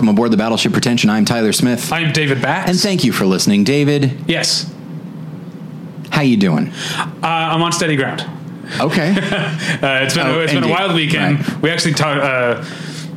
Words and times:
welcome 0.00 0.14
aboard 0.14 0.30
the 0.30 0.36
Battleship 0.38 0.72
Pretension. 0.72 1.10
I'm 1.10 1.26
Tyler 1.26 1.52
Smith. 1.52 1.92
I'm 1.92 2.10
David 2.14 2.40
Bax. 2.40 2.70
and 2.70 2.80
thank 2.80 3.04
you 3.04 3.12
for 3.12 3.26
listening. 3.26 3.64
David, 3.64 4.24
yes, 4.26 4.72
how 6.08 6.22
you 6.22 6.38
doing? 6.38 6.72
uh, 6.96 7.16
I'm 7.22 7.60
on 7.60 7.70
steady 7.72 7.96
ground. 7.96 8.24
Okay. 8.80 9.10
Uh, 9.82 10.00
it's 10.02 10.14
been 10.14 10.26
Oh, 10.26 10.40
it's 10.40 10.52
been 10.54 10.64
a 10.64 10.68
wild 10.68 10.94
weekend. 10.94 11.46
Right. 11.46 11.62
We 11.62 11.70
actually 11.70 11.94
talk. 11.94 12.16
Uh, 12.16 12.64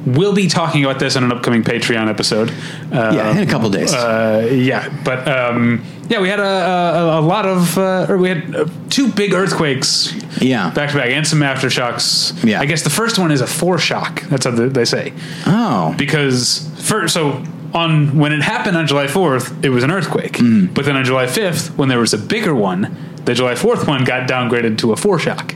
we'll 0.05 0.33
be 0.33 0.47
talking 0.47 0.83
about 0.83 0.99
this 0.99 1.15
on 1.15 1.23
an 1.23 1.31
upcoming 1.31 1.63
Patreon 1.63 2.09
episode. 2.09 2.49
Uh, 2.91 3.11
yeah, 3.15 3.31
in 3.31 3.38
a 3.38 3.45
couple 3.49 3.69
days. 3.69 3.93
uh, 3.93 4.49
yeah, 4.52 4.89
but 5.05 5.25
um, 5.27 5.83
yeah, 6.13 6.22
we 6.22 6.30
had 6.30 6.40
a, 6.40 6.44
a, 6.44 7.20
a 7.20 7.22
lot 7.22 7.48
of, 7.48 7.76
uh, 7.76 8.05
or 8.08 8.17
we 8.20 8.30
had 8.30 8.55
uh, 8.55 8.66
two 8.91 9.12
big 9.12 9.34
earthquakes 9.34 10.13
yeah. 10.39 10.70
back 10.70 10.91
to 10.91 10.98
back, 10.98 11.09
and 11.09 11.26
some 11.26 11.39
aftershocks. 11.39 12.44
Yeah. 12.48 12.62
I 12.62 12.66
guess 12.66 12.84
the 12.84 12.91
first 12.91 13.17
one 13.17 13.31
is 13.31 13.41
a 13.41 13.45
foreshock. 13.45 14.22
That's 14.30 14.45
how 14.45 14.52
they 14.52 14.86
say. 14.86 15.13
oh. 15.48 15.95
because 15.98 16.70
first, 16.77 17.16
so 17.16 17.44
on 17.73 18.20
when 18.20 18.31
it 18.31 18.44
happened 18.44 18.77
on 18.77 18.86
July 18.86 19.08
Fourth, 19.08 19.66
it 19.66 19.70
was 19.70 19.84
an 19.84 19.89
earthquake. 19.89 20.34
Mm. 20.34 20.72
But 20.76 20.86
then 20.86 20.95
on 20.95 21.03
July 21.03 21.25
Fifth, 21.25 21.75
when 21.78 21.89
there 21.89 22.00
was 22.00 22.14
a 22.14 22.20
bigger 22.20 22.53
one, 22.53 22.95
the 23.25 23.33
July 23.33 23.55
Fourth 23.55 23.88
one 23.88 24.03
got 24.03 24.30
downgraded 24.30 24.77
to 24.80 24.92
a 24.94 24.95
foreshock. 24.95 25.55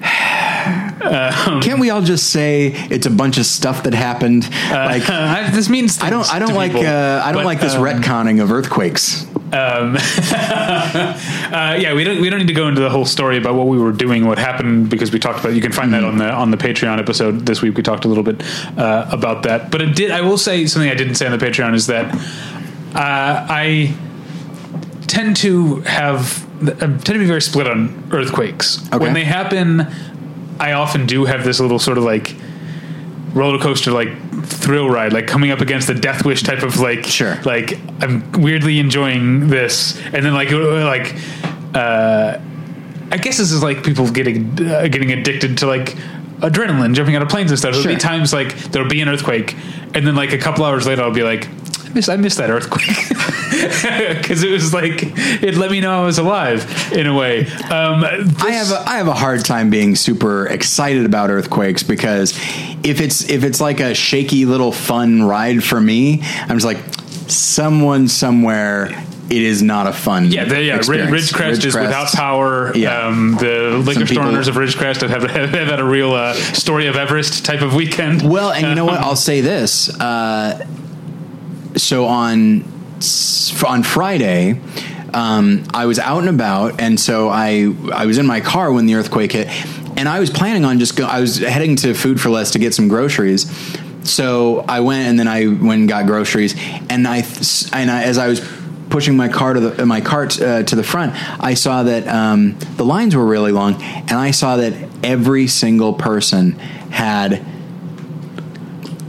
Can't 1.62 1.80
we 1.80 1.90
all 1.90 2.02
just 2.02 2.30
say 2.30 2.72
it's 2.90 3.06
a 3.06 3.10
bunch 3.10 3.38
of 3.38 3.46
stuff 3.46 3.84
that 3.84 3.94
happened? 3.94 4.50
like 4.70 5.08
I, 5.10 5.50
this 5.50 5.68
means 5.68 6.00
I 6.00 6.10
don't 6.10 6.32
I 6.32 6.38
don't 6.38 6.54
like 6.54 6.74
uh, 6.74 7.22
I 7.24 7.32
don't 7.32 7.42
but, 7.42 7.46
like 7.46 7.60
this 7.60 7.74
um, 7.74 7.82
retconning 7.82 8.42
of 8.42 8.50
earthquakes. 8.50 9.26
Uh, 11.48 11.76
yeah, 11.80 11.94
we 11.94 12.04
don't 12.04 12.20
we 12.20 12.28
don't 12.28 12.40
need 12.40 12.48
to 12.48 12.52
go 12.54 12.68
into 12.68 12.80
the 12.82 12.90
whole 12.90 13.06
story 13.06 13.38
about 13.38 13.54
what 13.54 13.66
we 13.66 13.78
were 13.78 13.90
doing, 13.92 14.26
what 14.26 14.38
happened, 14.38 14.90
because 14.90 15.10
we 15.12 15.18
talked 15.18 15.40
about. 15.40 15.54
You 15.54 15.62
can 15.62 15.72
find 15.72 15.94
that 15.94 16.04
on 16.04 16.18
the 16.18 16.30
on 16.30 16.50
the 16.50 16.58
Patreon 16.58 16.98
episode 16.98 17.46
this 17.46 17.62
week. 17.62 17.74
We 17.76 17.82
talked 17.82 18.04
a 18.04 18.08
little 18.08 18.22
bit 18.22 18.42
uh, 18.78 19.08
about 19.10 19.44
that, 19.44 19.70
but 19.70 19.80
it 19.80 19.96
did. 19.96 20.10
I 20.10 20.20
will 20.20 20.36
say 20.36 20.66
something 20.66 20.90
I 20.90 20.94
didn't 20.94 21.14
say 21.14 21.26
on 21.26 21.36
the 21.36 21.44
Patreon 21.44 21.74
is 21.74 21.86
that 21.86 22.14
uh, 22.94 23.46
I 23.48 23.94
tend 25.06 25.36
to 25.38 25.80
have 25.80 26.44
I 26.66 26.70
tend 26.74 27.04
to 27.04 27.18
be 27.18 27.24
very 27.26 27.40
split 27.42 27.66
on 27.66 28.08
earthquakes 28.12 28.86
Okay. 28.88 28.98
when 28.98 29.14
they 29.14 29.24
happen. 29.24 29.86
I 30.60 30.72
often 30.72 31.06
do 31.06 31.24
have 31.24 31.44
this 31.44 31.60
little 31.60 31.78
sort 31.78 31.96
of 31.96 32.04
like 32.04 32.34
roller 33.34 33.58
coaster 33.58 33.90
like 33.90 34.08
thrill 34.44 34.88
ride 34.88 35.12
like 35.12 35.26
coming 35.26 35.50
up 35.50 35.60
against 35.60 35.86
the 35.86 35.94
death 35.94 36.24
wish 36.24 36.42
type 36.42 36.62
of 36.62 36.78
like 36.80 37.04
Sure. 37.04 37.36
like 37.44 37.78
i'm 38.02 38.30
weirdly 38.32 38.78
enjoying 38.78 39.48
this 39.48 39.96
and 40.06 40.24
then 40.24 40.32
like 40.34 40.50
uh, 40.52 40.84
like 40.86 41.14
uh 41.74 42.38
i 43.12 43.16
guess 43.18 43.36
this 43.38 43.52
is 43.52 43.62
like 43.62 43.84
people 43.84 44.10
getting 44.10 44.50
uh, 44.66 44.88
getting 44.88 45.12
addicted 45.12 45.58
to 45.58 45.66
like 45.66 45.94
adrenaline 46.40 46.94
jumping 46.94 47.16
out 47.16 47.22
of 47.22 47.28
planes 47.28 47.50
and 47.50 47.58
stuff 47.58 47.72
there'll 47.72 47.82
Sure. 47.82 47.92
be 47.94 47.98
times 47.98 48.32
like 48.32 48.54
there'll 48.70 48.88
be 48.88 49.00
an 49.00 49.08
earthquake 49.08 49.54
and 49.94 50.06
then 50.06 50.14
like 50.16 50.32
a 50.32 50.38
couple 50.38 50.64
hours 50.64 50.86
later 50.86 51.02
i'll 51.02 51.10
be 51.12 51.22
like 51.22 51.48
miss 51.94 52.08
i 52.08 52.16
missed 52.16 52.38
that 52.38 52.50
earthquake 52.50 52.86
because 54.18 54.42
it 54.42 54.50
was 54.50 54.72
like 54.72 55.02
it 55.42 55.54
let 55.56 55.70
me 55.70 55.80
know 55.80 56.02
i 56.02 56.04
was 56.04 56.18
alive 56.18 56.92
in 56.92 57.06
a 57.06 57.14
way 57.14 57.46
um 57.70 58.04
I 58.04 58.52
have 58.52 58.70
a, 58.70 58.88
I 58.88 58.96
have 58.98 59.08
a 59.08 59.14
hard 59.14 59.44
time 59.44 59.70
being 59.70 59.96
super 59.96 60.46
excited 60.46 61.04
about 61.04 61.30
earthquakes 61.30 61.82
because 61.82 62.32
if 62.82 63.00
it's 63.00 63.28
if 63.28 63.44
it's 63.44 63.60
like 63.60 63.80
a 63.80 63.94
shaky 63.94 64.44
little 64.44 64.72
fun 64.72 65.22
ride 65.22 65.62
for 65.62 65.80
me, 65.80 66.20
I'm 66.22 66.58
just 66.58 66.64
like 66.64 66.78
someone 67.30 68.08
somewhere. 68.08 69.04
It 69.30 69.42
is 69.42 69.62
not 69.62 69.86
a 69.86 69.92
fun. 69.92 70.30
Yeah, 70.30 70.46
the, 70.46 70.62
yeah. 70.62 70.72
Rid- 70.72 70.78
experience. 70.78 71.32
Ridgecrest 71.32 71.64
is 71.66 71.74
without 71.74 72.08
power. 72.12 72.74
Yeah. 72.74 73.06
Um, 73.06 73.36
the 73.38 73.82
liquor 73.84 74.06
store 74.06 74.22
owners 74.22 74.48
of 74.48 74.54
Ridgecrest 74.54 75.06
have, 75.06 75.22
have, 75.22 75.30
have 75.50 75.68
had 75.68 75.80
a 75.80 75.84
real 75.84 76.12
uh, 76.14 76.32
story 76.32 76.86
of 76.86 76.96
Everest 76.96 77.44
type 77.44 77.60
of 77.60 77.74
weekend. 77.74 78.22
Well, 78.22 78.52
and 78.52 78.66
you 78.66 78.74
know 78.74 78.86
what? 78.86 79.00
I'll 79.00 79.16
say 79.16 79.42
this. 79.42 79.90
Uh, 80.00 80.66
so 81.78 82.06
on 82.06 82.64
on 83.66 83.82
Friday, 83.82 84.60
um, 85.14 85.64
I 85.72 85.86
was 85.86 85.98
out 85.98 86.20
and 86.20 86.28
about, 86.28 86.80
and 86.80 86.98
so 86.98 87.28
I 87.28 87.72
I 87.92 88.06
was 88.06 88.18
in 88.18 88.26
my 88.26 88.40
car 88.40 88.72
when 88.72 88.86
the 88.86 88.94
earthquake 88.94 89.32
hit, 89.32 89.48
and 89.96 90.08
I 90.08 90.20
was 90.20 90.30
planning 90.30 90.64
on 90.64 90.78
just 90.78 90.96
go. 90.96 91.06
I 91.06 91.20
was 91.20 91.38
heading 91.38 91.76
to 91.76 91.94
Food 91.94 92.20
for 92.20 92.30
Less 92.30 92.52
to 92.52 92.58
get 92.58 92.74
some 92.74 92.88
groceries. 92.88 93.50
So 94.02 94.64
I 94.68 94.80
went, 94.80 95.08
and 95.08 95.18
then 95.18 95.28
I 95.28 95.46
went 95.46 95.80
and 95.80 95.88
got 95.88 96.06
groceries, 96.06 96.54
and 96.88 97.06
I 97.06 97.24
and 97.72 97.90
I, 97.90 98.02
as 98.04 98.18
I 98.18 98.28
was 98.28 98.40
pushing 98.90 99.16
my 99.16 99.28
car 99.28 99.54
to 99.54 99.60
the 99.60 99.86
my 99.86 100.00
cart 100.00 100.40
uh, 100.40 100.62
to 100.62 100.76
the 100.76 100.84
front, 100.84 101.14
I 101.42 101.54
saw 101.54 101.82
that 101.84 102.06
um, 102.08 102.58
the 102.76 102.84
lines 102.84 103.14
were 103.14 103.26
really 103.26 103.52
long, 103.52 103.82
and 103.82 104.12
I 104.12 104.30
saw 104.30 104.56
that 104.56 104.74
every 105.02 105.46
single 105.46 105.94
person 105.94 106.52
had 106.90 107.44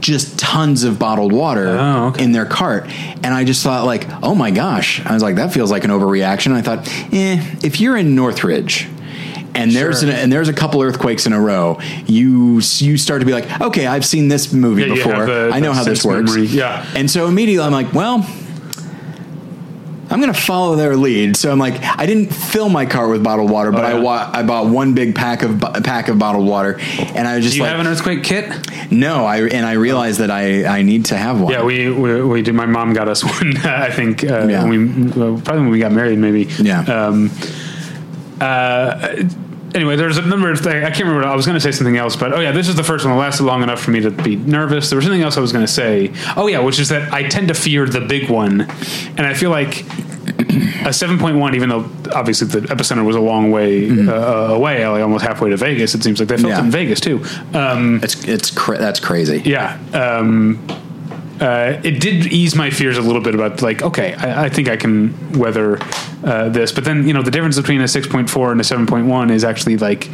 just 0.00 0.38
tons 0.38 0.84
of 0.84 0.98
bottled 0.98 1.32
water 1.32 1.68
Oh, 1.78 2.06
okay. 2.08 2.24
in 2.24 2.32
their 2.32 2.46
cart. 2.46 2.84
And 3.22 3.26
I 3.26 3.44
just 3.44 3.62
thought 3.62 3.84
like, 3.84 4.06
oh 4.22 4.34
my 4.34 4.50
gosh. 4.50 5.04
I 5.04 5.12
was 5.14 5.22
like, 5.22 5.36
that 5.36 5.52
feels 5.52 5.70
like 5.70 5.84
an 5.84 5.90
overreaction. 5.90 6.52
I 6.52 6.62
thought, 6.62 6.88
eh, 7.12 7.40
if 7.62 7.80
you're 7.80 7.96
in 7.96 8.14
Northridge 8.14 8.88
and 9.54 9.72
there's 9.72 10.00
Sure. 10.00 10.08
an, 10.10 10.16
and 10.16 10.32
there's 10.32 10.48
a 10.48 10.52
couple 10.52 10.80
earthquakes 10.82 11.26
in 11.26 11.32
a 11.32 11.40
row, 11.40 11.78
you 12.06 12.60
you 12.78 12.96
start 12.96 13.20
to 13.20 13.26
be 13.26 13.32
like, 13.32 13.60
okay, 13.60 13.86
I've 13.86 14.04
seen 14.04 14.28
this 14.28 14.52
movie 14.52 14.82
Yeah, 14.84 14.94
before. 14.94 15.26
the- 15.26 15.50
I 15.52 15.60
know 15.60 15.72
how 15.72 15.84
this 15.84 16.04
works. 16.04 16.30
memory, 16.32 16.46
yeah. 16.46 16.84
And 16.94 17.10
so 17.10 17.26
immediately 17.26 17.64
I'm 17.66 17.72
like, 17.72 17.92
well, 17.92 18.24
I'm 20.10 20.20
going 20.20 20.32
to 20.32 20.40
follow 20.40 20.74
their 20.76 20.96
lead. 20.96 21.36
So 21.36 21.52
I'm 21.52 21.58
like, 21.58 21.80
I 21.82 22.04
didn't 22.04 22.34
fill 22.34 22.68
my 22.68 22.84
car 22.84 23.08
with 23.08 23.22
bottled 23.22 23.50
water, 23.50 23.70
but 23.70 23.84
Oh, 23.84 23.88
I 23.88 23.94
wa- 24.00 24.30
I 24.32 24.42
bought 24.42 24.66
one 24.66 24.92
big 24.94 25.14
pack 25.14 25.42
of 25.42 25.60
pack 25.84 26.08
of 26.08 26.18
bottled 26.18 26.46
water, 26.48 26.78
and 26.80 27.28
I 27.28 27.36
was 27.36 27.44
just 27.44 27.54
Do 27.54 27.58
you 27.58 27.62
like, 27.64 27.70
have 27.76 27.80
an 27.80 27.86
earthquake 27.86 28.24
kit? 28.24 28.50
no, 28.90 29.24
I 29.24 29.42
and 29.42 29.64
I 29.64 29.72
realized 29.74 30.18
that 30.18 30.30
I 30.30 30.64
I 30.66 30.82
need 30.82 31.04
to 31.06 31.16
have 31.16 31.40
one. 31.40 31.52
Yeah, 31.52 31.62
we 31.64 31.90
we, 31.90 32.22
we 32.22 32.42
did. 32.42 32.54
My 32.54 32.66
mom 32.66 32.92
got 32.92 33.08
us 33.08 33.22
one. 33.38 33.56
I 33.58 33.90
think 33.90 34.24
uh, 34.24 34.46
Yeah. 34.48 34.64
when 34.64 34.70
we 34.70 35.10
well, 35.12 35.40
probably 35.40 35.62
when 35.62 35.70
we 35.70 35.78
got 35.78 35.92
married, 35.92 36.18
maybe. 36.18 36.44
Yeah. 36.58 36.80
Um, 36.82 37.30
uh, 38.40 39.16
anyway, 39.74 39.96
there's 39.96 40.18
a 40.18 40.22
number 40.22 40.50
of 40.50 40.58
things. 40.60 40.84
I 40.84 40.90
can't 40.90 41.04
remember. 41.04 41.26
I 41.26 41.34
was 41.34 41.46
going 41.46 41.54
to 41.56 41.60
say 41.60 41.72
something 41.72 41.96
else, 41.96 42.16
but 42.16 42.32
oh 42.32 42.40
yeah, 42.40 42.52
this 42.52 42.68
is 42.68 42.74
the 42.76 42.84
first 42.84 43.04
one 43.04 43.14
that 43.14 43.20
lasted 43.20 43.44
long 43.44 43.62
enough 43.62 43.80
for 43.80 43.90
me 43.90 44.00
to 44.00 44.10
be 44.10 44.36
nervous. 44.36 44.90
There 44.90 44.96
was 44.96 45.04
something 45.04 45.22
else 45.22 45.36
I 45.36 45.40
was 45.40 45.52
going 45.52 45.64
to 45.66 45.72
say. 45.72 46.12
Oh 46.36 46.46
yeah, 46.46 46.60
which 46.60 46.78
is 46.78 46.88
that 46.90 47.12
I 47.12 47.24
tend 47.28 47.48
to 47.48 47.54
fear 47.54 47.86
the 47.86 48.00
big 48.00 48.30
one, 48.30 48.62
and 48.62 49.20
I 49.20 49.34
feel 49.34 49.50
like 49.50 49.80
a 50.80 50.92
7.1, 50.92 51.54
even 51.54 51.68
though 51.68 51.88
obviously 52.14 52.46
the 52.48 52.60
epicenter 52.68 53.04
was 53.04 53.14
a 53.16 53.20
long 53.20 53.50
way 53.50 53.90
uh, 53.90 54.54
away, 54.54 54.86
like 54.86 55.02
almost 55.02 55.24
halfway 55.24 55.50
to 55.50 55.56
Vegas. 55.56 55.94
It 55.94 56.02
seems 56.02 56.18
like 56.18 56.28
they 56.28 56.36
felt 56.36 56.48
Yeah. 56.50 56.58
it 56.60 56.64
in 56.64 56.70
Vegas 56.70 57.00
too. 57.00 57.22
Um, 57.54 58.00
It's 58.02 58.24
it's 58.24 58.50
cra- 58.50 58.78
that's 58.78 59.00
crazy. 59.00 59.42
yeah. 59.44 59.78
Um, 59.92 60.58
uh, 61.40 61.80
it 61.82 62.00
did 62.00 62.26
ease 62.26 62.54
my 62.54 62.70
fears 62.70 62.98
a 62.98 63.00
little 63.00 63.22
bit 63.22 63.34
about 63.34 63.62
like, 63.62 63.82
okay, 63.82 64.14
I, 64.14 64.44
I 64.44 64.48
think 64.48 64.68
I 64.68 64.76
can 64.76 65.38
weather 65.38 65.78
uh, 66.24 66.48
this. 66.50 66.70
But 66.72 66.84
then, 66.84 67.06
you 67.08 67.14
know, 67.14 67.22
the 67.22 67.30
difference 67.30 67.56
between 67.58 67.80
a 67.80 67.84
6.4 67.84 68.52
and 68.52 68.60
a 68.60 68.64
7.1 68.64 69.30
is 69.30 69.42
actually 69.44 69.76
like, 69.78 70.08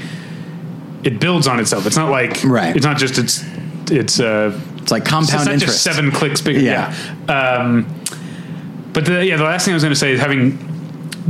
it 1.02 1.18
builds 1.20 1.46
on 1.46 1.58
itself. 1.60 1.86
It's 1.86 1.96
not 1.96 2.10
like, 2.10 2.42
Right. 2.44 2.74
It's 2.76 2.84
not 2.86 2.96
just, 2.96 3.18
it's, 3.18 3.44
it's, 3.90 4.20
uh, 4.20 4.58
It's 4.78 4.90
like 4.90 5.02
it's 5.02 5.10
compound 5.10 5.46
not 5.46 5.54
interest. 5.54 5.74
just 5.74 5.82
seven 5.82 6.10
clicks 6.12 6.40
bigger. 6.40 6.60
Yeah. 6.60 6.94
Yeah. 7.28 7.32
Um, 7.32 7.86
but 8.92 9.04
the, 9.04 9.24
yeah, 9.26 9.36
the 9.36 9.44
last 9.44 9.64
thing 9.64 9.72
I 9.72 9.76
was 9.76 9.82
going 9.82 9.92
to 9.94 9.98
say 9.98 10.12
is 10.12 10.20
having 10.20 10.58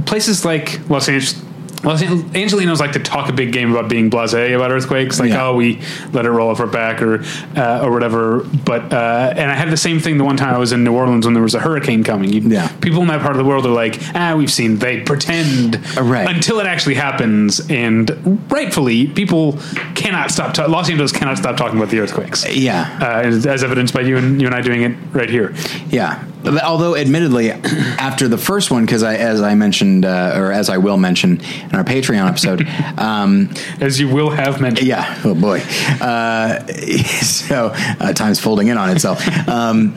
places 0.04 0.44
like 0.44 0.88
Los 0.90 1.08
Angeles. 1.08 1.42
An- 1.86 2.22
Angelinos 2.34 2.80
like 2.80 2.92
to 2.92 2.98
talk 2.98 3.28
a 3.28 3.32
big 3.32 3.52
game 3.52 3.70
about 3.70 3.88
being 3.88 4.10
blasé 4.10 4.54
about 4.56 4.70
earthquakes, 4.72 5.20
like 5.20 5.30
Yeah. 5.30 5.46
oh 5.48 5.54
we 5.56 5.80
let 6.12 6.26
it 6.26 6.30
roll 6.30 6.50
off 6.50 6.60
our 6.60 6.66
back 6.66 7.00
or 7.00 7.22
uh, 7.56 7.80
or 7.84 7.90
whatever. 7.92 8.40
But 8.64 8.92
uh, 8.92 9.32
and 9.36 9.50
I 9.50 9.54
had 9.54 9.70
the 9.70 9.76
same 9.76 10.00
thing 10.00 10.18
the 10.18 10.24
one 10.24 10.36
time 10.36 10.54
I 10.54 10.58
was 10.58 10.72
in 10.72 10.82
New 10.84 10.92
Orleans 10.94 11.24
when 11.26 11.34
there 11.34 11.42
was 11.42 11.54
a 11.54 11.60
hurricane 11.60 12.02
coming. 12.04 12.30
You, 12.32 12.40
Yeah. 12.40 12.68
people 12.80 13.00
in 13.02 13.08
that 13.08 13.20
part 13.20 13.32
of 13.32 13.38
the 13.38 13.44
world 13.44 13.64
are 13.66 13.70
like, 13.70 13.98
ah, 14.14 14.34
we've 14.36 14.50
seen. 14.50 14.78
They 14.78 15.00
pretend 15.00 15.76
Uh, 15.96 16.02
right. 16.02 16.28
until 16.28 16.58
it 16.60 16.66
actually 16.66 16.94
happens, 16.96 17.60
and 17.70 18.10
rightfully, 18.50 19.06
people 19.06 19.58
cannot 19.94 20.30
stop. 20.30 20.54
Ta- 20.54 20.66
Los 20.66 20.90
Angeles 20.90 21.12
cannot 21.12 21.38
stop 21.38 21.56
talking 21.56 21.76
about 21.78 21.90
the 21.90 22.00
earthquakes 22.00 22.46
Yeah, 22.52 22.98
uh, 23.00 23.20
as 23.26 23.46
as 23.46 23.62
evidenced 23.62 23.94
by 23.94 24.00
you 24.00 24.16
and 24.16 24.40
you 24.40 24.46
and 24.46 24.54
I 24.56 24.60
doing 24.60 24.82
it 24.82 24.96
right 25.12 25.30
here. 25.30 25.54
yeah. 25.90 26.22
But 26.46 26.62
Although, 26.62 26.94
admittedly, 26.96 27.50
after 27.98 28.28
the 28.28 28.38
first 28.38 28.70
one, 28.70 28.86
because 28.86 29.02
I, 29.02 29.16
as 29.16 29.42
I 29.42 29.54
mentioned, 29.56 30.04
uh, 30.04 30.34
or 30.36 30.52
as 30.52 30.70
I 30.70 30.78
will 30.78 30.96
mention 30.96 31.40
in 31.40 31.74
our 31.74 31.82
Patreon 31.82 32.28
episode, 32.28 32.66
um, 32.98 33.50
As 33.80 33.98
you 33.98 34.08
will 34.08 34.30
have 34.30 34.60
mentioned. 34.60 34.86
yeah. 34.86 35.20
Oh 35.24 35.34
boy. 35.34 35.58
Uh, 36.00 36.64
so 37.22 37.72
uh, 37.74 38.12
time's 38.12 38.38
folding 38.38 38.68
in 38.68 38.78
on 38.78 38.90
itself. 38.90 39.26
Um, 39.48 39.96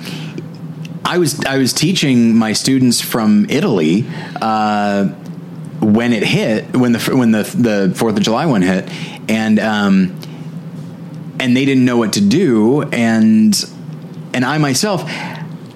I 1.05 1.19
was 1.19 1.39
I 1.45 1.57
was 1.59 1.71
teaching 1.71 2.35
my 2.35 2.53
students 2.53 2.99
from 2.99 3.45
Italy 3.49 4.05
uh, 4.41 5.05
when 5.81 6.13
it 6.13 6.23
hit 6.23 6.75
when 6.75 6.93
the 6.93 6.99
when 7.15 7.31
the 7.31 7.43
the 7.43 7.93
Fourth 7.95 8.17
of 8.17 8.23
July 8.23 8.45
one 8.47 8.61
hit, 8.63 8.89
and 9.29 9.59
um, 9.59 10.19
and 11.39 11.55
they 11.55 11.65
didn't 11.65 11.85
know 11.85 11.97
what 11.97 12.13
to 12.13 12.21
do, 12.21 12.81
and 12.91 13.53
and 14.33 14.43
I 14.43 14.57
myself. 14.57 15.03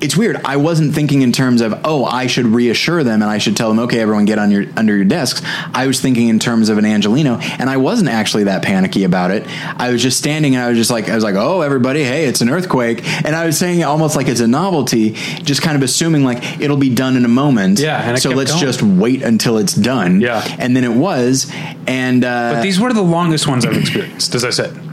It's 0.03 0.17
weird. 0.17 0.35
I 0.43 0.57
wasn't 0.57 0.93
thinking 0.93 1.21
in 1.21 1.31
terms 1.31 1.61
of, 1.61 1.79
oh, 1.85 2.03
I 2.03 2.27
should 2.27 2.45
reassure 2.47 3.05
them 3.05 3.21
and 3.21 3.31
I 3.31 3.37
should 3.37 3.55
tell 3.55 3.69
them, 3.69 3.79
okay, 3.79 4.01
everyone 4.01 4.25
get 4.25 4.37
on 4.37 4.51
your 4.51 4.65
under 4.75 4.93
your 4.93 5.05
desks. 5.05 5.41
I 5.73 5.87
was 5.87 6.01
thinking 6.01 6.27
in 6.27 6.39
terms 6.39 6.67
of 6.67 6.77
an 6.77 6.83
Angelino, 6.85 7.39
and 7.39 7.69
I 7.69 7.77
wasn't 7.77 8.09
actually 8.09 8.43
that 8.43 8.63
panicky 8.63 9.05
about 9.05 9.31
it. 9.31 9.45
I 9.79 9.91
was 9.91 10.01
just 10.01 10.17
standing 10.17 10.55
and 10.55 10.63
I 10.63 10.67
was 10.67 10.77
just 10.77 10.91
like, 10.91 11.07
I 11.07 11.15
was 11.15 11.23
like, 11.23 11.35
oh, 11.35 11.61
everybody, 11.61 12.03
hey, 12.03 12.25
it's 12.25 12.41
an 12.41 12.49
earthquake, 12.49 13.01
and 13.25 13.33
I 13.33 13.45
was 13.45 13.57
saying 13.57 13.79
it 13.79 13.83
almost 13.83 14.17
like 14.17 14.27
it's 14.27 14.41
a 14.41 14.47
novelty, 14.47 15.11
just 15.11 15.61
kind 15.61 15.77
of 15.77 15.83
assuming 15.83 16.25
like 16.25 16.59
it'll 16.59 16.77
be 16.77 16.93
done 16.93 17.15
in 17.15 17.23
a 17.23 17.29
moment. 17.29 17.79
Yeah, 17.79 18.09
and 18.09 18.19
so 18.19 18.31
let's 18.31 18.51
going. 18.51 18.61
just 18.61 18.83
wait 18.83 19.23
until 19.23 19.57
it's 19.57 19.73
done. 19.73 20.19
Yeah. 20.19 20.43
and 20.59 20.75
then 20.75 20.83
it 20.83 20.93
was, 20.93 21.49
and 21.87 22.25
uh, 22.25 22.55
But 22.55 22.61
these 22.61 22.77
were 22.77 22.91
the 22.91 23.01
longest 23.01 23.47
ones 23.47 23.65
I've 23.65 23.77
experienced, 23.77 24.35
as 24.35 24.43
I 24.43 24.49
said. 24.49 24.92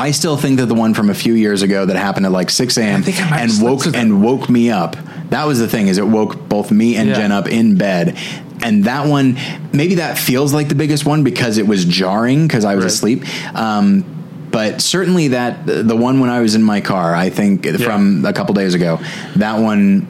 I 0.00 0.10
still 0.12 0.36
think 0.36 0.58
that 0.58 0.66
the 0.66 0.74
one 0.74 0.94
from 0.94 1.10
a 1.10 1.14
few 1.14 1.34
years 1.34 1.62
ago 1.62 1.84
that 1.86 1.96
happened 1.96 2.26
at 2.26 2.32
like 2.32 2.50
6 2.50 2.76
a.m. 2.78 3.00
I 3.00 3.02
think 3.02 3.20
I 3.20 3.30
might 3.30 3.36
have 3.38 3.50
and 3.50 3.62
woke 3.62 3.86
and 3.94 4.22
woke 4.22 4.48
me 4.48 4.70
up. 4.70 4.96
That 5.30 5.44
was 5.46 5.58
the 5.58 5.68
thing 5.68 5.88
is 5.88 5.98
it 5.98 6.06
woke 6.06 6.48
both 6.48 6.70
me 6.70 6.96
and 6.96 7.08
Yeah. 7.10 7.14
Jen 7.16 7.32
up 7.32 7.48
in 7.48 7.76
bed. 7.76 8.16
And 8.62 8.84
that 8.84 9.06
one, 9.06 9.38
maybe 9.72 9.96
that 9.96 10.18
feels 10.18 10.52
like 10.52 10.68
the 10.68 10.74
biggest 10.74 11.04
one 11.06 11.22
because 11.24 11.56
it 11.58 11.66
was 11.66 11.84
jarring 11.84 12.46
because 12.46 12.64
I 12.64 12.74
was 12.74 12.84
Right. 12.84 12.92
asleep. 12.92 13.24
Um, 13.56 14.04
but 14.50 14.80
certainly 14.80 15.28
that 15.28 15.64
the 15.66 15.94
one 15.96 16.18
when 16.20 16.28
I 16.30 16.40
was 16.40 16.54
in 16.56 16.62
my 16.62 16.80
car, 16.80 17.14
I 17.14 17.30
think 17.30 17.66
from 17.78 18.24
a 18.24 18.32
couple 18.32 18.54
days 18.54 18.74
ago, 18.74 18.98
that 19.36 19.60
one 19.60 20.06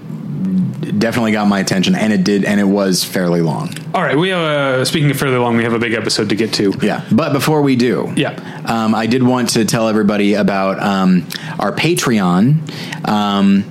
definitely 1.00 1.32
got 1.32 1.48
my 1.48 1.58
attention, 1.58 1.94
and 1.96 2.12
it 2.12 2.22
did, 2.22 2.44
and 2.44 2.60
it 2.60 2.64
was 2.64 3.02
fairly 3.04 3.40
long. 3.40 3.74
All 3.94 4.02
right, 4.02 4.16
we 4.16 4.28
have 4.28 4.40
uh, 4.40 4.84
speaking 4.84 5.10
of 5.10 5.16
fairly 5.18 5.36
long, 5.38 5.56
we 5.56 5.64
have 5.64 5.72
a 5.72 5.78
big 5.80 5.94
episode 5.94 6.28
to 6.28 6.36
get 6.36 6.52
to. 6.54 6.72
Yeah, 6.80 7.04
but 7.10 7.32
before 7.32 7.62
we 7.62 7.74
do, 7.74 8.12
Yeah. 8.16 8.38
um, 8.66 8.94
I 8.94 9.06
did 9.06 9.22
want 9.22 9.50
to 9.50 9.64
tell 9.64 9.88
everybody 9.88 10.34
about 10.34 10.80
um, 10.80 11.26
our 11.58 11.72
Patreon. 11.72 13.08
Um, 13.08 13.64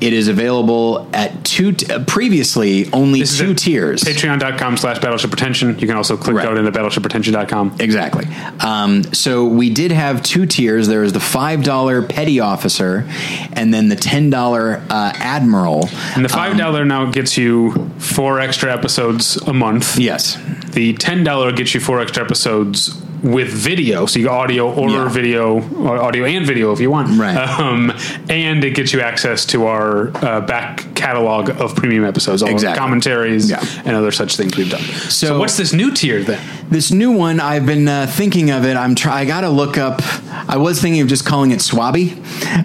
it 0.00 0.12
is 0.12 0.28
available 0.28 1.08
at 1.12 1.44
two. 1.44 1.72
T- 1.72 1.92
uh, 1.92 2.04
previously, 2.04 2.90
only 2.92 3.20
This 3.20 3.32
is 3.32 3.38
two 3.40 3.54
tiers. 3.54 4.02
Patreon.com 4.04 4.76
slash 4.76 4.98
Battleship 4.98 5.30
Pretension. 5.30 5.78
You 5.78 5.86
can 5.86 5.96
also 5.96 6.16
click 6.16 6.36
Right. 6.36 6.46
out 6.46 6.58
into 6.58 6.70
battleshippretension.com. 6.72 7.76
Exactly. 7.80 8.26
Um, 8.60 9.02
so 9.14 9.44
we 9.46 9.70
did 9.70 9.92
have 9.92 10.22
two 10.22 10.46
tiers. 10.46 10.88
There 10.88 11.00
was 11.00 11.12
the 11.12 11.20
five 11.20 11.62
dollar 11.64 12.02
petty 12.02 12.40
officer, 12.40 13.04
and 13.52 13.72
then 13.72 13.88
the 13.88 13.96
ten 13.96 14.30
dollar 14.30 14.82
uh, 14.90 15.12
admiral. 15.16 15.88
And 16.14 16.24
the 16.24 16.28
$5 16.28 16.86
now 16.86 17.06
gets 17.10 17.36
you 17.38 17.72
four 17.98 18.40
extra 18.40 18.72
episodes 18.72 19.36
a 19.36 19.52
month. 19.52 19.98
Yes. 19.98 20.36
The 20.72 20.94
$10 20.94 21.56
gets 21.56 21.74
you 21.74 21.80
four 21.80 22.00
extra 22.00 22.22
episodes 22.24 22.94
with 23.22 23.48
video, 23.48 24.06
so 24.06 24.18
you 24.18 24.26
got 24.26 24.34
audio 24.38 24.72
or 24.72 24.88
Yeah. 24.90 25.08
video, 25.08 25.60
or 25.76 25.98
audio 26.02 26.24
and 26.24 26.46
video 26.46 26.72
if 26.72 26.80
you 26.80 26.90
want. 26.90 27.18
Right. 27.18 27.36
Um, 27.36 27.92
and 28.28 28.62
it 28.64 28.74
gets 28.74 28.92
you 28.92 29.00
access 29.00 29.44
to 29.46 29.66
our 29.66 30.10
uh, 30.24 30.40
back 30.42 30.84
catalog 30.94 31.48
of 31.60 31.74
premium 31.74 32.04
episodes, 32.04 32.42
all 32.42 32.48
Exactly. 32.50 32.74
the 32.74 32.78
commentaries 32.80 33.50
Yeah. 33.50 33.64
and 33.84 33.96
other 33.96 34.12
such 34.12 34.36
things 34.36 34.56
we've 34.56 34.70
done. 34.70 34.82
So, 35.08 35.26
So- 35.28 35.38
what's 35.38 35.56
this 35.56 35.72
new 35.72 35.90
tier 35.92 36.22
then? 36.22 36.38
This 36.70 36.90
new 36.90 37.12
one, 37.12 37.40
I've 37.40 37.64
been 37.66 37.86
uh, 37.88 38.06
thinking 38.08 38.50
of 38.50 38.64
it. 38.64 38.76
I'm 38.76 38.94
try. 38.94 39.20
I 39.20 39.24
got 39.24 39.42
to 39.42 39.48
look 39.48 39.78
up. 39.78 40.02
I 40.48 40.56
was 40.56 40.80
thinking 40.80 41.00
of 41.00 41.08
just 41.08 41.24
calling 41.24 41.50
it 41.52 41.60
Swabby, 41.60 42.16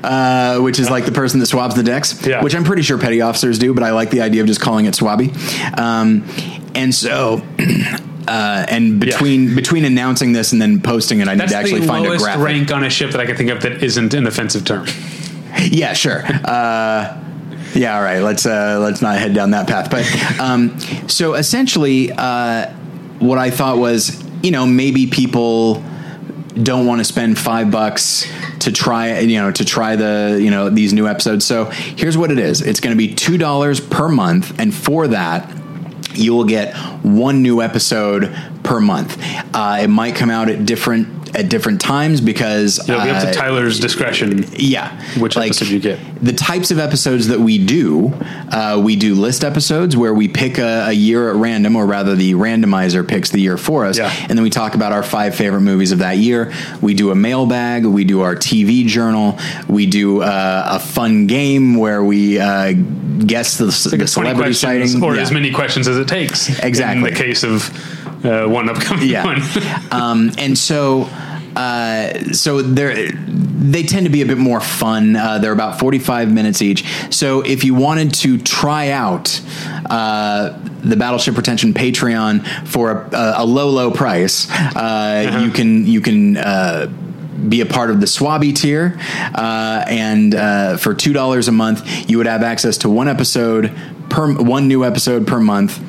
uh, 0.04 0.60
which 0.62 0.80
is 0.80 0.90
like 0.90 1.06
the 1.06 1.12
person 1.12 1.40
that 1.40 1.46
swabs 1.46 1.76
the 1.76 1.84
decks. 1.84 2.16
Yeah. 2.26 2.44
Which 2.44 2.56
I'm 2.56 2.64
pretty 2.64 2.82
sure 2.82 2.98
petty 2.98 3.22
officers 3.22 3.58
do, 3.60 3.74
but 3.74 3.84
I 3.84 3.92
like 3.92 4.10
the 4.10 4.22
idea 4.22 4.42
of 4.42 4.48
just 4.48 4.60
calling 4.62 4.86
it 4.86 4.94
Swabby. 4.96 5.32
Um, 5.80 6.24
and 6.76 6.94
so. 6.94 7.42
Uh, 8.28 8.66
and 8.70 9.00
between 9.00 9.56
between 9.56 9.84
announcing 9.84 10.32
this 10.32 10.52
and 10.52 10.62
then 10.62 10.80
posting 10.82 11.22
it, 11.22 11.28
I 11.28 11.36
need 11.36 11.50
to 11.50 11.56
actually 11.56 11.86
find 11.88 12.06
a 12.06 12.18
graphic. 12.18 12.44
rank 12.44 12.72
on 12.72 12.84
a 12.84 12.90
ship 12.90 13.12
that 13.12 13.20
I 13.22 13.26
can 13.26 13.36
think 13.36 13.50
of 13.50 13.62
that 13.62 13.84
isn't 13.84 14.14
an 14.14 14.28
offensive 14.28 14.66
term. 14.66 14.86
Yeah, 15.70 15.94
sure. 15.94 16.24
Uh, 16.26 17.22
yeah, 17.76 17.96
all 17.96 18.02
right. 18.02 18.20
Let's 18.20 18.46
uh, 18.46 18.80
let's 18.82 19.02
not 19.02 19.18
head 19.20 19.34
down 19.34 19.52
that 19.52 19.68
path. 19.68 19.92
But 19.92 20.40
um, 20.40 20.80
so 21.08 21.36
essentially, 21.36 22.12
uh, 22.12 22.72
what 23.20 23.38
I 23.38 23.52
thought 23.52 23.78
was, 23.78 24.24
you 24.42 24.52
know, 24.52 24.66
maybe 24.66 25.08
people 25.08 25.84
don't 26.62 26.86
want 26.86 27.00
to 27.00 27.06
spend 27.06 27.38
five 27.38 27.72
bucks 27.72 28.30
to 28.60 28.72
try, 28.72 29.20
you 29.20 29.40
know, 29.40 29.52
to 29.52 29.64
try 29.66 29.96
the, 29.96 30.40
you 30.42 30.52
know, 30.52 30.70
these 30.70 30.94
new 30.94 31.08
episodes. 31.08 31.46
So 31.46 31.66
here's 31.66 32.18
what 32.18 32.32
it 32.32 32.40
is. 32.40 32.62
It's 32.62 32.80
going 32.80 32.96
to 32.96 32.98
be 32.98 33.14
two 33.14 33.38
dollars 33.38 33.80
per 33.80 34.08
month, 34.10 34.60
and 34.60 34.74
for 34.74 35.08
that, 35.10 35.50
you 36.16 36.34
will 36.34 36.46
get 36.46 36.76
one 37.04 37.42
new 37.42 37.62
episode 37.62 38.36
per 38.64 38.80
month. 38.80 39.18
Uh, 39.54 39.80
it 39.82 39.88
might 39.88 40.16
come 40.16 40.30
out 40.30 40.50
at 40.50 40.66
different 40.66 41.21
at 41.36 41.50
different 41.50 41.80
times 41.82 42.22
because 42.22 42.80
It'll 42.88 43.02
be 43.04 43.10
up 43.10 43.22
to 43.24 43.30
uh, 43.30 43.34
Tyler's 43.34 43.80
discretion. 43.80 44.46
yeah. 44.54 45.02
Which 45.20 45.38
episode 45.38 45.68
you 45.70 45.80
get. 45.80 46.00
The 46.24 46.34
types 46.34 46.72
of 46.72 46.80
episodes 46.80 47.28
that 47.30 47.40
we 47.40 47.58
do, 47.64 48.14
uh, 48.52 48.82
we 48.84 48.96
do 48.96 49.16
list 49.16 49.44
episodes 49.44 49.96
where 49.98 50.14
we 50.14 50.28
pick 50.28 50.58
a, 50.58 50.88
a 50.88 50.92
year 50.94 51.30
at 51.30 51.36
random, 51.36 51.76
or 51.76 51.86
rather, 51.86 52.16
the 52.16 52.34
randomizer 52.34 53.08
picks 53.08 53.30
the 53.32 53.40
year 53.40 53.58
for 53.58 53.86
us. 53.86 53.98
Yeah. 53.98 54.14
And 54.30 54.38
then 54.38 54.44
we 54.44 54.50
talk 54.50 54.76
about 54.76 54.92
our 54.92 55.04
five 55.04 55.34
favorite 55.36 55.62
movies 55.62 55.92
of 55.92 56.00
that 56.00 56.18
year. 56.18 56.52
We 56.82 56.94
do 56.94 57.12
a 57.12 57.16
mailbag, 57.16 57.86
we 57.86 58.04
do 58.04 58.22
our 58.22 58.36
TV 58.36 58.86
journal, 58.86 59.38
we 59.68 59.86
do 59.86 60.22
uh, 60.22 60.64
a 60.72 60.80
fun 60.80 61.28
game 61.28 61.76
where 61.76 62.04
we 62.04 62.40
uh, 62.40 62.74
guess 63.26 63.58
the, 63.58 63.66
Like 63.92 64.00
the 64.02 64.08
celebrity 64.08 64.54
sighting. 64.54 65.04
or 65.04 65.16
Yeah. 65.16 65.22
as 65.22 65.32
many 65.32 65.52
questions 65.52 65.88
as 65.88 65.98
it 65.98 66.08
takes. 66.08 66.50
Exactly. 66.60 67.08
In 67.10 67.14
the 67.14 67.20
case 67.20 67.44
of 67.44 67.70
uh, 68.26 68.46
one 68.48 68.70
upcoming 68.70 69.08
yeah. 69.08 69.26
one. 69.26 69.42
um, 69.92 70.32
and 70.38 70.56
so, 70.58 71.10
uh, 71.56 72.34
so 72.34 72.62
they're 72.62 73.12
they 73.12 73.84
tend 73.84 74.06
to 74.06 74.12
be 74.12 74.22
a 74.22 74.26
bit 74.26 74.38
more 74.38 74.60
fun. 74.60 75.16
Uh, 75.16 75.38
they're 75.40 75.52
about 75.52 75.80
forty 75.80 76.00
five 76.00 76.32
minutes 76.32 76.62
each. 76.62 76.84
So 77.14 77.42
if 77.42 77.64
you 77.64 77.76
wanted 77.76 78.14
to 78.16 78.38
try 78.38 78.90
out 78.90 79.42
uh, 79.90 80.58
the 80.84 80.96
Battleship 80.96 81.36
Pretension 81.36 81.74
Patreon 81.74 82.68
for 82.68 83.10
a, 83.12 83.36
a 83.38 83.46
low 83.46 83.70
low 83.70 83.92
price, 83.92 84.50
uh, 84.52 85.42
you 85.44 85.52
can 85.52 85.86
you 85.86 86.02
can. 86.02 86.38
Uh, 86.38 86.92
be 87.48 87.62
a 87.62 87.66
part 87.66 87.90
of 87.90 88.00
the 88.00 88.06
Swabby 88.06 88.56
tier, 88.56 89.00
uh, 89.34 89.84
and 89.88 90.36
uh, 90.36 90.78
for 90.78 90.94
two 90.94 91.12
dollars 91.12 91.48
a 91.48 91.52
month, 91.52 92.08
you 92.08 92.18
would 92.18 92.28
have 92.28 92.44
access 92.44 92.78
to 92.80 92.90
one 92.90 93.08
episode 93.08 93.76
per 94.10 94.32
one 94.34 94.68
new 94.68 94.86
episode 94.86 95.26
per 95.26 95.40
month, 95.40 95.82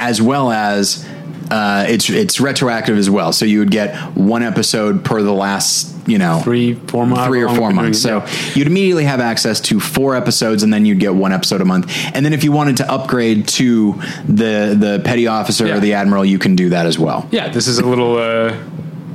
as 0.00 0.20
well 0.20 0.50
as 0.50 1.06
uh, 1.50 1.84
it's 1.88 2.08
it's 2.10 2.40
retroactive 2.40 2.96
as 2.96 3.10
well. 3.10 3.32
So 3.32 3.44
you 3.44 3.58
would 3.60 3.70
get 3.70 3.94
one 4.16 4.42
episode 4.42 5.04
per 5.04 5.22
the 5.22 5.32
last 5.32 5.88
you 6.08 6.18
know 6.18 6.40
Three, 6.42 6.74
four 6.74 7.06
months. 7.06 7.26
three 7.26 7.42
or 7.42 7.54
four 7.54 7.70
months. 7.72 8.00
So 8.00 8.24
you'd 8.54 8.66
immediately 8.66 9.04
have 9.04 9.20
access 9.20 9.60
to 9.62 9.80
four 9.80 10.14
episodes, 10.16 10.62
and 10.62 10.72
then 10.72 10.86
you'd 10.86 11.00
get 11.00 11.14
one 11.14 11.32
episode 11.32 11.60
a 11.60 11.64
month. 11.64 11.90
And 12.14 12.24
then 12.24 12.32
if 12.32 12.42
you 12.44 12.52
wanted 12.52 12.76
to 12.78 12.90
upgrade 12.90 13.48
to 13.48 13.94
the 14.26 14.74
the 14.78 15.02
petty 15.04 15.26
officer 15.26 15.66
Yeah. 15.66 15.76
or 15.76 15.80
the 15.80 15.94
admiral, 15.94 16.24
you 16.24 16.38
can 16.38 16.56
do 16.56 16.70
that 16.70 16.86
as 16.86 16.98
well. 16.98 17.28
Yeah, 17.30 17.48
this 17.48 17.66
is 17.68 17.78
a 17.78 17.84
little. 17.86 18.16
Uh, 18.16 18.56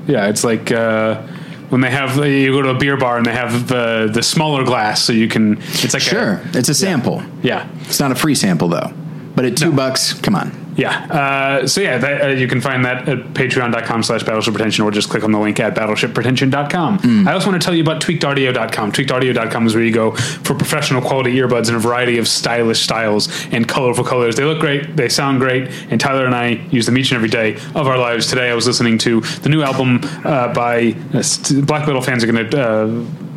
yeah, 0.07 0.27
it's 0.27 0.43
like 0.43 0.71
uh, 0.71 1.21
when 1.69 1.81
they 1.81 1.89
have 1.89 2.17
you 2.25 2.51
go 2.51 2.61
to 2.61 2.69
a 2.69 2.77
beer 2.77 2.95
bar 2.97 3.17
and 3.17 3.25
they 3.25 3.31
have 3.33 3.71
uh, 3.71 4.07
the 4.07 4.21
smaller 4.21 4.63
glass, 4.63 5.01
so 5.01 5.13
you 5.13 5.27
can. 5.27 5.57
It's 5.57 5.93
like 5.93 6.03
Sure, 6.03 6.41
it's 6.53 6.69
a 6.69 6.75
sample. 6.75 7.19
A, 7.21 7.27
yeah, 7.41 7.67
It's 7.85 7.99
not 7.99 8.11
a 8.11 8.15
free 8.15 8.35
sample 8.35 8.67
though. 8.67 8.91
But 9.35 9.45
at 9.45 9.57
two 9.57 9.71
bucks, 9.73 10.13
come 10.13 10.35
on. 10.35 10.51
Yeah. 10.75 11.05
Uh, 11.05 11.67
so 11.67 11.81
yeah, 11.81 11.97
that, 11.97 12.21
uh, 12.21 12.27
you 12.27 12.47
can 12.47 12.59
find 12.59 12.83
that 12.85 13.07
at 13.07 13.19
patreon.com 13.33 14.03
slash 14.03 14.23
battleship 14.23 14.53
pretension 14.53 14.83
or 14.83 14.91
just 14.91 15.09
click 15.09 15.23
on 15.23 15.31
the 15.31 15.39
link 15.39 15.59
at 15.59 15.75
battleshippretension.com. 15.75 16.99
Mm. 16.99 17.27
I 17.27 17.33
also 17.33 17.49
want 17.49 17.61
to 17.61 17.65
tell 17.65 17.73
you 17.73 17.81
about 17.81 18.01
tweakedaudio.com. 18.01 18.91
Tweakedaudio.com 18.91 19.67
is 19.67 19.75
where 19.75 19.83
you 19.83 19.93
go 19.93 20.11
for 20.11 20.53
professional 20.53 21.01
quality 21.01 21.35
earbuds 21.35 21.69
in 21.69 21.75
a 21.75 21.79
variety 21.79 22.17
of 22.17 22.27
stylish 22.27 22.81
styles 22.81 23.29
and 23.51 23.67
colorful 23.67 24.03
colors. 24.03 24.35
They 24.35 24.43
look 24.43 24.59
great, 24.59 24.95
they 24.95 25.09
sound 25.09 25.39
great, 25.39 25.69
and 25.89 25.99
Tyler 25.99 26.25
and 26.25 26.35
I 26.35 26.47
use 26.71 26.85
them 26.85 26.97
each 26.97 27.11
and 27.11 27.15
every 27.15 27.29
day 27.29 27.55
of 27.73 27.87
our 27.87 27.97
lives. 27.97 28.27
Today 28.27 28.49
I 28.49 28.53
was 28.53 28.67
listening 28.67 28.97
to 28.99 29.21
the 29.21 29.49
new 29.49 29.61
album 29.61 30.01
uh, 30.25 30.53
by 30.53 30.95
uh, 31.13 31.21
st- 31.21 31.65
Black 31.65 31.87
Metal 31.87 32.01
fans 32.01 32.23
are 32.23 32.31
going 32.31 32.49
to 32.49 32.61
uh, 32.61 32.85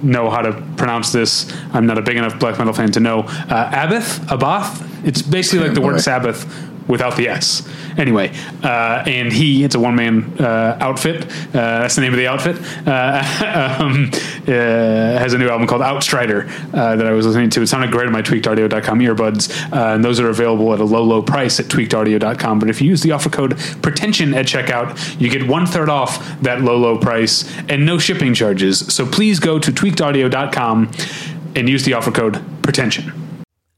know 0.02 0.30
how 0.30 0.42
to 0.42 0.52
pronounce 0.76 1.12
this. 1.12 1.52
I'm 1.72 1.86
not 1.86 1.98
a 1.98 2.02
big 2.02 2.16
enough 2.16 2.38
Black 2.38 2.58
Metal 2.58 2.72
fan 2.72 2.92
to 2.92 3.00
know. 3.00 3.20
Uh, 3.20 3.70
Abbath? 3.70 4.18
Abbath? 4.26 5.06
It's 5.06 5.22
basically 5.22 5.66
like 5.66 5.74
the 5.74 5.80
word. 5.80 6.00
Sabbath 6.00 6.67
without 6.88 7.16
the 7.16 7.28
S. 7.28 7.68
Anyway, 7.96 8.32
uh, 8.62 9.02
and 9.06 9.32
he, 9.32 9.64
it's 9.64 9.74
a 9.74 9.80
one 9.80 9.94
man 9.94 10.34
uh, 10.40 10.78
outfit. 10.80 11.24
Uh, 11.26 11.82
that's 11.82 11.94
the 11.94 12.00
name 12.00 12.12
of 12.12 12.18
the 12.18 12.26
outfit. 12.26 12.56
Uh, 12.86 13.78
um, 13.80 14.10
uh, 14.12 15.18
has 15.18 15.34
a 15.34 15.38
new 15.38 15.48
album 15.48 15.66
called 15.66 15.82
Outstrider 15.82 16.48
uh, 16.72 16.96
that 16.96 17.06
I 17.06 17.12
was 17.12 17.26
listening 17.26 17.50
to. 17.50 17.62
It 17.62 17.66
sounded 17.66 17.90
great 17.90 18.06
on 18.06 18.12
my 18.12 18.22
tweakedaudio.com 18.22 18.98
earbuds. 19.00 19.72
And 19.72 20.04
those 20.04 20.18
are 20.20 20.28
available 20.28 20.72
at 20.72 20.80
a 20.80 20.84
low, 20.84 21.02
low 21.02 21.22
price 21.22 21.60
at 21.60 21.66
tweakedaudio.com. 21.66 22.58
But 22.58 22.70
if 22.70 22.80
you 22.80 22.88
use 22.88 23.02
the 23.02 23.12
offer 23.12 23.30
code 23.30 23.58
pretension 23.82 24.34
at 24.34 24.46
checkout, 24.46 25.20
you 25.20 25.28
get 25.30 25.46
one 25.46 25.66
third 25.66 25.88
off 25.88 26.40
that 26.40 26.62
low, 26.62 26.76
low 26.76 26.98
price 26.98 27.48
and 27.68 27.84
no 27.84 27.98
shipping 27.98 28.34
charges. 28.34 28.92
So 28.92 29.06
please 29.06 29.38
go 29.38 29.58
to 29.58 29.70
tweakedaudio.com 29.70 30.90
and 31.54 31.68
use 31.68 31.84
the 31.84 31.94
offer 31.94 32.12
code 32.12 32.42
pretension. 32.62 33.12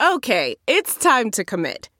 Okay, 0.00 0.56
it's 0.66 0.96
time 0.96 1.30
to 1.32 1.44
commit. 1.44 1.90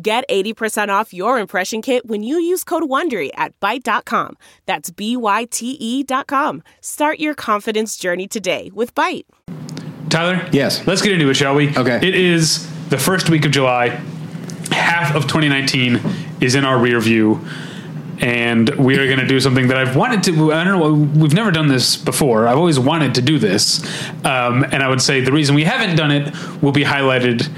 Get 0.00 0.26
80% 0.30 0.88
off 0.88 1.12
your 1.12 1.38
impression 1.38 1.82
kit 1.82 2.06
when 2.06 2.22
you 2.22 2.38
use 2.38 2.64
code 2.64 2.84
WONDERY 2.84 3.30
at 3.34 3.58
Byte.com. 3.60 4.38
That's 4.64 4.88
B-Y-T-E 4.90 6.04
dot 6.04 6.26
com. 6.26 6.62
Start 6.80 7.20
your 7.20 7.34
confidence 7.34 7.98
journey 7.98 8.26
today 8.26 8.70
with 8.72 8.94
Byte. 8.94 9.26
Tyler? 10.08 10.48
Yes. 10.52 10.86
Let's 10.86 11.02
get 11.02 11.12
into 11.12 11.28
it, 11.28 11.34
shall 11.34 11.54
we? 11.54 11.76
Okay. 11.76 11.96
It 11.96 12.14
is 12.14 12.66
the 12.88 12.96
first 12.96 13.28
week 13.28 13.44
of 13.44 13.50
July. 13.50 13.88
Half 14.70 15.14
of 15.14 15.24
2019 15.24 16.00
is 16.40 16.54
in 16.54 16.64
our 16.64 16.78
rear 16.78 16.98
view. 17.00 17.44
And 18.20 18.70
we 18.70 18.98
are 18.98 19.06
going 19.06 19.18
to 19.18 19.26
do 19.26 19.38
something 19.38 19.68
that 19.68 19.76
I've 19.76 19.96
wanted 19.96 20.22
to. 20.24 20.52
I 20.52 20.64
don't 20.64 20.78
know. 20.78 21.20
We've 21.20 21.34
never 21.34 21.50
done 21.50 21.68
this 21.68 21.96
before. 21.96 22.48
I've 22.48 22.58
always 22.58 22.78
wanted 22.78 23.16
to 23.16 23.22
do 23.22 23.38
this. 23.38 23.84
Um, 24.24 24.64
and 24.64 24.82
I 24.82 24.88
would 24.88 25.02
say 25.02 25.20
the 25.20 25.32
reason 25.32 25.54
we 25.54 25.64
haven't 25.64 25.96
done 25.96 26.10
it 26.10 26.34
will 26.62 26.72
be 26.72 26.84
highlighted 26.84 27.50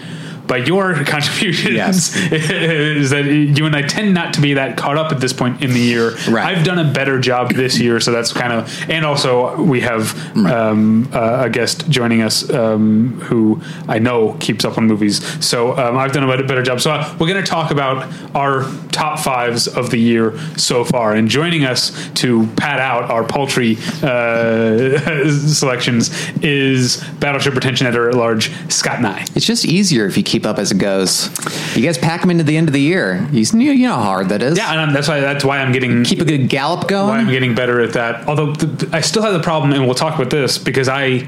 by 0.46 0.58
your 0.58 0.94
contributions 1.04 1.75
Yes. 1.75 2.16
is 2.32 3.11
that 3.11 3.25
you 3.25 3.66
and 3.66 3.75
I 3.75 3.82
tend 3.82 4.14
not 4.14 4.34
to 4.34 4.40
be 4.40 4.54
that 4.54 4.76
caught 4.76 4.96
up 4.96 5.12
at 5.12 5.20
this 5.20 5.32
point 5.32 5.62
in 5.62 5.72
the 5.72 5.80
year. 5.80 6.11
Right. 6.28 6.56
I've 6.56 6.64
done 6.64 6.78
a 6.78 6.92
better 6.92 7.18
job 7.20 7.52
this 7.52 7.78
year, 7.78 8.00
so 8.00 8.12
that's 8.12 8.32
kind 8.32 8.52
of. 8.52 8.90
And 8.90 9.04
also, 9.04 9.61
we 9.62 9.80
have 9.80 10.37
um, 10.37 11.08
uh, 11.12 11.44
a 11.44 11.50
guest 11.50 11.88
joining 11.88 12.22
us 12.22 12.49
um, 12.50 13.20
who 13.20 13.61
I 13.88 13.99
know 13.99 14.34
keeps 14.40 14.64
up 14.64 14.78
on 14.78 14.87
movies. 14.87 15.22
So 15.44 15.76
um, 15.76 15.96
I've 15.96 16.12
done 16.12 16.25
a 16.25 16.26
better, 16.26 16.44
better 16.44 16.62
job. 16.62 16.80
So 16.80 16.90
uh, 16.90 17.16
we're 17.18 17.28
going 17.28 17.42
to 17.42 17.49
talk 17.49 17.70
about 17.70 18.12
our 18.34 18.64
top 18.90 19.18
fives 19.18 19.66
of 19.68 19.90
the 19.90 19.99
year 19.99 20.38
so 20.56 20.84
far. 20.84 21.14
And 21.14 21.28
joining 21.28 21.64
us 21.64 22.11
to 22.14 22.46
pad 22.56 22.80
out 22.80 23.11
our 23.11 23.25
paltry 23.25 23.76
uh, 24.02 24.99
selections 25.28 26.11
is 26.42 27.02
Battleship 27.20 27.52
Pretension 27.52 27.87
Editor 27.87 28.08
at 28.08 28.14
Large, 28.14 28.50
Scott 28.70 29.00
Nye. 29.00 29.25
It's 29.34 29.46
just 29.46 29.64
easier 29.64 30.06
if 30.06 30.16
you 30.16 30.22
keep 30.32 30.46
up 30.46 30.58
as 30.58 30.72
it 30.72 30.78
goes. 30.78 31.28
You 31.76 31.82
guys 31.84 31.98
pack 31.98 32.22
them 32.22 32.30
into 32.30 32.42
the 32.42 32.56
end 32.56 32.68
of 32.68 32.72
the 32.72 32.80
year. 32.80 33.28
You, 33.30 33.44
you 33.60 33.86
know 33.86 33.96
how 33.96 34.02
hard 34.02 34.30
that 34.30 34.42
is. 34.42 34.56
Yeah, 34.56 34.70
and 34.72 34.80
I'm, 34.80 34.92
that's 34.94 35.06
why 35.08 35.20
that's 35.20 35.44
why 35.44 35.58
I'm 35.58 35.72
getting 35.72 36.02
Keep 36.04 36.20
a 36.20 36.24
good 36.24 36.48
gallop 36.48 36.90
why 36.90 37.18
I'm 37.18 37.28
getting 37.30 37.54
better 37.54 37.80
at 37.80 37.92
that. 37.92 38.26
Although 38.26 38.54
th- 38.54 38.92
I 38.92 39.02
still 39.02 39.22
have 39.22 39.34
the 39.34 39.40
problem, 39.40 39.72
and 39.72 39.84
we'll 39.84 39.94
talk 39.94 40.14
about 40.18 40.30
this 40.30 40.56
because 40.58 40.88
I, 40.88 41.26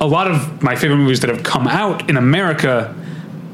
a 0.00 0.06
lot 0.06 0.30
of 0.30 0.62
my 0.62 0.76
favorite 0.76 0.98
movies 0.98 1.20
that 1.20 1.30
have 1.30 1.42
come 1.42 1.66
out 1.66 2.10
in 2.10 2.16
America 2.18 2.94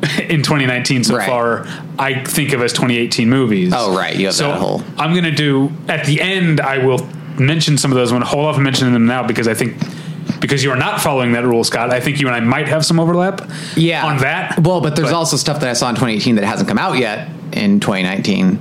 in 0.28 0.42
2019 0.42 1.04
so 1.04 1.16
Right. 1.16 1.28
far, 1.28 1.66
I 1.98 2.22
think 2.24 2.52
of 2.52 2.60
as 2.62 2.72
2018 2.72 3.28
movies. 3.30 3.72
Oh, 3.74 3.96
right. 3.96 4.14
You 4.16 4.26
have 4.26 4.34
so 4.34 4.48
that 4.48 4.58
whole- 4.60 4.82
I'm 4.96 5.12
going 5.12 5.24
to 5.24 5.30
do 5.30 5.72
at 5.88 6.04
the 6.06 6.20
end. 6.20 6.60
I 6.60 6.78
will 6.84 7.06
mention 7.38 7.78
some 7.78 7.92
of 7.92 7.96
those. 7.96 8.10
I'm 8.10 8.16
going 8.18 8.24
to 8.24 8.28
hold 8.28 8.46
off 8.46 8.56
on 8.56 8.62
mentioning 8.64 8.92
them 8.92 9.06
now 9.06 9.24
because 9.26 9.46
I 9.48 9.54
think. 9.54 9.76
Because 10.40 10.62
you 10.62 10.71
are 10.71 10.76
not 10.76 11.00
following 11.00 11.33
that 11.33 11.45
rule, 11.45 11.64
Scott. 11.64 11.90
I 11.90 12.00
think 12.00 12.21
you 12.21 12.26
and 12.28 12.37
I 12.37 12.40
might 12.40 12.68
have 12.68 12.85
some 12.87 13.00
overlap. 13.00 13.49
Yeah. 13.76 14.04
On 14.07 14.18
that. 14.18 14.59
Well, 14.61 14.80
but 14.80 14.95
there's 14.97 15.09
But- 15.09 15.16
also 15.16 15.37
stuff 15.37 15.61
that 15.61 15.68
I 15.68 15.73
saw 15.73 15.88
in 15.88 15.95
2018 15.97 16.37
that 16.37 16.45
hasn't 16.45 16.68
come 16.68 16.78
out 16.78 16.99
yet 16.99 17.28
in 17.52 17.80
2019. 17.80 18.59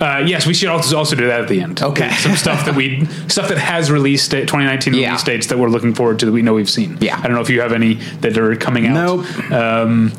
Uh, 0.00 0.22
yes, 0.24 0.46
we 0.46 0.54
should 0.54 0.70
also 0.70 0.96
also 0.96 1.14
do 1.14 1.26
that 1.26 1.42
at 1.42 1.48
the 1.48 1.60
end. 1.60 1.82
Okay. 1.82 2.10
some 2.12 2.34
stuff 2.34 2.64
that 2.64 2.74
we 2.74 3.06
stuff 3.28 3.48
that 3.48 3.58
has 3.58 3.90
released 3.90 4.30
date, 4.30 4.48
2019 4.48 4.94
Yeah. 4.94 5.08
release 5.08 5.22
dates 5.24 5.46
that 5.48 5.58
we're 5.58 5.68
looking 5.68 5.92
forward 5.94 6.18
to 6.20 6.26
that 6.26 6.32
we 6.32 6.40
know 6.40 6.54
we've 6.54 6.70
seen. 6.70 6.96
Yeah. 7.00 7.18
I 7.18 7.24
don't 7.24 7.34
know 7.34 7.42
if 7.42 7.50
you 7.50 7.60
have 7.60 7.72
any 7.74 7.94
that 8.22 8.38
are 8.38 8.56
coming 8.56 8.86
out. 8.86 8.94
Nope. 8.94 9.52
Um, 9.52 10.12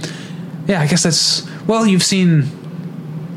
yeah, 0.68 0.82
I 0.82 0.88
guess 0.88 1.02
that's 1.02 1.48
well. 1.66 1.88
You've 1.88 2.04
seen 2.04 2.48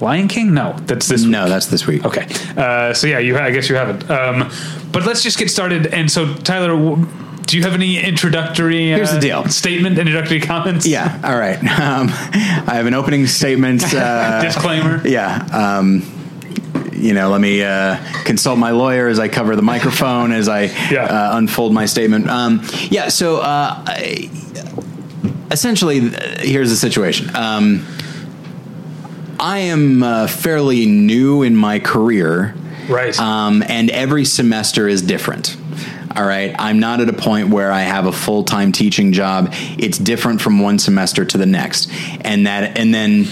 Lion 0.00 0.28
King? 0.28 0.52
No, 0.52 0.76
that's 0.86 1.08
this. 1.08 1.22
No, 1.22 1.44
week. 1.44 1.48
that's 1.48 1.66
this 1.66 1.86
week. 1.86 2.04
Okay. 2.04 2.26
Uh, 2.56 2.92
so 2.92 3.06
yeah, 3.06 3.20
you. 3.20 3.38
I 3.38 3.50
guess 3.50 3.70
you 3.70 3.76
haven't. 3.76 4.10
Um, 4.10 4.50
but 4.92 5.06
let's 5.06 5.22
just 5.22 5.38
get 5.38 5.50
started. 5.50 5.86
And 5.86 6.10
so, 6.10 6.34
Tyler, 6.34 6.68
w- 6.76 7.06
do 7.54 7.58
you 7.58 7.64
have 7.66 7.74
any 7.74 8.00
introductory? 8.02 8.92
Uh, 8.92 8.96
Here's 8.96 9.12
the 9.12 9.20
deal. 9.20 9.44
Statement, 9.46 9.96
introductory 9.96 10.40
comments. 10.40 10.84
Yeah. 10.88 11.20
All 11.22 11.38
right. 11.38 11.56
Um, 11.84 12.08
I 12.08 12.74
have 12.74 12.86
an 12.86 12.94
opening 12.94 13.28
statement. 13.28 13.84
Uh, 13.94 14.42
Disclaimer. 14.42 15.06
yeah. 15.06 15.46
Um, 15.52 16.02
you 16.92 17.14
know, 17.14 17.28
let 17.30 17.40
me 17.40 17.62
uh, 17.62 17.96
consult 18.24 18.58
my 18.58 18.72
lawyer 18.72 19.06
as 19.06 19.20
I 19.20 19.28
cover 19.28 19.54
the 19.54 19.62
microphone 19.62 20.32
as 20.32 20.48
I 20.48 20.62
Yeah. 20.90 21.04
uh, 21.04 21.36
unfold 21.38 21.72
my 21.72 21.86
statement. 21.86 22.28
Um, 22.28 22.66
yeah. 22.90 23.08
So 23.08 23.36
uh, 23.36 23.84
I, 23.86 24.30
essentially, 25.52 26.00
here's 26.40 26.70
the 26.70 26.76
situation. 26.76 27.30
Um, 27.36 27.86
I 29.38 29.58
am 29.58 30.02
uh, 30.02 30.26
fairly 30.26 30.86
new 30.86 31.42
in 31.44 31.54
my 31.54 31.78
career. 31.78 32.56
Right. 32.88 33.18
Um, 33.20 33.62
and 33.68 33.90
every 33.90 34.24
semester 34.24 34.88
is 34.88 35.02
different. 35.02 35.56
All 36.14 36.24
right. 36.24 36.54
I'm 36.58 36.78
not 36.78 37.00
at 37.00 37.08
a 37.08 37.12
point 37.12 37.48
where 37.48 37.72
I 37.72 37.82
have 37.82 38.06
a 38.06 38.12
full 38.12 38.44
time 38.44 38.72
teaching 38.72 39.12
job. 39.12 39.48
It's 39.78 39.98
different 39.98 40.40
from 40.40 40.60
one 40.60 40.78
semester 40.78 41.24
to 41.24 41.38
the 41.38 41.46
next. 41.46 41.90
And 42.20 42.46
that, 42.46 42.78
and 42.78 42.94
then 42.94 43.26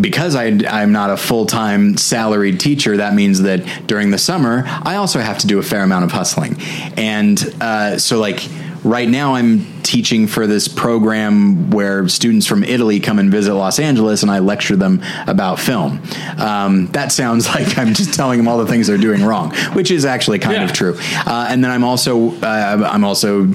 because 0.00 0.34
I, 0.34 0.46
I'm 0.68 0.92
not 0.92 1.10
a 1.10 1.16
full 1.16 1.46
time 1.46 1.96
salaried 1.96 2.60
teacher, 2.60 2.98
that 2.98 3.14
means 3.14 3.42
that 3.42 3.86
during 3.86 4.10
the 4.10 4.18
summer, 4.18 4.64
I 4.66 4.96
also 4.96 5.18
have 5.18 5.38
to 5.38 5.46
do 5.46 5.58
a 5.58 5.62
fair 5.62 5.82
amount 5.82 6.04
of 6.04 6.12
hustling. 6.12 6.56
And 6.96 7.38
uh, 7.60 7.98
so, 7.98 8.18
like, 8.18 8.48
right 8.84 9.08
now, 9.08 9.34
I'm 9.34 9.64
teaching 9.82 10.26
for 10.26 10.46
this 10.46 10.68
program 10.68 11.70
where 11.70 12.06
students 12.08 12.46
from 12.46 12.62
Italy 12.64 13.00
come 13.00 13.18
and 13.18 13.30
visit 13.30 13.54
Los 13.54 13.78
Angeles 13.78 14.22
and 14.22 14.30
I 14.30 14.38
lecture 14.38 14.76
them 14.76 15.02
about 15.26 15.58
film. 15.58 16.00
Um, 16.38 16.86
that 16.88 17.10
sounds 17.12 17.46
like 17.54 17.76
I'm 17.78 17.94
just 17.94 18.14
telling 18.14 18.38
them 18.38 18.46
all 18.48 18.58
the 18.58 18.66
things 18.66 18.86
they're 18.86 18.98
doing 18.98 19.22
wrong, 19.24 19.54
which 19.72 19.90
is 19.90 20.04
actually 20.04 20.38
kind 20.38 20.56
Yeah. 20.56 20.64
of 20.64 20.72
true. 20.72 20.96
Uh, 21.26 21.46
and 21.48 21.62
then 21.64 21.70
I'm 21.70 21.84
also, 21.84 22.30
uh, 22.40 22.88
I'm 22.90 23.04
also 23.04 23.46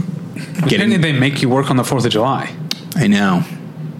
getting, 0.68 1.00
they 1.02 1.14
make 1.14 1.42
you 1.42 1.50
work 1.50 1.70
on 1.70 1.78
the 1.78 1.84
Fourth 1.84 2.06
of 2.06 2.12
July? 2.12 2.54
I 2.96 3.08
know. 3.08 3.44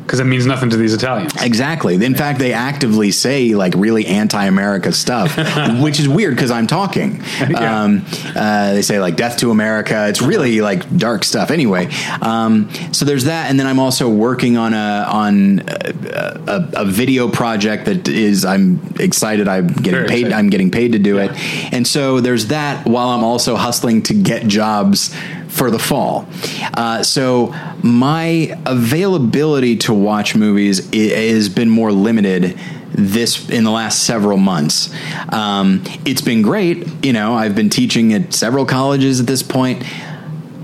Because 0.06 0.20
it 0.20 0.26
means 0.26 0.46
nothing 0.46 0.70
to 0.70 0.78
these 0.78 0.94
Italians. 0.94 1.34
Exactly. 1.42 1.96
In 1.96 2.14
fact, 2.14 2.38
they 2.38 2.54
actively 2.54 3.10
say 3.12 3.56
like 3.56 3.74
really 3.76 4.06
anti-America 4.06 4.92
stuff, 4.92 5.36
which 5.82 6.00
is 6.00 6.08
weird 6.08 6.36
because 6.36 6.52
I'm 6.52 6.68
talking. 6.68 7.24
Yeah. 7.46 7.84
Um, 7.84 8.06
uh, 8.36 8.74
they 8.74 8.82
say 8.82 9.00
like 9.00 9.16
"death 9.18 9.38
to 9.38 9.52
America." 9.52 10.08
It's 10.08 10.22
really 10.22 10.62
like 10.62 10.98
dark 10.98 11.24
stuff. 11.24 11.52
Anyway, 11.52 11.88
um, 12.22 12.70
so 12.92 13.06
there's 13.06 13.26
that, 13.26 13.50
and 13.50 13.60
then 13.60 13.68
I'm 13.68 13.80
also 13.80 14.10
working 14.10 14.58
on 14.58 14.74
a 14.74 15.06
on 15.08 15.60
a, 15.68 16.40
a, 16.48 16.82
a 16.82 16.86
video 16.86 17.30
project 17.30 17.86
that 17.86 18.08
is 18.08 18.46
I'm 18.46 18.80
excited. 19.00 19.48
I'm 19.48 19.68
getting 19.68 19.92
Very 19.92 20.08
paid. 20.08 20.20
excited. 20.22 20.34
I'm 20.34 20.50
getting 20.50 20.72
paid 20.72 20.94
to 20.94 21.00
do 21.00 21.20
it, 21.20 21.32
and 21.74 21.88
so 21.88 22.20
there's 22.20 22.48
that. 22.48 22.86
While 22.88 23.10
I'm 23.10 23.24
also 23.24 23.56
hustling 23.56 24.02
to 24.04 24.14
get 24.14 24.48
jobs 24.48 25.16
for 25.56 25.72
the 25.72 25.80
fall. 25.80 26.28
Uh, 26.74 27.02
so 27.02 27.56
my 27.82 28.60
availability 28.66 29.78
to 29.78 29.94
watch 29.94 30.36
movies 30.36 30.94
has 30.94 31.50
been 31.50 31.70
more 31.70 31.92
limited 31.92 32.60
this 32.98 33.50
in 33.50 33.64
the 33.64 33.72
last 33.72 34.04
several 34.04 34.38
months. 34.38 34.94
Um, 35.30 35.84
it's 36.06 36.22
been 36.22 36.42
great, 36.42 37.06
you 37.06 37.14
know. 37.14 37.34
I've 37.34 37.56
been 37.56 37.70
teaching 37.70 38.14
at 38.14 38.34
several 38.34 38.66
colleges 38.66 39.20
at 39.20 39.28
this 39.28 39.44
point, 39.44 39.84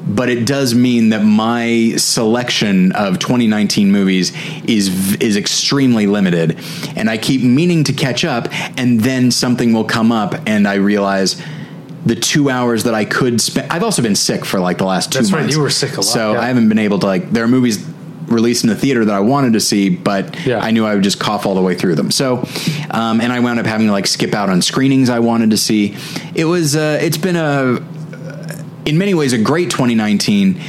but 0.08 0.30
it 0.30 0.46
does 0.46 0.74
mean 0.74 1.10
that 1.10 1.24
my 1.24 1.94
selection 1.98 2.92
of 2.94 3.20
2019 3.20 3.92
movies 3.92 4.32
is 4.66 5.16
is 5.16 5.36
extremely 5.36 6.08
limited, 6.08 6.58
and 6.96 7.10
I 7.10 7.18
keep 7.18 7.42
meaning 7.42 7.84
to 7.86 7.94
catch 7.94 8.24
up, 8.24 8.48
and 8.78 9.02
then 9.02 9.32
something 9.32 9.74
will 9.74 9.86
come 9.86 10.12
up, 10.12 10.36
and 10.48 10.68
I 10.68 10.76
realize. 10.76 11.42
The 12.06 12.16
two 12.16 12.50
hours 12.50 12.84
that 12.86 12.94
I 12.96 13.06
could 13.06 13.40
spend. 13.40 13.72
I've 13.72 13.84
also 13.84 14.02
been 14.02 14.16
sick 14.16 14.44
for 14.46 14.60
like 14.60 14.78
the 14.80 14.86
last 14.86 15.12
two 15.12 15.20
That's 15.20 15.32
right, 15.32 15.42
months. 15.42 15.56
you 15.56 15.62
were 15.62 15.70
sick 15.70 15.94
a 15.94 15.96
lot, 15.98 16.06
So 16.06 16.34
yeah. 16.34 16.40
I 16.42 16.48
haven't 16.48 16.68
been 16.70 16.80
able 16.80 16.98
to 17.00 17.06
like. 17.06 17.30
There 17.32 17.44
are 17.44 17.48
movies 17.48 17.86
released 18.28 18.64
in 18.64 18.70
the 18.70 18.76
theater 18.76 19.04
that 19.06 19.14
I 19.14 19.20
wanted 19.20 19.54
to 19.54 19.60
see, 19.60 19.90
but 19.90 20.46
Yeah. 20.46 20.60
I 20.60 20.72
knew 20.72 20.86
I 20.86 20.96
would 20.96 21.04
just 21.04 21.20
cough 21.20 21.46
all 21.46 21.54
the 21.54 21.62
way 21.62 21.76
through 21.76 21.96
them. 21.96 22.10
So, 22.12 22.48
um, 22.90 23.20
and 23.22 23.32
I 23.32 23.40
wound 23.40 23.60
up 23.60 23.66
having 23.66 23.88
to 23.88 23.92
like 23.92 24.08
skip 24.08 24.34
out 24.34 24.50
on 24.50 24.62
screenings 24.62 25.10
I 25.10 25.20
wanted 25.20 25.52
to 25.52 25.58
see. 25.58 25.96
It 26.34 26.46
was. 26.46 26.76
Uh, 26.76 26.98
it's 27.02 27.18
been 27.18 27.36
a 27.36 27.80
in 28.86 28.98
many 28.98 29.14
ways 29.14 29.32
a 29.34 29.38
great 29.38 29.70
2019 29.70 30.60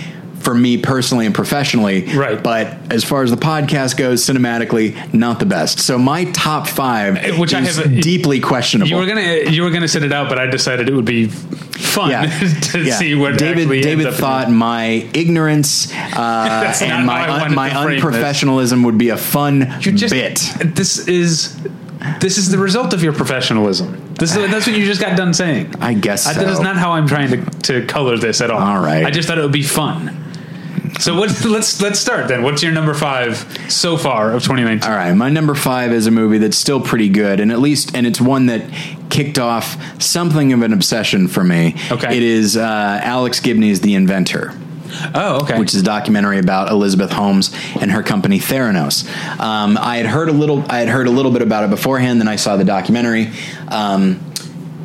for 0.42 0.54
me 0.54 0.76
personally 0.78 1.26
and 1.26 1.34
professionally. 1.34 2.04
Right. 2.14 2.42
But 2.42 2.76
as 2.92 3.04
far 3.04 3.22
as 3.22 3.30
the 3.30 3.36
podcast 3.36 3.96
goes, 3.96 4.24
cinematically, 4.24 5.12
not 5.14 5.38
the 5.38 5.46
best. 5.46 5.80
So 5.80 5.98
my 5.98 6.24
top 6.32 6.66
five, 6.66 7.38
Which 7.38 7.54
I 7.54 7.60
have 7.60 8.00
deeply 8.00 8.40
questionable. 8.40 8.90
You 8.90 8.96
were 8.96 9.06
gonna 9.06 9.50
you 9.50 9.62
were 9.62 9.70
gonna 9.70 9.88
set 9.88 10.02
it 10.02 10.12
out, 10.12 10.28
but 10.28 10.38
I 10.38 10.46
decided 10.46 10.88
it 10.88 10.94
would 10.94 11.04
be 11.04 11.28
fun 11.28 12.10
yeah, 12.10 12.38
to 12.72 12.82
yeah. 12.82 12.94
see 12.94 13.14
what 13.14 13.38
David 13.38 13.68
David 13.82 14.12
thought 14.14 14.50
my 14.50 15.08
ignorance 15.14 15.92
uh, 15.92 16.74
and 16.82 17.06
my 17.06 17.28
un- 17.28 17.54
my 17.54 17.70
frame 17.70 18.00
this. 18.00 18.04
unprofessionalism 18.04 18.84
would 18.84 18.98
be 18.98 19.10
a 19.10 19.16
fun 19.16 19.72
You 19.80 19.92
just 19.92 20.12
bit. 20.12 20.38
this 20.74 21.06
is 21.08 21.58
This 22.20 22.36
is 22.38 22.50
the 22.50 22.58
result 22.58 22.92
of 22.94 23.02
your 23.02 23.12
professionalism. 23.12 24.14
This 24.14 24.36
is 24.36 24.50
that's 24.50 24.66
what 24.66 24.76
you 24.76 24.84
just 24.84 25.00
got 25.00 25.16
done 25.16 25.32
saying. 25.34 25.74
I 25.80 25.94
guess 25.94 26.26
I, 26.26 26.34
that 26.34 26.48
is 26.48 26.60
not 26.60 26.76
how 26.76 26.92
I'm 26.92 27.06
trying 27.06 27.30
to, 27.30 27.50
to 27.62 27.86
color 27.86 28.16
this 28.16 28.40
at 28.40 28.50
all. 28.50 28.60
All 28.60 28.80
right. 28.82 29.04
I 29.04 29.10
just 29.10 29.28
thought 29.28 29.38
it 29.38 29.42
would 29.42 29.52
be 29.52 29.62
fun. 29.62 30.18
So 31.00 31.18
what, 31.18 31.44
let's 31.44 31.80
let's 31.80 31.98
start 31.98 32.28
then. 32.28 32.42
What's 32.42 32.62
your 32.62 32.72
number 32.72 32.94
five 32.94 33.36
so 33.70 33.96
far 33.96 34.32
of 34.32 34.42
2019? 34.42 34.90
All 34.90 34.96
right, 34.96 35.12
my 35.12 35.28
number 35.28 35.54
five 35.54 35.92
is 35.92 36.06
a 36.06 36.10
movie 36.10 36.38
that's 36.38 36.56
still 36.56 36.80
pretty 36.80 37.08
good, 37.08 37.40
and 37.40 37.50
at 37.50 37.58
least, 37.58 37.96
and 37.96 38.06
it's 38.06 38.20
one 38.20 38.46
that 38.46 38.62
kicked 39.10 39.38
off 39.38 40.02
something 40.02 40.52
of 40.52 40.62
an 40.62 40.72
obsession 40.72 41.28
for 41.28 41.44
me. 41.44 41.76
Okay. 41.90 42.16
it 42.16 42.22
is 42.22 42.56
uh, 42.56 43.00
Alex 43.02 43.40
Gibney's 43.40 43.80
The 43.80 43.94
Inventor. 43.94 44.52
Oh, 45.14 45.40
okay. 45.42 45.58
which 45.58 45.74
is 45.74 45.80
a 45.80 45.84
documentary 45.84 46.38
about 46.38 46.70
Elizabeth 46.70 47.12
Holmes 47.12 47.50
and 47.80 47.90
her 47.90 48.02
company 48.02 48.38
Theranos. 48.38 49.08
Um, 49.40 49.78
I 49.78 49.96
had 49.96 50.06
heard 50.06 50.28
a 50.28 50.32
little, 50.32 50.64
I 50.70 50.80
had 50.80 50.88
heard 50.88 51.06
a 51.06 51.10
little 51.10 51.32
bit 51.32 51.42
about 51.42 51.64
it 51.64 51.70
beforehand. 51.70 52.20
Then 52.20 52.28
I 52.28 52.36
saw 52.36 52.56
the 52.56 52.64
documentary. 52.64 53.30
Um, 53.68 54.20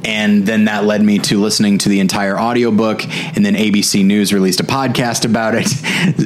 and 0.07 0.45
then 0.45 0.65
that 0.65 0.85
led 0.85 1.01
me 1.03 1.19
to 1.19 1.39
listening 1.39 1.77
to 1.79 1.89
the 1.89 1.99
entire 1.99 2.39
audiobook. 2.39 3.03
And 3.35 3.45
then 3.45 3.55
ABC 3.55 4.03
News 4.05 4.33
released 4.33 4.59
a 4.59 4.63
podcast 4.63 5.25
about 5.25 5.53
it 5.55 5.67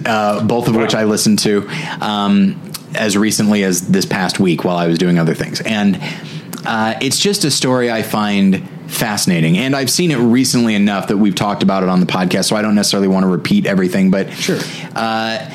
uh, 0.07 0.43
both 0.45 0.67
of 0.67 0.75
which 0.75 0.93
I 0.95 1.03
listened 1.05 1.39
to 1.39 1.67
um, 1.99 2.61
as 2.95 3.17
recently 3.17 3.63
as 3.63 3.87
this 3.89 4.05
past 4.05 4.39
week 4.39 4.63
while 4.63 4.77
I 4.77 4.87
was 4.87 4.97
doing 4.97 5.17
other 5.17 5.33
things. 5.33 5.59
And 5.61 5.99
uh, 6.65 6.93
it's 7.01 7.17
just 7.19 7.43
a 7.43 7.51
story 7.51 7.89
I 7.91 8.03
find 8.03 8.69
fascinating. 8.87 9.57
And 9.57 9.75
I've 9.75 9.89
seen 9.89 10.11
it 10.11 10.17
recently 10.17 10.75
enough 10.75 11.07
that 11.07 11.17
we've 11.17 11.33
talked 11.35 11.63
about 11.63 11.81
it 11.81 11.89
on 11.89 11.99
the 12.01 12.05
podcast 12.05 12.45
so 12.45 12.55
I 12.55 12.61
don't 12.61 12.75
necessarily 12.75 13.07
want 13.07 13.23
to 13.23 13.29
repeat 13.29 13.65
everything 13.65 14.11
but 14.11 14.31
Sure. 14.33 14.59
uh, 14.95 15.49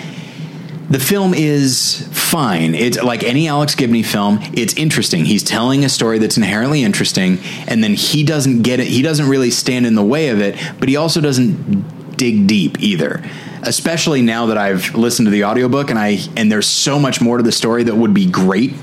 the 0.89 1.01
film 1.01 1.35
is 1.35 2.07
fine. 2.13 2.75
It's 2.75 3.03
like 3.03 3.25
any 3.25 3.49
Alex 3.49 3.75
Gibney 3.75 4.03
film. 4.03 4.39
It's 4.53 4.75
interesting. 4.75 5.25
He's 5.25 5.43
telling 5.43 5.85
a 5.85 5.89
story 5.89 6.19
that's 6.19 6.37
inherently 6.37 6.85
interesting, 6.85 7.39
and 7.67 7.83
then 7.83 7.95
he 7.95 8.25
doesn't 8.25 8.63
get 8.63 8.81
it. 8.81 8.87
He 8.87 9.03
doesn't 9.03 9.29
really 9.29 9.51
stand 9.51 9.87
in 9.87 9.95
the 9.95 10.05
way 10.05 10.29
of 10.29 10.41
it, 10.41 10.57
but 10.79 10.89
he 10.89 10.97
also 10.97 11.21
doesn't 11.21 12.17
dig 12.17 12.47
deep 12.47 12.81
either. 12.81 13.23
Especially 13.63 14.23
now 14.23 14.47
that 14.47 14.59
I've 14.59 14.95
listened 14.95 15.27
to 15.27 15.31
the 15.31 15.45
audiobook 15.45 15.91
and 15.91 15.99
I 15.99 16.19
and 16.37 16.53
there's 16.53 16.69
so 16.69 17.01
much 17.01 17.21
more 17.21 17.37
to 17.37 17.43
the 17.43 17.53
story 17.53 17.83
that 17.85 17.97
would 17.97 18.15
be 18.15 18.27
great 18.27 18.75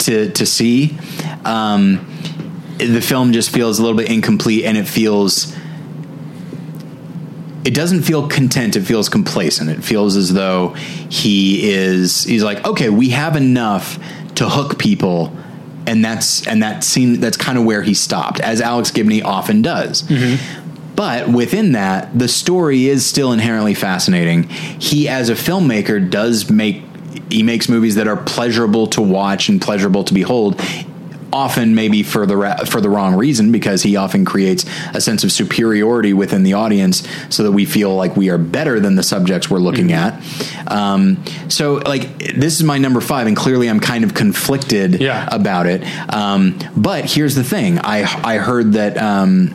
to 0.00 0.30
to 0.30 0.44
see. 0.44 0.98
Um, 1.44 2.06
the 2.76 3.00
film 3.00 3.32
just 3.32 3.50
feels 3.50 3.78
a 3.78 3.82
little 3.82 3.96
bit 3.96 4.10
incomplete, 4.10 4.64
and 4.64 4.76
it 4.76 4.86
feels 4.86 5.56
it 7.68 7.74
doesn't 7.74 8.00
feel 8.00 8.26
content 8.26 8.76
it 8.76 8.80
feels 8.80 9.10
complacent. 9.10 9.68
It 9.68 9.84
feels 9.84 10.16
as 10.16 10.32
though 10.32 10.68
he 11.10 11.70
is 11.70 12.24
he's 12.24 12.42
like 12.42 12.64
okay 12.66 12.88
we 12.88 13.10
have 13.10 13.36
enough 13.36 13.98
to 14.36 14.48
hook 14.48 14.78
people 14.78 15.36
and 15.86 16.02
that's 16.02 16.46
and 16.46 16.62
that 16.62 16.82
scene 16.82 17.20
that's 17.20 17.36
kind 17.36 17.58
of 17.58 17.64
where 17.64 17.82
he 17.82 17.92
stopped 17.92 18.40
as 18.40 18.62
alex 18.62 18.90
gibney 18.90 19.20
often 19.20 19.60
does. 19.60 20.02
Mm-hmm. 20.04 20.94
But 20.96 21.28
within 21.28 21.72
that 21.72 22.18
the 22.18 22.26
story 22.26 22.88
is 22.88 23.04
still 23.04 23.32
inherently 23.32 23.74
fascinating. 23.74 24.44
He 24.44 25.06
as 25.06 25.28
a 25.28 25.34
filmmaker 25.34 26.10
does 26.10 26.50
make 26.50 26.82
he 27.30 27.42
makes 27.42 27.68
movies 27.68 27.96
that 27.96 28.08
are 28.08 28.16
pleasurable 28.16 28.86
to 28.86 29.02
watch 29.02 29.50
and 29.50 29.60
pleasurable 29.60 30.04
to 30.04 30.14
behold 30.14 30.58
often 31.32 31.74
maybe 31.74 32.02
for 32.02 32.26
the 32.26 32.36
ra- 32.36 32.64
for 32.64 32.80
the 32.80 32.88
wrong 32.88 33.14
reason 33.14 33.52
because 33.52 33.82
he 33.82 33.96
often 33.96 34.24
creates 34.24 34.64
a 34.94 35.00
sense 35.00 35.24
of 35.24 35.32
superiority 35.32 36.12
within 36.12 36.42
the 36.42 36.54
audience 36.54 37.06
so 37.28 37.42
that 37.42 37.52
we 37.52 37.64
feel 37.64 37.94
like 37.94 38.16
we 38.16 38.30
are 38.30 38.38
better 38.38 38.80
than 38.80 38.94
the 38.96 39.02
subjects 39.02 39.50
we're 39.50 39.58
looking 39.58 39.88
Mm-hmm. 39.88 40.68
at. 40.68 40.72
Um, 40.72 41.24
so 41.48 41.74
like 41.74 42.18
this 42.34 42.56
is 42.56 42.62
my 42.64 42.78
number 42.78 43.00
five, 43.00 43.26
and 43.26 43.36
clearly 43.36 43.68
I'm 43.68 43.80
kind 43.80 44.04
of 44.04 44.14
conflicted 44.14 45.00
Yeah. 45.00 45.28
about 45.30 45.66
it. 45.66 45.82
Um, 46.12 46.58
but 46.76 47.04
here's 47.10 47.34
the 47.34 47.44
thing: 47.44 47.78
I 47.78 48.02
I 48.24 48.36
heard 48.38 48.72
that. 48.74 48.96
Um, 48.98 49.54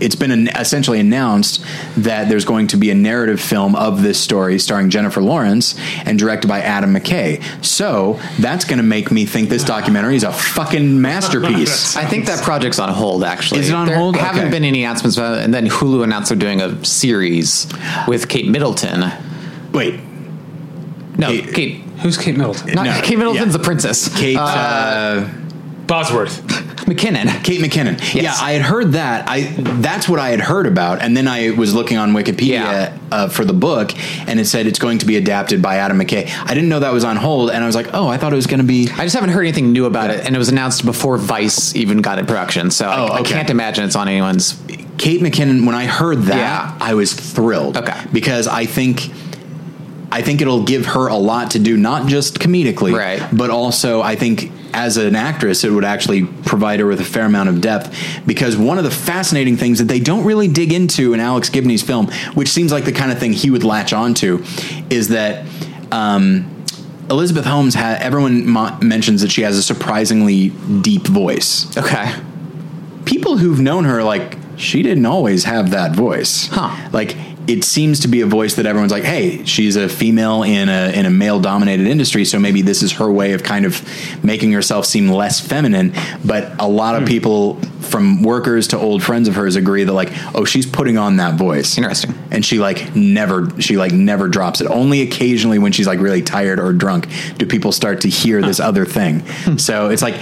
it's 0.00 0.14
been 0.14 0.30
an, 0.30 0.48
essentially 0.48 1.00
announced 1.00 1.64
that 1.96 2.28
there's 2.28 2.44
going 2.44 2.66
to 2.68 2.76
be 2.76 2.90
a 2.90 2.94
narrative 2.94 3.40
film 3.40 3.74
of 3.76 4.02
this 4.02 4.20
story 4.20 4.58
starring 4.58 4.90
Jennifer 4.90 5.22
Lawrence 5.22 5.74
and 6.04 6.18
directed 6.18 6.48
by 6.48 6.60
Adam 6.60 6.92
McKay. 6.94 7.42
So 7.64 8.20
that's 8.38 8.64
going 8.64 8.78
to 8.78 8.82
make 8.84 9.10
me 9.10 9.24
think 9.24 9.48
this 9.48 9.64
documentary 9.64 10.16
is 10.16 10.22
a 10.24 10.32
fucking 10.32 11.00
masterpiece. 11.00 11.96
I 11.96 12.04
think 12.04 12.26
that 12.26 12.42
project's 12.44 12.78
on 12.78 12.90
hold. 12.90 13.24
Actually, 13.24 13.60
Is 13.60 13.70
it 13.70 13.74
on 13.74 13.86
there 13.86 13.96
hold? 13.96 14.16
Haven't 14.16 14.42
Okay. 14.42 14.50
been 14.50 14.64
any 14.64 14.84
announcements 14.84 15.16
about 15.16 15.38
it, 15.38 15.44
and 15.44 15.54
then 15.54 15.66
Hulu 15.66 16.04
announced 16.04 16.28
they're 16.28 16.38
doing 16.38 16.60
a 16.60 16.84
series 16.84 17.66
with 18.06 18.28
Kate 18.28 18.48
Middleton. 18.48 19.04
Wait, 19.72 20.00
No, 21.18 21.28
Kate- 21.28 21.54
Kate. 21.54 21.82
Who's 22.02 22.18
Kate 22.18 22.36
Middleton? 22.36 22.74
Not 22.74 22.84
No, 22.84 23.00
Kate 23.02 23.16
Middleton's 23.18 23.52
yeah. 23.54 23.58
the 23.58 23.64
princess. 23.64 24.14
Kate. 24.18 24.36
Uh, 24.36 24.40
Uh, 24.42 25.28
Bosworth. 25.86 26.42
McKinnon. 26.86 27.42
Kate 27.42 27.60
McKinnon. 27.60 27.98
Yes. 28.14 28.14
Yeah, 28.14 28.34
I 28.40 28.52
had 28.52 28.62
heard 28.62 28.92
that. 28.92 29.28
I 29.28 29.42
that's 29.80 30.08
what 30.08 30.20
I 30.20 30.30
had 30.30 30.40
heard 30.40 30.66
about, 30.66 31.02
and 31.02 31.16
then 31.16 31.26
I 31.26 31.50
was 31.50 31.74
looking 31.74 31.96
on 31.98 32.12
Wikipedia 32.12 32.48
Yeah. 32.48 32.98
uh, 33.10 33.28
for 33.28 33.44
the 33.44 33.52
book, 33.52 33.90
and 34.28 34.38
it 34.38 34.44
said 34.46 34.66
it's 34.66 34.78
going 34.78 34.98
to 34.98 35.06
be 35.06 35.16
adapted 35.16 35.60
by 35.60 35.76
Adam 35.76 35.98
McKay. 35.98 36.30
I 36.44 36.54
didn't 36.54 36.68
know 36.68 36.80
that 36.80 36.92
was 36.92 37.04
on 37.04 37.16
hold, 37.16 37.50
and 37.50 37.62
I 37.62 37.66
was 37.66 37.74
like, 37.74 37.88
oh, 37.92 38.06
I 38.06 38.18
thought 38.18 38.32
it 38.32 38.36
was 38.36 38.46
going 38.46 38.60
to 38.60 38.66
be. 38.66 38.88
I 38.92 39.02
just 39.04 39.14
haven't 39.14 39.30
heard 39.30 39.42
anything 39.42 39.72
new 39.72 39.86
about 39.86 40.10
it, 40.10 40.24
and 40.24 40.34
it 40.34 40.38
was 40.38 40.48
announced 40.48 40.84
before 40.84 41.18
Vice 41.18 41.74
even 41.74 42.02
got 42.02 42.18
in 42.20 42.26
production. 42.26 42.70
So 42.70 42.88
I, 42.88 43.00
Oh, 43.00 43.06
I 43.06 43.20
okay. 43.20 43.32
can't 43.32 43.50
imagine 43.50 43.84
it's 43.84 43.96
on 43.96 44.06
anyone's. 44.08 44.60
Kate 44.98 45.20
McKinnon. 45.20 45.66
When 45.66 45.74
I 45.74 45.86
heard 45.86 46.22
that, 46.24 46.36
Yeah. 46.36 46.76
I 46.80 46.94
was 46.94 47.12
thrilled. 47.12 47.76
Okay. 47.78 47.98
because 48.12 48.46
I 48.48 48.64
think. 48.66 49.10
I 50.12 50.22
think 50.22 50.40
it'll 50.40 50.62
give 50.62 50.86
her 50.86 51.08
a 51.08 51.16
lot 51.16 51.50
to 51.50 51.58
do, 51.58 51.76
not 51.76 52.06
just 52.06 52.38
comedically, 52.38 52.96
Right. 52.96 53.20
but 53.32 53.50
also 53.50 54.00
I 54.02 54.14
think 54.14 54.52
as 54.72 54.96
an 54.96 55.16
actress, 55.16 55.64
it 55.64 55.70
would 55.70 55.84
actually 55.84 56.24
provide 56.24 56.80
her 56.80 56.86
with 56.86 57.00
a 57.00 57.04
fair 57.04 57.24
amount 57.24 57.48
of 57.48 57.60
depth. 57.60 57.94
Because 58.26 58.56
one 58.56 58.78
of 58.78 58.84
the 58.84 58.90
fascinating 58.90 59.56
things 59.56 59.78
that 59.78 59.86
they 59.86 60.00
don't 60.00 60.24
really 60.24 60.48
dig 60.48 60.72
into 60.72 61.14
in 61.14 61.20
Alex 61.20 61.48
Gibney's 61.48 61.82
film, 61.82 62.08
which 62.34 62.48
seems 62.48 62.72
like 62.72 62.84
the 62.84 62.92
kind 62.92 63.12
of 63.12 63.18
thing 63.18 63.32
he 63.32 63.50
would 63.50 63.64
latch 63.64 63.92
onto, 63.92 64.44
is 64.90 65.08
that 65.08 65.46
um, 65.92 66.64
Elizabeth 67.10 67.44
Holmes 67.44 67.74
had 67.74 68.02
everyone 68.02 68.48
mo- 68.48 68.76
mentions 68.82 69.22
that 69.22 69.30
she 69.30 69.42
has 69.42 69.56
a 69.56 69.62
surprisingly 69.62 70.50
deep 70.80 71.06
voice. 71.06 71.76
Okay. 71.76 72.12
People 73.04 73.36
who've 73.36 73.60
known 73.60 73.84
her 73.84 74.02
like 74.02 74.36
she 74.56 74.82
didn't 74.82 75.06
always 75.06 75.44
have 75.44 75.70
that 75.70 75.94
voice. 75.94 76.48
Huh. 76.48 76.90
Like 76.92 77.16
it 77.46 77.64
seems 77.64 78.00
to 78.00 78.08
be 78.08 78.20
a 78.20 78.26
voice 78.26 78.54
that 78.54 78.66
everyone's 78.66 78.92
like, 78.92 79.04
"Hey, 79.04 79.44
she's 79.44 79.76
a 79.76 79.88
female 79.88 80.42
in 80.42 80.68
a 80.68 80.90
in 80.90 81.06
a 81.06 81.10
male 81.10 81.40
dominated 81.40 81.86
industry, 81.86 82.24
so 82.24 82.38
maybe 82.38 82.62
this 82.62 82.82
is 82.82 82.92
her 82.92 83.10
way 83.10 83.32
of 83.32 83.42
kind 83.42 83.64
of 83.64 83.82
making 84.24 84.52
herself 84.52 84.86
seem 84.86 85.08
less 85.08 85.40
feminine." 85.40 85.92
But 86.24 86.52
a 86.58 86.68
lot 86.68 86.94
of 86.96 87.02
hmm. 87.02 87.08
people 87.08 87.54
from 87.80 88.22
workers 88.22 88.68
to 88.68 88.78
old 88.78 89.02
friends 89.02 89.28
of 89.28 89.36
hers 89.36 89.56
agree 89.56 89.84
that 89.84 89.92
like, 89.92 90.10
"Oh, 90.34 90.44
she's 90.44 90.66
putting 90.66 90.98
on 90.98 91.18
that 91.18 91.34
voice." 91.34 91.76
Interesting. 91.76 92.14
And 92.30 92.44
she 92.44 92.58
like 92.58 92.94
never 92.96 93.48
she 93.60 93.76
like 93.76 93.92
never 93.92 94.28
drops 94.28 94.60
it. 94.60 94.66
Only 94.66 95.02
occasionally 95.02 95.58
when 95.58 95.72
she's 95.72 95.86
like 95.86 96.00
really 96.00 96.22
tired 96.22 96.58
or 96.58 96.72
drunk 96.72 97.08
do 97.38 97.46
people 97.46 97.72
start 97.72 98.00
to 98.02 98.08
hear 98.08 98.42
this 98.42 98.60
other 98.60 98.84
thing. 98.84 99.20
Hmm. 99.20 99.56
so 99.56 99.90
it's 99.90 100.02
like 100.02 100.16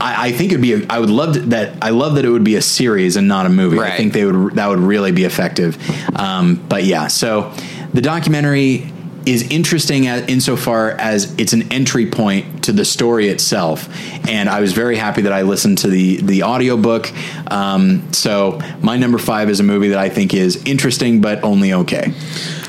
I, 0.00 0.28
I 0.28 0.32
think 0.32 0.52
it'd 0.52 0.62
be. 0.62 0.74
A, 0.74 0.86
I 0.88 0.98
would 0.98 1.10
love 1.10 1.34
to, 1.34 1.40
that. 1.40 1.82
I 1.82 1.90
love 1.90 2.14
that 2.16 2.24
it 2.24 2.30
would 2.30 2.44
be 2.44 2.56
a 2.56 2.62
series 2.62 3.16
and 3.16 3.28
not 3.28 3.46
a 3.46 3.48
movie. 3.48 3.78
I 3.78 3.96
think 3.96 4.12
they 4.12 4.24
would. 4.24 4.54
That 4.54 4.68
would 4.68 4.78
really 4.78 5.12
be 5.12 5.24
effective. 5.24 5.78
Um, 6.18 6.56
but 6.68 6.84
yeah, 6.84 7.08
so 7.08 7.52
the 7.92 8.00
documentary 8.00 8.92
is 9.26 9.50
interesting 9.50 10.04
insofar 10.04 10.92
as 10.92 11.34
it's 11.38 11.52
an 11.52 11.70
entry 11.70 12.06
point 12.06 12.64
to 12.64 12.72
the 12.72 12.84
story 12.84 13.28
itself, 13.28 13.88
and 14.28 14.48
I 14.48 14.60
was 14.60 14.72
very 14.72 14.96
happy 14.96 15.22
that 15.22 15.32
I 15.32 15.42
listened 15.42 15.78
to 15.78 15.88
the 15.88 16.16
the 16.22 16.44
audiobook. 16.44 17.12
Um, 17.50 18.12
so 18.12 18.60
my 18.80 18.96
number 18.96 19.18
five 19.18 19.50
is 19.50 19.60
a 19.60 19.64
movie 19.64 19.88
that 19.88 19.98
I 19.98 20.08
think 20.08 20.32
is 20.34 20.64
interesting 20.64 21.20
but 21.20 21.44
only 21.44 21.72
okay. 21.72 22.12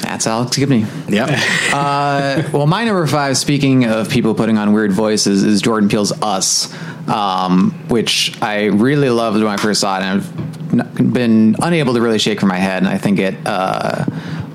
That's 0.10 0.26
Alex 0.26 0.58
Gibney. 0.58 0.86
Yep. 1.08 1.30
Uh, 1.72 2.42
well, 2.52 2.66
my 2.66 2.84
number 2.84 3.06
five, 3.06 3.38
speaking 3.38 3.86
of 3.86 4.10
people 4.10 4.34
putting 4.34 4.58
on 4.58 4.74
weird 4.74 4.92
voices, 4.92 5.44
is 5.44 5.62
Jordan 5.62 5.88
Peele's 5.88 6.12
Us, 6.24 6.74
um, 7.08 7.72
which 7.90 8.36
I 8.42 8.66
really 8.66 9.12
loved 9.12 9.38
when 9.38 9.48
I 9.48 9.58
first 9.58 9.82
saw 9.82 10.00
it. 10.00 10.04
And 10.04 10.82
I've 10.82 11.14
been 11.14 11.56
unable 11.62 11.94
to 11.94 12.02
really 12.02 12.18
shake 12.18 12.40
from 12.40 12.50
my 12.50 12.58
head. 12.58 12.82
And 12.82 12.88
I 12.88 12.98
think 12.98 13.20
it 13.20 13.36
uh, 13.46 14.06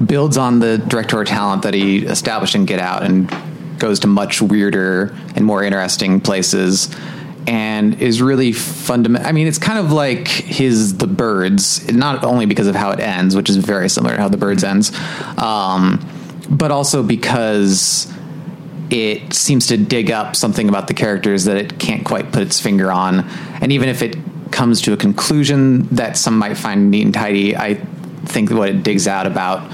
builds 0.05 0.37
on 0.37 0.59
the 0.59 0.79
directorial 0.79 1.25
talent 1.25 1.62
that 1.62 1.73
he 1.73 2.05
established 2.05 2.57
in 2.57 2.64
Get 2.64 2.81
Out 2.81 3.05
and 3.05 3.33
goes 3.79 4.01
to 4.01 4.09
much 4.09 4.43
weirder 4.43 5.14
and 5.37 5.45
more 5.45 5.62
interesting 5.62 6.21
places. 6.21 6.93
And 7.47 8.01
is 8.01 8.23
really 8.23 8.53
fundamental. 8.53 9.29
I 9.29 9.33
mean, 9.33 9.47
it's 9.47 9.59
kind 9.59 9.79
of 9.79 9.93
like 9.93 10.29
his 10.29 10.97
The 10.97 11.07
Birds, 11.07 11.93
not 11.93 12.25
only 12.25 12.47
because 12.47 12.67
of 12.67 12.75
how 12.75 12.91
it 12.91 13.01
ends, 13.01 13.37
which 13.37 13.51
is 13.51 13.57
very 13.57 13.91
similar 13.91 14.17
to 14.17 14.21
how 14.23 14.29
The 14.29 14.39
Birds 14.39 14.65
ends, 14.65 14.97
um, 15.37 16.01
but 16.49 16.71
also 16.71 17.03
because 17.03 18.11
it 18.91 19.35
seems 19.35 19.67
to 19.67 19.77
dig 19.77 20.11
up 20.11 20.37
something 20.37 20.69
about 20.69 20.89
the 20.89 20.95
characters 20.95 21.45
that 21.45 21.57
it 21.57 21.79
can't 21.79 22.05
quite 22.05 22.33
put 22.33 22.43
its 22.43 22.61
finger 22.61 22.91
on. 22.91 23.29
And 23.61 23.73
even 23.73 23.89
if 23.89 24.03
it 24.03 24.17
comes 24.51 24.81
to 24.83 24.93
a 24.93 24.97
conclusion 24.97 25.89
that 25.89 26.17
some 26.17 26.39
might 26.39 26.55
find 26.55 26.91
neat 26.91 27.05
and 27.05 27.13
tidy, 27.13 27.57
I 27.57 27.75
think 28.25 28.51
what 28.51 28.69
it 28.69 28.83
digs 28.83 29.07
out 29.07 29.27
about 29.27 29.71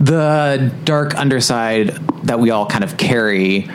the 0.00 0.72
dark 0.84 1.16
underside 1.16 1.88
that 2.24 2.38
we 2.38 2.50
all 2.50 2.66
kind 2.66 2.84
of 2.84 2.96
carry 2.96 3.68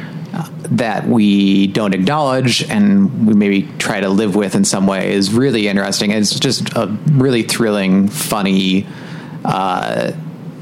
that 0.72 1.08
we 1.08 1.68
don't 1.68 1.94
acknowledge 1.94 2.64
and 2.70 3.28
we 3.28 3.34
maybe 3.34 3.70
try 3.78 4.00
to 4.00 4.10
live 4.10 4.36
with 4.36 4.56
in 4.56 4.66
some 4.66 4.88
way 4.88 5.14
is 5.14 5.32
really 5.34 5.68
interesting. 5.68 6.12
It's 6.12 6.40
just 6.40 6.76
a 6.76 6.88
really 7.12 7.44
thrilling, 7.44 8.08
funny, 8.08 8.88
uh, 9.46 10.14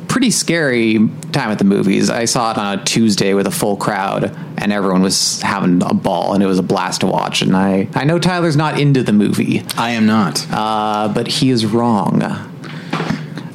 pretty 0.08 0.32
scary 0.32 0.96
time 1.32 1.52
at 1.52 1.58
the 1.58 1.64
movies. 1.64 2.10
I 2.10 2.26
saw 2.26 2.52
it 2.52 2.58
on 2.58 2.80
a 2.80 2.84
Tuesday 2.84 3.34
with 3.34 3.48
a 3.48 3.52
full 3.52 3.78
crowd, 3.78 4.36
and 4.58 4.74
everyone 4.74 5.02
was 5.02 5.42
having 5.42 5.82
a 5.84 5.94
ball, 5.94 6.34
and 6.34 6.44
it 6.44 6.48
was 6.48 6.60
a 6.60 6.64
blast 6.64 7.00
to 7.02 7.08
watch. 7.08 7.42
And 7.42 7.56
I, 7.56 7.88
I 7.96 8.04
know 8.04 8.20
Tyler's 8.20 8.58
not 8.58 8.78
into 8.78 9.04
the 9.04 9.14
movie, 9.14 9.64
I 9.78 9.92
am 9.92 10.06
not. 10.06 10.46
uh, 10.52 11.08
but 11.14 11.28
he 11.28 11.50
is 11.50 11.66
wrong. 11.66 12.22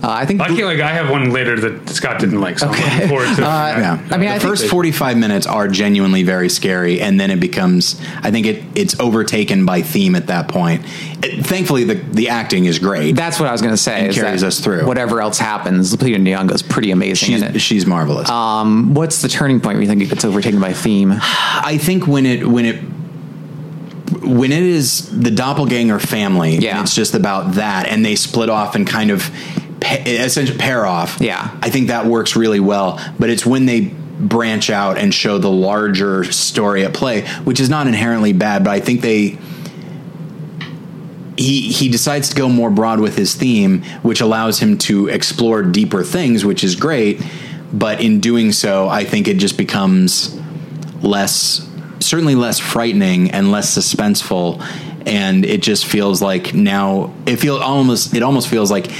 Uh, 0.02 0.10
I 0.10 0.26
think. 0.26 0.40
I 0.42 0.54
feel 0.54 0.66
like 0.66 0.80
I 0.80 0.92
have 0.92 1.10
one 1.10 1.30
later 1.30 1.58
that 1.58 1.88
Scott 1.88 2.20
didn't 2.20 2.40
like. 2.40 2.58
So 2.58 2.68
I'm 2.68 2.72
looking 2.72 3.08
forward 3.08 3.34
to. 3.36 3.40
yeah, 3.42 3.98
I 4.10 4.16
mean, 4.18 4.28
the 4.28 4.34
I 4.34 4.38
first 4.38 4.62
that- 4.62 4.70
forty-five 4.70 5.16
minutes 5.16 5.46
are 5.46 5.68
genuinely 5.68 6.22
very 6.22 6.48
scary, 6.48 7.00
and 7.00 7.18
then 7.18 7.30
it 7.30 7.40
becomes. 7.40 8.00
I 8.22 8.30
think 8.30 8.46
it 8.46 8.62
it's 8.74 8.98
overtaken 9.00 9.64
by 9.64 9.82
theme 9.82 10.14
at 10.14 10.26
that 10.26 10.48
point. 10.48 10.84
It- 11.24 11.46
thankfully, 11.46 11.84
the 11.84 11.94
the 11.94 12.28
acting 12.28 12.66
is 12.66 12.78
great. 12.78 13.16
that's 13.16 13.40
what 13.40 13.48
I 13.48 13.52
was 13.52 13.62
going 13.62 13.72
to 13.72 13.78
say. 13.78 14.06
And 14.06 14.14
carries 14.14 14.44
us 14.44 14.60
through. 14.60 14.86
Whatever 14.86 15.20
else 15.22 15.38
happens, 15.38 15.94
Lupita 15.94 16.16
Nyong'o 16.16 16.52
is 16.54 16.62
pretty 16.62 16.90
amazing 16.90 17.28
she's 17.28 17.42
in 17.42 17.56
it. 17.56 17.58
she's 17.60 17.86
marvelous. 17.86 18.28
Um, 18.28 18.92
what's 18.94 19.22
the 19.22 19.28
turning 19.28 19.60
point 19.60 19.76
where 19.76 19.82
you 19.82 19.88
think 19.88 20.02
it 20.02 20.10
gets 20.10 20.24
overtaken 20.24 20.60
by 20.60 20.72
theme? 20.74 21.14
I 21.18 21.78
think 21.80 22.06
when 22.06 22.26
it 22.26 22.46
when 22.46 22.66
it 22.66 22.76
when 24.22 24.52
it 24.52 24.62
is 24.62 25.08
the 25.18 25.30
doppelganger 25.30 25.98
family, 25.98 26.56
Yeah. 26.56 26.80
it's 26.82 26.94
just 26.94 27.14
about 27.14 27.54
that, 27.54 27.86
and 27.88 28.04
they 28.04 28.14
split 28.16 28.50
off 28.50 28.74
and 28.74 28.86
kind 28.86 29.10
of 29.10 29.22
pa- 29.22 29.65
essentially 29.86 30.58
pair 30.58 30.86
off. 30.86 31.18
Yeah. 31.20 31.56
I 31.62 31.70
think 31.70 31.88
that 31.88 32.06
works 32.06 32.36
really 32.36 32.60
well. 32.60 33.00
But 33.18 33.30
it's 33.30 33.46
when 33.46 33.66
they 33.66 33.80
branch 34.18 34.70
out 34.70 34.98
and 34.98 35.12
show 35.12 35.38
the 35.38 35.50
larger 35.50 36.24
story 36.24 36.84
at 36.84 36.94
play, 36.94 37.26
which 37.44 37.60
is 37.60 37.68
not 37.68 37.86
inherently 37.86 38.32
bad, 38.32 38.64
but 38.64 38.70
I 38.70 38.80
think 38.80 39.00
they 39.02 39.38
he 41.36 41.70
he 41.70 41.88
decides 41.88 42.30
to 42.30 42.34
go 42.34 42.48
more 42.48 42.70
broad 42.70 43.00
with 43.00 43.16
his 43.16 43.34
theme, 43.34 43.82
which 44.02 44.20
allows 44.20 44.58
him 44.58 44.78
to 44.78 45.08
explore 45.08 45.62
deeper 45.62 46.02
things, 46.02 46.44
which 46.44 46.64
is 46.64 46.74
great. 46.76 47.22
But 47.72 48.00
in 48.00 48.20
doing 48.20 48.52
so, 48.52 48.88
I 48.88 49.04
think 49.04 49.28
it 49.28 49.36
just 49.36 49.58
becomes 49.58 50.38
less, 51.02 51.68
certainly 52.00 52.34
less 52.34 52.58
frightening 52.58 53.32
and 53.32 53.50
less 53.50 53.76
suspenseful, 53.76 54.62
and 55.06 55.44
it 55.44 55.62
just 55.62 55.84
feels 55.84 56.22
like 56.22 56.54
now 56.54 57.14
it 57.26 57.36
feel 57.36 57.58
almost 57.58 58.14
it 58.14 58.22
almost 58.22 58.48
feels 58.48 58.70
like 58.70 58.90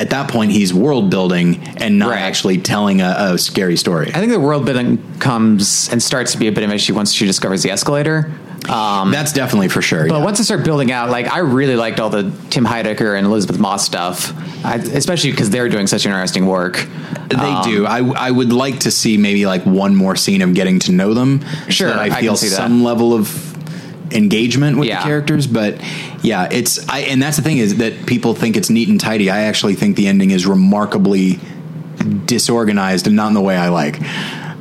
at 0.00 0.10
that 0.10 0.30
point 0.30 0.50
he's 0.50 0.72
world 0.72 1.10
building 1.10 1.56
and 1.76 1.98
not 1.98 2.10
Right. 2.10 2.20
actually 2.22 2.58
telling 2.58 3.00
a, 3.00 3.14
a 3.34 3.38
scary 3.38 3.76
story. 3.76 4.08
I 4.08 4.18
think 4.20 4.32
the 4.32 4.40
world 4.40 4.64
building 4.64 4.98
comes 5.18 5.88
and 5.92 6.02
starts 6.02 6.32
to 6.32 6.38
be 6.38 6.48
a 6.48 6.52
bit 6.52 6.64
of 6.64 6.70
an 6.70 6.76
issue 6.76 6.94
once 6.94 7.12
she 7.12 7.26
discovers 7.26 7.62
the 7.62 7.70
escalator. 7.70 8.32
Um, 8.68 9.10
That's 9.10 9.32
definitely 9.32 9.68
for 9.68 9.80
sure. 9.82 10.06
but 10.06 10.18
yeah. 10.18 10.24
once 10.24 10.36
they 10.38 10.44
start 10.44 10.64
building 10.64 10.92
out, 10.92 11.08
like 11.10 11.26
I 11.32 11.38
really 11.38 11.76
liked 11.76 11.98
all 11.98 12.10
the 12.10 12.30
Tim 12.50 12.64
Heidecker 12.66 13.16
and 13.16 13.26
Elisabeth 13.26 13.58
Moss 13.58 13.84
stuff, 13.86 14.34
I, 14.64 14.74
especially 14.76 15.30
because 15.30 15.48
they're 15.50 15.68
doing 15.70 15.86
such 15.86 16.04
interesting 16.04 16.46
work. 16.46 16.86
They 17.28 17.36
Um, 17.36 17.64
do. 17.64 17.86
I, 17.86 18.00
I 18.00 18.30
would 18.30 18.52
like 18.52 18.80
to 18.80 18.90
see 18.90 19.16
maybe 19.16 19.46
like 19.46 19.64
one 19.64 19.94
more 19.96 20.14
scene 20.14 20.42
of 20.42 20.52
getting 20.54 20.78
to 20.80 20.92
know 20.92 21.14
them. 21.14 21.40
Sure, 21.68 21.88
so 21.88 21.94
that 21.94 21.98
I 21.98 22.16
I 22.16 22.20
feel 22.20 22.32
that. 22.34 22.38
some 22.38 22.84
level 22.84 23.14
of 23.14 23.49
engagement 24.12 24.76
with 24.78 24.88
Yeah. 24.88 24.98
the 25.00 25.04
characters. 25.04 25.46
But 25.46 25.80
yeah, 26.22 26.48
it's 26.50 26.88
I 26.88 27.00
and 27.00 27.22
that's 27.22 27.36
the 27.36 27.42
thing 27.42 27.58
is 27.58 27.76
that 27.76 28.06
people 28.06 28.34
think 28.34 28.56
it's 28.56 28.70
neat 28.70 28.88
and 28.88 29.00
tidy. 29.00 29.30
I 29.30 29.42
actually 29.42 29.74
think 29.74 29.96
the 29.96 30.06
ending 30.08 30.30
is 30.30 30.46
remarkably 30.46 31.38
disorganized 32.26 33.06
and 33.06 33.16
not 33.16 33.28
in 33.28 33.34
the 33.34 33.40
way 33.40 33.56
I 33.56 33.68
like. 33.68 34.00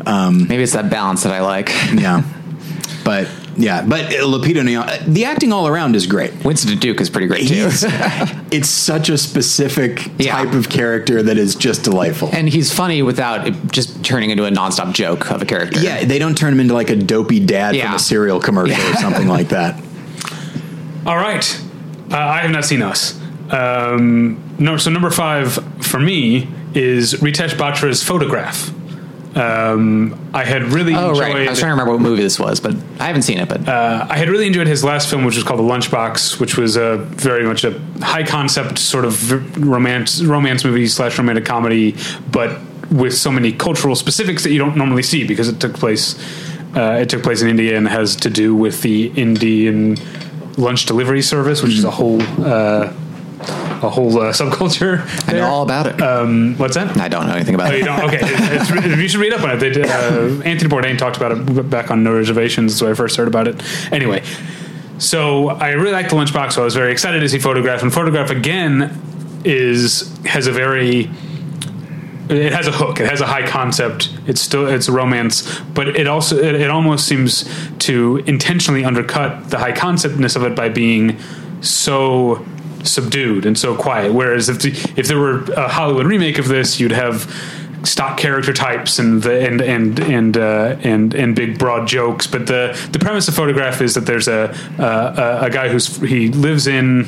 Um, 0.05 0.47
maybe 0.47 0.63
it's 0.63 0.73
that 0.73 0.89
balance 0.89 1.23
that 1.23 1.33
I 1.33 1.41
like. 1.41 1.69
Yeah, 1.93 2.23
but 3.03 3.27
yeah, 3.59 3.81
but 3.85 4.05
Lupita 4.11 4.61
Nyong'o, 4.63 5.05
the 5.05 5.25
acting 5.25 5.51
all 5.53 5.67
around 5.67 5.95
is 5.95 6.07
great. 6.07 6.33
Winston 6.43 6.77
Duke 6.79 6.99
is 7.01 7.09
pretty 7.09 7.27
great 7.27 7.47
too. 7.47 7.69
It's 8.51 8.67
such 8.69 9.09
a 9.09 9.17
specific 9.17 10.09
Yeah. 10.17 10.43
type 10.43 10.53
of 10.55 10.69
character 10.69 11.21
that 11.21 11.37
is 11.37 11.53
just 11.55 11.83
delightful. 11.83 12.29
and 12.33 12.49
he's 12.49 12.73
funny 12.73 13.03
without 13.03 13.51
just 13.71 14.03
turning 14.03 14.31
into 14.31 14.45
a 14.45 14.49
nonstop 14.49 14.93
joke 14.93 15.29
of 15.29 15.41
a 15.43 15.45
character. 15.45 15.79
Yeah, 15.81 16.03
they 16.03 16.17
don't 16.17 16.35
turn 16.35 16.53
him 16.53 16.59
into 16.59 16.73
like 16.73 16.89
a 16.89 16.95
dopey 16.95 17.39
dad 17.39 17.75
Yeah. 17.75 17.85
from 17.85 17.95
a 17.95 17.99
cereal 17.99 18.39
commercial 18.39 18.81
or 18.89 18.95
something 18.95 19.27
like 19.27 19.49
that. 19.49 19.79
All 21.05 21.17
right. 21.17 21.61
Uh, 22.11 22.17
I 22.17 22.39
have 22.39 22.51
not 22.51 22.65
seen 22.65 22.81
Us. 22.81 23.19
Um, 23.51 24.39
no, 24.57 24.77
so 24.77 24.89
number 24.89 25.09
five 25.11 25.53
for 25.83 25.99
me 25.99 26.47
is 26.73 27.13
Ritesh 27.15 27.51
Batra's 27.55 28.03
Photograph. 28.03 28.71
Um, 29.39 30.29
I 30.33 30.43
had 30.43 30.63
really 30.63 30.93
Oh 30.93 31.09
enjoyed. 31.09 31.21
right, 31.21 31.47
I 31.47 31.49
was 31.49 31.59
trying 31.59 31.69
to 31.69 31.73
remember 31.73 31.93
what 31.93 32.01
movie 32.01 32.21
this 32.21 32.39
was, 32.39 32.59
but 32.59 32.75
I 32.99 33.07
haven't 33.07 33.21
seen 33.23 33.37
it. 33.39 33.47
But 33.47 33.67
uh, 33.67 34.05
I 34.09 34.17
had 34.17 34.29
really 34.29 34.47
enjoyed 34.47 34.67
his 34.67 34.83
last 34.83 35.09
film, 35.09 35.23
which 35.25 35.35
was 35.35 35.43
called 35.43 35.59
The 35.59 35.63
Lunchbox, 35.63 36.39
which 36.39 36.57
was 36.57 36.75
a 36.75 36.97
very 36.97 37.45
much 37.45 37.63
a 37.63 37.79
high 38.01 38.23
concept 38.25 38.77
sort 38.79 39.05
of 39.05 39.31
romance 39.57 40.21
romance 40.23 40.63
movie 40.65 40.87
slash 40.87 41.17
romantic 41.17 41.45
comedy, 41.45 41.95
but 42.31 42.59
with 42.91 43.15
so 43.15 43.31
many 43.31 43.51
cultural 43.53 43.95
specifics 43.95 44.43
that 44.43 44.51
you 44.51 44.57
don't 44.57 44.75
normally 44.75 45.03
see 45.03 45.23
because 45.25 45.47
it 45.47 45.59
took 45.59 45.73
place 45.75 46.15
uh, 46.75 46.97
it 47.01 47.07
took 47.09 47.21
place 47.23 47.41
in 47.41 47.47
India 47.47 47.77
and 47.77 47.87
has 47.87 48.15
to 48.15 48.29
do 48.29 48.55
with 48.55 48.81
the 48.81 49.07
Indian 49.15 49.95
lunch 50.57 50.85
delivery 50.85 51.21
service, 51.21 51.61
which 51.63 51.73
is 51.73 51.83
a 51.83 51.91
whole 51.91 52.21
uh, 52.43 52.91
a 53.83 53.89
whole 53.89 54.19
uh, 54.19 54.31
subculture. 54.33 55.01
I 55.27 55.33
know 55.33 55.47
all 55.47 55.63
about 55.63 55.87
it. 55.87 56.01
Um, 56.01 56.55
what's 56.57 56.75
that? 56.75 56.97
I 56.97 57.07
don't 57.07 57.27
know 57.27 57.33
anything 57.35 57.55
about 57.55 57.71
Oh, 57.71 57.75
you 57.75 57.81
it. 57.83 57.85
don't? 57.85 58.01
Okay, 58.03 58.19
it's, 58.21 58.69
it's, 58.71 58.97
you 59.01 59.07
should 59.07 59.21
read 59.21 59.33
up 59.33 59.41
on 59.43 59.51
it. 59.51 59.57
They 59.57 59.69
did, 59.69 59.85
uh, 59.85 60.41
Anthony 60.45 60.69
Bourdain 60.69 60.97
talked 60.97 61.17
about 61.17 61.31
it 61.31 61.69
back 61.69 61.91
on 61.91 62.03
No 62.03 62.13
Reservations. 62.13 62.73
That's 62.73 62.81
where 62.81 62.91
I 62.91 62.93
first 62.95 63.15
heard 63.15 63.27
about 63.27 63.47
it. 63.47 63.61
Anyway, 63.91 64.23
so 64.97 65.49
I 65.49 65.71
really 65.71 65.91
liked 65.91 66.09
the 66.09 66.15
lunchbox. 66.15 66.53
So 66.53 66.61
I 66.61 66.65
was 66.65 66.75
very 66.75 66.91
excited 66.91 67.19
to 67.21 67.29
see 67.29 67.39
Photograph. 67.39 67.81
And 67.81 67.93
Photograph 67.93 68.29
again 68.29 69.01
is 69.45 70.13
has 70.25 70.47
a 70.47 70.51
very 70.51 71.09
it 72.29 72.53
has 72.53 72.67
a 72.67 72.71
hook. 72.71 72.99
It 72.99 73.09
has 73.09 73.21
a 73.21 73.25
high 73.25 73.47
concept. 73.47 74.13
It's 74.27 74.39
still 74.41 74.67
it's 74.67 74.87
a 74.87 74.91
romance, 74.91 75.59
but 75.73 75.87
it 75.87 76.05
also 76.07 76.37
it, 76.37 76.55
it 76.55 76.69
almost 76.69 77.07
seems 77.07 77.49
to 77.79 78.17
intentionally 78.27 78.85
undercut 78.85 79.49
the 79.49 79.57
high 79.57 79.71
conceptness 79.71 80.35
of 80.35 80.43
it 80.43 80.55
by 80.55 80.69
being 80.69 81.17
so 81.61 82.45
subdued 82.83 83.45
and 83.45 83.57
so 83.57 83.75
quiet. 83.75 84.13
Whereas 84.13 84.49
if 84.49 84.59
the, 84.59 84.69
if 84.95 85.07
there 85.07 85.19
were 85.19 85.43
a 85.53 85.67
Hollywood 85.67 86.05
remake 86.05 86.39
of 86.39 86.47
this, 86.47 86.79
you'd 86.79 86.91
have 86.91 87.31
stock 87.83 88.17
character 88.17 88.53
types 88.53 88.99
and 88.99 89.23
the 89.23 89.45
and 89.47 89.61
and 89.61 89.99
and 89.99 90.37
uh, 90.37 90.77
and 90.81 91.13
and 91.13 91.35
big 91.35 91.57
broad 91.57 91.87
jokes. 91.87 92.27
But 92.27 92.47
the 92.47 92.77
the 92.91 92.99
premise 92.99 93.27
of 93.27 93.35
photograph 93.35 93.81
is 93.81 93.95
that 93.95 94.05
there's 94.05 94.27
a 94.27 94.55
uh, 94.77 95.39
a, 95.41 95.49
guy 95.49 95.69
who's 95.69 95.97
he 95.97 96.29
lives 96.29 96.67
in. 96.67 97.07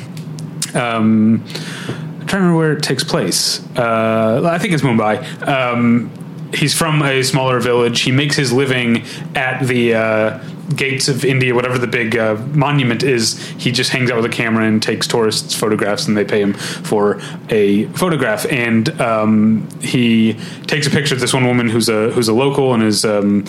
Um, 0.74 1.44
I'm 1.44 2.26
trying 2.26 2.28
to 2.28 2.36
remember 2.36 2.56
where 2.56 2.72
it 2.72 2.82
takes 2.82 3.04
place. 3.04 3.60
Uh, 3.76 4.48
I 4.50 4.58
think 4.58 4.72
it's 4.72 4.82
Mumbai. 4.82 5.46
Um, 5.46 6.10
he's 6.54 6.74
from 6.74 7.02
a 7.02 7.22
smaller 7.22 7.60
village. 7.60 8.00
He 8.00 8.12
makes 8.12 8.36
his 8.36 8.52
living 8.52 9.04
at 9.34 9.66
the 9.66 9.94
uh, 9.94 10.38
gates 10.76 11.08
of 11.08 11.24
India, 11.24 11.54
whatever 11.54 11.78
the 11.78 11.86
big 11.86 12.16
uh, 12.16 12.34
monument 12.52 13.02
is. 13.02 13.38
He 13.58 13.72
just 13.72 13.90
hangs 13.90 14.10
out 14.10 14.16
with 14.16 14.24
a 14.24 14.34
camera 14.34 14.64
and 14.64 14.82
takes 14.82 15.06
tourists' 15.06 15.54
photographs, 15.54 16.06
and 16.06 16.16
they 16.16 16.24
pay 16.24 16.40
him 16.40 16.54
for 16.54 17.20
a 17.48 17.86
photograph. 17.88 18.46
And 18.50 19.00
um, 19.00 19.68
he 19.80 20.34
takes 20.66 20.86
a 20.86 20.90
picture 20.90 21.14
of 21.14 21.20
this 21.20 21.34
one 21.34 21.46
woman 21.46 21.68
who's 21.68 21.88
a 21.88 22.10
who's 22.10 22.28
a 22.28 22.34
local 22.34 22.74
and 22.74 22.82
is 22.82 23.04
um, 23.04 23.44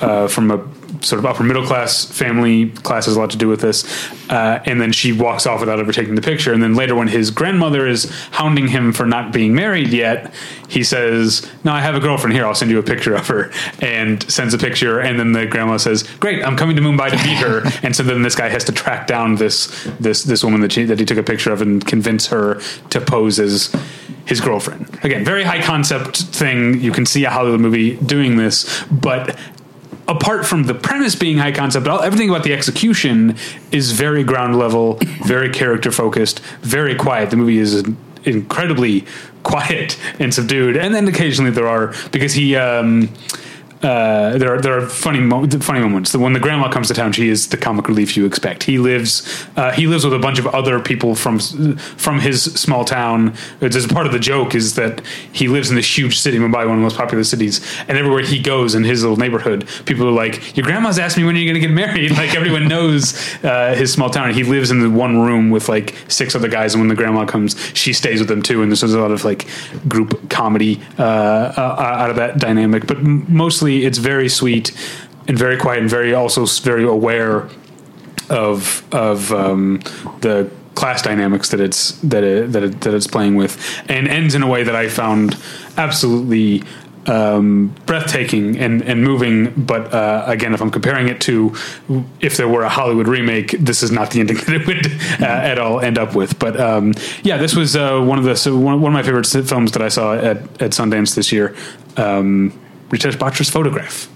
uh, 0.00 0.28
from 0.28 0.50
a 0.50 0.58
sort 1.04 1.18
of 1.18 1.26
upper 1.26 1.42
middle 1.42 1.64
class 1.66 2.04
family. 2.04 2.70
Class 2.70 3.06
has 3.06 3.16
a 3.16 3.20
lot 3.20 3.30
to 3.30 3.36
do 3.36 3.48
with 3.48 3.60
this. 3.60 3.84
Uh, 4.30 4.62
and 4.64 4.80
then 4.80 4.92
she 4.92 5.12
walks 5.12 5.46
off 5.46 5.60
without 5.60 5.78
ever 5.78 5.92
taking 5.92 6.14
the 6.14 6.22
picture. 6.22 6.52
And 6.52 6.62
then 6.62 6.74
later, 6.74 6.94
when 6.94 7.08
his 7.08 7.30
grandmother 7.30 7.86
is 7.86 8.10
hounding 8.32 8.68
him 8.68 8.92
for 8.92 9.06
not 9.06 9.32
being 9.32 9.54
married 9.54 9.88
yet, 9.88 10.32
he 10.68 10.82
says, 10.82 11.48
"No, 11.62 11.72
I 11.72 11.80
have 11.80 11.94
a 11.94 12.00
girlfriend 12.00 12.34
here. 12.34 12.46
I'll 12.46 12.54
send 12.54 12.70
you 12.70 12.78
a 12.78 12.82
picture 12.82 13.14
of 13.14 13.28
her." 13.28 13.52
And 13.80 14.28
sends 14.30 14.54
a 14.54 14.58
picture. 14.58 15.00
And 15.00 15.18
then 15.18 15.32
the 15.32 15.46
grandma 15.46 15.76
says, 15.76 16.02
"Great, 16.20 16.44
I'm 16.44 16.56
coming 16.56 16.76
to 16.76 16.82
Mumbai 16.82 17.10
to 17.10 17.16
meet 17.16 17.36
her." 17.38 17.62
and 17.82 17.94
so 17.94 18.02
then 18.02 18.22
this 18.22 18.34
guy 18.34 18.48
has 18.48 18.64
to 18.64 18.72
track 18.72 19.06
down 19.06 19.36
this 19.36 19.86
this 20.00 20.24
this 20.24 20.42
woman 20.42 20.60
that 20.62 20.72
she, 20.72 20.84
that 20.84 20.98
he 20.98 21.04
took 21.04 21.18
a 21.18 21.22
picture 21.22 21.52
of 21.52 21.60
and 21.62 21.84
convince 21.86 22.26
her 22.28 22.60
to 22.90 23.00
pose 23.00 23.38
as 23.38 23.74
his 24.24 24.40
girlfriend. 24.40 24.98
Again, 25.02 25.24
very 25.24 25.42
high 25.42 25.60
concept 25.62 26.16
thing. 26.16 26.80
You 26.80 26.92
can 26.92 27.06
see 27.06 27.24
a 27.24 27.30
Hollywood 27.30 27.60
movie 27.60 27.96
doing 27.96 28.36
this, 28.36 28.84
but 28.84 29.38
apart 30.08 30.46
from 30.46 30.64
the 30.64 30.74
premise 30.74 31.14
being 31.14 31.38
high 31.38 31.52
concept, 31.52 31.86
all, 31.86 32.02
everything 32.02 32.28
about 32.30 32.44
the 32.44 32.52
execution 32.52 33.36
is 33.72 33.92
very 33.92 34.24
ground 34.24 34.58
level, 34.58 34.94
very 35.24 35.50
character 35.50 35.90
focused, 35.90 36.40
very 36.60 36.94
quiet. 36.94 37.30
The 37.30 37.36
movie 37.36 37.58
is 37.58 37.84
incredibly 38.24 39.04
quiet 39.42 39.98
and 40.18 40.32
subdued, 40.32 40.76
and 40.76 40.94
then 40.94 41.06
occasionally 41.08 41.50
there 41.50 41.68
are 41.68 41.94
because 42.10 42.34
he. 42.34 42.56
Um, 42.56 43.10
uh, 43.84 44.38
there 44.38 44.54
are 44.54 44.60
there 44.60 44.76
are 44.78 44.86
funny 44.88 45.20
mo- 45.20 45.46
funny 45.60 45.80
moments. 45.80 46.12
The- 46.12 46.18
When 46.18 46.32
the 46.32 46.40
grandma 46.40 46.68
comes 46.70 46.88
to 46.88 46.94
town, 46.94 47.12
she 47.12 47.28
is 47.28 47.48
the 47.48 47.56
comic 47.56 47.86
relief 47.88 48.16
you 48.16 48.24
expect. 48.26 48.62
He 48.64 48.78
lives 48.78 49.22
uh, 49.56 49.70
he 49.72 49.86
lives 49.86 50.04
with 50.04 50.14
a 50.14 50.18
bunch 50.18 50.38
of 50.38 50.46
other 50.48 50.80
people 50.80 51.14
from 51.14 51.38
from 51.38 52.20
his 52.20 52.42
small 52.42 52.84
town. 52.84 53.34
It's 53.60 53.86
part 53.86 54.06
of 54.06 54.12
the 54.12 54.18
joke 54.32 54.54
is 54.54 54.74
that 54.76 55.02
he 55.32 55.48
lives 55.48 55.68
in 55.70 55.76
this 55.76 55.98
huge 55.98 56.18
city, 56.18 56.38
Mumbai, 56.38 56.64
one 56.66 56.76
of 56.76 56.76
the 56.82 56.88
most 56.90 56.96
popular 56.96 57.24
cities, 57.24 57.60
and 57.88 57.98
everywhere 57.98 58.22
he 58.22 58.38
goes 58.40 58.74
in 58.74 58.84
his 58.84 59.02
little 59.02 59.18
neighborhood, 59.18 59.68
people 59.84 60.08
are 60.08 60.12
like, 60.24 60.56
"Your 60.56 60.64
grandma's 60.64 60.98
asked 60.98 61.16
me 61.18 61.24
when 61.24 61.36
you're 61.36 61.44
going 61.52 61.60
to 61.62 61.66
get 61.68 61.74
married." 61.74 62.12
Like 62.24 62.34
everyone 62.36 62.68
knows 62.68 63.02
uh, 63.44 63.74
his 63.76 63.92
small 63.92 64.08
town. 64.08 64.32
He 64.32 64.44
lives 64.44 64.70
in 64.70 64.78
the 64.80 64.88
one 64.88 65.18
room 65.20 65.50
with 65.50 65.68
like 65.68 65.94
six 66.08 66.34
other 66.34 66.48
guys, 66.48 66.72
and 66.74 66.80
when 66.80 66.88
the 66.88 66.94
grandma 66.94 67.24
comes, 67.26 67.54
she 67.74 67.92
stays 67.92 68.18
with 68.20 68.28
them 68.28 68.40
too. 68.40 68.62
And 68.62 68.70
there's 68.70 68.82
a 68.82 68.98
lot 68.98 69.10
of 69.10 69.24
like 69.24 69.46
group 69.88 70.30
comedy 70.30 70.80
uh, 70.98 71.02
uh, 71.02 71.76
out 72.02 72.10
of 72.10 72.16
that 72.16 72.38
dynamic, 72.38 72.86
but 72.86 72.98
m- 72.98 73.26
mostly 73.28 73.73
it's 73.82 73.98
very 73.98 74.28
sweet 74.28 74.70
and 75.26 75.38
very 75.38 75.56
quiet 75.56 75.80
and 75.80 75.90
very 75.90 76.14
also 76.14 76.46
very 76.46 76.84
aware 76.84 77.48
of 78.30 78.84
of 78.92 79.32
um, 79.32 79.80
the 80.20 80.50
class 80.74 81.02
dynamics 81.02 81.50
that 81.50 81.60
it's 81.60 81.92
that 82.00 82.24
it, 82.24 82.52
that 82.52 82.62
it, 82.62 82.80
that 82.82 82.94
it's 82.94 83.06
playing 83.06 83.36
with, 83.36 83.58
and 83.88 84.08
ends 84.08 84.34
in 84.34 84.42
a 84.42 84.46
way 84.46 84.62
that 84.62 84.76
I 84.76 84.88
found 84.88 85.36
absolutely 85.76 86.62
um, 87.06 87.74
breathtaking 87.86 88.58
and 88.58 88.82
and 88.82 89.02
moving. 89.02 89.52
But 89.56 89.92
uh, 89.92 90.24
again, 90.26 90.54
if 90.54 90.60
I'm 90.60 90.70
comparing 90.70 91.08
it 91.08 91.20
to 91.22 91.54
if 92.20 92.36
there 92.36 92.48
were 92.48 92.62
a 92.62 92.68
Hollywood 92.68 93.08
remake, 93.08 93.52
this 93.52 93.82
is 93.82 93.90
not 93.90 94.10
the 94.10 94.20
ending 94.20 94.36
that 94.46 94.50
it 94.50 94.66
would 94.66 94.86
uh, 95.22 95.24
at 95.24 95.58
all 95.58 95.80
end 95.80 95.98
up 95.98 96.14
with. 96.14 96.38
But 96.38 96.58
um, 96.58 96.94
yeah, 97.22 97.36
this 97.36 97.54
was 97.54 97.76
uh, 97.76 98.00
one 98.00 98.18
of 98.18 98.24
the 98.24 98.36
so 98.36 98.56
one, 98.56 98.80
one 98.80 98.92
of 98.92 98.94
my 98.94 99.02
favorite 99.02 99.26
films 99.26 99.72
that 99.72 99.82
I 99.82 99.88
saw 99.88 100.14
at 100.14 100.38
at 100.60 100.72
Sundance 100.72 101.14
this 101.14 101.32
year. 101.32 101.54
Um, 101.96 102.58
Ritesh 102.90 103.16
Batra's 103.16 103.50
photograph. 103.50 104.08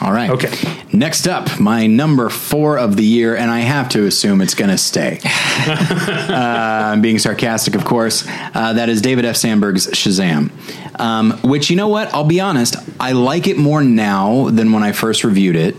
All 0.00 0.12
right. 0.12 0.30
Okay. 0.30 0.52
Next 0.92 1.26
up, 1.26 1.58
my 1.58 1.88
number 1.88 2.28
four 2.28 2.78
of 2.78 2.96
the 2.96 3.04
year, 3.04 3.36
and 3.36 3.50
I 3.50 3.60
have 3.60 3.88
to 3.90 4.06
assume 4.06 4.40
it's 4.40 4.54
going 4.54 4.70
to 4.70 4.78
stay. 4.78 5.18
uh, 5.24 6.90
I'm 6.92 7.02
being 7.02 7.18
sarcastic, 7.18 7.74
of 7.74 7.84
course. 7.84 8.24
Uh, 8.54 8.74
that 8.74 8.88
is 8.88 9.02
David 9.02 9.24
F. 9.24 9.36
Sandberg's 9.36 9.88
Shazam. 9.88 10.52
Um, 11.00 11.32
which, 11.42 11.68
you 11.68 11.74
know 11.74 11.88
what? 11.88 12.14
I'll 12.14 12.22
be 12.22 12.40
honest. 12.40 12.76
I 13.00 13.12
like 13.12 13.48
it 13.48 13.58
more 13.58 13.82
now 13.82 14.50
than 14.50 14.70
when 14.70 14.84
I 14.84 14.92
first 14.92 15.24
reviewed 15.24 15.56
it. 15.56 15.74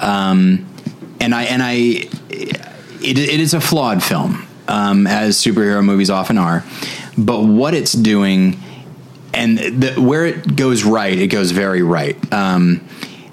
Um, 0.00 0.66
and 1.20 1.34
I 1.34 1.44
and 1.44 1.62
I, 1.62 1.72
it, 2.28 3.18
it 3.18 3.40
is 3.40 3.54
a 3.54 3.60
flawed 3.60 4.02
film, 4.02 4.46
um, 4.68 5.06
as 5.06 5.36
superhero 5.38 5.82
movies 5.82 6.10
often 6.10 6.36
are. 6.36 6.62
But 7.16 7.44
what 7.44 7.74
it's 7.74 7.92
doing 7.92 8.60
and 9.34 9.58
the, 9.58 10.00
where 10.00 10.26
it 10.26 10.56
goes 10.56 10.84
right, 10.84 11.18
it 11.18 11.28
goes 11.28 11.50
very 11.50 11.82
right. 11.82 12.16
Um, 12.32 12.86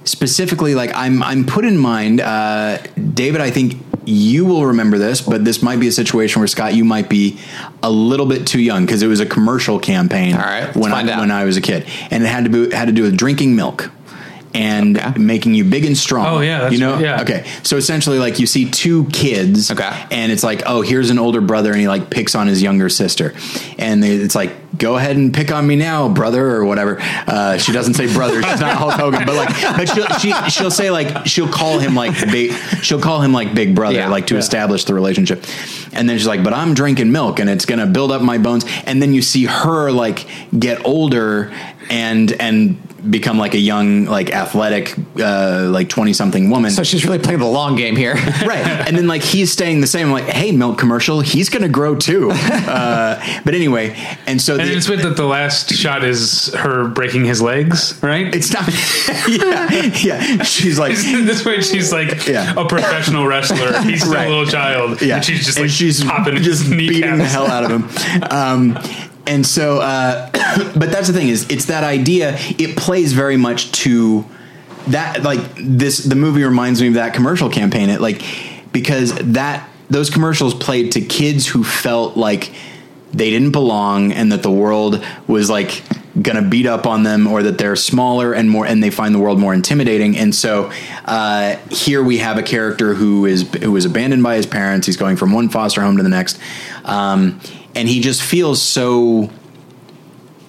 specifically, 0.03 0.75
like 0.75 0.91
I'm, 0.95 1.21
I'm 1.23 1.45
put 1.45 1.65
in 1.65 1.77
mind, 1.77 2.21
uh, 2.21 2.77
David. 3.13 3.41
I 3.41 3.51
think 3.51 3.75
you 4.05 4.45
will 4.45 4.65
remember 4.65 4.97
this, 4.97 5.21
but 5.21 5.45
this 5.45 5.61
might 5.61 5.79
be 5.79 5.87
a 5.87 5.91
situation 5.91 6.39
where 6.39 6.47
Scott, 6.47 6.73
you 6.73 6.83
might 6.83 7.09
be 7.09 7.39
a 7.83 7.91
little 7.91 8.25
bit 8.25 8.47
too 8.47 8.59
young 8.59 8.85
because 8.85 9.03
it 9.03 9.07
was 9.07 9.19
a 9.19 9.25
commercial 9.25 9.79
campaign. 9.79 10.33
All 10.35 10.41
right, 10.41 10.75
when 10.75 10.91
I 10.91 11.01
out. 11.01 11.19
when 11.19 11.31
I 11.31 11.45
was 11.45 11.57
a 11.57 11.61
kid, 11.61 11.87
and 12.09 12.23
it 12.23 12.27
had 12.27 12.45
to 12.45 12.49
be 12.49 12.75
had 12.75 12.85
to 12.85 12.91
do 12.91 13.03
with 13.03 13.17
drinking 13.17 13.55
milk. 13.55 13.91
And 14.51 14.97
Okay. 14.97 15.19
making 15.19 15.53
you 15.53 15.63
big 15.63 15.85
and 15.85 15.95
strong. 15.95 16.25
Oh, 16.25 16.39
yeah, 16.41 16.61
that's 16.61 16.73
you 16.73 16.79
know. 16.79 16.93
right, 16.93 17.01
yeah. 17.01 17.21
Okay, 17.21 17.45
so 17.61 17.77
essentially, 17.77 18.17
like 18.17 18.39
you 18.39 18.47
see 18.47 18.65
two 18.69 19.05
kids, 19.13 19.69
Okay. 19.69 19.89
and 20.09 20.31
it's 20.31 20.41
like, 20.43 20.63
oh, 20.65 20.81
here's 20.81 21.11
an 21.11 21.19
older 21.19 21.39
brother, 21.39 21.71
and 21.71 21.79
he 21.79 21.87
like 21.87 22.09
picks 22.09 22.33
on 22.33 22.47
his 22.47 22.59
younger 22.63 22.89
sister, 22.89 23.35
and 23.77 24.01
they, 24.01 24.09
it's 24.15 24.33
like, 24.33 24.51
go 24.77 24.97
ahead 24.97 25.15
and 25.17 25.31
pick 25.35 25.51
on 25.51 25.67
me 25.67 25.75
now, 25.75 26.09
brother, 26.09 26.43
or 26.49 26.65
whatever. 26.65 26.97
Uh, 27.27 27.59
she 27.59 27.71
doesn't 27.71 27.93
say 27.93 28.11
brother; 28.11 28.41
she's 28.41 28.59
not 28.59 28.75
Hulk 28.75 28.93
Hogan, 28.93 29.23
but 29.23 29.35
like, 29.35 29.49
but 29.77 29.87
she'll 29.87 30.07
she, 30.17 30.33
she'll 30.49 30.71
say 30.71 30.89
like 30.89 31.27
she'll 31.27 31.47
call 31.47 31.77
him 31.77 31.93
like 31.93 32.13
big, 32.31 32.51
she'll 32.81 32.99
call 33.01 33.21
him 33.21 33.31
like 33.31 33.53
big 33.53 33.75
brother, 33.75 33.97
Yeah. 33.97 34.09
like 34.09 34.25
to 34.27 34.33
Yeah. 34.33 34.39
establish 34.39 34.85
the 34.85 34.95
relationship, 34.95 35.43
and 35.93 36.09
then 36.09 36.17
she's 36.17 36.27
like, 36.27 36.43
but 36.43 36.53
I'm 36.53 36.73
drinking 36.73 37.11
milk, 37.11 37.39
and 37.39 37.51
it's 37.51 37.65
gonna 37.65 37.85
build 37.85 38.11
up 38.11 38.23
my 38.23 38.39
bones, 38.39 38.65
and 38.87 38.99
then 38.99 39.13
you 39.13 39.21
see 39.21 39.45
her 39.45 39.91
like 39.91 40.25
get 40.57 40.83
older 40.87 41.51
and 41.91 42.31
and 42.41 42.77
become 43.09 43.37
like 43.37 43.53
a 43.53 43.57
young 43.59 44.05
like 44.05 44.31
athletic 44.31 44.95
uh 45.19 45.67
like 45.71 45.89
20 45.89 46.13
something 46.13 46.49
woman 46.49 46.71
So 46.71 46.83
she's 46.83 47.05
really 47.05 47.19
playing 47.19 47.39
the 47.39 47.45
long 47.45 47.75
game 47.75 47.95
here. 47.95 48.13
right 48.45 48.65
and 48.87 48.97
then 48.97 49.07
like 49.07 49.21
he's 49.21 49.51
staying 49.51 49.81
the 49.81 49.87
same 49.87 50.07
I'm 50.07 50.11
like 50.13 50.25
hey 50.25 50.51
milk 50.51 50.77
commercial 50.77 51.21
he's 51.21 51.49
gonna 51.49 51.69
grow 51.69 51.95
too 51.95 52.31
uh 52.33 53.41
but 53.45 53.53
anyway 53.53 53.95
and 54.27 54.41
so 54.41 54.57
And 54.57 54.69
the, 54.69 54.75
it's 54.75 54.87
weird 54.89 55.01
that 55.01 55.15
the 55.17 55.25
last 55.25 55.69
shot 55.73 56.03
is 56.03 56.53
her 56.55 56.87
breaking 56.87 57.25
his 57.25 57.41
legs, 57.41 57.97
right? 58.03 58.33
it's 58.35 58.51
not 58.53 58.67
yeah 59.29 59.91
yeah 60.03 60.43
she's 60.43 60.77
like 60.79 60.95
this 60.95 61.45
way 61.45 61.61
she's 61.61 61.91
like 61.91 62.27
Yeah. 62.27 62.53
a 62.57 62.65
professional 62.67 63.25
wrestler. 63.27 63.79
He's 63.81 64.01
still 64.01 64.13
Right. 64.13 64.27
a 64.27 64.29
little 64.29 64.45
child. 64.45 65.01
yeah 65.01 65.15
And 65.17 65.25
she's 65.25 65.45
just 65.45 65.57
And 65.57 65.65
like 65.67 65.71
she's 65.71 66.03
popping 66.03 66.35
just 66.37 66.63
his 66.63 66.69
beating 66.75 67.17
the 67.17 67.25
hell 67.25 67.47
out 67.47 67.63
of 67.63 67.71
him 67.71 68.23
um 68.31 69.08
and 69.29 69.45
so 69.45 69.79
uh 69.79 70.29
but 70.75 70.91
that's 70.91 71.07
the 71.07 71.13
thing 71.13 71.29
is 71.29 71.49
it's 71.49 71.65
that 71.65 71.83
idea 71.83 72.35
it 72.57 72.75
plays 72.75 73.13
very 73.13 73.37
much 73.37 73.71
to 73.71 74.25
that 74.87 75.23
like 75.23 75.39
this 75.55 75.99
the 75.99 76.15
movie 76.15 76.43
reminds 76.43 76.81
me 76.81 76.87
of 76.87 76.95
that 76.95 77.13
commercial 77.13 77.49
campaign. 77.49 77.89
It 77.89 78.01
like 78.01 78.23
because 78.71 79.13
that 79.15 79.67
those 79.89 80.09
commercials 80.09 80.53
played 80.53 80.91
to 80.93 81.01
kids 81.01 81.47
who 81.47 81.63
felt 81.63 82.17
like 82.17 82.51
they 83.11 83.29
didn't 83.29 83.51
belong 83.51 84.11
and 84.11 84.31
that 84.31 84.43
the 84.43 84.51
world 84.51 85.03
was 85.27 85.49
like 85.49 85.83
gonna 86.21 86.41
beat 86.41 86.65
up 86.65 86.85
on 86.85 87.03
them 87.03 87.27
or 87.27 87.43
that 87.43 87.57
they're 87.57 87.75
smaller 87.75 88.33
and 88.33 88.49
more 88.49 88.65
and 88.65 88.83
they 88.83 88.89
find 88.89 89.13
the 89.15 89.19
world 89.19 89.39
more 89.39 89.53
intimidating. 89.53 90.17
And 90.17 90.33
so 90.33 90.71
uh, 91.05 91.55
here 91.69 92.03
we 92.03 92.17
have 92.17 92.37
a 92.37 92.43
character 92.43 92.93
who 92.93 93.25
is 93.25 93.51
who 93.55 93.71
was 93.71 93.85
abandoned 93.85 94.23
by 94.23 94.35
his 94.35 94.45
parents. 94.45 94.87
He's 94.87 94.97
going 94.97 95.17
from 95.17 95.31
one 95.33 95.49
foster 95.49 95.81
home 95.81 95.97
to 95.97 96.03
the 96.03 96.09
next. 96.09 96.39
Um, 96.83 97.39
and 97.79 97.87
he 97.87 98.01
just 98.01 98.21
feels 98.21 98.61
so 98.61 99.29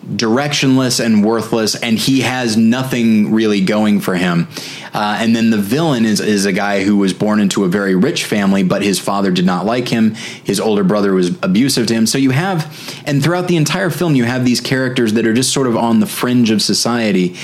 directionless 0.04 0.98
and 0.98 1.24
worthless, 1.24 1.76
and 1.76 1.96
he 1.96 2.22
has 2.22 2.56
nothing 2.56 3.32
really 3.32 3.60
going 3.60 4.00
for 4.00 4.16
him. 4.16 4.48
Uh, 4.92 5.18
and 5.20 5.36
then 5.36 5.50
the 5.50 5.56
villain 5.56 6.04
is 6.04 6.20
is 6.20 6.44
a 6.44 6.52
guy 6.52 6.82
who 6.82 6.96
was 6.96 7.12
born 7.12 7.38
into 7.38 7.62
a 7.62 7.68
very 7.68 7.94
rich 7.94 8.24
family, 8.24 8.64
but 8.64 8.82
his 8.82 8.98
father 8.98 9.30
did 9.30 9.46
not 9.46 9.64
like 9.64 9.86
him. 9.86 10.14
His 10.42 10.58
older 10.58 10.82
brother 10.82 11.12
was 11.12 11.28
abusive 11.40 11.86
to 11.86 11.94
him. 11.94 12.06
So 12.06 12.18
you 12.18 12.30
have, 12.30 12.66
and 13.06 13.22
throughout 13.22 13.46
the 13.46 13.56
entire 13.56 13.90
film, 13.90 14.16
you 14.16 14.24
have 14.24 14.44
these 14.44 14.60
characters 14.60 15.12
that 15.12 15.24
are 15.24 15.32
just 15.32 15.52
sort 15.52 15.68
of 15.68 15.76
on 15.76 16.00
the 16.00 16.06
fringe 16.06 16.50
of 16.50 16.60
society, 16.60 17.36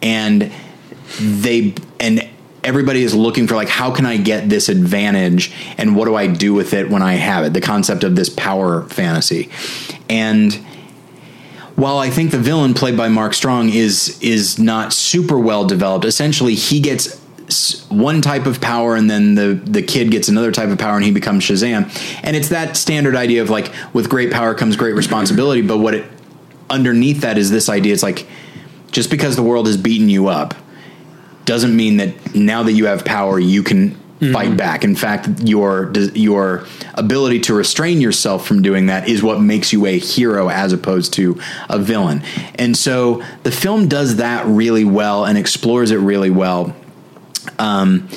and 0.00 0.50
they 1.20 1.74
and 2.00 2.23
everybody 2.64 3.02
is 3.02 3.14
looking 3.14 3.46
for 3.46 3.54
like 3.54 3.68
how 3.68 3.90
can 3.90 4.06
i 4.06 4.16
get 4.16 4.48
this 4.48 4.68
advantage 4.68 5.52
and 5.78 5.94
what 5.94 6.06
do 6.06 6.14
i 6.14 6.26
do 6.26 6.54
with 6.54 6.72
it 6.72 6.90
when 6.90 7.02
i 7.02 7.14
have 7.14 7.44
it 7.44 7.52
the 7.52 7.60
concept 7.60 8.04
of 8.04 8.16
this 8.16 8.28
power 8.28 8.82
fantasy 8.88 9.50
and 10.08 10.64
while 11.76 11.98
I 11.98 12.10
think 12.10 12.30
the 12.30 12.38
villain 12.38 12.74
played 12.74 12.96
by 12.96 13.08
Mark 13.08 13.34
Strong 13.34 13.70
is 13.70 14.18
is 14.22 14.58
not 14.58 14.92
super 14.92 15.38
well 15.38 15.66
developed, 15.66 16.04
essentially 16.04 16.54
he 16.54 16.80
gets 16.80 17.20
one 17.88 18.22
type 18.22 18.46
of 18.46 18.60
power 18.60 18.94
and 18.94 19.10
then 19.10 19.34
the 19.34 19.54
the 19.54 19.82
kid 19.82 20.10
gets 20.10 20.28
another 20.28 20.52
type 20.52 20.70
of 20.70 20.78
power 20.78 20.96
and 20.96 21.04
he 21.04 21.10
becomes 21.10 21.44
Shazam. 21.44 21.90
And 22.22 22.36
it's 22.36 22.48
that 22.50 22.76
standard 22.76 23.16
idea 23.16 23.42
of 23.42 23.50
like 23.50 23.72
with 23.92 24.08
great 24.08 24.32
power 24.32 24.54
comes 24.54 24.76
great 24.76 24.94
responsibility, 24.94 25.62
but 25.62 25.78
what 25.78 25.94
it 25.94 26.04
underneath 26.70 27.20
that 27.20 27.36
is 27.36 27.50
this 27.50 27.68
idea 27.68 27.92
it's 27.92 28.02
like 28.02 28.26
just 28.90 29.10
because 29.10 29.36
the 29.36 29.42
world 29.42 29.66
has 29.66 29.76
beaten 29.76 30.08
you 30.08 30.28
up 30.28 30.54
doesn't 31.44 31.74
mean 31.74 31.98
that 31.98 32.34
now 32.34 32.62
that 32.62 32.72
you 32.72 32.86
have 32.86 33.04
power 33.04 33.38
you 33.38 33.62
can 33.62 33.96
fight 34.32 34.56
back. 34.56 34.84
In 34.84 34.96
fact, 34.96 35.28
your 35.42 35.92
your 36.14 36.66
ability 36.94 37.40
to 37.40 37.54
restrain 37.54 38.00
yourself 38.00 38.46
from 38.46 38.62
doing 38.62 38.86
that 38.86 39.08
is 39.08 39.22
what 39.22 39.40
makes 39.40 39.72
you 39.72 39.86
a 39.86 39.98
hero 39.98 40.48
as 40.48 40.72
opposed 40.72 41.12
to 41.14 41.38
a 41.68 41.78
villain. 41.78 42.22
And 42.54 42.76
so 42.76 43.22
the 43.42 43.50
film 43.50 43.88
does 43.88 44.16
that 44.16 44.46
really 44.46 44.84
well 44.84 45.24
and 45.24 45.36
explores 45.36 45.90
it 45.90 45.96
really 45.96 46.30
well. 46.30 46.74
Um, 47.58 48.08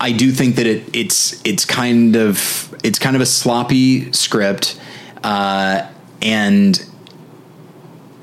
I 0.00 0.12
do 0.12 0.32
think 0.32 0.56
that 0.56 0.66
it 0.66 0.96
it's 0.96 1.40
it's 1.44 1.64
kind 1.64 2.16
of 2.16 2.74
it's 2.82 2.98
kind 2.98 3.16
of 3.16 3.22
a 3.22 3.26
sloppy 3.26 4.12
script, 4.12 4.80
uh, 5.22 5.86
and 6.22 6.84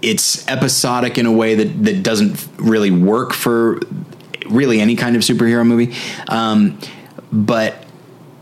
it's 0.02 0.48
episodic 0.48 1.18
in 1.18 1.26
a 1.26 1.32
way 1.32 1.56
that 1.56 1.84
that 1.86 2.04
doesn't 2.04 2.48
really 2.58 2.92
work 2.92 3.34
for 3.34 3.80
really 4.49 4.79
any 4.79 4.95
kind 4.95 5.15
of 5.15 5.21
superhero 5.21 5.65
movie. 5.65 5.95
Um, 6.27 6.79
but 7.31 7.88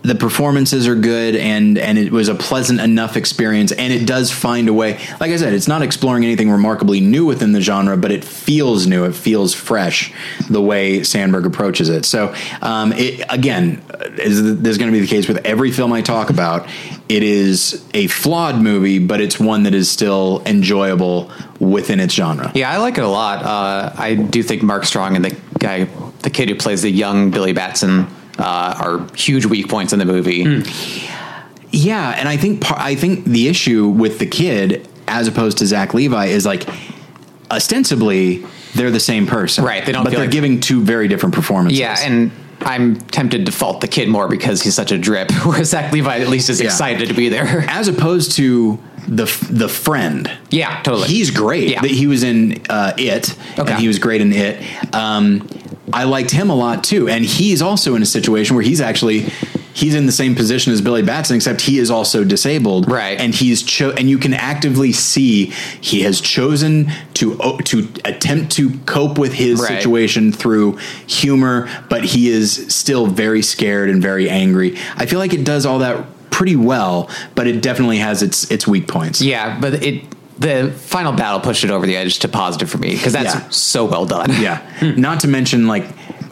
the 0.05 0.13
performances 0.13 0.87
are 0.87 0.93
good 0.93 1.35
and 1.35 1.79
and 1.79 1.97
it 1.97 2.11
was 2.11 2.27
a 2.27 2.35
pleasant 2.35 2.79
enough 2.79 3.17
experience 3.17 3.71
and 3.71 3.91
it 3.91 4.05
does 4.05 4.31
find 4.31 4.69
a 4.69 4.73
way. 4.73 4.99
Like 5.19 5.31
i 5.31 5.37
said 5.37 5.53
it's 5.53 5.67
not 5.67 5.81
exploring 5.81 6.23
anything 6.23 6.51
remarkably 6.51 6.99
new 6.99 7.25
within 7.25 7.53
the 7.53 7.61
genre 7.61 7.97
but 7.97 8.11
it 8.11 8.23
feels 8.23 8.85
new. 8.85 9.05
It 9.05 9.15
feels 9.15 9.55
fresh 9.55 10.13
the 10.47 10.61
way 10.61 11.01
sandberg 11.01 11.47
approaches 11.47 11.89
it. 11.89 12.05
So 12.05 12.35
um, 12.61 12.93
it 12.93 13.25
again 13.29 13.83
is 14.19 14.61
there's 14.61 14.77
going 14.77 14.91
to 14.91 14.95
be 14.95 15.01
the 15.01 15.07
case 15.07 15.27
with 15.27 15.43
every 15.43 15.71
film 15.71 15.91
i 15.91 16.01
talk 16.01 16.29
about. 16.29 16.69
It 17.09 17.23
is 17.23 17.83
a 17.95 18.05
flawed 18.07 18.61
movie 18.61 18.99
but 18.99 19.21
it's 19.21 19.39
one 19.39 19.63
that 19.63 19.73
is 19.73 19.89
still 19.89 20.43
enjoyable 20.45 21.31
within 21.59 21.99
its 21.99 22.13
genre. 22.13 22.51
Yeah, 22.53 22.69
I 22.69 22.77
like 22.77 22.99
it 22.99 23.03
a 23.03 23.07
lot. 23.07 23.43
Uh, 23.43 23.91
I 23.97 24.13
do 24.13 24.43
think 24.43 24.61
Mark 24.61 24.85
Strong 24.85 25.15
and 25.15 25.25
the 25.25 25.35
guy, 25.65 25.85
the 26.21 26.29
kid 26.29 26.49
who 26.49 26.55
plays 26.55 26.81
the 26.83 26.89
young 26.91 27.31
Billy 27.31 27.51
Batson, 27.53 28.07
uh, 28.37 28.75
are 28.79 29.15
huge 29.15 29.45
weak 29.45 29.67
points 29.67 29.93
in 29.93 29.99
the 29.99 30.05
movie. 30.05 30.63
Yeah, 31.71 32.11
and 32.17 32.29
I 32.29 32.37
think 32.37 32.61
par- 32.61 32.77
I 32.79 32.95
think 32.95 33.25
the 33.25 33.47
issue 33.47 33.87
with 33.87 34.19
the 34.19 34.25
kid, 34.25 34.87
as 35.07 35.27
opposed 35.27 35.57
to 35.57 35.65
Zach 35.65 35.93
Levi, 35.93 36.25
is 36.27 36.45
like 36.45 36.67
ostensibly 37.51 38.45
they're 38.75 38.91
the 38.91 38.99
same 38.99 39.25
person, 39.25 39.63
Right, 39.63 39.85
they 39.85 39.91
don't 39.91 40.03
But 40.03 40.11
they're 40.11 40.21
like- 40.21 40.31
giving 40.31 40.59
two 40.59 40.81
very 40.81 41.07
different 41.07 41.33
performances. 41.33 41.79
Yeah, 41.79 41.97
and 42.01 42.31
I'm 42.61 42.95
tempted 42.97 43.45
to 43.45 43.51
fault 43.51 43.81
the 43.81 43.87
kid 43.87 44.09
more 44.09 44.27
because 44.27 44.61
he's 44.61 44.75
such 44.75 44.91
a 44.91 44.97
drip, 44.97 45.31
whereas 45.45 45.69
Zach 45.69 45.91
Levi 45.93 46.19
at 46.19 46.27
least 46.29 46.49
is 46.49 46.59
Yeah. 46.59 46.67
excited 46.67 47.07
to 47.07 47.13
be 47.13 47.29
there. 47.29 47.65
as 47.69 47.87
opposed 47.87 48.33
to 48.33 48.77
the 49.07 49.25
the 49.49 49.69
friend. 49.69 50.29
yeah, 50.49 50.81
totally. 50.83 51.07
He's 51.07 51.31
great. 51.31 51.69
Yeah. 51.69 51.81
He 51.83 52.07
was 52.07 52.23
in 52.23 52.61
uh, 52.69 52.93
it, 52.97 53.35
Okay. 53.59 53.71
and 53.71 53.79
he 53.81 53.87
was 53.87 53.99
great 53.99 54.21
in 54.21 54.31
it. 54.33 54.61
Um, 54.93 55.47
I 55.93 56.03
liked 56.05 56.31
him 56.31 56.49
a 56.49 56.55
lot 56.55 56.83
too, 56.83 57.07
and 57.07 57.23
he's 57.23 57.61
also 57.61 57.95
in 57.95 58.01
a 58.01 58.05
situation 58.07 58.55
where 58.55 58.63
he's 58.65 58.81
actually 58.81 59.27
he's 59.73 59.93
in 59.93 60.05
the 60.05 60.11
same 60.11 60.35
position 60.35 60.71
as 60.71 60.81
Billy 60.81 61.01
Batson, 61.03 61.35
except 61.35 61.59
he 61.61 61.79
is 61.79 61.91
also 61.91 62.23
disabled, 62.23 62.89
Right. 62.89 63.19
And 63.19 63.35
he's 63.35 63.61
cho- 63.61 63.91
and 63.91 64.09
you 64.09 64.17
can 64.17 64.33
actively 64.33 64.93
see 64.93 65.47
he 65.81 66.01
has 66.03 66.21
chosen 66.21 66.89
to 67.15 67.37
o- 67.41 67.57
to 67.57 67.87
attempt 68.05 68.53
to 68.53 68.69
cope 68.85 69.17
with 69.19 69.33
his 69.33 69.59
Right. 69.59 69.67
situation 69.77 70.31
through 70.31 70.77
humor, 71.07 71.67
but 71.89 72.05
he 72.05 72.29
is 72.29 72.65
still 72.69 73.05
very 73.05 73.41
scared 73.41 73.89
and 73.89 74.01
very 74.01 74.29
angry. 74.29 74.77
I 74.95 75.05
feel 75.07 75.19
like 75.19 75.33
it 75.33 75.43
does 75.43 75.65
all 75.65 75.79
that 75.79 76.05
pretty 76.35 76.55
well, 76.57 77.09
but 77.33 77.47
it 77.47 77.61
definitely 77.61 77.97
has 77.99 78.21
its 78.21 78.51
its 78.51 78.67
weak 78.67 78.87
points. 78.89 79.21
yeah, 79.21 79.57
but 79.59 79.73
it 79.75 80.03
the 80.37 80.69
final 80.77 81.13
battle 81.13 81.39
pushed 81.39 81.63
it 81.63 81.69
over 81.71 81.85
the 81.85 81.95
edge 81.95 82.19
to 82.19 82.27
positive 82.27 82.69
for 82.69 82.77
me 82.77 82.91
because 82.91 83.13
that's 83.13 83.33
Yeah. 83.35 83.49
so 83.49 83.85
well 83.85 84.05
done. 84.05 84.29
Yeah. 84.41 84.57
Hmm. 84.79 84.99
Not 84.99 85.21
to 85.21 85.29
mention, 85.29 85.65
like, 85.65 85.85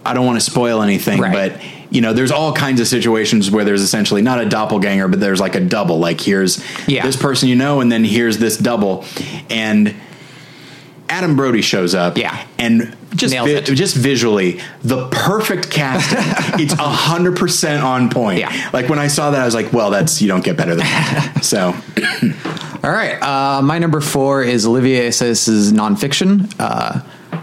I 0.06 0.13
don't 0.13 0.26
want 0.26 0.38
to 0.38 0.46
spoil 0.52 0.82
anything, 0.82 1.22
Right. 1.22 1.32
but 1.32 1.62
you 1.89 2.02
know, 2.02 2.12
there's 2.12 2.32
all 2.32 2.52
kinds 2.52 2.82
of 2.82 2.88
situations 2.88 3.50
where 3.50 3.63
there's 3.63 3.82
essentially 3.82 4.22
not 4.22 4.42
a 4.42 4.46
doppelganger, 4.46 5.08
but 5.08 5.22
there's 5.22 5.39
like 5.39 5.56
a 5.56 5.62
double. 5.62 6.00
Like, 6.00 6.20
here's 6.20 6.62
Yeah. 6.86 7.06
this 7.06 7.16
person 7.16 7.48
you 7.48 7.56
know, 7.56 7.80
and 7.80 7.89
then 7.89 8.04
here's 8.04 8.39
this 8.39 8.58
double, 8.58 9.06
and 9.50 9.94
Adam 11.13 11.36
Brody 11.36 11.62
shows 11.62 11.93
up, 11.93 12.17
Yeah. 12.17 12.43
and 12.58 12.95
just 13.15 13.34
Nails 13.34 13.49
it. 13.49 13.65
just 13.65 13.95
visually 13.95 14.60
the 14.84 15.08
perfect 15.10 15.69
casting. 15.69 16.17
it's 16.60 16.73
a 16.73 16.78
hundred 16.78 17.38
percent 17.38 17.84
on 17.84 18.10
point. 18.10 18.39
Yeah. 18.39 18.69
Like 18.73 18.89
when 18.89 18.97
I 18.97 19.08
saw 19.08 19.30
that, 19.32 19.39
I 19.41 19.45
was 19.45 19.54
like, 19.54 19.71
well, 19.71 19.91
that's 19.91 20.21
you 20.21 20.28
don't 20.28 20.43
get 20.43 20.58
better 20.58 20.71
than 20.76 20.86
that. 20.86 21.39
so 21.43 21.76
All 22.84 22.91
right, 22.91 23.21
uh, 23.21 23.62
my 23.62 23.78
number 23.80 24.02
four 24.02 24.43
is 24.43 24.65
Olivier 24.65 25.08
Assayas's 25.08 25.71
nonfiction. 25.71 26.52
Uh, 26.60 27.02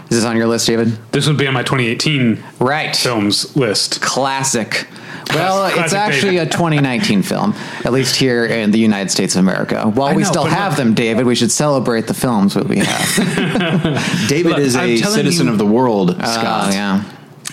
is 0.09 0.17
this 0.17 0.25
on 0.25 0.35
your 0.35 0.47
list, 0.47 0.67
David? 0.67 0.89
This 1.13 1.25
would 1.27 1.37
be 1.37 1.47
on 1.47 1.53
my 1.53 1.63
2018 1.63 2.43
Right. 2.59 2.93
films 2.95 3.55
list. 3.55 4.01
Classic. 4.01 4.85
Well, 5.33 5.65
it's 5.83 5.93
actually 5.93 6.33
David. 6.37 6.47
a 6.49 6.51
2019 6.51 7.21
film, 7.23 7.53
at 7.85 7.91
least 7.93 8.15
here 8.15 8.45
in 8.45 8.71
the 8.71 8.79
United 8.79 9.09
States 9.11 9.35
of 9.35 9.39
America. 9.39 9.83
While 9.89 10.09
I 10.09 10.15
we 10.15 10.23
know, 10.23 10.29
still 10.29 10.45
have 10.45 10.73
look- 10.73 10.77
them, 10.77 10.93
David, 10.93 11.25
we 11.25 11.35
should 11.35 11.51
celebrate 11.51 12.07
the 12.07 12.13
films 12.13 12.53
that 12.55 12.67
we 12.67 12.77
have. 12.79 14.27
David 14.29 14.49
Look, 14.51 14.59
is 14.59 14.75
I'm 14.75 14.89
a 14.89 14.97
citizen 14.97 15.47
you- 15.47 15.51
of 15.53 15.57
the 15.57 15.65
world. 15.65 16.11
Oh, 16.11 16.31
Scott. 16.31 16.73
yeah. 16.73 17.03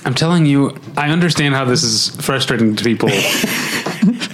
I'm 0.05 0.15
telling 0.15 0.47
you, 0.47 0.77
I 0.97 1.11
understand 1.11 1.55
how 1.55 1.65
this 1.65 1.83
is 1.83 2.11
frustrating 2.25 2.77
to 2.77 2.85
people. 2.85 3.09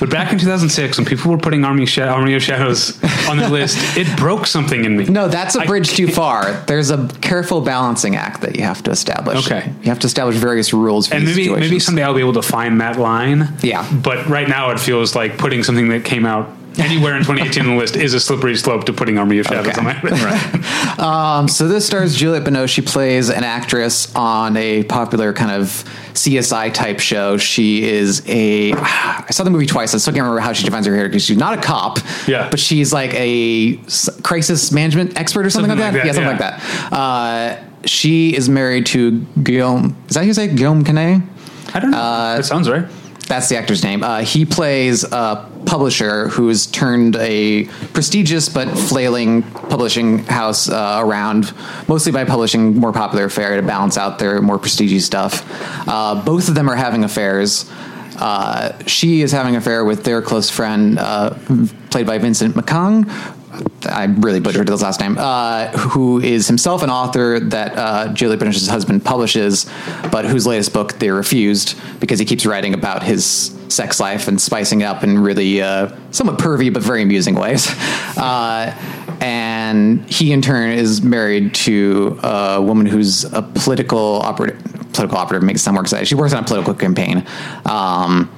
but 0.05 0.11
back 0.11 0.33
in 0.33 0.38
2006, 0.38 0.99
when 0.99 1.07
people 1.07 1.31
were 1.31 1.38
putting 1.38 1.64
Army, 1.64 1.87
Sha- 1.87 2.12
Army 2.12 2.35
of 2.35 2.43
Shadows 2.43 3.03
on 3.27 3.38
the 3.38 3.49
list, 3.49 3.79
it 3.97 4.19
broke 4.19 4.47
something 4.47 4.85
in 4.85 4.99
me. 4.99 5.07
No, 5.07 5.29
that's 5.29 5.55
a 5.55 5.64
bridge 5.64 5.95
too 5.95 6.09
far. 6.09 6.53
There's 6.67 6.90
a 6.90 7.09
careful 7.23 7.62
balancing 7.62 8.14
act 8.14 8.43
that 8.43 8.55
you 8.55 8.64
have 8.64 8.83
to 8.83 8.90
establish. 8.90 9.47
Okay. 9.47 9.73
You 9.81 9.88
have 9.88 10.01
to 10.01 10.07
establish 10.07 10.37
various 10.37 10.75
rules 10.75 11.07
for 11.07 11.14
And 11.14 11.27
these 11.27 11.49
maybe 11.49 11.59
maybe 11.59 11.79
someday 11.79 12.03
I'll 12.03 12.12
be 12.12 12.21
able 12.21 12.35
to 12.35 12.43
find 12.43 12.83
that 12.83 12.99
line. 12.99 13.55
Yeah. 13.62 13.90
But 13.95 14.27
right 14.27 14.47
now 14.47 14.73
it 14.73 14.79
feels 14.79 15.14
like 15.14 15.38
putting 15.38 15.62
something 15.62 15.88
that 15.88 16.05
came 16.05 16.27
out 16.27 16.51
anywhere 16.79 17.15
in 17.17 17.23
2018 17.25 17.63
on 17.65 17.71
the 17.71 17.77
list 17.77 17.97
is 17.97 18.15
a 18.15 18.21
slippery 18.21 18.57
slope 18.57 18.85
to 18.85 18.93
putting 18.93 19.19
Army 19.19 19.39
of 19.39 19.47
Shadows 19.47 19.69
Okay. 19.69 19.79
on 19.79 19.85
my 19.85 20.01
list. 20.03 20.99
Um, 20.99 21.49
so 21.49 21.69
this 21.69 21.87
stars 21.87 22.15
Juliette 22.17 22.45
Binoche. 22.45 22.69
She 22.69 22.83
plays 22.83 23.31
an 23.31 23.45
actress 23.45 24.15
on 24.15 24.57
a 24.57 24.85
popular 24.85 25.33
kind 25.33 25.51
of 25.51 25.69
CSI 26.15 26.73
type 26.73 27.01
show. 27.01 27.37
She 27.37 27.85
is 27.85 28.23
a. 28.29 28.73
I 28.75 29.27
saw 29.31 29.45
the 29.45 29.51
movie 29.51 29.67
twice. 29.67 29.95
I 29.95 29.99
still 29.99 30.13
can't 30.13 30.23
remember 30.23 30.41
how 30.41 30.53
she 30.53 30.65
defines 30.65 30.87
her 30.87 30.93
character 30.93 31.09
because 31.11 31.25
she's 31.25 31.37
not 31.37 31.59
a 31.59 31.61
cop. 31.63 31.99
Yeah. 32.29 32.49
But 32.51 32.61
she's 32.61 32.93
like 32.93 33.13
a 33.15 33.77
crisis 34.23 34.71
management 34.73 35.19
expert 35.19 35.47
or 35.47 35.51
something, 35.51 35.71
Something 35.71 35.85
like, 35.85 35.95
like 35.95 36.05
that. 36.05 36.15
that, 36.15 36.25
Yeah, 36.25 36.37
something 36.39 36.47
yeah. 36.47 36.57
like 36.57 36.91
that. 36.91 36.93
Uh, 36.93 37.87
she 37.87 38.35
is 38.35 38.49
married 38.49 38.87
to 38.87 39.21
Guillaume. 39.43 39.97
Is 40.09 40.15
that 40.15 40.21
how 40.21 40.27
you 40.27 40.35
say? 40.35 40.49
Guillaume 40.49 40.85
Canet? 40.85 41.23
I 41.75 41.81
don't 41.81 41.91
know. 41.91 41.99
Uh, 41.99 42.37
that 42.37 42.45
sounds 42.45 42.69
right. 42.71 42.87
That's 43.27 43.49
the 43.49 43.57
actor's 43.57 43.83
name. 43.83 44.03
Uh, 44.03 44.21
he 44.21 44.45
plays 44.45 45.05
a 45.05 45.49
publisher 45.67 46.29
who's 46.29 46.67
turned 46.67 47.17
a 47.17 47.65
prestigious 47.93 48.49
but 48.49 48.69
flailing 48.69 49.43
publishing 49.43 50.19
house 50.19 50.69
uh, 50.69 51.01
around, 51.03 51.53
mostly 51.89 52.13
by 52.13 52.25
publishing 52.25 52.77
more 52.77 52.93
popular 52.93 53.29
fare 53.29 53.57
to 53.57 53.63
balance 53.63 53.97
out 53.97 54.19
their 54.19 54.43
more 54.43 54.59
prestigious 54.59 55.07
stuff. 55.07 55.43
Uh, 55.89 56.23
both 56.23 56.49
of 56.49 56.55
them 56.55 56.69
are 56.69 56.77
having 56.77 57.03
affairs. 57.05 57.71
Uh, 58.17 58.79
she 58.87 59.23
is 59.23 59.33
having 59.33 59.55
an 59.55 59.59
affair 59.59 59.85
with 59.85 60.05
their 60.05 60.23
close 60.23 60.51
friend, 60.51 60.99
uh, 60.99 61.31
played 61.91 62.07
by 62.07 62.19
Vincent 62.19 62.55
McCong. 62.55 63.11
I 63.87 64.05
really 64.05 64.40
butchered 64.40 64.69
his 64.69 64.83
last 64.83 65.01
name. 65.01 65.17
Uh, 65.19 65.69
who 65.69 66.21
is 66.21 66.47
himself 66.47 66.83
an 66.83 66.90
author 66.90 67.40
that 67.40 67.77
uh, 67.77 68.12
Julie 68.12 68.37
Binoche's 68.37 68.69
husband 68.69 69.05
publishes, 69.05 69.67
but 70.11 70.25
whose 70.25 70.47
latest 70.47 70.73
book 70.73 70.95
they 70.95 71.11
refused 71.11 71.79
because 72.01 72.19
he 72.19 72.25
keeps 72.25 72.47
writing 72.47 72.75
about 72.75 73.03
his 73.03 73.57
sex 73.69 74.01
life 74.01 74.29
and 74.29 74.40
spicing 74.40 74.83
it 74.83 74.85
up 74.85 75.03
in 75.03 75.19
really 75.19 75.61
uh, 75.61 75.95
somewhat 76.11 76.38
pervy 76.38 76.73
but 76.73 76.83
very 76.83 77.03
amusing 77.03 77.35
ways. 77.35 77.69
Uh, 78.17 78.75
and 79.21 80.09
he, 80.09 80.33
in 80.33 80.43
turn, 80.43 80.71
is 80.71 81.03
married 81.03 81.55
to 81.55 82.19
a 82.23 82.62
woman 82.62 82.87
who's 82.87 83.25
a 83.25 83.43
political 83.43 84.21
operative. 84.23 84.62
Political 84.93 85.19
operative 85.19 85.43
makes 85.43 85.61
it 85.61 85.64
sound 85.64 85.75
more. 85.75 86.05
She 86.05 86.14
works 86.14 86.33
on 86.33 86.45
a 86.45 86.47
political 86.47 86.73
campaign. 86.73 87.27
Um, 87.64 88.31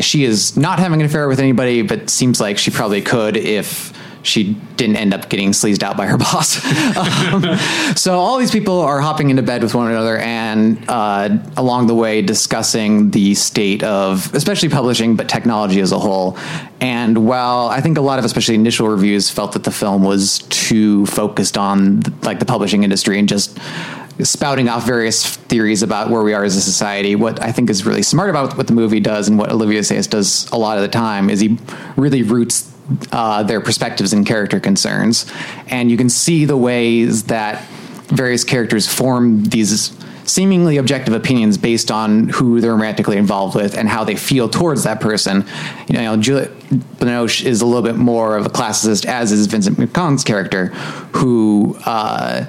she 0.00 0.24
is 0.24 0.56
not 0.56 0.78
having 0.78 1.00
an 1.00 1.06
affair 1.06 1.26
with 1.26 1.40
anybody, 1.40 1.82
but 1.82 2.08
seems 2.08 2.40
like 2.40 2.56
she 2.56 2.70
probably 2.70 3.02
could 3.02 3.36
if 3.36 3.92
she 4.22 4.54
didn't 4.76 4.96
end 4.96 5.14
up 5.14 5.28
getting 5.28 5.52
sleazed 5.52 5.82
out 5.82 5.96
by 5.96 6.06
her 6.06 6.18
boss. 6.18 6.64
um, 6.96 7.56
so 7.96 8.18
all 8.18 8.38
these 8.38 8.50
people 8.50 8.80
are 8.80 9.00
hopping 9.00 9.30
into 9.30 9.42
bed 9.42 9.62
with 9.62 9.74
one 9.74 9.90
another 9.90 10.18
and 10.18 10.84
uh, 10.88 11.28
along 11.56 11.86
the 11.86 11.94
way 11.94 12.22
discussing 12.22 13.10
the 13.10 13.34
state 13.34 13.82
of 13.82 14.32
especially 14.34 14.68
publishing, 14.68 15.16
but 15.16 15.28
technology 15.28 15.80
as 15.80 15.92
a 15.92 15.98
whole. 15.98 16.36
And 16.80 17.26
while 17.26 17.68
I 17.68 17.80
think 17.80 17.98
a 17.98 18.02
lot 18.02 18.18
of 18.18 18.24
especially 18.24 18.54
initial 18.54 18.88
reviews 18.88 19.30
felt 19.30 19.52
that 19.52 19.64
the 19.64 19.70
film 19.70 20.02
was 20.02 20.40
too 20.50 21.06
focused 21.06 21.58
on 21.58 22.02
like 22.22 22.38
the 22.38 22.46
publishing 22.46 22.84
industry 22.84 23.18
and 23.18 23.28
just 23.28 23.58
spouting 24.22 24.68
off 24.68 24.84
various 24.84 25.36
theories 25.36 25.82
about 25.82 26.10
where 26.10 26.22
we 26.22 26.34
are 26.34 26.44
as 26.44 26.56
a 26.56 26.60
society. 26.60 27.14
What 27.14 27.42
I 27.42 27.52
think 27.52 27.70
is 27.70 27.86
really 27.86 28.02
smart 28.02 28.30
about 28.30 28.56
what 28.56 28.66
the 28.66 28.72
movie 28.72 29.00
does 29.00 29.28
and 29.28 29.38
what 29.38 29.50
Olivier 29.50 29.80
Assayas 29.80 30.08
does 30.10 30.50
a 30.50 30.56
lot 30.56 30.76
of 30.76 30.82
the 30.82 30.88
time 30.88 31.30
is 31.30 31.40
he 31.40 31.58
really 31.96 32.22
roots 32.22 32.72
uh, 33.12 33.42
their 33.42 33.60
perspectives 33.60 34.12
and 34.12 34.26
character 34.26 34.60
concerns. 34.60 35.30
And 35.68 35.90
you 35.90 35.96
can 35.96 36.08
see 36.08 36.44
the 36.44 36.56
ways 36.56 37.24
that 37.24 37.64
various 38.08 38.44
characters 38.44 38.86
form 38.86 39.44
these 39.44 39.96
seemingly 40.24 40.76
objective 40.76 41.14
opinions 41.14 41.56
based 41.56 41.90
on 41.90 42.28
who 42.28 42.60
they're 42.60 42.72
romantically 42.72 43.16
involved 43.16 43.54
with 43.54 43.76
and 43.76 43.88
how 43.88 44.04
they 44.04 44.14
feel 44.14 44.48
towards 44.48 44.84
that 44.84 45.00
person. 45.00 45.46
You 45.88 45.94
know, 45.94 46.16
Juliette 46.16 46.50
Binoche 46.98 47.44
is 47.44 47.62
a 47.62 47.66
little 47.66 47.82
bit 47.82 47.96
more 47.96 48.36
of 48.36 48.44
a 48.44 48.50
classicist, 48.50 49.06
as 49.06 49.32
is 49.32 49.46
Vincent 49.46 49.78
McConn's 49.78 50.24
character, 50.24 50.66
who 51.12 51.76
uh, 51.86 52.44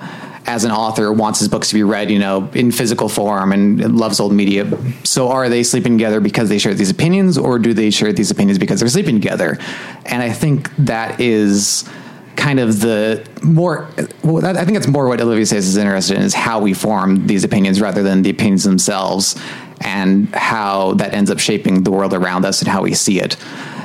as 0.50 0.64
an 0.64 0.72
author 0.72 1.14
wants 1.14 1.40
his 1.40 1.48
books 1.48 1.70
to 1.70 1.76
be 1.76 1.84
read, 1.84 2.10
you 2.10 2.18
know, 2.18 2.50
in 2.54 2.72
physical 2.72 3.08
form 3.08 3.52
and 3.52 3.98
loves 3.98 4.20
old 4.20 4.34
media. 4.34 4.66
So 5.04 5.30
are 5.30 5.48
they 5.48 5.62
sleeping 5.62 5.98
together 5.98 6.20
because 6.20 6.50
they 6.50 6.58
share 6.58 6.74
these 6.74 6.90
opinions 6.90 7.38
or 7.38 7.60
do 7.60 7.74
they 7.74 7.92
share 7.92 8.12
these 8.12 8.32
opinions 8.32 8.58
because 8.58 8.80
they're 8.80 8.90
sleeping 8.90 9.22
together? 9.22 9.60
And 10.08 10.24
I 10.24 10.32
think 10.32 10.76
that 10.78 11.20
is 11.20 11.88
kind 12.36 12.60
of 12.60 12.80
the 12.80 13.24
more 13.44 13.88
well, 14.24 14.44
I 14.46 14.66
think 14.66 14.78
it's 14.78 14.88
more 14.88 15.08
what 15.08 15.22
Olivier 15.22 15.44
Assayas 15.44 15.58
is 15.58 15.78
interested 15.78 16.18
in 16.18 16.24
is 16.24 16.34
how 16.34 16.60
we 16.60 16.74
form 16.74 17.28
these 17.28 17.44
opinions 17.44 17.80
rather 17.80 18.02
than 18.02 18.24
the 18.24 18.32
opinions 18.32 18.64
themselves. 18.64 19.36
and 19.82 20.28
how 20.36 20.94
that 20.96 21.14
ends 21.14 21.32
up 21.32 21.40
shaping 21.40 21.84
the 21.84 21.92
world 21.92 22.14
around 22.14 22.44
us 22.46 22.62
and 22.62 22.68
how 22.68 22.82
we 22.82 22.94
see 22.94 23.20
it. 23.22 23.38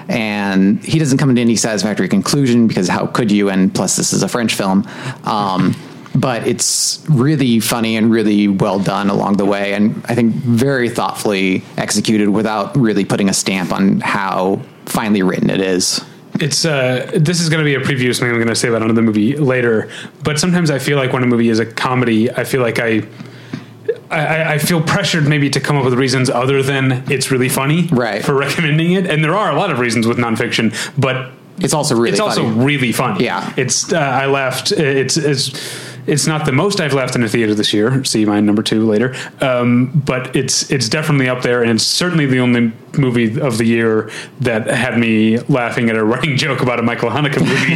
And 0.08 0.82
he 0.84 0.98
doesn't 0.98 1.18
come 1.18 1.34
to 1.34 1.40
any 1.40 1.56
satisfactory 1.56 2.08
conclusion 2.08 2.66
because 2.66 2.88
how 2.88 3.06
could 3.06 3.30
you? 3.30 3.48
And 3.48 3.72
plus, 3.72 3.96
this 3.96 4.12
is 4.12 4.22
a 4.22 4.28
French 4.28 4.54
film. 4.54 4.86
Um, 5.24 5.74
but 6.14 6.46
it's 6.46 7.04
really 7.08 7.60
funny 7.60 7.96
and 7.96 8.10
really 8.10 8.48
well 8.48 8.78
done 8.78 9.10
along 9.10 9.36
the 9.36 9.44
way, 9.44 9.74
and 9.74 10.04
I 10.08 10.14
think 10.14 10.34
very 10.34 10.88
thoughtfully 10.88 11.62
executed 11.76 12.28
without 12.28 12.76
really 12.76 13.04
putting 13.04 13.28
a 13.28 13.34
stamp 13.34 13.72
on 13.72 14.00
how 14.00 14.62
finely 14.86 15.22
written 15.22 15.50
it 15.50 15.60
is. 15.60 16.04
It's 16.40 16.64
uh, 16.64 17.10
this 17.16 17.40
is 17.40 17.48
going 17.48 17.60
to 17.60 17.64
be 17.64 17.74
a 17.74 17.80
preview 17.80 18.08
of 18.10 18.16
something 18.16 18.30
I'm 18.30 18.36
going 18.38 18.48
to 18.48 18.56
say 18.56 18.68
about 18.68 18.82
another 18.82 19.02
movie 19.02 19.36
later. 19.36 19.88
But 20.24 20.38
sometimes 20.40 20.70
I 20.70 20.78
feel 20.80 20.98
like 20.98 21.12
when 21.12 21.22
a 21.22 21.26
movie 21.26 21.48
is 21.48 21.60
a 21.60 21.66
comedy, 21.66 22.30
I 22.30 22.44
feel 22.44 22.60
like 22.62 22.78
I. 22.78 23.02
I, 24.10 24.54
I 24.54 24.58
feel 24.58 24.80
pressured 24.80 25.26
maybe 25.26 25.50
to 25.50 25.60
come 25.60 25.76
up 25.76 25.84
with 25.84 25.94
reasons 25.94 26.30
other 26.30 26.62
than 26.62 27.04
it's 27.10 27.30
really 27.30 27.48
funny 27.48 27.88
Right. 27.90 28.24
for 28.24 28.34
recommending 28.34 28.92
it, 28.92 29.06
and 29.06 29.24
there 29.24 29.34
are 29.34 29.50
a 29.50 29.56
lot 29.56 29.70
of 29.70 29.78
reasons 29.80 30.06
with 30.06 30.18
nonfiction, 30.18 30.72
but 30.98 31.32
It's 31.58 31.74
also 31.74 31.94
really 31.96 32.10
it's 32.10 32.20
also 32.20 32.44
funny. 32.44 32.64
really 32.64 32.92
funny. 32.92 33.24
Yeah. 33.24 33.52
it's 33.56 33.92
uh, 33.92 33.98
I 33.98 34.26
laughed. 34.26 34.72
It's 34.72 35.16
it's 35.16 35.50
it's 36.06 36.26
not 36.26 36.44
the 36.46 36.52
most 36.52 36.80
I've 36.80 36.92
laughed 36.94 37.14
in 37.16 37.22
a 37.22 37.28
theater 37.28 37.54
this 37.54 37.72
year. 37.72 38.04
See 38.04 38.24
my 38.24 38.40
number 38.40 38.62
two 38.62 38.86
later. 38.86 39.14
Um, 39.40 39.86
but 40.04 40.34
it's 40.36 40.70
it's 40.70 40.88
definitely 40.88 41.28
up 41.28 41.42
there, 41.42 41.62
and 41.62 41.70
it's 41.72 41.84
certainly 41.84 42.26
the 42.26 42.38
only 42.40 42.72
movie 42.98 43.40
of 43.40 43.58
the 43.58 43.64
year 43.64 44.10
that 44.40 44.66
had 44.68 44.98
me 44.98 45.38
laughing 45.48 45.90
at 45.90 45.96
a 45.96 46.04
running 46.04 46.36
joke 46.44 46.60
about 46.62 46.78
a 46.78 46.82
Michael 46.82 47.10
Haneke 47.10 47.40
movie, 47.40 47.74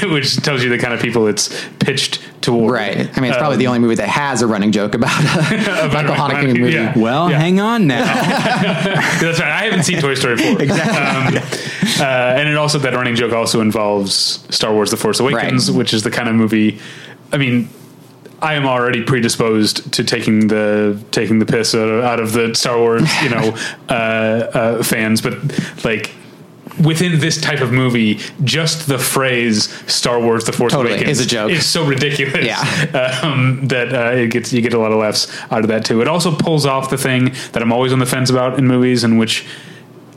um, 0.08 0.12
which 0.12 0.36
tells 0.36 0.62
you 0.62 0.68
the 0.70 0.78
kind 0.78 0.94
of 0.94 1.00
people 1.00 1.26
it's 1.26 1.48
pitched 1.80 2.20
toward. 2.42 2.72
Right. 2.74 2.96
I 3.16 3.20
mean, 3.20 3.30
it's 3.30 3.38
probably 3.38 3.56
the 3.56 3.66
only 3.66 3.80
movie 3.80 3.96
that 3.96 4.08
has 4.08 4.42
a 4.42 4.46
running 4.46 4.70
joke 4.72 4.94
about 4.94 5.10
a 5.18 5.88
Michael 5.92 6.14
Michael 6.14 6.14
Haneke 6.14 6.42
Haneke, 6.52 6.60
movie. 6.60 6.72
yeah. 6.74 6.96
Well, 6.98 7.30
Yeah. 7.30 7.38
hang 7.40 7.58
on 7.60 7.86
now. 7.88 8.04
That's 8.04 9.40
right. 9.40 9.50
I 9.50 9.64
haven't 9.64 9.82
seen 9.84 10.00
Toy 10.00 10.14
Story 10.14 10.36
4. 10.36 10.62
Exactly. 10.62 11.40
Uh, 12.00 12.34
and 12.36 12.48
it 12.48 12.56
also, 12.56 12.78
that 12.78 12.94
running 12.94 13.14
joke 13.16 13.32
also 13.32 13.60
involves 13.60 14.14
Star 14.54 14.72
Wars 14.72 14.90
The 14.90 14.96
Force 14.96 15.20
Awakens, 15.20 15.70
Right. 15.70 15.78
which 15.78 15.94
is 15.94 16.02
the 16.02 16.10
kind 16.10 16.28
of 16.28 16.34
movie. 16.34 16.78
I 17.32 17.38
mean, 17.38 17.68
I 18.42 18.54
am 18.54 18.66
already 18.66 19.02
predisposed 19.02 19.92
to 19.94 20.04
taking 20.04 20.48
the 20.48 21.02
taking 21.10 21.38
the 21.38 21.46
piss 21.46 21.74
out 21.74 21.88
of, 21.88 22.04
out 22.04 22.20
of 22.20 22.32
the 22.32 22.54
Star 22.54 22.78
Wars, 22.78 23.08
you 23.22 23.30
know, 23.30 23.56
uh, 23.88 23.92
uh, 23.92 24.82
fans, 24.82 25.20
but 25.22 25.34
like 25.84 26.10
within 26.84 27.18
this 27.20 27.40
type 27.40 27.60
of 27.62 27.72
movie, 27.72 28.18
just 28.44 28.86
the 28.86 28.98
phrase 28.98 29.68
"Star 29.90 30.20
Wars: 30.20 30.44
The 30.44 30.52
Force 30.52 30.72
Totally, 30.74 30.96
Awakens" 30.96 31.18
is 31.20 31.26
a 31.26 31.28
joke. 31.28 31.50
is 31.50 31.64
so 31.64 31.86
ridiculous, 31.86 32.44
Yeah. 32.44 33.20
um, 33.22 33.66
that 33.68 33.94
uh, 33.94 34.10
it 34.12 34.28
gets 34.30 34.52
you 34.52 34.60
get 34.60 34.74
a 34.74 34.78
lot 34.78 34.92
of 34.92 34.98
laughs 34.98 35.26
out 35.50 35.60
of 35.60 35.68
that 35.68 35.86
too. 35.86 36.02
It 36.02 36.08
also 36.08 36.36
pulls 36.36 36.66
off 36.66 36.90
the 36.90 36.98
thing 36.98 37.32
that 37.52 37.62
I'm 37.62 37.72
always 37.72 37.92
on 37.92 37.98
the 38.00 38.06
fence 38.06 38.28
about 38.28 38.58
in 38.58 38.66
movies, 38.66 39.02
in 39.02 39.16
which 39.16 39.46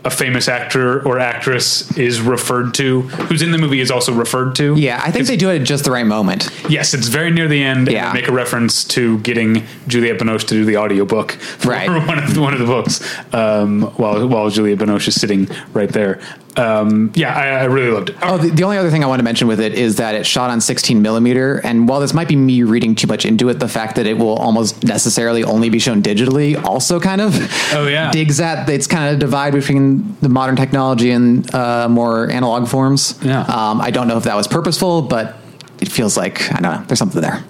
a 0.05 0.09
famous 0.09 0.47
actor 0.47 1.05
or 1.05 1.19
actress 1.19 1.95
is 1.97 2.21
referred 2.21 2.73
to, 2.75 3.01
who's 3.01 3.41
in 3.41 3.51
the 3.51 3.57
movie 3.57 3.81
is 3.81 3.91
also 3.91 4.13
referred 4.13 4.55
to. 4.55 4.75
Yeah, 4.75 5.01
I 5.03 5.11
think 5.11 5.27
they 5.27 5.35
do 5.35 5.49
it 5.49 5.59
at 5.61 5.67
just 5.67 5.83
the 5.83 5.91
right 5.91 6.05
moment. 6.05 6.49
Yes, 6.69 6.93
it's 6.93 7.07
very 7.07 7.31
near 7.31 7.47
the 7.47 7.61
end. 7.61 7.91
Yeah. 7.91 8.13
Make 8.13 8.27
a 8.27 8.31
reference 8.31 8.83
to 8.85 9.19
getting 9.19 9.65
Juliette 9.87 10.19
Binoche 10.19 10.41
to 10.47 10.53
do 10.55 10.65
the 10.65 10.77
audiobook 10.77 11.33
for 11.33 11.69
Right. 11.69 11.89
one 12.07 12.17
of 12.17 12.33
the, 12.33 12.41
one 12.41 12.53
of 12.53 12.59
the 12.59 12.65
books 12.65 13.01
um, 13.33 13.81
while 13.97 14.25
while 14.27 14.49
Juliette 14.49 14.79
Binoche 14.79 15.09
is 15.09 15.19
sitting 15.19 15.47
right 15.73 15.89
there. 15.89 16.21
Um, 16.59 17.11
yeah, 17.15 17.33
I, 17.33 17.61
I 17.61 17.63
really 17.65 17.89
loved 17.91 18.09
it. 18.09 18.17
Oh, 18.21 18.37
the, 18.37 18.49
the 18.49 18.63
only 18.63 18.77
other 18.77 18.89
thing 18.91 19.03
I 19.03 19.07
want 19.07 19.19
to 19.19 19.23
mention 19.23 19.47
with 19.47 19.59
it 19.59 19.73
is 19.73 19.95
that 19.95 20.13
it 20.15 20.25
shot 20.25 20.49
on 20.49 20.59
16 20.61 21.01
millimeter. 21.01 21.59
And 21.63 21.87
while 21.87 21.99
this 21.99 22.13
might 22.13 22.27
be 22.27 22.35
me 22.35 22.63
reading 22.63 22.95
too 22.95 23.07
much 23.07 23.25
into 23.25 23.47
it, 23.49 23.55
the 23.59 23.67
fact 23.67 23.95
that 23.95 24.05
it 24.05 24.17
will 24.17 24.35
almost 24.35 24.83
necessarily 24.83 25.43
only 25.43 25.69
be 25.69 25.79
shown 25.79 26.03
digitally 26.03 26.61
also 26.63 26.99
kind 26.99 27.21
of 27.21 27.33
Oh, 27.73 27.87
yeah. 27.87 28.11
digs 28.19 28.39
at 28.41 28.67
it's 28.69 28.87
kind 28.87 29.13
of 29.13 29.19
divide 29.19 29.53
between 29.53 30.15
the 30.21 30.29
modern 30.29 30.55
technology 30.55 31.11
and 31.11 31.53
uh, 31.55 31.87
more 31.87 32.29
analog 32.29 32.67
forms. 32.67 33.17
Yeah. 33.23 33.41
Um, 33.41 33.79
I 33.81 33.91
don't 33.91 34.07
know 34.07 34.17
if 34.17 34.23
that 34.25 34.35
was 34.35 34.47
purposeful, 34.47 35.01
but 35.03 35.37
it 35.79 35.89
feels 35.91 36.17
like, 36.17 36.51
I 36.51 36.59
don't 36.59 36.73
know, 36.73 36.83
there's 36.87 36.99
something 36.99 37.21
there. 37.21 37.43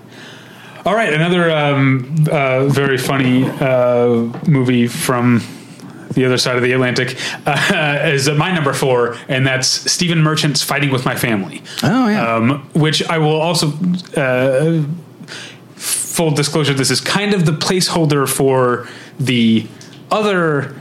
All 0.85 0.95
right, 0.95 1.11
another 1.13 1.51
um, 1.51 2.25
uh, 2.31 2.67
very 2.67 2.97
funny 2.97 3.43
uh, 3.45 4.31
movie 4.47 4.87
from 4.87 5.41
the 6.11 6.25
other 6.25 6.37
side 6.37 6.55
of 6.55 6.63
the 6.63 6.71
Atlantic 6.71 7.17
uh, 7.45 8.01
is 8.03 8.29
my 8.29 8.51
number 8.51 8.73
four, 8.73 9.17
and 9.27 9.45
that's 9.45 9.67
Stephen 9.67 10.21
Merchant's 10.21 10.61
Fighting 10.63 10.91
with 10.91 11.05
My 11.05 11.15
Family. 11.15 11.61
Oh, 11.83 12.07
yeah. 12.07 12.35
Um, 12.35 12.69
which 12.73 13.03
I 13.03 13.17
will 13.17 13.39
also. 13.39 13.73
Uh, 14.15 14.83
full 15.75 16.31
disclosure, 16.31 16.73
this 16.73 16.91
is 16.91 16.99
kind 16.99 17.33
of 17.33 17.45
the 17.45 17.53
placeholder 17.53 18.27
for 18.27 18.89
the 19.19 19.65
other 20.11 20.75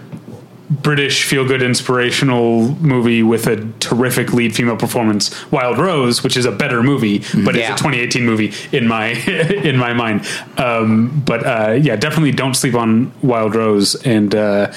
British 0.70 1.24
feel 1.24 1.46
good 1.46 1.62
inspirational 1.62 2.68
movie 2.76 3.22
with 3.22 3.46
a 3.46 3.56
terrific 3.80 4.34
lead 4.34 4.54
female 4.54 4.76
performance, 4.76 5.30
Wild 5.50 5.78
Rose, 5.78 6.22
which 6.22 6.36
is 6.36 6.44
a 6.44 6.52
better 6.52 6.82
movie, 6.82 7.20
but 7.42 7.54
Yeah. 7.54 7.72
it's 7.72 7.80
a 7.80 7.84
2018 7.84 8.24
movie 8.26 8.52
in 8.70 8.86
my 8.86 9.06
in 9.68 9.78
my 9.78 9.94
mind. 9.94 10.26
Um, 10.58 11.22
but 11.24 11.46
uh, 11.46 11.72
yeah, 11.72 11.96
definitely 11.96 12.32
don't 12.32 12.54
sleep 12.54 12.74
on 12.74 13.12
Wild 13.22 13.54
Rose, 13.54 13.94
and 14.04 14.34
uh, 14.34 14.70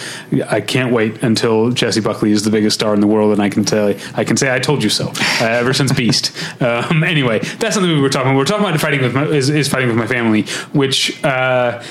I 0.49 0.61
can't 0.61 0.93
wait 0.93 1.21
until 1.23 1.71
Jessie 1.71 1.99
Buckley 2.01 2.31
is 2.31 2.43
the 2.43 2.51
biggest 2.51 2.75
star 2.75 2.93
in 2.93 3.01
the 3.01 3.07
world, 3.07 3.33
and 3.33 3.41
I 3.41 3.49
can 3.49 3.65
tell 3.65 3.93
I 4.15 4.23
can 4.23 4.37
say 4.37 4.53
I 4.53 4.59
told 4.59 4.83
you 4.83 4.89
so. 4.89 5.11
Uh, 5.41 5.45
ever 5.45 5.73
since 5.73 5.91
Beast. 5.91 6.31
Um, 6.61 7.03
anyway, 7.03 7.39
that's 7.59 7.75
not 7.75 7.81
the 7.81 7.87
movie 7.87 8.01
we're 8.01 8.09
talking. 8.09 8.29
about. 8.31 8.37
We're 8.37 8.45
talking 8.45 8.65
about 8.65 8.79
fighting 8.79 9.01
with 9.01 9.15
my, 9.15 9.23
is, 9.25 9.49
is 9.49 9.67
fighting 9.67 9.87
with 9.89 9.97
my 9.97 10.05
family, 10.07 10.43
which. 10.73 11.21
Uh, 11.23 11.81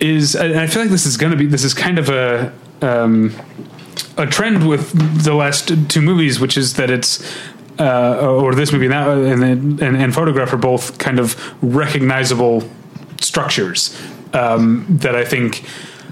is 0.00 0.34
I 0.34 0.66
feel 0.66 0.80
like 0.80 0.90
this 0.90 1.04
is 1.04 1.18
going 1.18 1.30
to 1.32 1.36
be 1.36 1.44
this 1.44 1.62
is 1.62 1.74
kind 1.74 1.98
of 1.98 2.08
a 2.08 2.50
um, 2.82 3.34
a 4.16 4.26
trend 4.26 4.68
with 4.68 5.24
the 5.24 5.34
last 5.34 5.72
two 5.88 6.02
movies, 6.02 6.40
which 6.40 6.56
is 6.56 6.74
that 6.74 6.90
it's 6.90 7.24
uh, 7.78 8.18
or 8.20 8.54
this 8.54 8.72
movie 8.72 8.86
and 8.86 8.92
that 8.92 9.08
and, 9.08 9.80
and 9.80 9.96
and 9.96 10.14
photograph 10.14 10.52
are 10.52 10.58
both 10.58 10.98
kind 10.98 11.18
of 11.18 11.36
recognizable 11.62 12.68
structures 13.20 13.98
um, 14.34 14.86
that 14.88 15.14
I 15.14 15.24
think 15.24 15.64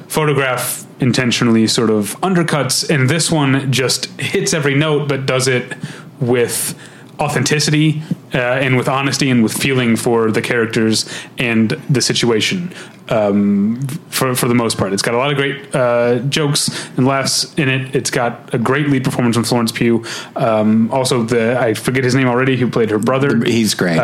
photograph 0.09 0.87
intentionally 1.01 1.67
sort 1.67 1.91
of 1.91 2.19
undercuts, 2.23 2.89
and 2.89 3.09
this 3.09 3.31
one 3.31 3.71
just 3.71 4.07
hits 4.21 4.55
every 4.55 4.75
note, 4.75 5.09
but 5.09 5.27
does 5.27 5.47
it 5.47 5.77
with 6.21 6.77
authenticity 7.21 8.03
uh, 8.35 8.39
and 8.39 8.77
with 8.77 8.89
honesty 8.89 9.31
and 9.31 9.43
with 9.43 9.53
feeling 9.53 9.97
for 9.97 10.31
the 10.31 10.43
characters 10.43 11.11
and 11.39 11.71
the 11.91 12.03
situation 12.03 12.73
um, 13.09 13.81
for 14.11 14.35
for 14.35 14.49
the 14.49 14.55
most 14.55 14.79
part. 14.79 14.93
It's 14.93 15.03
got 15.03 15.15
a 15.15 15.19
lot 15.19 15.31
of 15.31 15.37
great 15.37 15.75
uh, 15.75 16.19
jokes 16.21 16.89
and 16.97 17.07
laughs 17.07 17.55
in 17.55 17.69
it. 17.69 17.95
It's 17.95 18.11
got 18.11 18.53
a 18.53 18.59
great 18.59 18.89
lead 18.89 19.05
performance 19.05 19.37
from 19.37 19.45
Florence 19.45 19.73
Pugh. 19.73 20.05
Um, 20.37 20.91
also, 20.91 21.23
the 21.23 21.59
I 21.59 21.75
forget 21.75 22.05
his 22.05 22.15
name 22.15 22.29
already, 22.29 22.57
who 22.57 22.71
played 22.71 22.91
her 22.91 22.99
brother. 22.99 23.45
He's 23.45 23.75
great. 23.75 23.99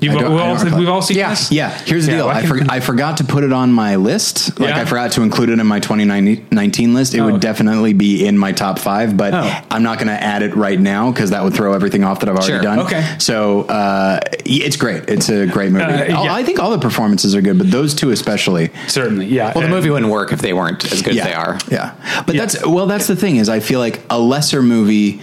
You've, 0.00 0.14
we've, 0.14 0.24
all, 0.24 0.54
recall. 0.54 0.78
we've 0.78 0.88
all 0.88 1.02
seen 1.02 1.16
Yeah. 1.16 1.30
this. 1.30 1.50
Yeah, 1.50 1.70
here's 1.70 2.06
the 2.06 2.12
Yeah, 2.12 2.18
deal. 2.18 2.26
well, 2.28 2.36
I 2.36 2.40
I, 2.40 2.46
for, 2.46 2.60
I 2.68 2.78
forgot 2.80 3.16
to 3.16 3.24
put 3.24 3.42
it 3.42 3.52
on 3.52 3.72
my 3.72 3.96
list. 3.96 4.58
Like 4.60 4.68
Yeah. 4.70 4.80
I 4.80 4.84
forgot 4.84 5.10
to 5.12 5.22
include 5.22 5.50
it 5.50 5.58
in 5.58 5.66
my 5.66 5.80
2019 5.80 6.94
list. 6.94 7.14
It 7.14 7.20
Oh. 7.20 7.26
would 7.32 7.40
definitely 7.40 7.94
be 7.94 8.24
in 8.24 8.38
my 8.38 8.52
top 8.52 8.78
five, 8.78 9.16
but 9.16 9.34
Oh. 9.34 9.60
I'm 9.72 9.82
not 9.82 9.98
going 9.98 10.06
to 10.06 10.22
add 10.22 10.42
it 10.44 10.54
right 10.54 10.78
now 10.78 11.10
because 11.10 11.30
that 11.30 11.42
would 11.42 11.52
throw 11.54 11.72
everything 11.72 12.04
off 12.04 12.20
that 12.20 12.28
I've 12.28 12.36
already 12.36 12.52
Sure. 12.52 12.60
done. 12.62 12.78
Okay. 12.80 13.04
So 13.18 13.62
uh, 13.62 14.20
it's 14.44 14.76
great. 14.76 15.08
It's 15.08 15.28
a 15.30 15.46
great 15.46 15.72
movie. 15.72 15.84
Uh, 15.84 16.16
All- 16.16 16.28
I 16.28 16.44
think 16.44 16.60
all 16.60 16.70
the 16.70 16.78
performances 16.78 17.34
are 17.34 17.40
good, 17.42 17.58
but 17.58 17.70
those 17.72 17.92
two 17.94 18.10
especially. 18.10 18.70
Certainly, 18.86 19.26
yeah. 19.26 19.50
Well, 19.54 19.62
the 19.62 19.68
movie 19.68 19.90
wouldn't 19.90 20.12
work 20.12 20.32
if 20.32 20.40
they 20.40 20.52
weren't 20.52 20.84
as 20.92 21.02
good 21.02 21.14
yeah, 21.16 21.22
as 21.22 21.28
they 21.28 21.34
are. 21.34 21.58
Yeah, 21.72 21.90
but 22.24 22.36
that's 22.36 22.64
well. 22.64 22.86
That's 22.86 23.08
the 23.08 23.16
thing 23.16 23.36
is, 23.36 23.48
I 23.48 23.58
feel 23.58 23.80
like 23.80 24.00
a 24.10 24.18
lesser 24.20 24.62
movie 24.62 25.20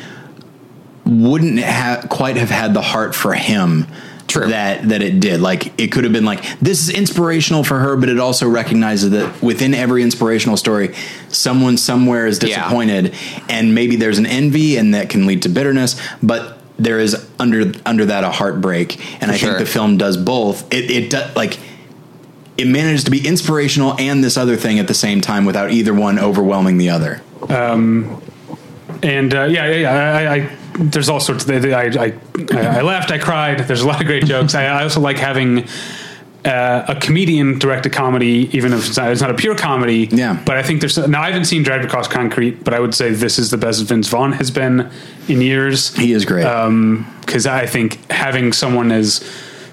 wouldn't 1.05 1.59
ha- 1.59 2.01
quite 2.09 2.35
have 2.37 2.49
had 2.49 2.73
the 2.73 2.81
heart 2.81 3.15
for 3.15 3.33
him. 3.33 3.87
True. 4.27 4.47
That 4.47 4.89
that 4.89 5.01
it 5.01 5.19
did. 5.19 5.39
Like 5.39 5.79
it 5.79 5.91
could 5.91 6.03
have 6.03 6.11
been 6.11 6.25
like 6.25 6.43
this 6.59 6.81
is 6.81 6.89
inspirational 6.89 7.63
for 7.63 7.79
her, 7.79 7.95
but 7.95 8.09
it 8.09 8.19
also 8.19 8.49
recognizes 8.49 9.11
that 9.11 9.41
within 9.41 9.73
every 9.73 10.01
inspirational 10.03 10.57
story, 10.57 10.95
someone 11.29 11.77
somewhere 11.77 12.25
is 12.25 12.41
Yeah. 12.41 12.47
disappointed, 12.57 13.13
and 13.49 13.75
maybe 13.75 13.95
there's 13.95 14.17
an 14.17 14.25
envy, 14.25 14.77
and 14.77 14.93
that 14.93 15.09
can 15.09 15.25
lead 15.27 15.43
to 15.43 15.49
bitterness. 15.49 15.95
But 16.23 16.57
there 16.77 16.99
is 16.99 17.15
under 17.39 17.71
under 17.85 18.05
that 18.05 18.23
a 18.23 18.31
heartbreak, 18.31 18.99
and 19.21 19.31
I 19.31 19.37
sure. 19.37 19.49
think 19.49 19.59
the 19.59 19.71
film 19.71 19.97
does 19.97 20.17
both. 20.17 20.73
It 20.73 20.89
it 20.89 21.09
does 21.11 21.35
like 21.35 21.57
it 22.57 22.67
manages 22.67 23.03
to 23.03 23.11
be 23.11 23.25
inspirational 23.25 23.95
and 23.99 24.23
this 24.23 24.37
other 24.37 24.55
thing 24.55 24.79
at 24.79 24.87
the 24.87 24.93
same 24.93 25.21
time 25.21 25.45
without 25.45 25.71
either 25.71 25.93
one 25.93 26.17
overwhelming 26.17 26.77
the 26.77 26.89
other. 26.89 27.21
Um, 27.49 28.21
and 29.03 29.33
uh, 29.35 29.43
yeah, 29.43 29.67
yeah, 29.67 29.75
yeah. 29.75 29.91
I, 29.91 30.35
I, 30.35 30.49
there's 30.79 31.09
all 31.09 31.19
sorts 31.19 31.47
of. 31.47 31.65
I, 31.65 31.87
I, 31.87 32.13
I 32.51 32.81
laughed. 32.81 33.11
I 33.11 33.17
cried. 33.17 33.59
There's 33.59 33.81
a 33.81 33.87
lot 33.87 34.01
of 34.01 34.07
great 34.07 34.25
jokes. 34.25 34.55
I, 34.55 34.65
I 34.65 34.83
also 34.83 34.99
like 34.99 35.17
having. 35.17 35.67
Uh, 36.43 36.85
a 36.89 36.95
comedian 36.99 37.57
direct 37.57 37.87
a 37.87 37.89
comedy, 37.89 38.51
even 38.55 38.71
if 38.71 38.85
it's 38.87 38.97
not, 38.97 39.11
it's 39.11 39.19
not 39.19 39.31
a 39.31 39.33
pure 39.33 39.55
comedy. 39.55 40.07
Yeah. 40.11 40.39
But 40.45 40.57
I 40.57 40.61
think 40.61 40.79
there's 40.79 40.95
now 40.95 41.23
I 41.23 41.31
haven't 41.31 41.45
seen 41.45 41.63
Dragged 41.63 41.85
Across 41.85 42.09
Concrete, 42.09 42.63
but 42.63 42.71
I 42.71 42.79
would 42.79 42.93
say 42.93 43.09
this 43.09 43.39
is 43.39 43.49
the 43.49 43.57
best 43.57 43.81
Vince 43.85 44.07
Vaughn 44.09 44.31
has 44.33 44.51
been 44.51 44.91
in 45.27 45.41
years. 45.41 45.95
He 45.95 46.11
is 46.11 46.23
great. 46.23 46.43
because 47.21 47.47
I 47.47 47.65
think 47.65 48.11
having 48.11 48.53
someone 48.53 48.91
as 48.91 49.27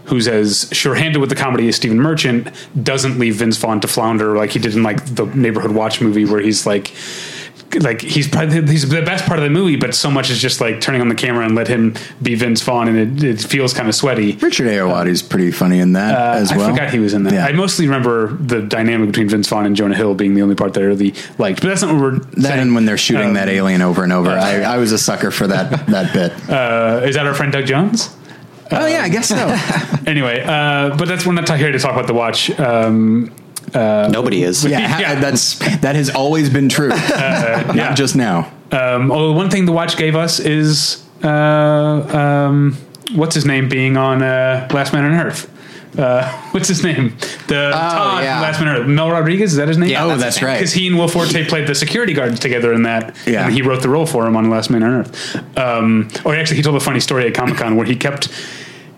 who's 0.07 0.27
as 0.27 0.71
sure-handed 0.73 1.19
with 1.19 1.29
the 1.29 1.37
comedy 1.37 1.69
as 1.69 1.77
Stephen 1.77 2.01
Merchant, 2.01 2.49
doesn't 2.83 3.19
leave 3.19 3.35
Vince 3.35 3.59
Vaughn 3.59 3.81
to 3.81 3.87
flounder 3.87 4.35
like 4.35 4.53
he 4.53 4.59
did 4.59 4.75
in 4.75 4.83
like 4.83 5.05
the 5.15 5.27
Neighborhood 5.27 5.73
Watch 5.73 6.01
movie, 6.01 6.25
where 6.25 6.41
he's 6.41 6.65
like. 6.65 6.95
Like 7.81 8.01
he's 8.01 8.29
probably 8.29 8.61
he's 8.67 8.89
the 8.89 9.03
best 9.03 9.25
part 9.27 9.39
of 9.39 9.45
the 9.45 9.51
movie, 9.51 9.77
but 9.77 9.95
so 9.95 10.11
much 10.11 10.31
is 10.31 10.41
just 10.41 10.61
like 10.61 10.81
turning 10.81 11.01
on 11.01 11.09
the 11.09 11.15
camera 11.15 11.45
and 11.45 11.55
let 11.55 11.69
him 11.69 11.95
be 12.21 12.35
Vince 12.35 12.61
Vaughn, 12.63 12.89
and 12.89 13.23
it, 13.23 13.25
it 13.25 13.41
feels 13.41 13.73
kind 13.73 13.89
of 13.89 13.95
sweaty. 13.95 14.33
Richard 14.37 14.67
Ayoade's 14.69 15.23
pretty 15.23 15.51
funny 15.51 15.79
in 15.81 15.93
that 15.95 16.15
Uh, 16.19 16.39
as 16.41 16.51
well. 16.55 16.67
I 16.69 16.71
forgot 16.71 16.91
he 16.93 16.99
was 16.99 17.15
in 17.15 17.23
that. 17.25 17.33
Yeah. 17.33 17.47
I 17.47 17.53
mostly 17.53 17.87
remember 17.87 18.35
the 18.35 18.61
dynamic 18.63 19.09
between 19.09 19.29
Vince 19.29 19.49
Vaughn 19.49 19.67
and 19.67 19.75
Jonah 19.75 19.95
Hill 19.97 20.15
being 20.15 20.35
the 20.35 20.43
only 20.43 20.55
part 20.55 20.75
that 20.75 20.81
I 20.83 20.87
really 20.87 21.15
liked. 21.39 21.61
But 21.63 21.69
that's 21.69 21.83
not 21.83 21.95
what 21.95 22.01
we're 22.03 22.19
That 22.19 22.43
saying. 22.43 22.61
and 22.61 22.75
when 22.75 22.85
they're 22.85 22.99
shooting 22.99 23.29
Um, 23.29 23.35
that 23.35 23.49
alien 23.49 23.83
over 23.83 24.03
and 24.05 24.13
over, 24.13 24.31
I, 24.31 24.61
I 24.63 24.77
was 24.79 24.93
a 24.93 24.99
sucker 24.99 25.31
for 25.31 25.47
that 25.47 25.87
that 25.87 26.13
bit. 26.13 26.33
Uh, 26.53 27.01
is 27.05 27.15
that 27.17 27.27
our 27.27 27.35
friend 27.35 27.53
Doug 27.53 27.67
Jones? 27.67 28.15
oh 28.71 28.87
yeah, 28.87 29.03
I 29.03 29.09
guess 29.09 29.29
so. 29.29 29.57
Anyway, 30.07 30.41
uh, 30.45 30.97
but 30.97 31.07
that's 31.07 31.25
we're 31.25 31.33
not 31.33 31.49
here 31.57 31.71
to 31.71 31.79
talk 31.79 31.93
about 31.93 32.07
the 32.09 32.15
watch. 32.15 32.51
Um, 32.59 33.31
Nobody 33.75 34.43
is. 34.43 34.65
Yeah, 34.65 34.81
ha- 34.89 34.99
Yeah. 35.01 35.21
that's 35.21 35.59
that 35.81 35.97
has 35.97 36.11
always 36.11 36.51
been 36.51 36.69
true, 36.69 36.89
not 36.89 37.75
yeah. 37.77 37.95
just 37.95 38.15
now. 38.17 38.51
um, 38.71 39.11
although 39.11 39.33
one 39.33 39.51
thing 39.51 39.67
the 39.67 39.73
watch 39.73 39.97
gave 39.97 40.15
us 40.17 40.41
is 40.41 41.03
uh, 41.23 41.29
um, 41.29 42.77
what's 43.15 43.35
his 43.35 43.45
name 43.47 43.69
being 43.69 43.97
on 43.97 44.23
uh, 44.23 44.69
Last 44.73 44.93
Man 44.93 45.05
on 45.05 45.13
Earth. 45.13 45.49
Uh, 45.99 46.27
what's 46.53 46.69
his 46.69 46.83
name? 46.83 47.11
The 47.49 47.71
Todd 47.73 48.25
yeah. 48.25 48.41
Last 48.41 48.61
Man 48.61 48.69
on 48.69 48.77
Earth. 48.83 48.87
Mel 48.89 49.11
Rodriguez 49.11 49.53
is 49.53 49.59
that 49.59 49.69
his 49.69 49.77
name? 49.77 49.91
Yeah, 49.91 50.05
Oh, 50.05 50.09
that's 50.09 50.23
that's 50.23 50.37
name. 50.39 50.47
right. 50.47 50.55
because 50.59 50.73
he 50.73 50.87
and 50.87 50.97
Will 50.99 51.09
Forte 51.09 51.47
played 51.49 51.67
the 51.67 51.75
security 51.75 52.15
guards 52.15 52.41
together 52.41 52.73
in 52.73 52.85
that. 52.85 53.15
Yeah. 53.27 53.45
and 53.45 53.55
he 53.55 53.61
wrote 53.63 53.83
the 53.83 53.91
role 53.91 54.07
for 54.07 54.27
him 54.27 54.35
on 54.37 54.49
Last 54.49 54.71
Man 54.71 54.83
on 54.83 54.95
Earth. 54.95 55.59
Um, 55.59 56.09
or 56.25 56.35
actually, 56.35 56.57
he 56.57 56.63
told 56.63 56.77
a 56.77 56.81
funny 56.81 57.01
story 57.01 57.27
at 57.27 57.35
Comic 57.35 57.59
Con 57.59 57.77
where 57.77 57.87
he 57.87 57.95
kept 57.97 58.29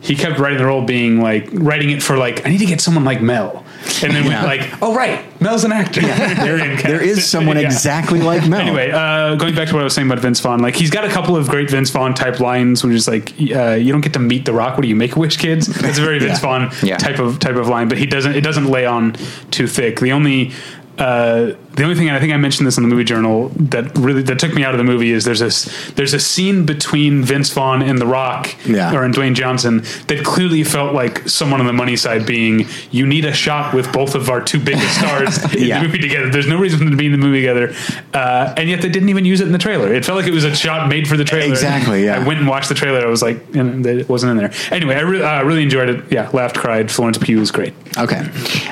he 0.00 0.14
kept 0.14 0.38
writing 0.38 0.58
the 0.58 0.66
role, 0.66 0.82
being 0.84 1.20
like 1.20 1.48
writing 1.52 1.90
it 1.90 2.00
for 2.02 2.16
like 2.16 2.46
I 2.46 2.50
need 2.50 2.58
to 2.58 2.66
get 2.66 2.80
someone 2.80 3.04
like 3.04 3.20
Mel, 3.22 3.63
and 4.02 4.12
then 4.14 4.24
Yeah. 4.24 4.44
went 4.44 4.60
like, 4.60 4.82
oh 4.82 4.94
right, 4.94 5.20
Mel's 5.40 5.64
an 5.64 5.72
actor. 5.72 6.00
They're 6.44 6.76
There 6.76 7.02
is 7.02 7.28
someone 7.28 7.56
Yeah. 7.60 7.64
exactly 7.66 8.20
like 8.20 8.48
Mel. 8.48 8.60
Anyway, 8.60 8.90
uh, 8.90 9.34
going 9.36 9.54
back 9.54 9.68
to 9.68 9.74
what 9.74 9.80
I 9.80 9.84
was 9.84 9.94
saying 9.94 10.08
about 10.08 10.20
Vince 10.20 10.40
Vaughn, 10.40 10.60
like 10.60 10.74
he's 10.76 10.90
got 10.90 11.04
a 11.04 11.08
couple 11.08 11.36
of 11.36 11.48
great 11.48 11.70
Vince 11.70 11.90
Vaughn 11.90 12.14
type 12.14 12.40
lines, 12.40 12.82
which 12.84 12.94
is 12.94 13.06
like, 13.08 13.32
uh, 13.54 13.72
"You 13.72 13.92
don't 13.92 14.00
get 14.00 14.12
to 14.14 14.18
meet 14.18 14.44
the 14.44 14.52
Rock. 14.52 14.76
What 14.76 14.82
do 14.82 14.88
you 14.88 14.96
make 14.96 15.16
a 15.16 15.18
wish, 15.18 15.36
kids?" 15.36 15.66
That's 15.66 15.98
a 15.98 16.02
very 16.02 16.18
Vince 16.24 16.40
Vaughn 16.40 16.70
Yeah. 16.82 16.96
type 16.98 17.18
of 17.18 17.38
type 17.38 17.56
of 17.56 17.68
line, 17.68 17.88
but 17.88 17.98
he 17.98 18.06
doesn't. 18.06 18.34
It 18.34 18.42
doesn't 18.42 18.66
lay 18.66 18.86
on 18.86 19.14
too 19.50 19.66
thick. 19.66 20.00
The 20.00 20.12
only 20.12 20.52
uh, 20.98 21.52
the 21.76 21.82
only 21.82 21.94
thing 21.94 22.08
and 22.08 22.16
I 22.16 22.20
think 22.20 22.32
I 22.32 22.36
mentioned 22.36 22.66
this 22.66 22.76
in 22.76 22.82
the 22.82 22.88
movie 22.88 23.04
journal 23.04 23.48
that 23.56 23.96
really 23.98 24.22
that 24.22 24.38
took 24.38 24.54
me 24.54 24.64
out 24.64 24.74
of 24.74 24.78
the 24.78 24.84
movie 24.84 25.10
is 25.10 25.24
there's 25.24 25.40
this 25.40 25.64
there's 25.92 26.14
a 26.14 26.20
scene 26.20 26.64
between 26.66 27.22
Vince 27.22 27.50
Vaughn 27.52 27.82
and 27.82 27.98
The 27.98 28.06
Rock, 28.06 28.54
Yeah. 28.66 28.94
or 28.94 29.04
and 29.04 29.14
Dwayne 29.14 29.34
Johnson 29.34 29.82
that 30.08 30.24
clearly 30.24 30.64
felt 30.64 30.94
like 30.94 31.28
someone 31.28 31.60
on 31.60 31.66
the 31.66 31.72
money 31.72 31.96
side 31.96 32.26
being 32.26 32.66
you 32.90 33.06
need 33.06 33.24
a 33.24 33.32
shot 33.32 33.74
with 33.74 33.92
both 33.92 34.14
of 34.14 34.30
our 34.30 34.40
two 34.40 34.60
biggest 34.60 34.98
stars 34.98 35.54
in 35.54 35.64
Yeah. 35.64 35.80
the 35.80 35.86
movie 35.86 35.98
together. 35.98 36.30
There's 36.30 36.46
no 36.46 36.58
reason 36.58 36.78
for 36.78 36.84
them 36.84 36.92
to 36.92 36.96
be 36.96 37.06
in 37.06 37.12
the 37.12 37.18
movie 37.18 37.40
together, 37.40 37.74
uh, 38.12 38.54
and 38.56 38.68
yet 38.68 38.82
they 38.82 38.88
didn't 38.88 39.08
even 39.08 39.24
use 39.24 39.40
it 39.40 39.46
in 39.46 39.52
the 39.52 39.58
trailer. 39.58 39.92
It 39.92 40.04
felt 40.04 40.16
like 40.18 40.26
it 40.26 40.34
was 40.34 40.44
a 40.44 40.54
shot 40.54 40.88
made 40.88 41.08
for 41.08 41.16
the 41.16 41.24
trailer. 41.24 41.50
Exactly, 41.52 42.04
yeah. 42.04 42.16
I 42.20 42.26
went 42.26 42.38
and 42.40 42.48
watched 42.48 42.68
the 42.68 42.74
trailer. 42.74 43.00
I 43.00 43.08
was 43.08 43.22
like, 43.22 43.38
and 43.54 43.84
it 43.86 44.08
wasn't 44.08 44.30
in 44.32 44.36
there. 44.36 44.52
Anyway, 44.70 44.94
I 44.94 45.00
really, 45.00 45.24
uh, 45.24 45.42
really 45.44 45.62
enjoyed 45.62 45.88
it. 45.88 46.04
Yeah, 46.12 46.30
laughed, 46.32 46.56
cried. 46.56 46.90
Florence 46.90 47.18
Pugh 47.18 47.38
was 47.40 47.50
great. 47.50 47.74
Okay. 47.98 48.22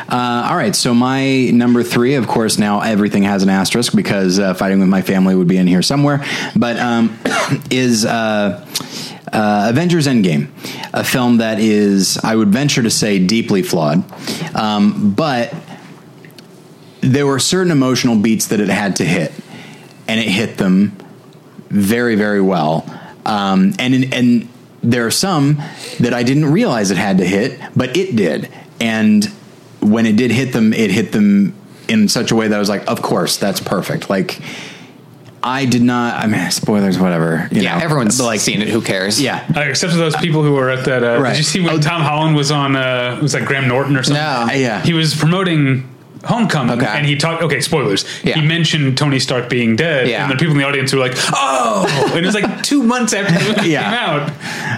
Uh, 0.09 0.48
all 0.50 0.57
right. 0.57 0.74
So 0.74 0.94
my 0.94 1.50
number 1.50 1.82
three, 1.82 2.14
of 2.14 2.26
course, 2.26 2.59
now 2.59 2.80
everything 2.93 3.24
has 3.24 3.43
an 3.43 3.49
asterisk 3.49 3.95
because 3.95 4.38
uh, 4.38 4.55
fighting 4.55 4.78
with 4.80 4.88
my 4.88 5.03
family 5.03 5.34
would 5.34 5.49
be 5.49 5.57
in 5.57 5.66
here 5.66 5.82
somewhere, 5.82 6.24
but 6.55 6.78
um, 6.78 7.18
is 7.70 8.05
uh, 8.05 8.64
uh, 9.32 9.66
Avengers 9.70 10.07
Endgame, 10.07 10.49
a 10.93 11.03
film 11.03 11.38
that 11.38 11.59
is, 11.59 12.18
I 12.22 12.36
would 12.36 12.49
venture 12.51 12.82
to 12.82 12.90
say, 12.90 13.18
deeply 13.18 13.62
flawed, 13.62 14.05
um, 14.55 15.14
but 15.14 15.55
there 17.01 17.26
were 17.26 17.38
certain 17.38 17.72
emotional 17.72 18.16
beats 18.16 18.49
that 18.49 18.61
it 18.61 18.68
had 18.68 18.97
to 18.97 19.05
hit, 19.05 19.32
and 20.07 20.20
it 20.20 20.28
hit 20.28 20.59
them 20.59 20.97
very, 21.68 22.14
very 22.14 22.40
well. 22.40 22.84
Um, 23.24 23.74
and 23.78 23.95
in, 23.95 24.12
and 24.12 24.49
there 24.82 25.07
are 25.07 25.11
some 25.11 25.62
that 26.01 26.12
I 26.12 26.22
didn't 26.22 26.47
realize 26.53 26.90
it 26.90 26.99
had 26.99 27.18
to 27.18 27.26
hit, 27.26 27.59
but 27.74 27.97
it 27.97 28.14
did. 28.14 28.51
And 28.80 29.24
when 29.80 30.07
it 30.07 30.16
did 30.16 30.30
hit 30.30 30.53
them, 30.53 30.72
it 30.72 30.90
hit 30.90 31.12
them 31.12 31.55
in 31.93 32.09
such 32.09 32.30
a 32.32 32.36
way 32.36 32.49
that 32.49 32.57
I 32.57 32.59
was 32.59 32.68
like, 32.68 32.84
of 32.90 33.03
course, 33.03 33.36
that's 33.36 33.61
perfect. 33.61 34.09
Like 34.11 34.40
I 35.45 35.64
did 35.66 35.82
not. 35.82 36.22
I 36.22 36.26
mean, 36.28 36.51
spoilers, 36.53 36.99
whatever. 36.99 37.49
You 37.51 37.62
Yeah, 37.62 37.76
know, 37.78 37.84
everyone's 37.84 38.16
but, 38.18 38.26
like 38.26 38.40
seen 38.40 38.62
it. 38.62 38.68
Who 38.68 38.80
cares? 38.80 39.20
Yeah, 39.20 39.45
Uh, 39.57 39.61
except 39.61 39.93
for 39.93 39.99
those 39.99 40.14
people 40.16 40.43
who 40.45 40.53
were 40.53 40.70
at 40.70 40.84
that. 40.84 41.03
Uh, 41.03 41.20
Right. 41.20 41.30
Did 41.30 41.38
you 41.38 41.45
see 41.45 41.61
when 41.61 41.74
Oh. 41.74 41.80
Tom 41.80 42.03
Holland 42.03 42.36
was 42.36 42.51
on? 42.53 42.76
Uh, 42.76 43.18
was 43.20 43.32
that 43.32 43.45
Graham 43.45 43.66
Norton 43.66 43.97
or 43.97 44.03
something? 44.05 44.22
No. 44.22 44.53
Yeah. 44.55 44.80
He 44.82 44.93
was 44.95 45.14
promoting 45.14 45.88
Homecoming, 46.24 46.78
Okay. 46.78 46.86
and 46.86 47.05
he 47.05 47.16
talked. 47.16 47.43
Okay, 47.43 47.61
spoilers. 47.61 48.05
Yeah. 48.22 48.38
He 48.38 48.47
mentioned 48.47 48.97
Tony 48.97 49.18
Stark 49.18 49.49
being 49.49 49.74
dead, 49.74 50.07
Yeah. 50.07 50.22
and 50.22 50.30
the 50.32 50.36
people 50.36 50.53
in 50.55 50.59
the 50.59 50.64
audience 50.68 50.93
were 50.93 51.01
like, 51.01 51.16
"Oh!" 51.32 51.84
and 52.14 52.18
it 52.24 52.24
was 52.24 52.36
like 52.40 52.62
two 52.62 52.84
months 52.84 53.12
after 53.12 53.32
the 53.36 53.45
movie 53.57 53.70
Yeah. 53.70 53.82
came 53.82 53.95
out. 54.09 54.30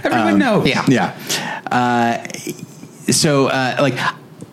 Everyone 0.07 0.39
knows. 0.39 0.67
Yeah. 0.67 0.85
yeah. 0.89 1.13
Uh, 1.71 3.13
so, 3.13 3.49
uh, 3.49 3.77
like, 3.81 3.99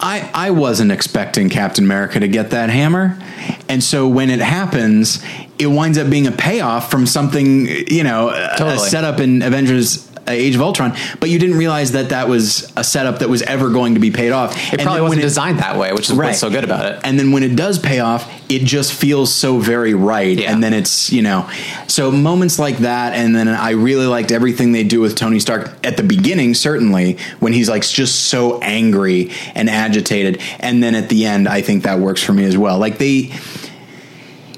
I 0.02 0.30
I 0.34 0.50
wasn't 0.52 0.92
expecting 0.92 1.50
Captain 1.50 1.84
America 1.84 2.20
to 2.20 2.28
get 2.28 2.50
that 2.52 2.70
hammer, 2.70 3.18
and 3.70 3.84
so 3.84 4.08
when 4.08 4.30
it 4.30 4.40
happens, 4.40 5.24
it 5.60 5.68
winds 5.68 5.98
up 5.98 6.10
being 6.10 6.28
a 6.28 6.32
payoff 6.32 6.90
from 6.90 7.06
something 7.06 7.68
you 7.68 8.04
know 8.04 8.30
a- 8.30 8.56
a 8.74 8.78
setup 8.90 9.20
in 9.20 9.42
Avengers. 9.42 10.08
Age 10.28 10.56
of 10.56 10.62
Ultron, 10.62 10.96
but 11.20 11.30
you 11.30 11.40
didn't 11.40 11.58
realize 11.58 11.94
that 11.94 12.10
that 12.10 12.30
was 12.30 12.72
a 12.78 12.84
setup 12.84 13.20
that 13.20 13.30
was 13.30 13.42
ever 13.42 13.70
going 13.70 13.96
to 13.96 14.00
be 14.00 14.12
paid 14.12 14.32
off. 14.32 14.56
It 14.72 14.74
And 14.80 14.82
probably 14.84 15.02
wasn't 15.02 15.20
it- 15.20 15.24
designed 15.24 15.60
that 15.60 15.78
way, 15.78 15.92
which 15.94 16.10
is 16.10 16.16
what's 16.16 16.40
so 16.40 16.50
good 16.50 16.64
about 16.64 16.86
it. 16.86 17.00
and 17.04 17.18
then 17.20 17.32
when 17.32 17.44
it 17.44 17.56
does 17.56 17.80
pay 17.80 18.00
off, 18.00 18.30
it 18.50 18.64
just 18.64 18.94
feels 18.94 19.34
so 19.34 19.58
very 19.60 19.94
right. 19.94 20.38
Yeah. 20.38 20.52
And 20.52 20.64
then 20.64 20.74
it's, 20.74 21.12
you 21.12 21.22
know, 21.22 21.50
so 21.88 22.12
moments 22.12 22.60
like 22.60 22.78
that. 22.80 23.14
And 23.14 23.36
then 23.36 23.48
I 23.48 23.72
really 23.72 24.06
liked 24.06 24.32
everything 24.32 24.72
they 24.74 24.84
do 24.84 25.00
with 25.02 25.16
Tony 25.16 25.40
Stark 25.40 25.72
at 25.84 25.98
the 25.98 26.04
beginning, 26.04 26.54
certainly, 26.54 27.18
when 27.40 27.54
he's 27.54 27.70
like 27.70 27.82
just 27.88 28.28
so 28.28 28.60
angry 28.60 29.32
and 29.56 29.70
agitated. 29.70 30.42
And 30.60 30.84
then 30.84 30.96
at 30.96 31.10
the 31.10 31.26
end, 31.26 31.48
I 31.48 31.62
think 31.62 31.84
that 31.84 32.00
works 32.00 32.22
for 32.22 32.34
me 32.34 32.44
as 32.44 32.58
well. 32.58 32.78
Like 32.78 32.98
they, 32.98 33.32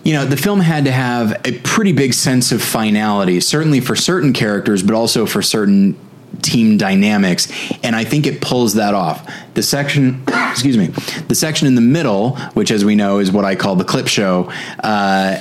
you 0.03 0.13
know, 0.13 0.25
the 0.25 0.37
film 0.37 0.59
had 0.59 0.85
to 0.85 0.91
have 0.91 1.41
a 1.45 1.59
pretty 1.59 1.93
big 1.93 2.13
sense 2.13 2.51
of 2.51 2.61
finality, 2.61 3.39
certainly 3.39 3.79
for 3.79 3.95
certain 3.95 4.33
characters, 4.33 4.83
but 4.83 4.95
also 4.95 5.25
for 5.25 5.41
certain 5.41 5.97
team 6.41 6.77
dynamics. 6.77 7.51
And 7.83 7.95
I 7.95 8.03
think 8.03 8.27
it 8.27 8.41
pulls 8.41 8.73
that 8.73 8.93
off. 8.93 9.29
The 9.53 9.63
section, 9.63 10.23
excuse 10.27 10.77
me, 10.77 10.87
the 11.27 11.35
section 11.35 11.67
in 11.67 11.75
the 11.75 11.81
middle, 11.81 12.35
which, 12.53 12.69
as 12.69 12.83
we 12.83 12.95
know, 12.95 13.19
is 13.19 13.31
what 13.31 13.45
I 13.45 13.55
call 13.55 13.75
the 13.75 13.85
clip 13.85 14.07
show, 14.07 14.51
uh, 14.83 15.39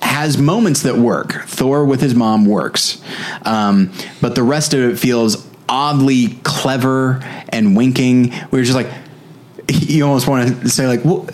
has 0.00 0.38
moments 0.38 0.82
that 0.82 0.96
work. 0.96 1.32
Thor 1.46 1.84
with 1.84 2.00
his 2.00 2.14
mom 2.14 2.46
works, 2.46 3.02
um, 3.42 3.92
but 4.20 4.34
the 4.34 4.42
rest 4.42 4.72
of 4.72 4.80
it 4.80 4.98
feels 4.98 5.46
oddly 5.68 6.38
clever 6.42 7.20
and 7.50 7.76
winking. 7.76 8.32
We're 8.50 8.64
just 8.64 8.74
like, 8.74 8.88
you 9.68 10.06
almost 10.06 10.26
want 10.26 10.62
to 10.62 10.68
say 10.70 10.86
like, 10.86 11.04
well, 11.04 11.28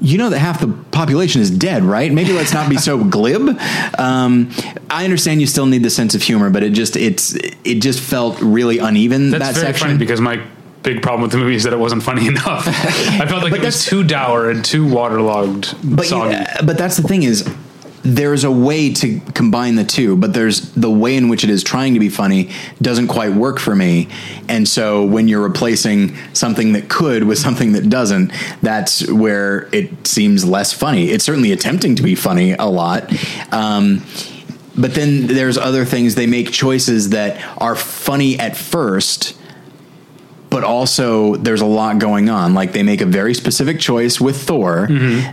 you 0.00 0.18
know 0.18 0.30
that 0.30 0.38
half 0.38 0.60
the 0.60 0.68
population 0.90 1.40
is 1.42 1.50
dead, 1.50 1.82
right? 1.82 2.10
Maybe 2.12 2.32
let's 2.32 2.52
not 2.54 2.68
be 2.70 2.76
so 2.78 3.02
glib. 3.16 3.58
Um, 3.98 4.50
I 4.90 5.04
understand 5.04 5.40
you 5.40 5.46
still 5.46 5.66
need 5.66 5.82
the 5.82 5.90
sense 5.90 6.14
of 6.14 6.22
humor, 6.22 6.50
but 6.50 6.62
it 6.62 6.70
just 6.70 6.96
it's 6.96 7.34
it 7.64 7.76
just 7.80 8.00
felt 8.00 8.40
really 8.40 8.78
uneven 8.78 9.30
That's 9.30 9.44
that 9.48 9.54
very 9.54 9.66
section. 9.66 9.86
funny 9.88 9.98
because 9.98 10.20
my 10.20 10.42
big 10.82 11.02
problem 11.02 11.22
with 11.22 11.32
the 11.32 11.36
movie 11.38 11.54
is 11.54 11.64
that 11.64 11.72
it 11.74 11.78
wasn't 11.78 12.02
funny 12.02 12.26
enough. 12.26 12.66
I 12.68 13.26
felt 13.26 13.42
like 13.42 13.50
But 13.52 13.60
it 13.60 13.64
was 13.66 13.84
too 13.84 14.02
dour 14.02 14.48
and 14.50 14.64
too 14.64 14.88
waterlogged, 14.88 15.74
but 15.84 16.10
you- 16.10 16.16
uh, 16.16 16.62
but 16.64 16.78
that's 16.78 16.96
the 16.96 17.02
thing 17.06 17.22
is 17.22 17.46
there's 18.02 18.44
a 18.44 18.50
way 18.50 18.92
to 18.92 19.20
combine 19.34 19.76
the 19.76 19.84
two 19.84 20.16
but 20.16 20.32
there's 20.32 20.72
the 20.72 20.90
way 20.90 21.16
in 21.16 21.28
which 21.28 21.44
it 21.44 21.50
is 21.50 21.62
trying 21.62 21.94
to 21.94 22.00
be 22.00 22.08
funny 22.08 22.50
doesn't 22.80 23.08
quite 23.08 23.32
work 23.32 23.58
for 23.58 23.76
me. 23.76 24.08
And 24.48 24.66
so 24.66 25.04
when 25.04 25.28
you're 25.28 25.42
replacing 25.42 26.16
something 26.32 26.72
that 26.72 26.88
could 26.88 27.24
with 27.24 27.38
something 27.38 27.72
that 27.72 27.88
doesn't 27.88 28.32
that's 28.62 29.06
where 29.10 29.68
it 29.74 30.06
seems 30.06 30.44
less 30.44 30.72
funny. 30.72 31.10
It's 31.10 31.24
certainly 31.24 31.52
attempting 31.52 31.94
to 31.96 32.02
be 32.02 32.14
funny 32.14 32.52
a 32.52 32.66
lot 32.66 33.12
um, 33.52 34.02
but 34.76 34.94
then 34.94 35.26
there's 35.26 35.58
other 35.58 35.84
things. 35.84 36.14
They 36.14 36.26
make 36.26 36.52
choices 36.52 37.10
that 37.10 37.44
are 37.58 37.76
funny 37.76 38.38
at 38.38 38.56
first 38.56 39.36
but 40.48 40.64
also 40.64 41.36
there's 41.36 41.60
a 41.60 41.66
lot 41.66 41.98
going 41.98 42.28
on. 42.28 42.54
Like 42.54 42.72
they 42.72 42.82
make 42.82 43.00
a 43.00 43.06
very 43.06 43.34
specific 43.34 43.78
choice 43.78 44.20
with 44.20 44.42
thor 44.42 44.88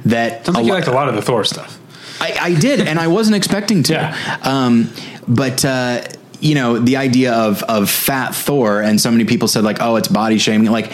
that 0.06 0.46
Sounds 0.46 0.56
like 0.56 0.64
a 0.64 0.68
you 0.68 0.74
liked 0.74 0.88
a 0.88 0.92
lot 0.92 1.10
of 1.10 1.16
the 1.16 1.22
Thor 1.24 1.44
stuff. 1.44 1.80
I, 2.20 2.38
I 2.40 2.54
did, 2.56 2.82
and 2.82 3.00
I 3.00 3.08
wasn't 3.08 3.36
expecting 3.36 3.84
to. 3.84 3.94
Yeah. 3.94 4.38
Um, 4.44 4.92
but 5.28 5.64
uh, 5.66 6.04
you 6.40 6.56
know, 6.56 6.80
the 6.80 6.98
idea 6.98 7.34
of 7.34 7.64
of 7.64 7.90
fat 7.90 8.36
Thor, 8.36 8.82
and 8.82 9.00
so 9.00 9.12
many 9.12 9.26
people 9.26 9.48
said 9.48 9.64
like, 9.64 9.78
"Oh, 9.82 9.96
it's 9.96 10.08
body 10.08 10.38
shaming." 10.38 10.72
Like 10.72 10.92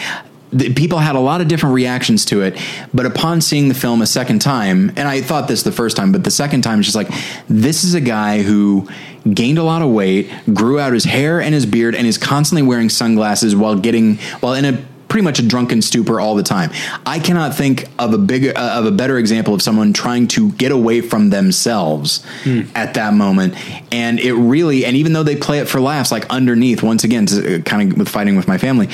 the, 0.54 0.72
people 0.72 0.98
had 0.98 1.16
a 1.16 1.20
lot 1.20 1.40
of 1.40 1.48
different 1.48 1.74
reactions 1.74 2.24
to 2.26 2.42
it. 2.42 2.58
But 2.94 3.06
upon 3.06 3.40
seeing 3.40 3.68
the 3.68 3.74
film 3.74 4.00
a 4.00 4.06
second 4.06 4.38
time, 4.40 4.90
and 4.96 5.08
I 5.08 5.20
thought 5.20 5.48
this 5.48 5.64
the 5.64 5.72
first 5.72 5.96
time, 5.96 6.12
but 6.12 6.24
the 6.24 6.30
second 6.30 6.62
time, 6.62 6.78
it's 6.78 6.86
just 6.86 6.96
like 6.96 7.10
this 7.48 7.84
is 7.84 7.94
a 7.94 8.00
guy 8.00 8.42
who 8.42 8.88
gained 9.32 9.58
a 9.58 9.62
lot 9.64 9.82
of 9.82 9.90
weight, 9.90 10.30
grew 10.52 10.78
out 10.78 10.92
his 10.92 11.04
hair 11.04 11.40
and 11.40 11.54
his 11.54 11.66
beard, 11.66 11.94
and 11.94 12.06
is 12.06 12.18
constantly 12.18 12.62
wearing 12.62 12.88
sunglasses 12.88 13.56
while 13.56 13.76
getting 13.76 14.16
while 14.40 14.54
in 14.54 14.64
a 14.64 14.84
pretty 15.14 15.22
much 15.22 15.38
a 15.38 15.46
drunken 15.46 15.80
stupor 15.80 16.18
all 16.18 16.34
the 16.34 16.42
time. 16.42 16.72
I 17.06 17.20
cannot 17.20 17.54
think 17.54 17.86
of 18.00 18.12
a 18.12 18.18
bigger 18.18 18.52
uh, 18.56 18.80
of 18.80 18.84
a 18.84 18.90
better 18.90 19.16
example 19.16 19.54
of 19.54 19.62
someone 19.62 19.92
trying 19.92 20.26
to 20.28 20.50
get 20.50 20.72
away 20.72 21.02
from 21.02 21.30
themselves 21.30 22.26
at 22.74 22.94
that 22.94 23.14
moment. 23.14 23.54
And 23.92 24.18
it 24.18 24.34
really, 24.34 24.84
and 24.84 24.96
even 24.96 25.12
though 25.12 25.22
they 25.22 25.36
play 25.36 25.60
it 25.60 25.68
for 25.68 25.80
laughs, 25.80 26.10
like 26.10 26.28
underneath, 26.30 26.82
once 26.82 27.04
again, 27.04 27.26
to, 27.26 27.60
uh, 27.60 27.62
kind 27.62 27.92
of 27.92 27.98
with 27.98 28.08
fighting 28.08 28.34
with 28.34 28.48
my 28.48 28.58
family, 28.58 28.88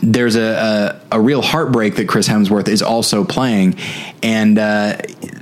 there's 0.00 0.36
a, 0.36 1.00
a 1.10 1.16
a 1.16 1.20
real 1.20 1.42
heartbreak 1.42 1.96
that 1.96 2.06
Chris 2.06 2.28
Hemsworth 2.28 2.68
is 2.68 2.80
also 2.80 3.24
playing, 3.24 3.74
and 4.22 4.56
uh, 4.56 4.98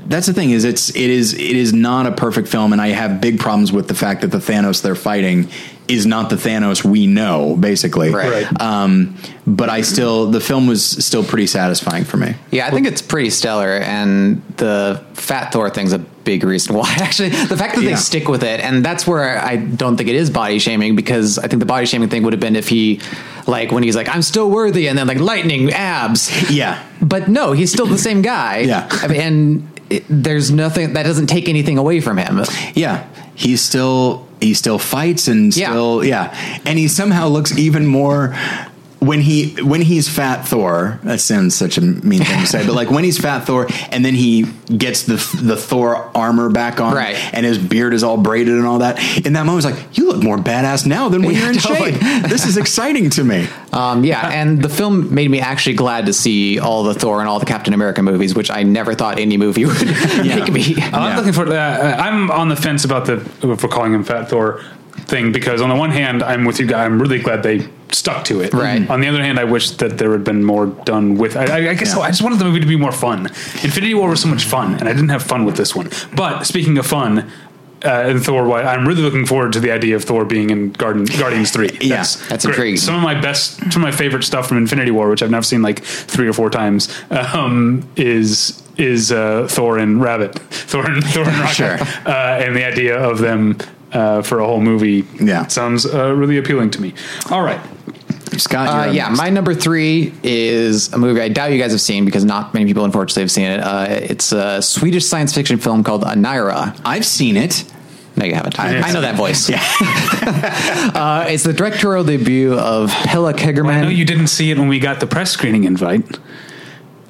that's 0.07 0.29
the 0.29 0.33
thing 0.33 0.51
is 0.51 0.65
it's 0.65 0.89
it 0.97 1.11
is 1.11 1.35
it 1.35 1.57
is 1.57 1.75
not 1.75 2.07
a 2.07 2.13
perfect 2.13 2.49
film, 2.49 2.73
and 2.73 2.81
I 2.81 2.89
have 2.89 3.21
big 3.21 3.39
problems 3.39 3.71
with 3.71 3.87
the 3.87 3.95
fact 3.95 4.23
that 4.23 4.29
the 4.29 4.39
Thanos 4.39 4.81
they're 4.81 4.95
fighting 4.95 5.51
is 5.95 6.07
not 6.07 6.31
the 6.31 6.37
Thanos 6.37 6.85
we 6.85 7.07
know, 7.07 7.57
basically. 7.57 8.11
Right. 8.11 8.45
Right. 8.45 8.61
Um, 8.61 9.17
but 9.47 9.69
I 9.69 9.83
still 9.83 10.31
the 10.31 10.41
film 10.41 10.67
was 10.67 10.85
still 10.85 11.25
pretty 11.25 11.47
satisfying 11.47 12.05
for 12.05 12.17
me. 12.17 12.35
Yeah, 12.51 12.67
I 12.67 12.71
think 12.71 12.87
it's 12.87 13.03
pretty 13.03 13.31
stellar, 13.31 13.79
and 13.79 14.43
the 14.57 15.05
Fat 15.15 15.53
Thor 15.53 15.69
thing's 15.71 15.93
a 15.93 15.99
big 15.99 16.45
reason 16.45 16.75
why. 16.77 16.95
Actually, 17.01 17.31
the 17.31 17.57
fact 17.57 17.75
that 17.75 17.83
they 17.83 17.97
stick 17.97 18.29
with 18.29 18.43
it, 18.43 18.61
and 18.61 18.85
that's 18.85 19.07
where 19.07 19.39
I 19.39 19.57
don't 19.57 19.97
think 19.97 20.09
it 20.09 20.15
is 20.15 20.31
body 20.31 20.59
shaming 20.59 20.95
because 20.97 21.39
I 21.39 21.49
think 21.49 21.61
the 21.61 21.67
body 21.67 21.87
shaming 21.87 22.09
thing 22.09 22.23
would 22.23 22.33
have 22.33 22.41
been 22.41 22.57
if 22.57 22.69
he, 22.69 23.01
like, 23.47 23.73
when 23.73 23.83
he's 23.83 23.97
like, 23.97 24.09
"I'm 24.09 24.23
still 24.23 24.51
worthy," 24.51 24.89
and 24.89 24.97
then 24.97 25.07
like 25.07 25.19
lightning 25.19 25.73
abs. 25.73 26.51
Yeah. 26.51 26.83
But 27.01 27.29
no, 27.29 27.53
he's 27.53 27.73
still 27.73 27.87
the 27.87 27.99
same 27.99 28.23
guy. 28.23 28.61
Yeah. 28.61 28.89
I 28.91 29.09
mean, 29.09 29.21
and 29.21 29.81
it, 29.91 30.05
there's 30.09 30.51
nothing 30.51 30.93
that 30.95 31.03
doesn't 31.03 31.27
take 31.27 31.49
anything 31.49 31.79
away 31.79 32.01
from 32.01 32.17
him. 32.17 32.43
Yeah, 32.75 33.07
he's 33.35 33.61
still 33.63 34.27
he 34.41 34.55
still 34.55 34.79
fights 34.79 35.29
and 35.29 35.55
Yeah. 35.57 35.71
still 35.71 36.05
yeah, 36.05 36.61
and 36.67 36.79
he 36.79 36.89
somehow 36.89 37.29
looks 37.29 37.57
even 37.57 37.87
more 37.87 38.35
when 39.03 39.21
he 39.21 39.61
when 39.63 39.81
he's 39.83 40.09
Fat 40.09 40.47
Thor. 40.47 40.99
That 41.03 41.21
sounds 41.21 41.55
such 41.55 41.77
a 41.79 41.81
mean 41.81 42.23
thing 42.25 42.41
to 42.41 42.47
say, 42.47 42.65
but 42.67 42.75
like 42.75 42.91
when 42.91 43.05
he's 43.05 43.19
Fat 43.19 43.41
Thor, 43.41 43.67
and 43.91 44.05
then 44.05 44.15
he 44.15 44.43
gets 44.77 45.03
the 45.03 45.15
the 45.43 45.57
Thor 45.57 46.11
armor 46.17 46.49
back 46.49 46.81
on, 46.81 46.95
Right. 46.95 47.17
and 47.35 47.45
his 47.45 47.59
beard 47.59 47.95
is 47.95 48.03
all 48.05 48.17
braided 48.17 48.55
and 48.55 48.67
all 48.67 48.79
that. 48.79 48.99
In 49.27 49.33
that 49.35 49.45
moment, 49.47 49.65
it's 49.67 49.77
like 49.77 49.97
you 49.99 50.07
look 50.09 50.23
more 50.23 50.37
badass 50.39 50.87
now 50.87 51.09
than 51.09 51.23
when 51.23 51.35
Yeah, 51.35 51.41
you're 51.45 51.51
in 51.53 51.59
totally. 51.59 51.93
shape. 51.93 52.23
This 52.29 52.47
is 52.47 52.57
exciting 52.57 53.11
to 53.11 53.25
me. 53.25 53.47
Um, 53.73 54.05
yeah, 54.05 54.29
and 54.31 54.63
the 54.63 54.69
film 54.69 55.13
made 55.15 55.31
me 55.31 55.41
actually 55.41 55.75
glad 55.77 56.07
to 56.07 56.13
see 56.13 56.59
all 56.59 56.85
the 56.85 56.95
Thor 56.95 57.21
and 57.21 57.29
all 57.29 57.39
the 57.39 57.47
Captain 57.47 57.75
America 57.75 58.03
movies, 58.03 58.35
which 58.35 58.51
I 58.51 58.63
never 58.63 58.95
thought 58.95 59.19
any 59.19 59.37
movie 59.37 59.65
would 59.67 59.81
make 59.83 60.53
me. 60.53 60.75
I'm 60.77 60.93
Yeah. 61.11 61.17
looking 61.17 61.33
for. 61.33 61.47
Uh, 61.49 61.97
I'm 61.99 62.31
on 62.31 62.49
the 62.49 62.57
fence 62.57 62.85
about 62.85 63.07
the 63.07 63.19
for 63.59 63.69
calling 63.69 63.93
him 63.95 64.05
Fat 64.05 64.29
Thor 64.29 64.61
thing 65.07 65.33
because 65.33 65.61
on 65.61 65.69
the 65.69 65.75
one 65.75 65.91
hand, 65.91 66.23
I'm 66.23 66.45
with 66.45 66.61
you 66.61 66.67
guys. 66.67 66.87
I'm 66.87 67.01
really 67.01 67.19
glad 67.19 67.43
they 67.43 67.67
stuck 67.95 68.25
to 68.27 68.41
it. 68.41 68.53
Right. 68.53 68.89
On 68.91 69.01
the 69.01 69.09
other 69.09 69.23
hand, 69.23 69.39
I 69.39 69.45
wish 69.45 69.71
that 69.73 69.99
there 69.99 70.13
had 70.13 70.25
been 70.25 70.43
more 70.45 70.67
done 70.67 71.17
with. 71.17 71.37
I, 71.37 71.69
I- 71.71 71.75
guess 71.75 71.95
Yeah. 71.95 72.01
I 72.03 72.09
just 72.09 72.23
wanted 72.23 72.39
the 72.39 72.45
movie 72.45 72.61
to 72.61 72.67
be 72.67 72.77
more 72.77 72.93
fun. 72.93 73.27
Infinity 73.63 73.95
War 73.95 74.11
was 74.11 74.21
so 74.21 74.29
much 74.29 74.45
fun, 74.45 74.75
and 74.75 74.89
I 74.89 74.93
didn't 74.93 75.11
have 75.11 75.23
fun 75.23 75.45
with 75.45 75.57
this 75.57 75.75
one. 75.75 75.91
But 76.17 76.45
speaking 76.45 76.79
of 76.79 76.87
fun. 76.87 77.31
Uh, 77.85 78.05
in 78.11 78.21
Thor, 78.21 78.45
why 78.47 78.63
I'm 78.63 78.87
really 78.87 79.03
looking 79.03 79.27
forward 79.27 79.55
to 79.55 79.59
the 79.59 79.73
idea 79.73 79.97
of 79.97 80.05
Thor 80.05 80.25
being 80.25 80.51
in 80.51 80.71
Garden, 80.71 81.05
Guardians 81.05 81.51
Three. 81.51 81.69
Yeah, 81.81 81.97
that's 82.29 82.45
great. 82.45 82.55
intriguing. 82.55 82.77
Some 82.77 82.95
of 82.95 83.03
my 83.03 83.21
best, 83.21 83.57
some 83.73 83.83
of 83.83 83.89
my 83.89 83.91
favorite 83.91 84.23
stuff 84.23 84.47
from 84.47 84.59
Infinity 84.59 84.93
War, 84.93 85.09
which 85.11 85.21
I've 85.21 85.33
now 85.33 85.41
seen 85.41 85.63
like 85.63 85.83
three 85.83 86.29
or 86.29 86.33
four 86.33 86.49
times, 86.49 86.97
um, 87.11 87.83
is 87.97 88.63
is 88.77 89.11
uh, 89.11 89.49
Thor 89.51 89.79
and 89.79 90.01
Rabbit, 90.01 90.39
Thor 90.51 90.87
and 90.89 91.03
Thor 91.03 91.25
and 91.25 91.37
Rocket, 91.41 91.55
Sure. 91.57 91.79
uh, 92.07 92.39
and 92.41 92.55
the 92.55 92.65
idea 92.65 92.97
of 92.97 93.19
them 93.19 93.57
uh, 93.93 94.23
for 94.23 94.39
a 94.39 94.47
whole 94.47 94.61
movie. 94.61 95.05
Yeah. 95.21 95.49
sounds 95.49 95.85
uh, 95.85 96.15
really 96.15 96.39
appealing 96.39 96.71
to 96.71 96.81
me. 96.81 96.95
All 97.33 97.43
right, 97.43 97.61
Scott, 98.41 98.89
Uh, 98.89 98.91
yeah, 98.91 99.09
my 99.11 99.31
number 99.31 99.55
three 99.55 100.13
is 100.23 100.93
a 100.93 100.99
movie 100.99 101.21
I 101.21 101.29
doubt 101.29 101.53
you 101.53 101.59
guys 101.59 101.73
have 101.73 101.81
seen 101.81 102.05
because 102.05 102.25
not 102.25 102.55
many 102.55 102.67
people, 102.67 102.85
unfortunately, 102.85 103.23
have 103.23 103.31
seen 103.31 103.47
it. 103.47 103.61
Uh, 103.61 103.87
it's 103.89 104.33
a 104.33 104.61
Swedish 104.63 105.07
science 105.07 105.35
fiction 105.35 105.59
film 105.59 105.85
called 105.85 106.03
Aniara. 106.05 106.79
I've 106.85 107.05
seen 107.07 107.37
it. 107.37 107.65
No, 108.17 108.27
you 108.27 108.35
haven't. 108.35 108.57
haven't 108.57 108.85
I 108.85 108.93
know 108.93 109.01
that 109.01 109.17
voice. 109.17 109.49
Yeah. 109.49 109.63
Uh, 110.93 111.27
it's 111.29 111.43
the 111.43 111.53
directorial 111.53 112.05
debut 112.05 112.55
of 112.55 112.91
Pella 112.91 113.33
Kågerman. 113.33 113.73
I 113.75 113.81
know 113.83 113.89
you 113.89 114.05
didn't 114.05 114.27
see 114.29 114.51
it 114.51 114.59
when 114.59 114.69
we 114.69 114.79
got 114.79 115.01
the 115.01 115.07
press 115.07 115.31
screening 115.31 115.65
invite. 115.65 116.19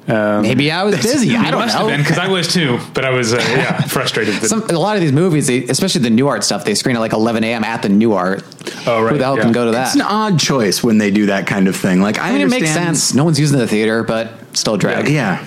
Maybe 0.07 0.71
I 0.71 0.83
was 0.83 1.01
busy. 1.01 1.35
I 1.35 1.51
don't 1.51 1.61
must 1.61 1.77
know. 1.77 1.95
because 1.95 2.17
I 2.17 2.27
was 2.27 2.51
too, 2.53 2.79
but 2.93 3.05
I 3.05 3.11
was 3.11 3.33
uh, 3.33 3.37
yeah 3.37 3.81
frustrated. 3.87 4.35
That, 4.35 4.47
Some, 4.47 4.63
a 4.63 4.73
lot 4.73 4.95
of 4.95 5.01
these 5.01 5.11
movies, 5.11 5.47
they, 5.47 5.63
especially 5.65 6.01
the 6.01 6.09
Nuart 6.09 6.43
stuff, 6.43 6.65
they 6.65 6.75
screen 6.75 6.95
at 6.95 6.99
like 6.99 7.13
11 7.13 7.43
a.m. 7.43 7.63
at 7.63 7.81
the 7.81 7.89
New 7.89 8.13
Art. 8.13 8.43
Oh, 8.85 9.01
right, 9.01 9.11
Who 9.11 9.17
the 9.17 9.23
hell 9.23 9.37
yeah. 9.37 9.43
can 9.43 9.51
go 9.51 9.65
to 9.65 9.71
that? 9.71 9.87
It's 9.87 9.95
an 9.95 10.01
odd 10.01 10.39
choice 10.39 10.83
when 10.83 10.97
they 10.97 11.11
do 11.11 11.27
that 11.27 11.47
kind 11.47 11.67
of 11.67 11.75
thing. 11.75 12.01
Like 12.01 12.19
I, 12.19 12.29
I 12.29 12.31
mean, 12.33 12.41
it 12.41 12.49
makes 12.49 12.71
sense. 12.71 13.13
No 13.13 13.23
one's 13.23 13.39
using 13.39 13.59
the 13.59 13.67
theater, 13.67 14.03
but 14.03 14.33
still 14.57 14.77
drag. 14.77 15.07
Yeah. 15.07 15.43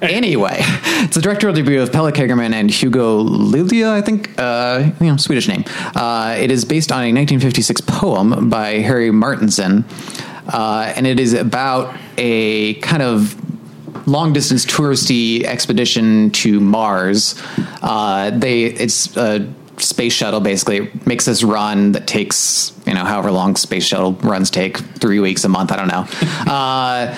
Anyway, 0.00 0.56
it's 0.60 1.16
the 1.16 1.20
directorial 1.20 1.54
debut 1.54 1.80
of 1.82 1.92
Pella 1.92 2.12
Kågerman 2.12 2.52
and 2.52 2.70
Hugo 2.70 3.22
Lilja, 3.24 3.90
I 3.90 4.00
think, 4.00 4.30
uh, 4.38 4.90
you 5.00 5.06
know, 5.06 5.16
Swedish 5.16 5.48
name. 5.48 5.64
Uh, 5.94 6.36
it 6.38 6.50
is 6.50 6.64
based 6.64 6.92
on 6.92 6.98
a 6.98 7.12
1956 7.12 7.80
poem 7.82 8.48
by 8.48 8.74
Harry 8.74 9.10
Martinson, 9.10 9.84
uh, 10.48 10.92
and 10.94 11.06
it 11.06 11.18
is 11.18 11.34
about 11.34 11.96
a 12.16 12.74
kind 12.74 13.02
of 13.02 13.37
long 14.06 14.32
distance 14.32 14.64
touristy 14.66 15.44
expedition 15.44 16.30
to 16.30 16.60
Mars. 16.60 17.40
Uh, 17.82 18.30
they 18.30 18.64
it's 18.64 19.16
a 19.16 19.52
space 19.80 20.12
shuttle 20.12 20.40
basically 20.40 20.78
It 20.78 21.06
makes 21.06 21.24
this 21.24 21.42
run 21.42 21.92
that 21.92 22.06
takes 22.06 22.72
you 22.86 22.94
know 22.94 23.04
however 23.04 23.30
long 23.30 23.56
space 23.56 23.86
shuttle 23.86 24.12
runs 24.14 24.50
take 24.50 24.78
three 24.78 25.20
weeks 25.20 25.44
a 25.44 25.48
month 25.48 25.72
I 25.72 25.76
don't 25.76 25.88
know. 25.88 26.06
Uh, 26.48 27.14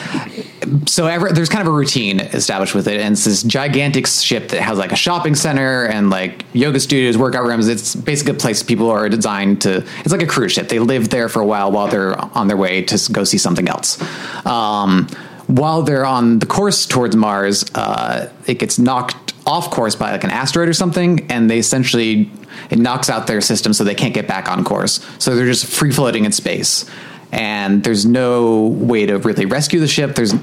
so 0.87 1.05
there's 1.33 1.49
kind 1.49 1.66
of 1.66 1.72
a 1.72 1.76
routine 1.76 2.20
established 2.20 2.74
with 2.74 2.89
it, 2.89 3.01
and 3.01 3.12
it's 3.12 3.24
this 3.24 3.43
gigantic 3.43 4.07
ship 4.07 4.49
that 4.49 4.61
has 4.61 4.76
like 4.76 4.93
a 4.93 4.97
shopping 4.97 5.35
center 5.35 5.87
and 5.87 6.11
like 6.11 6.45
yoga 6.53 6.81
studios, 6.81 7.16
workout 7.16 7.45
rooms. 7.45 7.68
It's 7.68 7.95
basically 7.95 8.33
a 8.33 8.39
place 8.39 8.62
people 8.62 8.91
are 8.91 9.09
designed 9.09 9.62
to. 9.62 9.87
It's 10.01 10.11
like 10.11 10.22
a 10.22 10.26
cruise 10.26 10.53
ship. 10.53 10.68
They 10.68 10.81
live 10.81 11.11
there 11.11 11.28
for 11.28 11.41
a 11.41 11.47
while 11.47 11.70
while 11.70 11.89
they're 11.89 12.18
on 12.37 12.49
their 12.49 12.57
way 12.57 12.83
to 12.83 13.12
go 13.12 13.24
see 13.24 13.39
something 13.39 13.68
else. 13.68 14.01
Um, 14.45 15.09
while 15.51 15.83
they're 15.83 16.07
on 16.07 16.39
the 16.39 16.47
course 16.47 16.87
towards 16.87 17.17
Mars, 17.17 17.65
uh, 17.75 18.33
it 18.47 18.59
gets 18.59 18.79
knocked 18.79 19.35
off 19.47 19.71
course 19.71 19.97
by 19.97 20.13
like 20.13 20.25
an 20.25 20.31
asteroid 20.31 20.69
or 20.69 20.73
something, 20.73 21.27
and 21.31 21.51
they 21.51 21.59
essentially 21.59 22.31
it 22.71 22.79
knocks 22.79 23.11
out 23.11 23.27
their 23.27 23.41
system 23.41 23.73
so 23.73 23.85
they 23.85 23.95
can't 23.95 24.15
get 24.15 24.29
back 24.29 24.51
on 24.51 24.65
course. 24.65 25.05
So 25.19 25.35
they're 25.35 25.47
just 25.47 25.67
free 25.67 25.93
floating 25.93 26.25
in 26.25 26.33
space 26.33 26.89
and 27.33 27.85
there's 27.85 28.05
no 28.05 28.67
way 28.67 29.07
to 29.07 29.19
really 29.19 29.47
rescue 29.47 29.79
the 29.81 29.89
ship. 29.89 30.15
There's 30.15 30.35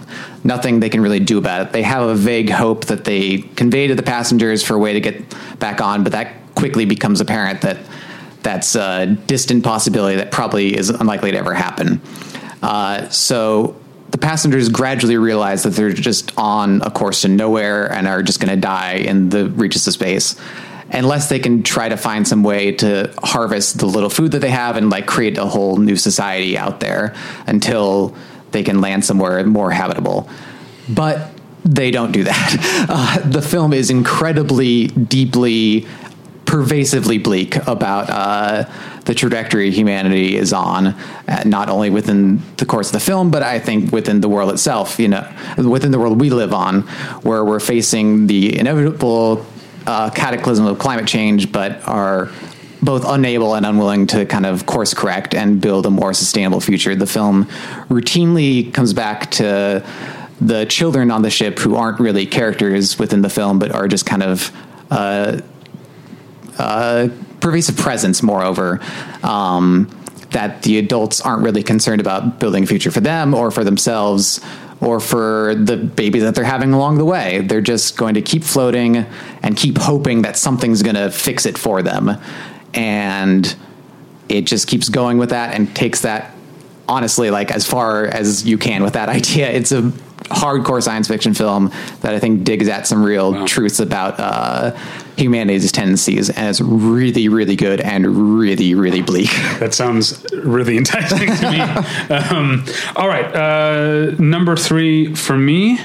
nothing 0.43 0.80
they 0.80 0.89
can 0.89 1.01
really 1.01 1.20
do 1.20 1.38
about 1.38 1.68
it. 1.68 1.74
They 1.74 1.84
have 1.84 2.08
a 2.08 2.16
vague 2.16 2.49
hope 2.49 2.86
that 2.86 3.03
they 3.03 3.39
convey 3.39 3.88
to 3.88 3.95
the 3.95 4.03
passengers 4.03 4.64
for 4.64 4.76
a 4.76 4.80
way 4.80 4.93
to 4.93 5.01
get 5.01 5.36
back 5.60 5.82
on, 5.82 6.03
but 6.03 6.14
that 6.14 6.34
quickly 6.55 6.86
becomes 6.86 7.20
apparent 7.20 7.62
that 7.62 7.78
that's 8.41 8.76
a 8.76 9.18
distant 9.28 9.64
possibility 9.64 10.16
that 10.16 10.32
probably 10.32 10.78
is 10.78 10.89
unlikely 10.89 11.32
to 11.32 11.38
ever 11.38 11.53
happen. 11.53 12.01
Uh, 12.62 13.10
so 13.10 13.76
the 14.10 14.18
passengers 14.18 14.70
gradually 14.70 15.18
realize 15.18 15.64
that 15.64 15.72
they're 15.72 15.91
just 15.91 16.32
on 16.38 16.82
a 16.82 16.89
course 16.89 17.22
to 17.22 17.28
nowhere 17.28 17.91
and 17.91 18.08
are 18.08 18.24
just 18.24 18.39
going 18.39 18.53
to 18.53 18.60
die 18.60 18.93
in 18.93 19.30
the 19.30 19.49
reaches 19.49 19.86
of 19.88 19.93
space 19.93 20.39
unless 20.91 21.30
they 21.30 21.39
can 21.39 21.64
try 21.64 21.89
to 21.89 21.97
find 21.97 22.28
some 22.28 22.43
way 22.43 22.72
to 22.72 23.14
harvest 23.22 23.80
the 23.80 23.86
little 23.86 24.10
food 24.10 24.32
that 24.32 24.39
they 24.39 24.49
have 24.49 24.78
and 24.78 24.89
like 24.89 25.05
create 25.05 25.38
a 25.38 25.45
whole 25.45 25.78
new 25.78 25.97
society 25.97 26.58
out 26.58 26.80
there 26.80 27.14
until 27.45 28.16
they 28.51 28.64
can 28.64 28.80
land 28.80 29.03
somewhere 29.03 29.43
more 29.45 29.72
habitable. 29.72 30.30
But 30.88 31.30
they 31.66 31.91
don't 31.91 32.12
do 32.12 32.24
that. 32.24 32.86
Uh, 32.89 33.20
the 33.20 33.41
film 33.41 33.74
is 33.74 33.89
incredibly 33.89 34.88
deeply 34.88 35.86
pervasively 36.45 37.18
bleak 37.18 37.58
about 37.68 38.10
uh, 38.10 38.64
the 39.08 39.16
trajectory 39.16 39.72
humanity 39.72 40.36
is 40.36 40.51
on, 40.51 40.88
uh, 40.88 41.43
not 41.45 41.70
only 41.70 41.89
within 41.89 42.41
the 42.58 42.66
course 42.66 42.89
of 42.89 42.93
the 42.93 42.99
film, 42.99 43.32
but 43.32 43.41
I 43.41 43.58
think 43.58 43.93
within 43.93 44.20
the 44.20 44.28
world 44.28 44.51
itself. 44.51 44.99
You 44.99 45.08
know, 45.08 45.34
within 45.58 45.91
the 45.91 45.97
world 45.97 46.20
we 46.20 46.30
live 46.30 46.53
on, 46.53 46.82
where 47.24 47.43
we're 47.43 47.62
facing 47.62 48.28
the 48.28 48.60
inevitable 48.60 49.45
uh, 49.86 50.10
cataclysm 50.10 50.66
of 50.66 50.78
climate 50.78 51.08
change, 51.08 51.53
but 51.53 51.82
are 51.88 52.30
both 52.82 53.05
unable 53.08 53.55
and 53.55 53.66
unwilling 53.66 54.08
to 54.08 54.26
kind 54.26 54.45
of 54.45 54.66
course 54.66 54.93
correct 54.93 55.34
and 55.34 55.62
build 55.62 55.86
a 55.86 55.89
more 55.89 56.14
sustainable 56.14 56.60
future. 56.60 56.93
The 56.93 57.08
film 57.08 57.45
routinely 57.88 58.74
comes 58.74 58.93
back 58.93 59.32
to 59.32 59.86
the 60.41 60.66
children 60.66 61.12
on 61.12 61.22
the 61.22 61.30
ship 61.30 61.60
who 61.60 61.76
aren't 61.76 61.99
really 62.01 62.26
characters 62.26 62.99
within 62.99 63.22
the 63.22 63.30
film, 63.30 63.58
but 63.58 63.72
are 63.72 63.88
just 63.88 64.05
kind 64.05 64.22
of 64.22 64.51
uh, 64.91 65.39
uh, 66.60 67.08
pervasive 67.39 67.77
presence, 67.77 68.21
moreover. 68.23 68.79
Um, 69.23 69.89
that 70.31 70.63
the 70.63 70.77
adults 70.77 71.21
aren't 71.21 71.43
really 71.43 71.63
concerned 71.63 72.01
about 72.01 72.39
building 72.39 72.63
a 72.63 72.67
future 72.67 72.91
for 72.91 72.99
them 72.99 73.33
or 73.33 73.49
for 73.49 73.63
themselves 73.63 74.41
or 74.81 74.99
for 74.99 75.55
the 75.55 75.77
baby 75.77 76.19
that 76.19 76.35
they're 76.35 76.43
having 76.43 76.73
along 76.73 76.97
the 76.97 77.05
way. 77.05 77.41
They're 77.41 77.61
just 77.61 77.97
going 77.97 78.13
to 78.15 78.21
keep 78.21 78.43
floating 78.43 78.97
and 79.41 79.55
keep 79.55 79.77
hoping 79.77 80.23
that 80.23 80.38
something's 80.38 80.83
going 80.83 80.95
to 80.95 81.09
fix 81.09 81.45
it 81.45 81.57
for 81.57 81.81
them. 81.81 82.11
And 82.73 83.55
it 84.29 84.41
just 84.41 84.67
keeps 84.67 84.89
going 84.89 85.17
with 85.17 85.29
that 85.29 85.55
and 85.55 85.73
takes 85.75 86.01
that 86.01 86.33
honestly 86.89 87.31
like 87.31 87.51
as 87.51 87.65
far 87.65 88.05
as 88.05 88.45
you 88.45 88.57
can 88.57 88.83
with 88.83 88.93
that 88.93 89.09
idea. 89.19 89.49
It's 89.49 89.71
a 89.71 89.91
hardcore 90.26 90.82
science 90.84 91.07
fiction 91.07 91.34
film 91.34 91.72
that 92.01 92.13
I 92.13 92.20
think 92.20 92.43
digs 92.43 92.68
at 92.68 92.86
some 92.88 93.03
real 93.03 93.45
truths 93.47 93.80
about 93.80 94.20
uh, 94.20 94.76
humanity's 95.15 95.72
tendencies, 95.72 96.30
and 96.30 96.47
it's 96.47 96.59
really, 96.61 97.30
really 97.30 97.55
good 97.55 97.80
and 97.82 98.38
really, 98.39 98.74
really 98.76 99.01
bleak. 99.01 99.30
That 99.59 99.74
sounds 99.74 100.26
really 100.34 100.78
enticing 100.78 101.18
to 101.36 101.51
me. 101.51 101.59
um, 102.15 102.63
all 102.95 103.07
right, 103.07 103.26
uh, 103.36 104.11
number 104.20 104.55
three 104.55 105.15
for 105.15 105.38
me. 105.38 105.80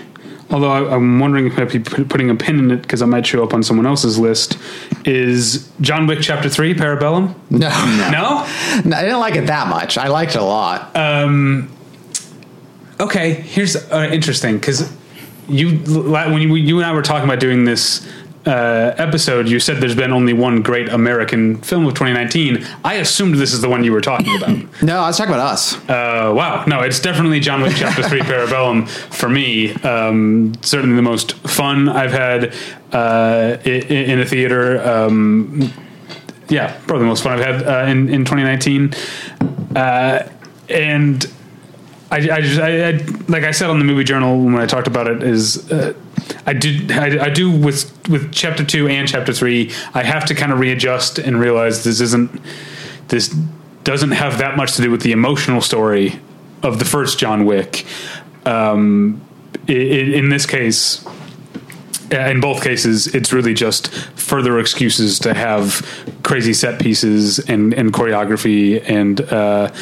Although 0.51 0.70
I, 0.70 0.95
I'm 0.97 1.18
wondering 1.18 1.47
if 1.47 1.59
I 1.59 1.64
might 1.64 1.72
be 1.72 1.78
putting 1.78 2.28
a 2.28 2.35
pin 2.35 2.59
in 2.59 2.70
it 2.70 2.83
because 2.83 3.01
I 3.01 3.07
might 3.07 3.26
show 3.26 3.43
up 3.43 3.55
on 3.55 3.62
someone 3.62 3.87
else's 3.87 4.18
list. 4.18 4.59
Is 5.07 5.70
John 5.80 6.07
Wick 6.07 6.18
Chapter 6.20 6.51
Three 6.51 6.74
Parabellum? 6.74 7.35
No, 7.49 7.68
No. 8.11 8.47
no, 8.85 8.97
I 8.97 9.03
didn't 9.03 9.20
like 9.20 9.37
it 9.37 9.47
that 9.47 9.68
much. 9.68 9.97
I 9.97 10.09
liked 10.09 10.35
it 10.35 10.43
a 10.43 10.45
lot. 10.45 10.95
Okay, 13.03 13.34
here's 13.34 13.74
uh, 13.74 14.09
interesting 14.12 14.59
because 14.59 14.88
you 15.48 15.76
when 15.78 16.40
you, 16.40 16.55
you 16.55 16.78
and 16.78 16.86
I 16.86 16.92
were 16.92 17.03
talking 17.03 17.28
about 17.28 17.40
doing 17.40 17.64
this 17.64 18.09
uh, 18.46 18.94
episode, 18.96 19.48
you 19.48 19.59
said 19.59 19.78
there's 19.78 19.96
been 19.96 20.12
only 20.12 20.32
one 20.32 20.62
great 20.62 20.88
American 20.88 21.57
film 21.62 21.84
of 21.84 21.94
2019. 21.94 22.64
I 22.84 22.94
assumed 22.94 23.34
this 23.34 23.53
is 23.53 23.61
the 23.61 23.68
one 23.68 23.82
you 23.82 23.90
were 23.90 24.00
talking 24.00 24.36
about. 24.36 24.57
no, 24.82 25.00
I 25.00 25.09
was 25.09 25.18
talking 25.18 25.34
about 25.34 25.53
us. 25.53 25.74
Uh, 25.88 26.32
wow, 26.32 26.64
no, 26.68 26.82
it's 26.82 27.00
definitely 27.00 27.40
John 27.40 27.61
Wick 27.62 27.72
Chapter 27.74 28.05
Three 28.05 28.20
Parabellum 28.22 28.88
for 28.88 29.28
me. 29.28 29.74
Um, 29.82 30.53
certainly 30.62 30.94
the 30.94 31.03
most 31.03 31.32
fun 31.38 31.88
I've 31.88 32.12
had 32.12 32.55
uh, 32.92 33.59
in, 33.64 33.82
in 33.82 34.20
a 34.20 34.24
theater. 34.24 34.80
Um, 34.80 35.72
yeah, 36.48 36.78
probably 36.86 37.00
the 37.00 37.09
most 37.09 37.24
fun 37.24 37.32
I've 37.32 37.44
had 37.44 37.66
uh, 37.66 37.90
in 37.90 38.09
in 38.09 38.24
2019. 38.24 38.94
Uh, 39.74 40.28
and 40.68 41.26
I, 42.12 42.16
I 42.16 42.40
just 42.42 42.60
I, 42.60 42.88
I 42.88 42.90
like 43.28 43.42
I 43.42 43.52
said 43.52 43.70
on 43.70 43.78
the 43.78 43.86
movie 43.86 44.04
journal 44.04 44.44
when 44.44 44.56
I 44.56 44.66
talked 44.66 44.86
about 44.86 45.06
it 45.08 45.22
is. 45.22 45.70
Uh, 45.72 45.94
I 46.46 46.52
do. 46.52 46.86
I, 46.90 47.24
I 47.24 47.30
do 47.30 47.50
with 47.50 47.90
with 48.08 48.32
chapter 48.32 48.64
two 48.64 48.86
and 48.86 49.08
chapter 49.08 49.32
three. 49.32 49.72
I 49.94 50.02
have 50.02 50.26
to 50.26 50.34
kind 50.34 50.52
of 50.52 50.60
readjust 50.60 51.18
and 51.18 51.40
realize 51.40 51.84
this 51.84 52.00
isn't. 52.00 52.40
This 53.08 53.34
doesn't 53.84 54.12
have 54.12 54.38
that 54.38 54.56
much 54.56 54.76
to 54.76 54.82
do 54.82 54.90
with 54.90 55.00
the 55.00 55.12
emotional 55.12 55.62
story 55.62 56.20
of 56.62 56.78
the 56.78 56.84
first 56.84 57.18
John 57.18 57.46
Wick. 57.46 57.86
Um, 58.44 59.20
i 59.68 59.72
i 59.72 59.74
in 59.74 60.28
this 60.28 60.44
case, 60.44 61.04
uh, 62.12 62.18
in 62.18 62.40
both 62.40 62.62
cases, 62.62 63.06
it's 63.14 63.32
really 63.32 63.54
just 63.54 63.92
further 64.18 64.58
excuses 64.58 65.18
to 65.20 65.32
have 65.32 65.86
crazy 66.22 66.52
set 66.52 66.80
pieces 66.80 67.38
and, 67.38 67.72
and 67.72 67.92
choreography 67.92 68.82
and 68.88 69.20
uh, 69.22 69.72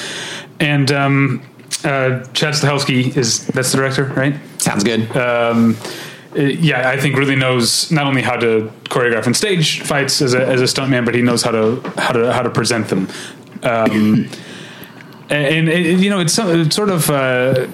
and 0.61 0.93
um, 0.93 1.43
uh, 1.85 2.25
Chad 2.33 2.55
Stahelski 2.55 3.17
is 3.17 3.47
that's 3.49 3.73
the 3.73 3.79
director, 3.79 4.05
right? 4.05 4.35
Sounds 4.59 4.85
good. 4.85 5.15
um, 5.17 5.77
uh, 6.37 6.43
yeah, 6.43 6.89
I 6.89 6.97
think 6.97 7.17
really 7.17 7.35
knows 7.35 7.91
not 7.91 8.07
only 8.07 8.23
how 8.23 8.37
to 8.37 8.71
choreograph 8.85 9.27
and 9.27 9.37
stage 9.37 9.81
fights 9.81 10.23
as 10.23 10.33
a 10.33 10.47
as 10.47 10.61
a 10.61 10.65
stuntman, 10.65 11.05
but 11.05 11.15
he 11.15 11.23
knows 11.23 11.43
how 11.43 11.51
to 11.51 11.81
how 11.97 12.13
to 12.13 12.33
how 12.33 12.43
to 12.43 12.51
present 12.51 12.89
them. 12.89 13.09
Um, 13.63 14.29
and, 15.31 15.69
and, 15.69 16.01
you 16.01 16.11
know, 16.11 16.21
it's, 16.21 16.39
it's 16.39 16.75
sort 16.75 16.91
of 16.91 17.09
uh, 17.11 17.67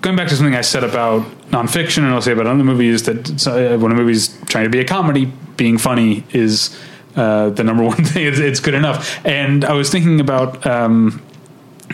going 0.00 0.16
back 0.16 0.28
to 0.28 0.36
something 0.36 0.54
I 0.54 0.62
said 0.62 0.84
about 0.84 1.22
nonfiction, 1.50 1.98
and 1.98 2.08
I'll 2.08 2.22
say 2.22 2.32
about 2.32 2.46
other 2.46 2.64
movies 2.64 3.02
that 3.04 3.46
uh, 3.46 3.78
when 3.78 3.92
a 3.92 3.94
movie's 3.94 4.28
trying 4.46 4.64
to 4.64 4.70
be 4.70 4.80
a 4.80 4.84
comedy, 4.84 5.30
being 5.56 5.76
funny 5.76 6.24
is 6.32 6.78
uh, 7.16 7.50
the 7.50 7.62
number 7.62 7.82
one 7.94 8.04
thing. 8.04 8.26
It's, 8.26 8.38
it's 8.38 8.60
good 8.60 8.74
enough. 8.74 9.24
And 9.26 9.64
I 9.64 9.74
was 9.74 9.90
thinking 9.90 10.20
about. 10.20 10.66
Um, 10.66 11.22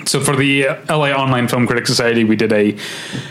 so 0.09 0.21
for 0.21 0.35
the 0.35 0.69
LA 0.89 1.11
Online 1.11 1.49
Film 1.49 1.67
Critics 1.67 1.89
Society, 1.89 2.25
we 2.25 2.35
did 2.35 2.53
a 2.53 2.77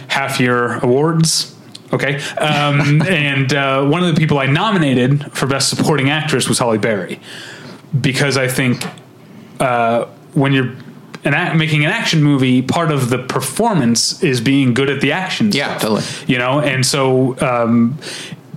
half 0.07 0.39
year 0.39 0.77
awards. 0.79 1.55
Okay, 1.91 2.21
um, 2.37 3.01
and 3.07 3.53
uh, 3.53 3.85
one 3.85 4.03
of 4.03 4.13
the 4.13 4.19
people 4.19 4.39
I 4.39 4.45
nominated 4.45 5.31
for 5.33 5.47
Best 5.47 5.69
Supporting 5.69 6.09
Actress 6.09 6.47
was 6.47 6.59
Halle 6.59 6.77
Berry 6.77 7.19
because 7.99 8.37
I 8.37 8.47
think 8.47 8.85
uh, 9.59 10.05
when 10.33 10.53
you're 10.53 10.75
an 11.23 11.33
act, 11.33 11.55
making 11.55 11.83
an 11.83 11.91
action 11.91 12.21
movie, 12.21 12.61
part 12.61 12.91
of 12.91 13.09
the 13.09 13.17
performance 13.17 14.21
is 14.23 14.39
being 14.39 14.73
good 14.73 14.89
at 14.89 15.01
the 15.01 15.11
action. 15.11 15.51
Yeah, 15.51 15.77
stuff, 15.77 15.81
totally. 15.81 16.31
You 16.31 16.37
know, 16.37 16.59
and 16.59 16.85
so 16.85 17.39
um, 17.39 17.97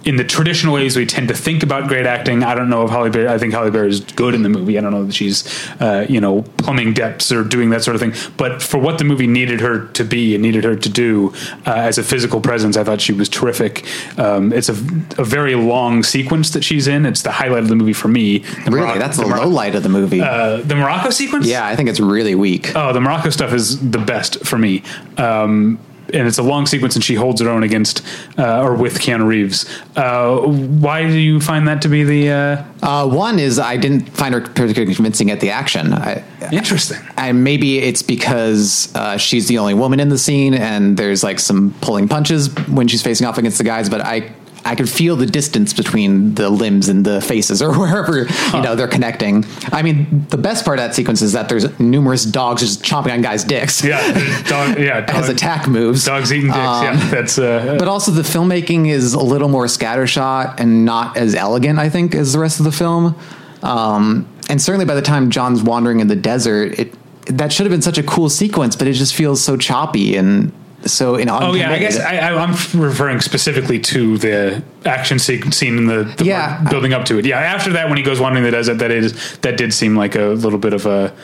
in 0.05 0.16
the 0.16 0.24
traditional 0.24 0.72
ways 0.74 0.96
we 0.96 1.05
tend 1.05 1.28
to 1.28 1.34
think 1.34 1.62
about 1.62 1.88
great 1.88 2.07
acting, 2.07 2.42
I 2.42 2.55
don't 2.55 2.70
know 2.70 2.84
if 2.84 2.90
Halle 2.90 3.11
Berry. 3.11 3.28
I 3.28 3.36
think 3.38 3.53
Halle 3.53 3.70
Berry 3.70 3.88
is 3.90 4.01
good 4.01 4.34
in 4.34 4.42
the 4.42 4.48
movie. 4.48 4.78
I 4.78 4.80
don't 4.80 4.92
know 4.92 5.05
that 5.05 5.14
she's 5.14 5.44
uh, 5.80 6.07
you 6.09 6.20
know 6.20 6.42
plumbing 6.59 6.94
depths 6.94 7.30
or 7.30 7.44
doing 7.44 7.70
that 7.70 7.82
sort 7.84 7.94
of 7.96 8.01
thing. 8.01 8.14
But 8.36 8.62
for 8.62 8.78
what 8.78 8.98
the 8.98 9.05
movie 9.05 9.26
needed 9.26 9.61
her 9.61 9.86
to 9.88 10.05
be 10.05 10.34
and 10.34 10.42
needed 10.42 10.64
her 10.64 10.74
to 10.76 10.88
do 10.88 11.32
uh, 11.66 11.74
as 11.74 11.98
a 11.98 12.03
physical 12.03 12.40
presence, 12.40 12.76
I 12.76 12.84
thought 12.84 13.01
she 13.01 13.12
was 13.12 13.28
terrific. 13.28 13.84
Um, 14.18 14.53
it's 14.53 14.68
a, 14.68 14.72
a 15.18 15.24
very 15.24 15.55
long 15.55 16.03
sequence 16.03 16.51
that 16.51 16.64
she's 16.64 16.88
in. 16.88 17.05
It's 17.05 17.22
the 17.22 17.32
highlight 17.32 17.62
of 17.62 17.68
the 17.68 17.76
movie 17.76 17.92
for 17.92 18.09
me. 18.09 18.38
The 18.38 18.70
really, 18.70 18.80
Morocco- 18.86 18.98
that's 18.98 19.16
the, 19.18 19.24
the 19.24 19.36
low 19.36 19.48
light 19.48 19.74
of 19.74 19.82
the 19.82 19.88
movie. 19.90 20.20
uh, 20.20 20.59
the 20.59 20.76
Morocco 20.76 21.11
sequence. 21.11 21.46
yeah, 21.46 21.66
I 21.66 21.76
think 21.76 21.88
it's 21.88 22.01
really 22.01 22.34
weak. 22.34 22.72
Oh, 22.74 22.92
the 22.92 23.01
Morocco 23.01 23.30
stuff 23.30 23.53
is 23.53 23.90
the 23.90 23.98
best 23.98 24.46
for 24.46 24.57
me. 24.59 24.82
Um, 25.18 25.78
and 26.14 26.26
it's 26.28 26.38
a 26.38 26.42
long 26.42 26.66
sequence, 26.66 26.94
and 26.94 27.04
she 27.04 27.14
holds 27.14 27.40
her 27.40 27.48
own 27.48 27.62
against 27.62 28.04
uh, 28.38 28.62
or 28.62 28.74
with 28.74 28.98
Keanu 28.98 29.26
Reeves. 29.26 29.66
Uh, 29.96 30.38
why 30.38 31.06
do 31.06 31.18
you 31.18 31.40
find 31.40 31.66
that 31.68 31.82
to 31.82 31.88
be 31.88 32.04
the 32.04 32.30
uh, 32.30 32.64
Uh, 32.82 33.08
one 33.08 33.38
is 33.38 33.58
I 33.58 33.76
didn't 33.76 34.08
find 34.11 34.34
her 34.34 34.40
particularly 34.40 34.94
convincing 34.94 35.30
at 35.30 35.40
the 35.40 35.50
action. 35.50 35.92
I, 35.92 36.24
interesting? 36.52 36.98
and 37.16 37.44
maybe 37.44 37.78
it's 37.78 38.02
because 38.02 38.94
uh, 38.94 39.16
she's 39.16 39.48
the 39.48 39.58
only 39.58 39.74
woman 39.74 40.00
in 40.00 40.08
the 40.08 40.18
scene, 40.18 40.54
and 40.54 40.96
there's 40.96 41.22
like 41.22 41.38
some 41.40 41.74
pulling 41.80 42.08
punches 42.08 42.48
when 42.68 42.88
she's 42.88 43.02
facing 43.02 43.26
off 43.26 43.38
against 43.38 43.58
the 43.58 43.64
guys. 43.64 43.88
But 43.88 44.00
I, 44.02 44.32
I 44.64 44.74
could 44.74 44.88
feel 44.88 45.16
the 45.16 45.26
distance 45.26 45.72
between 45.72 46.34
the 46.34 46.50
limbs 46.50 46.88
and 46.88 47.04
the 47.04 47.20
faces, 47.20 47.62
or 47.62 47.72
wherever 47.78 48.18
you 48.52 48.62
know 48.62 48.74
they're 48.74 48.88
connecting. 48.88 49.44
I 49.72 49.82
mean, 49.82 50.26
the 50.30 50.36
best 50.38 50.64
part 50.64 50.78
of 50.78 50.84
that 50.84 50.94
sequence 50.94 51.22
is 51.22 51.32
that 51.32 51.48
there's 51.48 51.78
numerous 51.80 52.24
dogs 52.24 52.61
just 52.61 52.82
chomping 52.82 53.12
on 53.12 53.22
guys' 53.22 53.44
dicks. 53.44 53.82
Yeah, 53.84 54.00
dog, 54.44 54.78
yeah, 54.78 55.00
dog, 55.00 55.16
as 55.16 55.28
attack 55.28 55.66
moves. 55.66 56.04
dogs 56.04 56.32
eating 56.32 56.48
dicks. 56.48 56.56
yeah, 56.58 56.90
Um, 57.02 57.11
that's 57.11 57.38
uh, 57.38 57.76
But 57.78 57.88
also 57.88 58.11
the 58.12 58.22
filmmaking 58.22 58.88
is 58.88 59.14
a 59.14 59.20
little 59.22 59.48
more 59.48 59.66
scattershot 59.66 60.61
and 60.61 60.84
not 60.84 61.16
as 61.16 61.34
elegant, 61.34 61.78
I 61.78 61.88
think, 61.88 62.14
as 62.14 62.32
the 62.32 62.38
rest 62.38 62.58
of 62.61 62.64
the 62.64 62.72
film. 62.72 63.16
Um, 63.62 64.28
and 64.48 64.61
certainly 64.61 64.84
by 64.86 64.94
the 64.94 65.02
time 65.02 65.30
John's 65.30 65.62
wandering 65.62 66.00
in 66.00 66.08
the 66.08 66.16
desert, 66.16 66.78
it 66.78 66.94
that 67.26 67.52
should 67.52 67.64
have 67.66 67.70
been 67.70 67.82
such 67.82 67.98
a 67.98 68.02
cool 68.02 68.28
sequence, 68.28 68.74
but 68.74 68.88
it 68.88 68.94
just 68.94 69.14
feels 69.14 69.42
so 69.42 69.56
choppy 69.56 70.16
and 70.16 70.52
so 70.87 71.16
in. 71.16 71.28
Oh 71.28 71.55
yeah, 71.55 71.70
I 71.72 71.78
guess 71.78 71.99
I, 71.99 72.16
I, 72.16 72.35
I'm 72.43 72.53
referring 72.81 73.20
specifically 73.20 73.78
to 73.81 74.18
the 74.18 74.62
action 74.85 75.18
scene 75.18 75.76
in 75.78 75.87
the, 75.87 76.05
the 76.16 76.24
Yeah. 76.24 76.62
building 76.70 76.93
up 76.93 77.05
to 77.07 77.18
it. 77.18 77.26
Yeah, 77.26 77.39
after 77.39 77.72
that, 77.74 77.89
when 77.89 77.99
he 77.99 78.03
goes 78.05 78.20
wandering 78.20 78.45
the 78.45 78.51
desert, 78.51 78.78
that 78.78 78.91
is 78.91 79.39
that 79.39 79.57
did 79.57 79.72
seem 79.74 79.97
like 79.97 80.14
a 80.14 80.28
little 80.28 80.59
bit 80.59 80.72
of 80.72 80.87
a. 80.87 81.14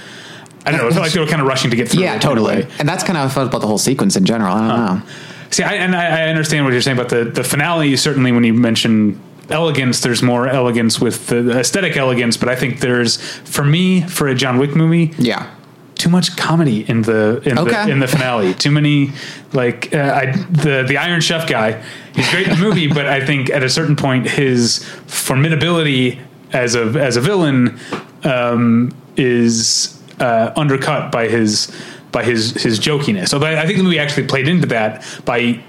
I 0.64 0.72
don't 0.72 0.80
know. 0.80 0.88
It 0.88 0.92
felt 0.94 1.04
like 1.04 1.12
they 1.12 1.20
were 1.20 1.26
kind 1.26 1.40
of 1.40 1.46
rushing 1.46 1.70
to 1.70 1.76
get 1.76 1.88
through. 1.88 2.02
yeah, 2.02 2.18
totally. 2.18 2.66
And 2.80 2.88
that's 2.88 3.04
kind 3.04 3.16
of 3.16 3.22
how 3.22 3.26
I 3.26 3.30
felt 3.32 3.48
about 3.48 3.60
the 3.60 3.68
whole 3.68 3.78
sequence 3.78 4.16
in 4.16 4.24
general. 4.24 4.52
I 4.52 4.68
don't 4.68 4.96
know. 4.96 5.02
See, 5.50 5.62
I, 5.62 5.74
and 5.74 5.94
I, 5.94 6.24
I 6.24 6.28
understand 6.28 6.64
what 6.64 6.72
you're 6.72 6.82
saying 6.82 6.98
about 6.98 7.08
the 7.10 7.24
the 7.24 7.44
finale. 7.44 7.96
Certainly, 7.96 8.32
when 8.32 8.42
you 8.44 8.52
mention 8.52 9.20
elegance, 9.48 10.00
there's 10.00 10.22
more 10.24 10.48
elegance 10.48 11.00
with 11.00 11.28
the 11.28 11.60
aesthetic 11.60 11.96
elegance. 11.96 12.36
But 12.36 12.48
I 12.48 12.56
think 12.56 12.80
there's, 12.80 13.16
for 13.44 13.64
me, 13.64 14.00
for 14.02 14.26
a 14.26 14.34
John 14.34 14.58
Wick 14.58 14.74
movie, 14.74 15.14
Yeah. 15.18 15.48
Too 15.96 16.08
much 16.10 16.36
comedy 16.36 16.84
in 16.88 17.02
the 17.02 17.40
in 17.44 17.58
Okay. 17.58 17.84
the 17.86 17.90
in 17.92 17.98
the 18.00 18.06
finale. 18.08 18.54
Too 18.54 18.70
many 18.70 19.12
like 19.52 19.94
uh, 19.94 19.98
I, 20.22 20.26
the 20.50 20.84
the 20.86 20.96
Iron 20.98 21.20
Chef 21.20 21.48
guy. 21.48 21.82
He's 22.14 22.28
great 22.30 22.46
in 22.48 22.54
the 22.54 22.60
movie, 22.62 22.86
but 22.86 23.06
I 23.06 23.24
think 23.24 23.50
at 23.50 23.62
a 23.62 23.68
certain 23.68 23.96
point 23.96 24.28
his 24.28 24.80
formidability 25.06 26.18
as 26.52 26.74
a 26.74 26.84
as 27.00 27.16
a 27.16 27.20
villain 27.20 27.78
um, 28.24 28.94
is 29.16 30.00
uh, 30.20 30.52
undercut 30.56 31.10
by 31.12 31.28
his 31.28 31.74
by 32.12 32.24
his 32.24 32.52
his 32.62 32.78
jokiness. 32.78 33.28
So 33.28 33.42
I 33.42 33.62
I 33.62 33.66
think 33.66 33.78
the 33.78 33.84
movie 33.84 33.98
actually 33.98 34.26
played 34.26 34.48
into 34.48 34.66
that 34.68 35.04
by. 35.24 35.60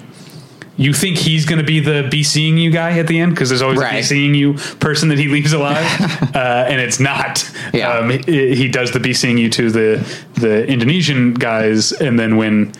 You 0.77 0.93
think 0.93 1.17
he's 1.17 1.45
going 1.45 1.57
to 1.59 1.65
be 1.65 1.79
the 1.79 2.07
be 2.09 2.23
seeing 2.23 2.57
you 2.57 2.69
guy 2.69 2.99
at 2.99 3.07
the 3.07 3.19
end 3.19 3.33
because 3.33 3.49
there's 3.49 3.63
always 3.63 3.81
a 3.81 3.89
be 3.89 4.01
seeing 4.03 4.35
you 4.35 4.53
person 4.79 5.09
that 5.09 5.17
he 5.17 5.27
leaves 5.27 5.51
alive, 5.53 5.85
uh, 6.35 6.65
and 6.69 6.79
it's 6.79 6.99
not. 6.99 7.49
Yeah. 7.73 7.93
Um, 7.93 8.09
he, 8.11 8.55
he 8.55 8.67
does 8.67 8.91
the 8.91 8.99
be 8.99 9.13
seeing 9.13 9.37
you 9.39 9.49
to 9.49 9.71
the 9.71 10.21
the 10.35 10.65
Indonesian 10.67 11.33
guys, 11.33 11.91
and 11.91 12.19
then 12.19 12.37
when 12.37 12.73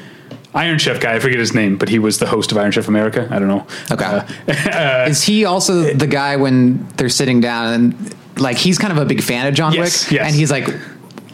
Iron 0.54 0.78
Chef 0.80 1.00
guy, 1.00 1.16
I 1.16 1.20
forget 1.20 1.40
his 1.40 1.54
name, 1.54 1.78
but 1.78 1.90
he 1.90 2.00
was 2.00 2.20
the 2.20 2.28
host 2.28 2.52
of 2.52 2.58
Iron 2.58 2.72
Chef 2.72 2.88
America. 2.88 3.28
I 3.32 3.40
don't 3.40 3.48
know. 3.48 3.66
Okay. 3.92 4.06
Uh, 4.48 5.06
Is 5.10 5.24
he 5.24 5.46
also 5.46 5.94
the 5.94 6.08
guy 6.08 6.36
when 6.36 6.88
they're 6.98 7.10
sitting 7.10 7.42
down 7.42 7.74
and 7.74 8.16
like 8.40 8.58
he's 8.58 8.78
kind 8.78 8.92
of 8.92 9.00
a 9.00 9.06
big 9.06 9.22
fan 9.22 9.48
of 9.48 9.54
John 9.56 9.74
Yes, 9.74 10.06
Wick? 10.06 10.14
yes. 10.20 10.28
And 10.28 10.36
he's 10.36 10.50
like, 10.52 10.68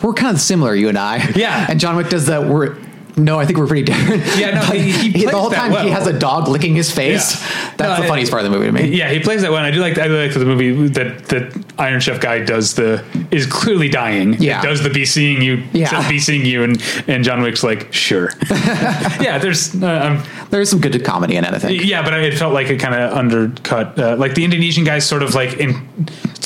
we're 0.01 0.13
kind 0.13 0.35
of 0.35 0.41
similar, 0.41 0.75
you 0.75 0.89
and 0.89 0.97
I. 0.97 1.29
Yeah. 1.35 1.67
And 1.69 1.79
John 1.79 1.95
Wick 1.95 2.09
does 2.09 2.25
that. 2.27 2.45
We're 2.49 2.75
No, 3.15 3.39
I 3.39 3.45
think 3.45 3.59
we're 3.59 3.67
pretty 3.67 3.83
different. 3.83 4.23
Yeah, 4.37 4.51
no, 4.51 4.61
he- 4.73 5.11
he 5.11 5.25
the 5.25 5.31
whole 5.31 5.49
that 5.49 5.55
time 5.57 5.71
well. 5.71 5.83
he 5.83 5.91
has 5.91 6.07
a 6.07 6.17
dog 6.17 6.47
licking 6.47 6.73
his 6.75 6.89
face. 6.91 7.33
Yeah. 7.39 7.73
That's 7.77 7.79
No, 7.79 7.95
the 7.97 8.03
it- 8.05 8.07
funniest 8.07 8.31
part 8.31 8.43
of 8.43 8.51
the 8.51 8.57
movie 8.57 8.67
to 8.67 8.71
me. 8.71 8.95
Yeah, 8.97 9.09
he 9.11 9.19
plays 9.19 9.41
that 9.43 9.51
one. 9.51 9.63
I 9.63 9.71
do 9.71 9.79
like. 9.81 9.97
I 9.99 10.07
do 10.07 10.17
like 10.17 10.33
the 10.33 10.45
movie 10.45 10.87
that 10.89 11.25
that 11.27 11.63
Iron 11.77 11.99
Chef 11.99 12.19
guy 12.19 12.39
does 12.43 12.73
the 12.73 13.03
is 13.31 13.45
clearly 13.45 13.87
dying. 13.89 14.33
Yeah. 14.41 14.61
does 14.61 14.81
the 14.83 14.89
be 14.89 15.05
seeing 15.05 15.41
you. 15.41 15.63
Yeah. 15.73 16.09
be 16.09 16.17
seeing 16.19 16.45
you, 16.45 16.63
and 16.63 16.81
and 17.07 17.23
John 17.23 17.41
Wick's 17.43 17.63
like 17.63 17.93
sure. 17.93 18.31
yeah, 18.49 19.37
there's. 19.37 19.75
Uh, 19.81 20.17
um, 20.19 20.23
There's 20.49 20.69
some 20.69 20.81
good 20.81 21.03
comedy 21.03 21.35
in 21.35 21.43
it, 21.45 21.53
I 21.53 21.57
think. 21.57 21.83
yeah, 21.83 22.03
but 22.03 22.13
it 22.13 22.37
felt 22.37 22.53
like 22.53 22.67
it 22.69 22.79
kind 22.79 22.93
of 22.93 23.11
undercut. 23.13 23.97
Uh, 23.97 24.15
like 24.17 24.35
the 24.35 24.43
Indonesian 24.43 24.83
guys, 24.83 25.03
sort 25.05 25.23
of 25.23 25.33
like 25.33 25.53
in 25.57 25.73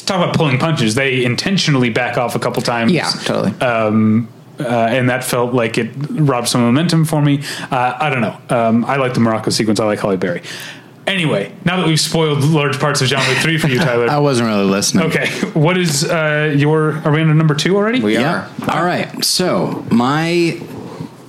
talk 0.06 0.24
about 0.24 0.34
pulling 0.36 0.58
punches. 0.60 0.96
They 0.96 1.26
intentionally 1.26 1.90
back 1.90 2.18
off 2.18 2.36
a 2.36 2.40
couple 2.40 2.62
times. 2.62 2.92
Yeah, 2.94 3.10
totally. 3.26 3.52
Um, 3.62 4.30
uh, 4.60 4.64
and 4.68 5.10
that 5.10 5.24
felt 5.24 5.54
like 5.54 5.78
it 5.78 5.90
robbed 6.10 6.48
some 6.48 6.62
momentum 6.62 7.06
for 7.06 7.22
me. 7.22 7.42
Uh, 7.72 7.96
I 8.00 8.10
don't 8.10 8.22
know. 8.22 8.38
Um, 8.50 8.86
I 8.86 8.96
like 8.98 9.14
the 9.14 9.20
Morocco 9.20 9.50
sequence. 9.52 9.80
I 9.80 9.86
like 9.86 10.00
Halle 10.00 10.18
Berry. 10.18 10.42
Anyway, 11.06 11.54
now 11.64 11.78
that 11.78 11.88
we've 11.88 12.00
spoiled 12.00 12.44
large 12.44 12.80
parts 12.82 13.02
of 13.02 13.08
John 13.08 13.26
Wick 13.30 13.38
3 13.38 13.58
for 13.60 13.68
you, 13.70 13.80
Tyler. 13.80 14.08
I 14.10 14.18
wasn't 14.20 14.50
really 14.50 14.66
listening. 14.66 15.06
okay, 15.06 15.30
what 15.52 15.78
is 15.78 16.04
uh, 16.04 16.54
your. 16.58 16.96
Are 17.06 17.12
we 17.12 17.22
on 17.22 17.38
number 17.38 17.56
two 17.56 17.78
already? 17.78 18.02
We 18.02 18.14
Yeah. 18.16 18.50
are. 18.68 18.78
All 18.78 18.84
right. 18.84 19.24
So 19.24 19.86
my 19.90 20.62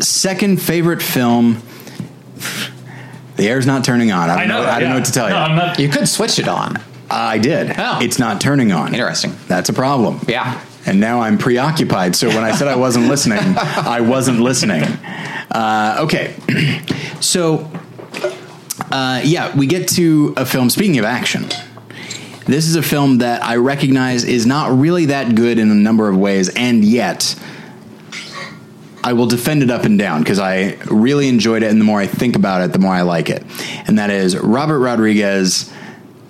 second 0.01 0.61
favorite 0.61 1.01
film. 1.03 1.63
The 3.37 3.49
air's 3.49 3.67
not 3.67 3.85
turning 3.85 4.11
on. 4.11 4.31
I 4.31 4.35
don't 4.35 4.39
I 4.43 4.47
know. 4.47 4.63
know. 4.65 4.69
I 4.69 4.73
don't 4.73 4.83
yeah. 4.83 4.89
know 4.89 4.95
what 4.97 5.05
to 5.05 5.13
tell 5.13 5.29
No, 5.29 5.37
you. 5.37 5.41
I'm 5.43 5.57
not. 5.57 5.79
You 5.79 5.89
could 5.89 6.09
switch 6.09 6.41
it 6.41 6.49
on. 6.49 6.83
I 7.09 7.39
did. 7.39 7.73
Oh. 7.79 8.01
It's 8.03 8.19
not 8.19 8.41
turning 8.41 8.73
on. 8.73 8.95
Interesting. 8.95 9.37
That's 9.47 9.69
a 9.69 9.73
problem. 9.73 10.21
Yeah. 10.27 10.61
And 10.89 11.01
now 11.01 11.21
I'm 11.21 11.37
preoccupied. 11.37 12.17
So 12.17 12.29
when 12.29 12.45
I 12.45 12.53
said 12.53 12.67
I 12.67 12.77
wasn't 12.77 13.09
listening, 13.09 13.39
I 13.59 14.01
wasn't 14.01 14.41
listening. 14.41 14.83
Uh, 14.83 15.99
okay. 16.01 16.35
So, 17.21 17.69
uh, 18.93 19.21
yeah, 19.25 19.55
we 19.57 19.67
get 19.67 19.89
to 19.89 20.33
a 20.37 20.47
film. 20.47 20.71
Speaking 20.71 21.01
of 21.01 21.05
action, 21.05 21.47
this 22.47 22.69
is 22.69 22.77
a 22.77 22.83
film 22.83 23.19
that 23.19 23.43
I 23.43 23.57
recognize 23.57 24.23
is 24.23 24.47
not 24.47 24.71
really 24.79 25.07
that 25.07 25.35
good 25.35 25.59
in 25.59 25.69
a 25.69 25.75
number 25.75 26.09
of 26.09 26.17
ways, 26.17 26.49
and 26.49 26.85
yet 26.85 27.35
I 29.03 29.15
will 29.15 29.27
defend 29.27 29.65
it 29.65 29.71
up 29.71 29.83
and 29.83 29.99
down 29.99 30.23
because 30.23 30.39
I 30.39 30.77
really 30.87 31.29
enjoyed 31.29 31.65
it, 31.65 31.71
and 31.71 31.81
the 31.81 31.85
more 31.85 32.01
I 32.01 32.07
think 32.07 32.37
about 32.37 32.63
it, 32.63 32.73
the 32.73 32.79
more 32.79 32.95
I 32.95 33.03
like 33.03 33.29
it. 33.31 33.43
And 33.89 33.99
that 33.99 34.11
is 34.11 34.37
Robert 34.39 34.79
Rodriguez, 34.79 35.73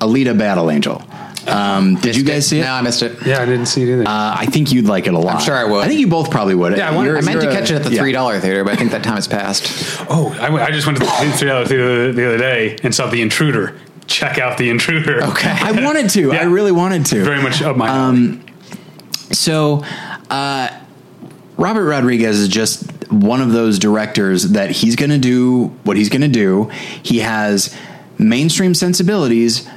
Alita 0.00 0.36
Battle 0.36 0.70
Angel. 0.70 1.02
Um, 1.48 1.96
did 1.96 2.16
you 2.16 2.22
guys 2.24 2.46
see 2.46 2.58
it? 2.60 2.62
No, 2.62 2.72
I 2.72 2.82
missed 2.82 3.02
it. 3.02 3.24
Yeah, 3.26 3.40
I 3.42 3.46
didn't 3.46 3.66
see 3.66 3.82
it 3.82 3.92
either. 3.92 4.02
Uh, 4.02 4.34
I 4.38 4.46
think 4.46 4.72
you'd 4.72 4.86
like 4.86 5.06
it 5.06 5.14
a 5.14 5.18
lot. 5.18 5.36
I'm 5.36 5.40
sure 5.40 5.54
I 5.56 5.64
would. 5.64 5.84
I 5.84 5.88
think 5.88 6.00
you 6.00 6.06
both 6.08 6.30
probably 6.30 6.54
would. 6.54 6.76
Yeah, 6.76 6.90
I 6.90 6.94
wanted- 6.94 7.16
I 7.16 7.20
meant 7.22 7.40
to 7.40 7.48
a- 7.48 7.52
catch 7.52 7.70
it 7.70 7.76
at 7.76 7.84
the 7.84 7.90
yeah. 7.92 8.00
three 8.00 8.12
dollar 8.12 8.38
theater, 8.40 8.64
but 8.64 8.72
I 8.72 8.76
think 8.76 8.90
that 8.92 9.02
time 9.02 9.14
has 9.16 9.28
passed. 9.28 9.66
oh, 10.10 10.36
I, 10.40 10.50
went- 10.50 10.66
I 10.66 10.70
just 10.70 10.86
went 10.86 10.98
to 10.98 11.04
the 11.04 11.32
three 11.36 11.48
dollar 11.48 11.66
theater 11.66 12.12
the 12.12 12.26
other 12.26 12.38
day 12.38 12.76
and 12.82 12.94
saw 12.94 13.08
The 13.08 13.22
Intruder. 13.22 13.78
Check 14.06 14.38
out 14.38 14.56
The 14.58 14.70
Intruder. 14.70 15.22
Okay. 15.24 15.50
I 15.60 15.72
wanted 15.84 16.10
to. 16.10 16.28
Yeah. 16.32 16.40
I 16.40 16.44
really 16.44 16.72
wanted 16.72 17.06
to. 17.06 17.24
Very 17.24 17.42
much 17.42 17.60
up 17.62 17.76
my 17.76 17.88
Um. 17.88 18.44
So, 19.32 19.84
uh, 20.30 20.70
Robert 21.58 21.84
Rodriguez 21.84 22.38
is 22.38 22.48
just 22.48 22.90
one 23.10 23.40
of 23.40 23.52
those 23.52 23.78
directors 23.78 24.50
that 24.50 24.70
he's 24.70 24.96
going 24.96 25.10
to 25.10 25.18
do 25.18 25.66
what 25.84 25.96
he's 25.96 26.08
going 26.08 26.22
to 26.22 26.28
do. 26.28 26.64
He 27.02 27.18
has 27.18 27.76
mainstream 28.18 28.74
sensibilities 28.74 29.68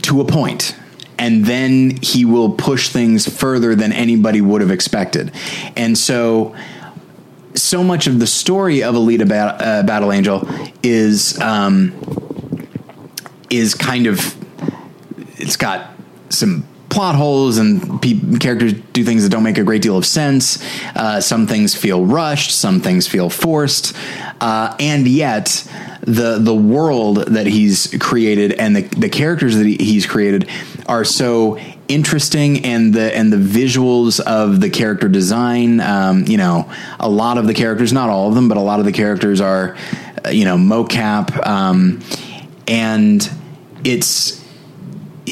to 0.00 0.20
a 0.20 0.24
point, 0.24 0.74
and 1.18 1.44
then 1.44 1.98
he 2.02 2.24
will 2.24 2.50
push 2.50 2.88
things 2.88 3.28
further 3.28 3.74
than 3.74 3.92
anybody 3.92 4.40
would 4.40 4.60
have 4.60 4.70
expected. 4.70 5.32
And 5.76 5.96
so, 5.96 6.56
so 7.54 7.84
much 7.84 8.06
of 8.06 8.18
the 8.18 8.26
story 8.26 8.82
of 8.82 8.94
Alita 8.94 9.30
uh, 9.30 9.82
Battle 9.82 10.12
Angel 10.12 10.48
is 10.82 11.38
um, 11.40 11.92
is 13.50 13.74
kind 13.74 14.06
of 14.06 14.34
it's 15.38 15.56
got 15.56 15.90
some 16.30 16.66
plot 16.92 17.14
holes 17.14 17.56
and 17.56 18.02
pe- 18.02 18.38
characters 18.38 18.74
do 18.92 19.02
things 19.02 19.22
that 19.22 19.30
don't 19.30 19.42
make 19.42 19.56
a 19.56 19.64
great 19.64 19.80
deal 19.80 19.96
of 19.96 20.04
sense. 20.04 20.62
Uh, 20.94 21.20
some 21.20 21.46
things 21.46 21.74
feel 21.74 22.04
rushed, 22.04 22.50
some 22.50 22.80
things 22.80 23.08
feel 23.08 23.30
forced, 23.30 23.96
uh, 24.40 24.76
and 24.78 25.08
yet 25.08 25.66
the 26.02 26.38
the 26.38 26.54
world 26.54 27.16
that 27.28 27.46
he's 27.46 27.96
created 27.98 28.52
and 28.52 28.76
the 28.76 28.82
the 28.82 29.08
characters 29.08 29.56
that 29.56 29.64
he, 29.64 29.76
he's 29.76 30.04
created 30.04 30.50
are 30.86 31.04
so 31.04 31.58
interesting 31.88 32.64
and 32.64 32.92
the 32.92 33.16
and 33.16 33.32
the 33.32 33.36
visuals 33.36 34.20
of 34.20 34.60
the 34.60 34.68
character 34.68 35.08
design 35.08 35.80
um, 35.80 36.24
you 36.26 36.36
know 36.36 36.70
a 36.98 37.08
lot 37.08 37.38
of 37.38 37.46
the 37.46 37.54
characters 37.54 37.92
not 37.92 38.10
all 38.10 38.28
of 38.28 38.34
them 38.34 38.48
but 38.48 38.56
a 38.56 38.60
lot 38.60 38.80
of 38.80 38.84
the 38.84 38.92
characters 38.92 39.40
are 39.40 39.76
uh, 40.26 40.30
you 40.30 40.44
know 40.44 40.56
mocap 40.56 41.46
um, 41.46 42.00
and 42.66 43.30
it's 43.84 44.41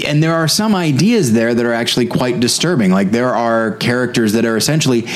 and 0.07 0.23
there 0.23 0.35
are 0.35 0.49
some 0.49 0.75
ideas 0.75 1.33
there 1.33 1.55
that 1.55 1.65
are 1.65 1.73
actually 1.73 2.07
quite 2.07 2.41
disturbing. 2.41 2.91
Like 2.91 3.11
there 3.11 3.35
are 3.35 3.73
characters 3.77 4.33
that 4.35 4.45
are 4.45 4.57
essentially 4.57 5.07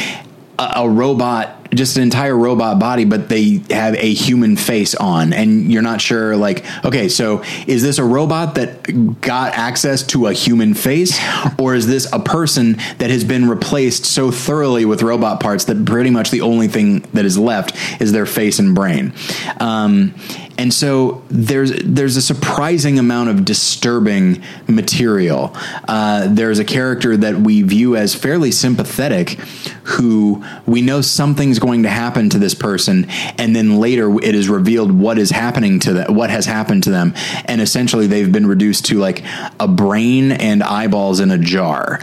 a, 0.59 0.73
a 0.77 0.89
robot, 0.89 1.64
just 1.77 1.97
an 1.97 2.03
entire 2.03 2.37
robot 2.37 2.79
body, 2.79 3.05
but 3.05 3.29
they 3.29 3.63
have 3.71 3.95
a 3.95 4.13
human 4.13 4.57
face 4.57 4.95
on, 4.95 5.33
and 5.33 5.73
you're 5.73 5.83
not 5.83 6.01
sure. 6.01 6.37
Like, 6.37 6.65
okay, 6.85 7.09
so 7.09 7.43
is 7.67 7.83
this 7.83 7.99
a 7.99 8.05
robot 8.05 8.57
that 8.57 9.21
got 9.21 9.53
access 9.55 10.03
to 10.09 10.27
a 10.27 10.33
human 10.33 10.75
face, 10.75 11.19
or 11.59 11.75
is 11.75 11.87
this 11.87 12.11
a 12.13 12.21
person 12.21 12.77
that 12.99 13.11
has 13.11 13.25
been 13.25 13.49
replaced 13.49 14.05
so 14.05 14.31
thoroughly 14.31 14.85
with 14.85 15.03
robot 15.03 15.41
parts 15.41 15.65
that 15.67 15.85
pretty 15.85 16.11
much 16.11 16.31
the 16.31 16.41
only 16.41 16.69
thing 16.69 17.01
that 17.13 17.25
is 17.25 17.39
left 17.39 17.77
is 18.01 18.13
their 18.13 18.27
face 18.27 18.59
and 18.59 18.75
brain? 18.75 19.13
Um, 19.61 20.15
and 20.57 20.73
so 20.73 21.23
there's 21.29 21.73
there's 21.83 22.17
a 22.17 22.23
surprising 22.23 22.99
amount 22.99 23.31
of 23.31 23.45
disturbing 23.45 24.43
material. 24.69 25.53
Uh, 25.89 26.29
there's 26.29 26.59
a 26.59 26.65
character 26.65 27.17
that 27.17 27.37
we 27.37 27.63
view 27.63 27.97
as 27.97 28.15
fairly 28.15 28.51
sympathetic, 28.51 29.39
who 29.85 30.43
we 30.67 30.81
know 30.83 31.01
something's 31.01 31.59
going 31.59 31.83
to 31.83 31.89
happen 31.91 32.31
to 32.31 32.39
this 32.39 32.55
person, 32.55 33.07
and 33.39 33.55
then 33.55 33.79
later 33.79 34.15
it 34.23 34.35
is 34.35 34.49
revealed 34.49 34.91
what 34.93 35.19
is 35.19 35.31
happening 35.31 35.79
to 35.81 35.93
them, 35.93 36.15
what 36.15 36.31
has 36.31 36.47
happened 36.47 36.83
to 36.85 36.91
them, 36.91 37.13
and 37.45 37.61
essentially 37.61 38.07
they've 38.07 38.33
been 38.33 38.47
reduced 38.47 38.87
to 38.87 38.99
like 38.99 39.23
a 39.61 39.69
brain 39.69 40.33
and 40.33 40.63
eyeballs 40.63 41.21
in 41.21 41.31
a 41.31 41.39
jar, 41.39 42.01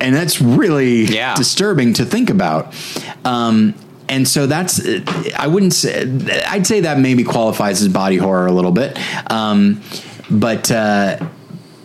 and 0.00 0.14
that's 0.14 0.40
really 0.40 1.04
Yeah. 1.06 1.34
disturbing 1.34 1.92
to 1.94 2.04
think 2.04 2.30
about. 2.30 2.72
Um, 3.24 3.74
and 4.08 4.26
so 4.26 4.46
that's 4.46 4.80
I 5.36 5.48
wouldn't 5.48 5.74
say 5.74 6.08
I'd 6.48 6.66
say 6.66 6.80
that 6.80 6.98
maybe 6.98 7.24
qualifies 7.24 7.82
as 7.82 7.88
body 7.88 8.16
horror 8.16 8.46
a 8.46 8.52
little 8.52 8.72
bit, 8.72 8.98
um, 9.30 9.82
but 10.30 10.70
uh, 10.70 11.18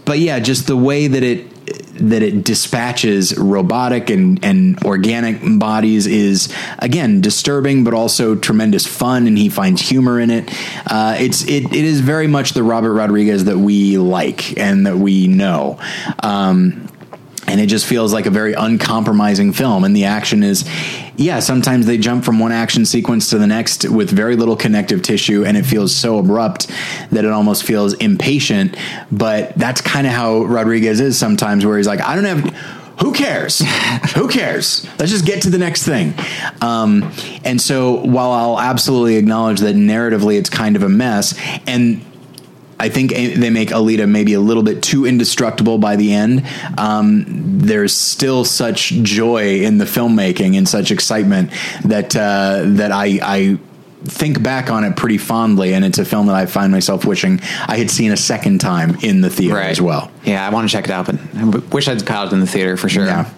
but 0.05 0.19
yeah, 0.19 0.39
just 0.39 0.67
the 0.67 0.77
way 0.77 1.07
that 1.07 1.23
it 1.23 1.47
that 1.66 2.22
it 2.22 2.43
dispatches 2.43 3.38
robotic 3.38 4.09
and 4.09 4.43
and 4.43 4.84
organic 4.84 5.39
bodies 5.59 6.07
is 6.07 6.53
again 6.80 7.22
disturbing, 7.22 7.84
but 7.84 7.93
also 7.93 8.36
tremendous 8.36 8.86
fun, 8.86 9.28
and 9.28 9.38
he 9.38 9.49
finds 9.49 9.82
humor 9.82 10.20
in 10.20 10.30
it. 10.30 10.49
Uh, 10.88 11.16
it's 11.20 11.43
it 11.43 11.66
it 11.66 11.86
is 11.86 11.99
very 11.99 12.28
much 12.28 12.51
the 12.53 12.64
Robert 12.64 12.93
Rodriguez 12.93 13.45
that 13.45 13.57
we 13.57 13.97
like 13.97 14.57
and 14.57 14.86
that 14.86 14.97
we 14.97 15.28
know. 15.28 15.80
Um, 16.22 16.89
and 17.54 17.62
it 17.62 17.68
just 17.68 17.86
feels 17.86 18.12
like 18.12 18.26
a 18.26 18.32
very 18.32 18.54
uncompromising 18.54 19.54
film. 19.54 19.84
And 19.84 19.95
the 19.95 20.06
action 20.06 20.41
is 20.41 20.68
yeah 21.16 21.39
sometimes 21.39 21.86
they 21.86 21.99
jump 21.99 22.26
from 22.26 22.39
one 22.39 22.51
action 22.51 22.84
sequence 22.84 23.30
to 23.30 23.38
the 23.38 23.45
next 23.45 23.88
with 23.88 24.10
very 24.10 24.36
little 24.36 24.56
connective 24.56 25.04
tissue 25.04 25.45
and 25.45 25.56
it 25.56 25.64
feels 25.64 25.95
so 25.95 26.18
abrupt 26.18 26.68
that 27.12 27.24
it 27.24 27.32
almost 27.32 27.64
feels 27.64 27.93
impatient. 27.93 28.76
But 29.12 29.56
that's 29.56 29.82
kind 29.82 30.08
of 30.08 30.14
how 30.14 30.43
rodriguez 30.45 30.99
is 30.99 31.18
sometimes 31.18 31.64
where 31.64 31.78
he's 31.78 31.88
like 31.88 32.01
i 32.01 32.16
don't 32.16 32.26
have 32.26 32.84
who 32.99 33.12
cares? 33.12 33.60
Who 34.16 34.28
cares? 34.28 34.86
Let's 34.99 35.12
just 35.12 35.26
get 35.26 35.41
to 35.41 35.49
the 35.49 35.58
next 35.58 35.84
thing. 35.84 36.14
Um, 36.62 37.12
and 37.43 37.60
so 37.60 37.95
while 38.06 38.32
i'll 38.32 38.60
absolutely 38.60 39.16
acknowledge 39.18 39.60
that 39.60 39.76
narratively 39.76 40.38
it's 40.38 40.49
kind 40.49 40.76
of 40.76 40.84
a 40.84 40.89
mess 40.89 41.38
and 41.68 42.06
I 42.80 42.89
think 42.89 43.11
they 43.11 43.49
make 43.49 43.69
Alita 43.69 44.09
maybe 44.09 44.34
a 44.34 44.39
little 44.39 44.63
bit 44.63 44.82
too 44.84 45.05
indestructible 45.05 45.78
by 45.78 45.95
the 45.95 46.13
end. 46.13 46.45
Um, 46.78 47.26
there's 47.59 47.93
still 47.95 48.43
such 48.45 48.89
joy 48.89 49.61
in 49.61 49.78
the 49.78 49.86
filmmaking 49.86 50.57
and 50.57 50.67
such 50.67 50.91
excitement 50.91 51.51
that 51.86 52.15
uh, 52.15 52.63
that 52.65 52.91
I, 52.91 53.19
I 53.21 53.57
think 54.05 54.43
back 54.43 54.69
on 54.69 54.84
it 54.84 54.97
pretty 54.97 55.17
fondly, 55.17 55.74
and 55.74 55.86
it's 55.86 55.97
a 55.97 56.03
film 56.03 56.28
that 56.28 56.36
I 56.36 56.45
find 56.45 56.71
myself 56.74 57.05
wishing 57.05 57.39
I 57.67 57.78
had 57.78 57.89
seen 57.89 58.11
a 58.11 58.17
second 58.17 58.59
time 58.59 58.97
in 59.01 59.21
the 59.21 59.30
theater 59.30 59.57
as 59.59 59.80
well. 59.80 60.11
Yeah, 60.26 60.45
I 60.45 60.49
want 60.49 60.67
to 60.67 60.71
check 60.76 60.86
it 60.86 60.91
out, 60.91 61.05
but 61.05 61.15
I 61.36 61.39
w- 61.45 61.65
wish 61.71 61.88
I'd 61.88 62.05
caught 62.05 62.28
it 62.28 62.34
in 62.34 62.41
the 62.41 62.47
theater 62.47 62.76
for 62.76 62.89
sure. 62.89 63.05
Yeah. 63.05 63.30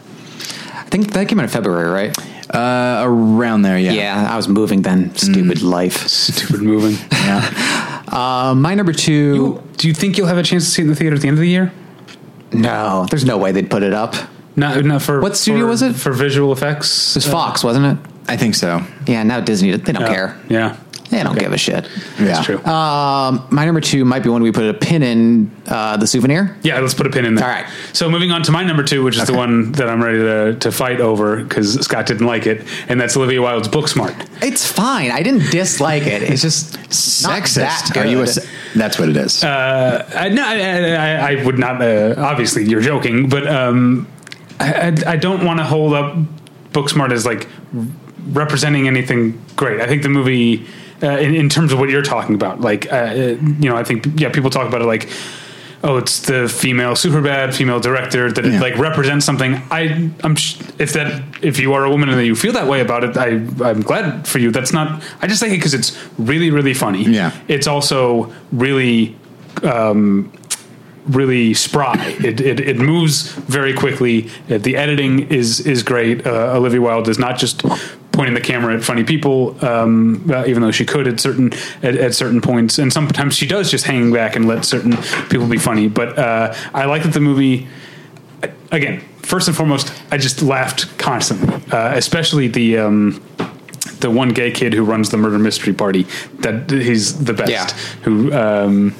I 0.73 0.87
think 0.89 1.13
that 1.13 1.27
came 1.27 1.39
out 1.39 1.43
in 1.43 1.49
February, 1.49 1.89
right? 1.89 2.17
Uh, 2.53 3.03
around 3.05 3.63
there, 3.63 3.77
yeah, 3.77 3.91
Yeah, 3.91 4.27
I 4.31 4.37
was 4.37 4.47
moving 4.47 4.81
then. 4.83 5.13
Stupid 5.15 5.61
life. 5.61 6.07
Stupid 6.07 6.61
moving. 6.61 6.95
yeah. 7.11 7.81
Uh, 8.07 8.53
my 8.55 8.75
number 8.75 8.93
two. 8.93 9.61
Do 9.77 9.87
you 9.87 9.93
think 9.93 10.17
you'll 10.17 10.27
have 10.27 10.37
a 10.37 10.43
chance 10.43 10.65
to 10.65 10.71
see 10.71 10.81
it 10.81 10.85
in 10.85 10.89
the 10.89 10.95
theater 10.95 11.15
at 11.15 11.21
the 11.21 11.27
end 11.27 11.37
of 11.37 11.41
the 11.41 11.49
year? 11.49 11.71
No, 12.53 13.05
there's 13.09 13.25
no 13.25 13.37
way 13.37 13.51
they'd 13.51 13.69
put 13.69 13.83
it 13.83 13.93
up. 13.93 14.15
Not, 14.55 14.85
not 14.85 15.01
for 15.01 15.19
What 15.19 15.35
studio 15.35 15.61
for- 15.65 15.67
was 15.69 15.81
it? 15.81 15.95
for 15.95 16.13
visual 16.13 16.51
effects? 16.53 17.11
It 17.15 17.17
was 17.25 17.27
Fox, 17.27 17.63
wasn't 17.63 17.85
it? 17.85 17.97
I 18.27 18.37
think 18.37 18.55
so. 18.55 18.81
Yeah, 19.05 19.23
now 19.23 19.39
Disney 19.41 19.71
they 19.75 19.91
don't 19.91 20.01
Yeah. 20.03 20.07
care. 20.07 20.37
Yeah. 20.49 20.75
They 21.09 21.21
don't 21.23 21.37
give 21.37 21.53
a 21.53 21.57
shit. 21.57 21.87
Yeah. 22.19 22.25
That's 22.25 22.45
true. 22.45 22.57
Um, 22.65 23.47
my 23.51 23.63
number 23.65 23.79
two 23.81 24.05
might 24.05 24.23
be 24.23 24.29
one 24.29 24.41
we 24.41 24.51
put 24.51 24.65
a 24.65 24.73
pin 24.73 25.03
in 25.03 25.51
uh, 25.67 25.97
the 25.97 26.07
souvenir. 26.07 26.57
Yeah, 26.63 26.79
let's 26.79 26.93
put 26.93 27.05
a 27.05 27.09
pin 27.09 27.25
in 27.25 27.35
there. 27.35 27.45
All 27.45 27.51
right. 27.51 27.65
So 27.93 28.09
moving 28.09 28.31
on 28.31 28.43
to 28.43 28.51
my 28.51 28.63
number 28.63 28.83
two, 28.83 29.03
which 29.03 29.17
is 29.17 29.27
the 29.27 29.33
one 29.33 29.71
that 29.73 29.87
I'm 29.87 30.03
ready 30.03 30.17
to, 30.17 30.55
to 30.59 30.71
fight 30.71 30.99
over 30.99 31.43
because 31.43 31.79
Scott 31.85 32.05
didn't 32.07 32.25
like 32.25 32.47
it, 32.47 32.65
and 32.89 32.99
that's 32.99 33.15
Olivia 33.15 33.41
Wilde's 33.41 33.67
Booksmart. 33.67 34.27
It's 34.41 34.69
fine. 34.69 35.11
I 35.11 35.21
didn't 35.21 35.51
dislike 35.51 36.03
it. 36.03 36.23
It's 36.23 36.41
just 36.41 36.73
Sexist. 36.89 37.55
that. 37.55 37.97
Are 37.97 38.05
you 38.05 38.21
a, 38.23 38.27
that's 38.77 38.97
what 38.99 39.09
it 39.09 39.17
is. 39.17 39.43
I, 39.43 40.29
no, 40.29 40.43
I, 40.45 40.55
I, 40.55 41.31
I 41.33 41.45
would 41.45 41.59
not. 41.59 41.81
Uh, 41.81 42.15
obviously, 42.17 42.65
you're 42.65 42.81
joking, 42.81 43.29
but 43.29 43.47
um, 43.47 44.07
I, 44.59 44.73
I, 44.73 45.11
I 45.13 45.15
don't 45.17 45.45
want 45.45 45.59
to 45.59 45.65
hold 45.65 45.93
up 45.93 46.17
Booksmart 46.71 47.11
as 47.11 47.25
like 47.25 47.47
representing 48.29 48.87
anything 48.87 49.41
great. 49.55 49.81
I 49.81 49.87
think 49.87 50.03
the 50.03 50.09
movie, 50.09 50.65
uh, 51.03 51.07
in, 51.19 51.35
in 51.35 51.49
terms 51.49 51.71
of 51.73 51.79
what 51.79 51.89
you're 51.89 52.01
talking 52.03 52.35
about, 52.35 52.61
like 52.61 52.91
uh, 52.91 53.13
you 53.15 53.69
know, 53.69 53.75
I 53.77 53.83
think 53.83 54.05
yeah, 54.19 54.29
people 54.29 54.49
talk 54.49 54.67
about 54.67 54.81
it 54.81 54.85
like. 54.85 55.09
Oh, 55.83 55.97
it's 55.97 56.21
the 56.21 56.47
female 56.49 56.93
Superbad 56.95 57.53
female 57.53 57.79
director 57.79 58.31
that 58.31 58.43
Yeah. 58.43 58.53
it 58.57 58.61
like 58.61 58.75
represents 58.79 59.23
something. 59.23 59.61
I, 59.69 60.09
I'm 60.23 60.35
sh- 60.35 60.57
if 60.79 60.93
that 60.93 61.21
if 61.43 61.59
you 61.59 61.73
are 61.73 61.85
a 61.85 61.89
woman 61.91 62.09
and 62.09 62.25
you 62.25 62.33
feel 62.35 62.53
that 62.53 62.67
way 62.67 62.81
about 62.81 63.03
it, 63.03 63.15
I 63.17 63.27
I'm 63.69 63.81
glad 63.81 64.27
for 64.27 64.39
you. 64.39 64.49
That's 64.51 64.73
not. 64.73 65.03
I 65.21 65.27
just 65.27 65.43
like 65.43 65.51
it 65.51 65.57
because 65.57 65.75
it's 65.75 65.91
really 66.17 66.49
really 66.49 66.73
funny. 66.73 67.03
Yeah. 67.03 67.31
it's 67.47 67.67
also 67.67 68.33
really 68.51 69.15
um, 69.61 70.31
really 71.07 71.53
spry. 71.53 72.15
It, 72.23 72.41
it, 72.41 72.59
it 72.59 72.77
moves 72.77 73.33
very 73.47 73.73
quickly. 73.73 74.29
Uh, 74.49 74.57
The 74.57 74.75
editing 74.77 75.27
is 75.31 75.59
is 75.59 75.83
great. 75.83 76.25
Uh, 76.25 76.55
Olivia 76.57 76.81
Wilde 76.81 77.09
is 77.09 77.19
not 77.19 77.37
just 77.37 77.61
pointing 78.15 78.33
the 78.33 78.41
camera 78.41 78.73
at 78.75 78.83
funny 78.83 79.03
people, 79.03 79.55
um, 79.63 80.25
uh, 80.31 80.45
even 80.47 80.61
though 80.61 80.71
she 80.71 80.85
could 80.85 81.07
at 81.07 81.19
certain 81.19 81.51
at, 81.83 81.95
at 81.95 82.15
certain 82.15 82.41
points, 82.41 82.79
and 82.79 82.91
sometimes 82.91 83.35
she 83.35 83.45
does 83.45 83.69
just 83.69 83.85
hang 83.85 84.11
back 84.11 84.35
and 84.35 84.47
let 84.47 84.65
certain 84.65 84.95
people 85.29 85.47
be 85.47 85.57
funny. 85.57 85.87
But 85.87 86.17
uh, 86.17 86.53
I 86.73 86.85
like 86.85 87.03
that 87.03 87.13
the 87.13 87.19
movie. 87.19 87.67
Again, 88.71 89.01
first 89.21 89.47
and 89.47 89.55
foremost, 89.55 89.93
I 90.11 90.17
just 90.17 90.41
laughed 90.41 90.97
constantly, 90.97 91.53
uh, 91.71 91.95
especially 91.95 92.47
the. 92.47 92.77
Um, 92.79 93.21
the 93.99 94.11
one 94.11 94.29
gay 94.29 94.51
kid 94.51 94.73
who 94.73 94.83
runs 94.83 95.09
the 95.09 95.17
murder 95.17 95.39
mystery 95.39 95.73
party 95.73 96.05
that 96.39 96.69
he's 96.69 97.23
the 97.23 97.33
best 97.33 97.49
Yeah. 97.49 97.65
who 98.03 98.31
um, 98.33 98.93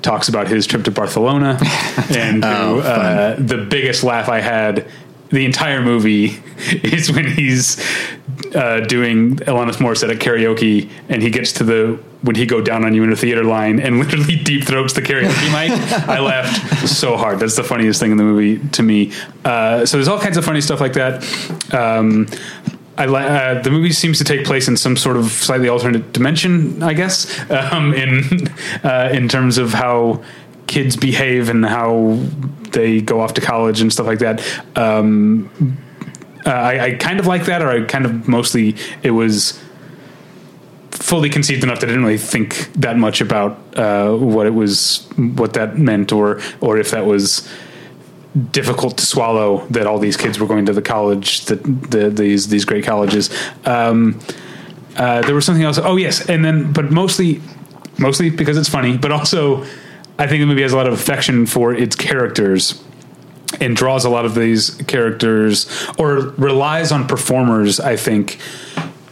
talks 0.00 0.28
about 0.28 0.46
his 0.48 0.64
trip 0.66 0.84
to 0.84 0.90
Barcelona 0.90 1.58
and 2.16 2.44
Oh, 2.44 2.78
uh, 2.78 3.34
the 3.36 3.58
biggest 3.58 4.04
laugh 4.04 4.28
I 4.28 4.40
had 4.40 4.86
the 5.30 5.44
entire 5.44 5.82
movie 5.82 6.40
is 6.82 7.10
when 7.10 7.26
he's 7.26 7.78
uh, 8.54 8.80
doing 8.80 9.36
Alanis 9.36 9.76
Morissette 9.76 10.10
at 10.10 10.18
karaoke 10.18 10.90
and 11.08 11.22
he 11.22 11.30
gets 11.30 11.52
to 11.54 11.64
the 11.64 12.00
when 12.22 12.34
he 12.34 12.46
go 12.46 12.60
down 12.60 12.84
on 12.84 12.94
you 12.94 13.04
in 13.04 13.12
a 13.12 13.16
theater 13.16 13.44
line 13.44 13.78
and 13.78 13.98
literally 14.00 14.36
deep 14.36 14.64
throats 14.64 14.92
the 14.94 15.02
karaoke 15.02 15.52
mic. 15.52 15.70
I 16.08 16.18
laughed 16.18 16.88
so 16.88 17.16
hard. 17.16 17.38
That's 17.40 17.56
the 17.56 17.64
funniest 17.64 18.00
thing 18.00 18.10
in 18.10 18.16
the 18.16 18.24
movie 18.24 18.66
to 18.70 18.82
me. 18.82 19.12
Uh, 19.44 19.86
so 19.86 19.96
there's 19.96 20.08
all 20.08 20.20
kinds 20.20 20.36
of 20.36 20.44
funny 20.44 20.60
stuff 20.60 20.80
like 20.80 20.94
that. 20.94 21.22
Um, 21.72 22.26
I 22.96 23.06
li- 23.06 23.24
uh, 23.24 23.62
the 23.62 23.70
movie 23.70 23.92
seems 23.92 24.18
to 24.18 24.24
take 24.24 24.44
place 24.44 24.66
in 24.66 24.76
some 24.76 24.96
sort 24.96 25.16
of 25.16 25.26
slightly 25.26 25.68
alternate 25.68 26.12
dimension, 26.12 26.82
I 26.82 26.94
guess, 26.94 27.48
um, 27.48 27.94
in 27.94 28.48
uh, 28.82 29.10
in 29.12 29.28
terms 29.28 29.56
of 29.56 29.72
how 29.72 30.24
kids 30.68 30.96
behave 30.96 31.48
and 31.48 31.66
how 31.66 32.18
they 32.70 33.00
go 33.00 33.20
off 33.20 33.34
to 33.34 33.40
college 33.40 33.80
and 33.80 33.92
stuff 33.92 34.06
like 34.06 34.20
that. 34.20 34.40
Um, 34.76 35.50
uh, 36.46 36.50
I, 36.50 36.84
I 36.84 36.94
kind 36.94 37.18
of 37.18 37.26
like 37.26 37.46
that, 37.46 37.62
or 37.62 37.70
I 37.70 37.84
kind 37.84 38.06
of 38.06 38.28
mostly 38.28 38.76
it 39.02 39.10
was 39.10 39.60
fully 40.90 41.30
conceived 41.30 41.64
enough 41.64 41.80
that 41.80 41.86
I 41.86 41.92
didn't 41.92 42.04
really 42.04 42.18
think 42.18 42.72
that 42.74 42.96
much 42.96 43.20
about 43.20 43.58
uh, 43.76 44.14
what 44.14 44.46
it 44.46 44.54
was, 44.54 45.08
what 45.16 45.54
that 45.54 45.78
meant, 45.78 46.12
or 46.12 46.40
or 46.60 46.78
if 46.78 46.90
that 46.92 47.06
was 47.06 47.48
difficult 48.52 48.98
to 48.98 49.06
swallow 49.06 49.66
that 49.68 49.86
all 49.86 49.98
these 49.98 50.16
kids 50.16 50.38
were 50.38 50.46
going 50.46 50.66
to 50.66 50.72
the 50.72 50.82
college 50.82 51.46
that 51.46 51.62
the, 51.90 52.10
these 52.10 52.48
these 52.48 52.64
great 52.64 52.84
colleges. 52.84 53.30
Um, 53.64 54.20
uh, 54.96 55.22
there 55.22 55.34
was 55.34 55.44
something 55.44 55.64
else. 55.64 55.78
Oh 55.78 55.96
yes, 55.96 56.28
and 56.28 56.44
then 56.44 56.72
but 56.72 56.90
mostly 56.90 57.40
mostly 57.98 58.30
because 58.30 58.56
it's 58.56 58.68
funny, 58.68 58.96
but 58.96 59.12
also 59.12 59.64
I 60.18 60.26
think 60.26 60.40
the 60.40 60.46
movie 60.46 60.62
has 60.62 60.72
a 60.72 60.76
lot 60.76 60.86
of 60.86 60.92
affection 60.92 61.46
for 61.46 61.72
its 61.72 61.94
characters 61.94 62.82
and 63.60 63.76
draws 63.76 64.04
a 64.04 64.10
lot 64.10 64.24
of 64.24 64.34
these 64.34 64.70
characters 64.86 65.70
or 65.98 66.34
relies 66.36 66.92
on 66.92 67.06
performers. 67.06 67.80
I 67.80 67.96
think. 67.96 68.38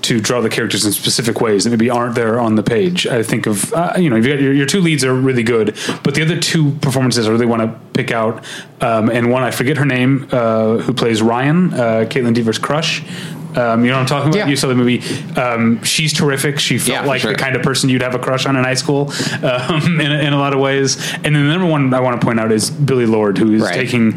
To 0.02 0.20
draw 0.20 0.40
the 0.40 0.50
characters 0.50 0.84
in 0.84 0.92
specific 0.92 1.40
ways 1.40 1.64
that 1.64 1.70
maybe 1.70 1.90
aren't 1.90 2.14
there 2.14 2.38
on 2.38 2.54
the 2.54 2.62
page. 2.62 3.08
I 3.08 3.24
think 3.24 3.46
of 3.46 3.72
uh, 3.72 3.94
you 3.98 4.08
know 4.08 4.22
got 4.22 4.40
your, 4.40 4.52
your 4.52 4.66
two 4.66 4.80
leads 4.80 5.02
are 5.02 5.12
really 5.12 5.42
good, 5.42 5.76
but 6.04 6.14
the 6.14 6.22
other 6.22 6.38
two 6.38 6.74
performances 6.76 7.26
I 7.26 7.32
really 7.32 7.44
want 7.44 7.62
to 7.62 7.80
pick 7.96 8.10
out. 8.12 8.44
Um, 8.80 9.08
and 9.08 9.30
one 9.30 9.42
I 9.42 9.50
forget 9.50 9.78
her 9.78 9.86
name, 9.86 10.28
uh, 10.30 10.76
who 10.78 10.92
plays 10.92 11.22
Ryan, 11.22 11.72
uh, 11.72 11.76
Kaitlyn 12.08 12.34
Dever's 12.34 12.58
crush. 12.58 13.02
Um, 13.56 13.86
you 13.86 13.90
know 13.90 13.96
what 13.96 14.00
I'm 14.02 14.06
talking 14.06 14.28
about? 14.28 14.38
Yeah. 14.40 14.48
You 14.48 14.56
saw 14.56 14.68
the 14.68 14.74
movie. 14.74 15.00
Um, 15.34 15.82
she's 15.82 16.12
terrific. 16.12 16.58
She 16.58 16.76
felt 16.76 16.88
Yeah, 17.04 17.06
like 17.08 17.22
sure. 17.22 17.32
the 17.32 17.38
kind 17.38 17.56
of 17.56 17.62
person 17.62 17.88
you'd 17.88 18.02
have 18.02 18.14
a 18.14 18.18
crush 18.18 18.44
on 18.44 18.54
in 18.54 18.62
high 18.62 18.74
school 18.74 19.10
um, 19.42 19.98
in, 20.00 20.12
a, 20.12 20.18
in 20.26 20.34
a 20.34 20.38
lot 20.38 20.52
of 20.52 20.60
ways. 20.60 20.98
And 21.24 21.34
then 21.34 21.46
the 21.46 21.52
number 21.54 21.66
one 21.66 21.94
I 21.94 22.00
want 22.00 22.20
to 22.20 22.24
point 22.26 22.38
out 22.38 22.52
is 22.52 22.68
Billie 22.70 23.06
Lourd, 23.06 23.38
who 23.38 23.54
is 23.54 23.62
Right. 23.62 23.72
taking 23.74 24.12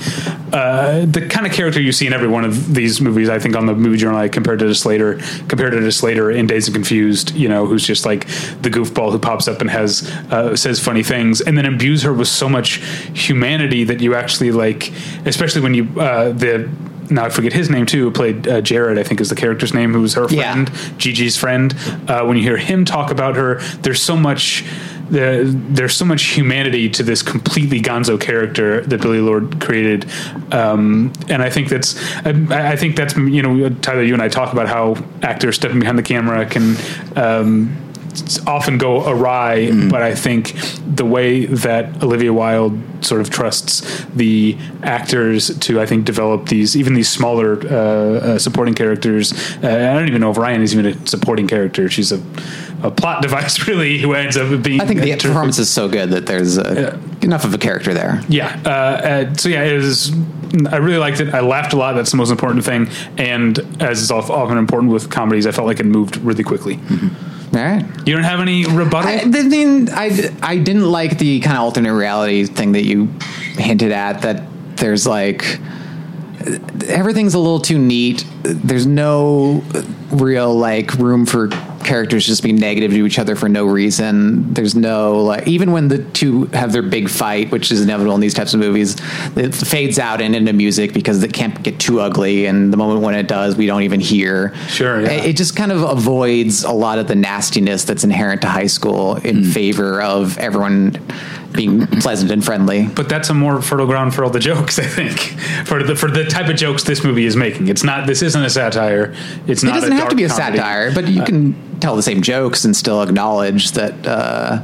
uh, 0.51 1.05
the 1.05 1.25
kind 1.29 1.45
of 1.47 1.53
character 1.53 1.79
you 1.79 1.93
see 1.93 2.05
in 2.05 2.11
every 2.11 2.27
one 2.27 2.43
of 2.43 2.75
these 2.75 2.99
movies. 2.99 3.29
I 3.29 3.39
think 3.39 3.55
on 3.55 3.65
the 3.65 3.73
movie 3.73 3.95
journal, 3.97 4.19
I 4.19 4.27
compared 4.27 4.61
it 4.61 4.65
to 4.65 4.75
Slater, 4.75 5.19
compared 5.47 5.73
it 5.73 5.79
to 5.81 5.91
Slater 5.93 6.29
in 6.31 6.45
Dazed 6.45 6.67
and 6.67 6.75
Confused. 6.75 7.33
You 7.33 7.47
know, 7.47 7.65
who's 7.65 7.87
just 7.87 8.05
like 8.05 8.27
the 8.61 8.69
goofball 8.69 9.13
who 9.13 9.19
pops 9.19 9.47
up 9.47 9.61
and 9.61 9.69
has 9.69 10.03
uh, 10.31 10.53
says 10.57 10.81
funny 10.81 11.01
things, 11.03 11.39
and 11.39 11.57
then 11.57 11.65
imbues 11.65 12.03
her 12.03 12.11
with 12.11 12.27
so 12.27 12.49
much 12.49 12.81
humanity 13.13 13.68
that 13.85 14.01
you 14.01 14.15
actually 14.15 14.51
like, 14.51 14.91
especially 15.25 15.61
when 15.61 15.73
you 15.73 15.83
uh, 15.99 16.29
the. 16.31 16.69
Now 17.11 17.25
I 17.25 17.29
forget 17.29 17.53
his 17.53 17.71
name 17.71 17.87
too. 17.87 18.03
Who 18.03 18.11
played 18.11 18.47
uh, 18.47 18.61
Jared? 18.61 18.99
I 18.99 19.03
think 19.03 19.19
is 19.19 19.29
the 19.29 19.35
character's 19.35 19.73
name. 19.73 19.93
Who 19.93 20.01
was 20.01 20.13
her 20.13 20.27
Yeah. 20.29 20.53
friend, 20.53 20.67
Gigi's 20.99 21.35
friend. 21.37 21.73
Uh, 22.07 22.23
when 22.25 22.37
you 22.37 22.43
hear 22.43 22.57
him 22.57 22.85
talk 22.85 23.09
about 23.09 23.35
her, 23.35 23.55
there's 23.81 24.01
so 24.01 24.15
much. 24.15 24.63
There, 25.09 25.43
there's 25.43 25.95
so 25.95 26.05
much 26.05 26.25
humanity 26.25 26.87
to 26.91 27.01
this 27.01 27.23
completely 27.23 27.81
gonzo 27.81 28.21
character 28.21 28.81
that 28.81 29.01
Billie 29.01 29.21
Lourd 29.21 29.59
created, 29.59 30.05
um, 30.51 31.11
and 31.29 31.41
I 31.41 31.49
think 31.49 31.69
that's 31.69 31.97
I, 32.23 32.73
I 32.73 32.75
think 32.75 32.95
that's 32.95 33.17
you 33.17 33.41
know 33.41 33.69
Tyler, 33.81 34.03
you 34.03 34.13
and 34.13 34.21
I 34.21 34.27
talk 34.27 34.53
about 34.53 34.67
how 34.67 35.03
actors 35.23 35.55
stepping 35.55 35.79
behind 35.79 35.97
the 35.97 36.03
camera 36.03 36.45
can 36.45 36.75
um, 37.15 37.75
often 38.47 38.77
go 38.77 39.07
awry, 39.07 39.71
but 39.89 40.01
I 40.01 40.15
think 40.15 40.53
the 40.85 41.05
way 41.05 41.45
that 41.45 42.03
Olivia 42.03 42.33
Wilde 42.33 42.79
sort 43.03 43.21
of 43.21 43.29
trusts 43.29 44.05
the 44.15 44.57
actors 44.83 45.57
to, 45.59 45.79
I 45.79 45.85
think, 45.85 46.05
develop 46.05 46.47
these 46.47 46.75
even 46.75 46.93
these 46.93 47.09
smaller 47.09 47.59
uh, 47.65 47.75
uh, 47.75 48.39
supporting 48.39 48.73
characters. 48.73 49.33
Uh, 49.63 49.67
I 49.67 49.93
don't 49.93 50.07
even 50.07 50.21
know 50.21 50.31
if 50.31 50.37
Ryan 50.37 50.61
is 50.61 50.73
even 50.75 50.85
a 50.87 51.07
supporting 51.07 51.47
character. 51.47 51.89
She's 51.89 52.11
a, 52.11 52.21
a 52.83 52.91
plot 52.91 53.21
device, 53.27 53.67
really, 53.67 53.99
who 53.99 54.13
ends 54.13 54.37
up 54.37 54.63
being. 54.63 54.81
I 54.81 54.85
think 54.85 55.01
the 55.01 55.07
terrific. 55.07 55.27
performance 55.27 55.59
is 55.59 55.69
so 55.69 55.87
good 55.87 56.09
that 56.11 56.25
there's 56.25 56.57
uh 56.57 56.99
enough 57.21 57.43
of 57.43 57.53
a 57.53 57.57
character 57.57 57.93
there. 57.93 58.21
Yeah. 58.29 58.61
Uh, 58.65 58.69
uh, 58.69 59.33
so 59.35 59.49
yeah, 59.49 59.63
it 59.63 59.75
was. 59.77 60.11
I 60.71 60.77
really 60.77 60.97
liked 60.97 61.19
it. 61.19 61.33
I 61.33 61.41
laughed 61.41 61.73
a 61.73 61.75
lot. 61.75 61.93
That's 61.93 62.09
the 62.09 62.17
most 62.17 62.31
important 62.31 62.65
thing. 62.65 62.89
And 63.17 63.59
as 63.81 64.01
is 64.01 64.09
often 64.09 64.57
important 64.57 64.91
with 64.91 65.11
comedies, 65.11 65.45
I 65.45 65.51
felt 65.51 65.67
like 65.67 65.79
it 65.79 65.85
moved 65.85 66.17
really 66.17 66.43
quickly. 66.43 66.79
All 67.53 67.59
right. 67.59 67.83
You 68.05 68.13
don't 68.13 68.23
have 68.23 68.41
any 68.41 68.65
rebuttal? 68.65 69.09
I, 69.09 69.25
the 69.25 69.49
thing, 69.49 69.89
I, 69.91 70.31
I 70.41 70.57
didn't 70.57 70.89
like 70.89 71.17
the 71.17 71.39
kind 71.39 71.57
of 71.57 71.63
alternate 71.63 71.93
reality 71.93 72.45
thing 72.45 72.73
that 72.73 72.83
you 72.83 73.05
hinted 73.57 73.91
at. 73.91 74.21
That 74.21 74.43
there's 74.77 75.07
like 75.07 75.59
everything's 76.87 77.33
a 77.33 77.39
little 77.39 77.59
too 77.59 77.79
neat. 77.79 78.25
There's 78.43 78.85
no 78.85 79.63
real 80.11 80.55
like 80.55 80.93
room 80.95 81.25
for 81.25 81.49
characters 81.83 82.25
just 82.25 82.43
being 82.43 82.55
negative 82.57 82.91
to 82.91 83.05
each 83.05 83.19
other 83.19 83.35
for 83.35 83.49
no 83.49 83.65
reason. 83.65 84.53
There's 84.53 84.75
no 84.75 85.21
like 85.23 85.47
even 85.47 85.71
when 85.71 85.87
the 85.87 86.03
two 86.11 86.45
have 86.47 86.71
their 86.73 86.81
big 86.81 87.09
fight, 87.09 87.51
which 87.51 87.71
is 87.71 87.81
inevitable 87.81 88.15
in 88.15 88.21
these 88.21 88.33
types 88.33 88.53
of 88.53 88.59
movies, 88.59 88.95
it 89.35 89.53
fades 89.55 89.97
out 89.99 90.21
and 90.21 90.35
into 90.35 90.53
music 90.53 90.93
because 90.93 91.23
it 91.23 91.33
can't 91.33 91.61
get 91.63 91.79
too 91.79 91.99
ugly. 91.99 92.45
And 92.45 92.71
the 92.73 92.77
moment 92.77 93.01
when 93.01 93.15
it 93.15 93.27
does, 93.27 93.55
we 93.55 93.65
don't 93.65 93.83
even 93.83 93.99
hear. 93.99 94.53
Sure, 94.67 95.01
yeah. 95.01 95.09
It, 95.11 95.25
it 95.31 95.37
just 95.37 95.55
kind 95.55 95.71
of 95.71 95.81
avoids 95.83 96.63
a 96.63 96.71
lot 96.71 96.99
of 96.99 97.07
the 97.07 97.15
nastiness 97.15 97.83
that's 97.83 98.03
inherent 98.03 98.41
to 98.41 98.47
high 98.47 98.67
school 98.67 99.15
in 99.17 99.43
Hmm. 99.43 99.51
favor 99.51 100.01
of 100.01 100.37
everyone 100.37 100.95
being 101.51 101.87
pleasant 101.87 102.31
and 102.31 102.43
friendly. 102.43 102.87
but 102.87 103.09
that's 103.09 103.29
a 103.29 103.33
more 103.33 103.61
fertile 103.61 103.87
ground 103.87 104.13
for 104.13 104.23
all 104.23 104.29
the 104.29 104.39
jokes. 104.39 104.77
I 104.79 104.83
think 104.83 105.19
for 105.67 105.81
the 105.83 105.95
for 105.95 106.09
the 106.09 106.25
type 106.25 106.47
of 106.49 106.55
jokes 106.55 106.83
this 106.83 107.03
movie 107.03 107.25
is 107.25 107.35
making. 107.35 107.67
It's 107.67 107.83
not. 107.83 108.07
This 108.07 108.21
isn't 108.21 108.43
a 108.43 108.49
satire. 108.49 109.13
It's 109.47 109.63
not. 109.63 109.77
It 109.77 109.81
doesn't 109.81 109.97
have 109.97 110.09
to 110.09 110.15
be 110.15 110.23
a 110.25 110.29
comedy. 110.29 110.57
satire, 110.57 110.93
but 110.93 111.07
you 111.07 111.23
can 111.23 111.79
tell 111.79 111.95
the 111.95 112.03
same 112.03 112.21
jokes 112.21 112.65
and 112.65 112.75
still 112.75 113.01
acknowledge 113.01 113.71
that 113.71 114.05
uh, 114.05 114.61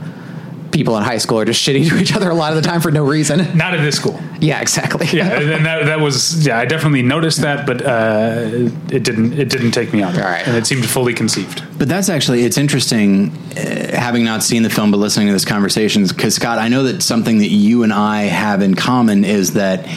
people 0.75 0.97
in 0.97 1.03
high 1.03 1.17
school 1.17 1.39
are 1.39 1.45
just 1.45 1.65
shitty 1.65 1.89
to 1.89 1.97
each 1.97 2.13
other 2.15 2.29
a 2.29 2.35
lot 2.35 2.51
of 2.55 2.61
the 2.61 2.67
time 2.67 2.81
for 2.81 2.91
no 2.91 3.03
reason. 3.03 3.57
Not 3.57 3.73
at 3.73 3.81
this 3.81 3.95
school. 3.95 4.19
Yeah, 4.39 4.61
exactly. 4.61 5.07
Yeah, 5.15 5.39
and 5.39 5.65
that, 5.65 5.85
that 5.85 5.99
was 5.99 6.45
yeah. 6.45 6.59
I 6.59 6.65
definitely 6.65 7.01
noticed 7.01 7.41
that, 7.41 7.65
but 7.65 7.81
uh, 7.81 8.69
it 8.91 9.03
didn't 9.03 9.33
it 9.39 9.49
didn't 9.49 9.71
take 9.71 9.93
me 9.93 10.03
on. 10.03 10.15
All 10.15 10.21
right. 10.21 10.45
and 10.45 10.57
it 10.57 10.67
seemed 10.67 10.85
fully 10.85 11.13
conceived. 11.13 11.63
But 11.79 11.87
that's 11.87 12.09
actually 12.09 12.43
it's 12.43 12.57
interesting, 12.57 13.31
uh, 13.57 13.97
having 13.97 14.25
not 14.25 14.43
seen 14.43 14.63
the 14.63 14.69
film 14.69 14.91
but 14.91 14.97
listening 14.97 15.27
to 15.27 15.33
this 15.33 15.45
conversation. 15.45 16.05
Because 16.05 16.35
Scott, 16.35 16.59
I 16.59 16.67
know 16.67 16.83
that 16.83 17.01
something 17.01 17.37
that 17.39 17.49
you 17.49 17.83
and 17.83 17.93
I 17.93 18.23
have 18.23 18.61
in 18.61 18.75
common 18.75 19.23
is 19.23 19.53
that 19.53 19.87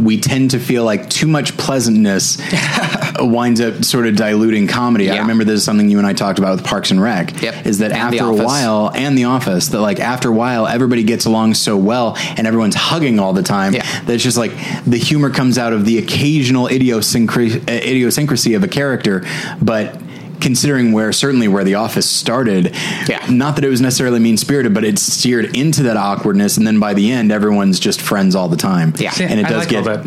we 0.00 0.20
tend 0.20 0.52
to 0.52 0.58
feel 0.58 0.84
like 0.84 1.08
too 1.10 1.26
much 1.26 1.56
pleasantness 1.56 2.38
winds 3.20 3.60
up 3.60 3.84
sort 3.84 4.06
of 4.06 4.16
diluting 4.16 4.66
comedy. 4.66 5.10
I 5.10 5.18
remember 5.18 5.44
this 5.44 5.58
is 5.58 5.64
something 5.64 5.90
you 5.90 5.98
and 5.98 6.06
I 6.06 6.12
talked 6.12 6.38
about 6.38 6.56
with 6.56 6.64
Parks 6.64 6.90
and 6.90 7.00
Rec. 7.02 7.40
Yep. 7.42 7.66
Is 7.66 7.78
that 7.78 7.92
And 7.92 8.00
after 8.00 8.24
a 8.24 8.32
while, 8.34 8.90
and 8.94 9.16
The 9.16 9.24
Office, 9.24 9.68
that 9.68 9.80
like 9.80 10.00
after 10.00 10.28
a 10.28 10.32
while, 10.32 10.66
everybody 10.66 11.02
gets 11.04 11.24
along 11.26 11.54
so 11.54 11.76
well 11.76 12.14
and 12.16 12.46
everyone's 12.46 12.74
hugging 12.76 13.18
all 13.20 13.32
the 13.32 13.42
time 13.42 13.74
Yeah. 13.74 13.82
that 14.04 14.14
it's 14.14 14.24
just 14.24 14.36
like 14.38 14.52
the 14.84 14.98
humor 14.98 15.30
comes 15.30 15.58
out 15.58 15.72
of 15.72 15.84
the 15.84 15.98
occasional 15.98 16.66
idiosyncrasy 16.68 18.54
of 18.54 18.64
a 18.64 18.68
character, 18.68 19.24
but. 19.60 20.00
Considering 20.40 20.92
where 20.92 21.12
certainly 21.12 21.48
where 21.48 21.64
the 21.64 21.74
office 21.74 22.08
started, 22.08 22.74
Yeah. 23.08 23.24
not 23.30 23.56
that 23.56 23.64
it 23.64 23.68
was 23.68 23.80
necessarily 23.80 24.18
mean 24.18 24.36
spirited, 24.36 24.72
but 24.74 24.84
it 24.84 24.98
steered 24.98 25.56
into 25.56 25.82
that 25.84 25.96
awkwardness, 25.96 26.56
and 26.56 26.66
then 26.66 26.78
by 26.80 26.94
the 26.94 27.10
end, 27.10 27.30
everyone's 27.30 27.78
just 27.80 28.00
friends 28.00 28.34
all 28.34 28.48
the 28.48 28.56
time. 28.56 28.94
Yeah. 28.98 29.12
and 29.20 29.38
it 29.40 29.46
I 29.46 29.48
does 29.48 29.58
like 29.60 29.68
get 29.68 29.84
that. 29.84 30.00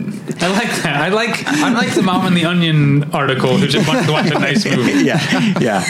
I 0.43 0.47
like 0.47 0.71
that. 0.84 0.95
I 1.01 1.07
like 1.09 1.43
I'm 1.47 1.73
like 1.73 1.93
the 1.93 2.01
mom 2.03 2.25
in 2.27 2.34
the 2.34 2.45
Onion 2.45 3.11
article 3.13 3.57
who 3.57 3.67
just 3.67 3.88
wants 3.88 4.05
to 4.07 4.11
watch 4.11 4.31
a 4.31 4.39
nice 4.39 4.65
movie. 4.75 5.03
yeah, 5.05 5.59
yeah. 5.59 5.84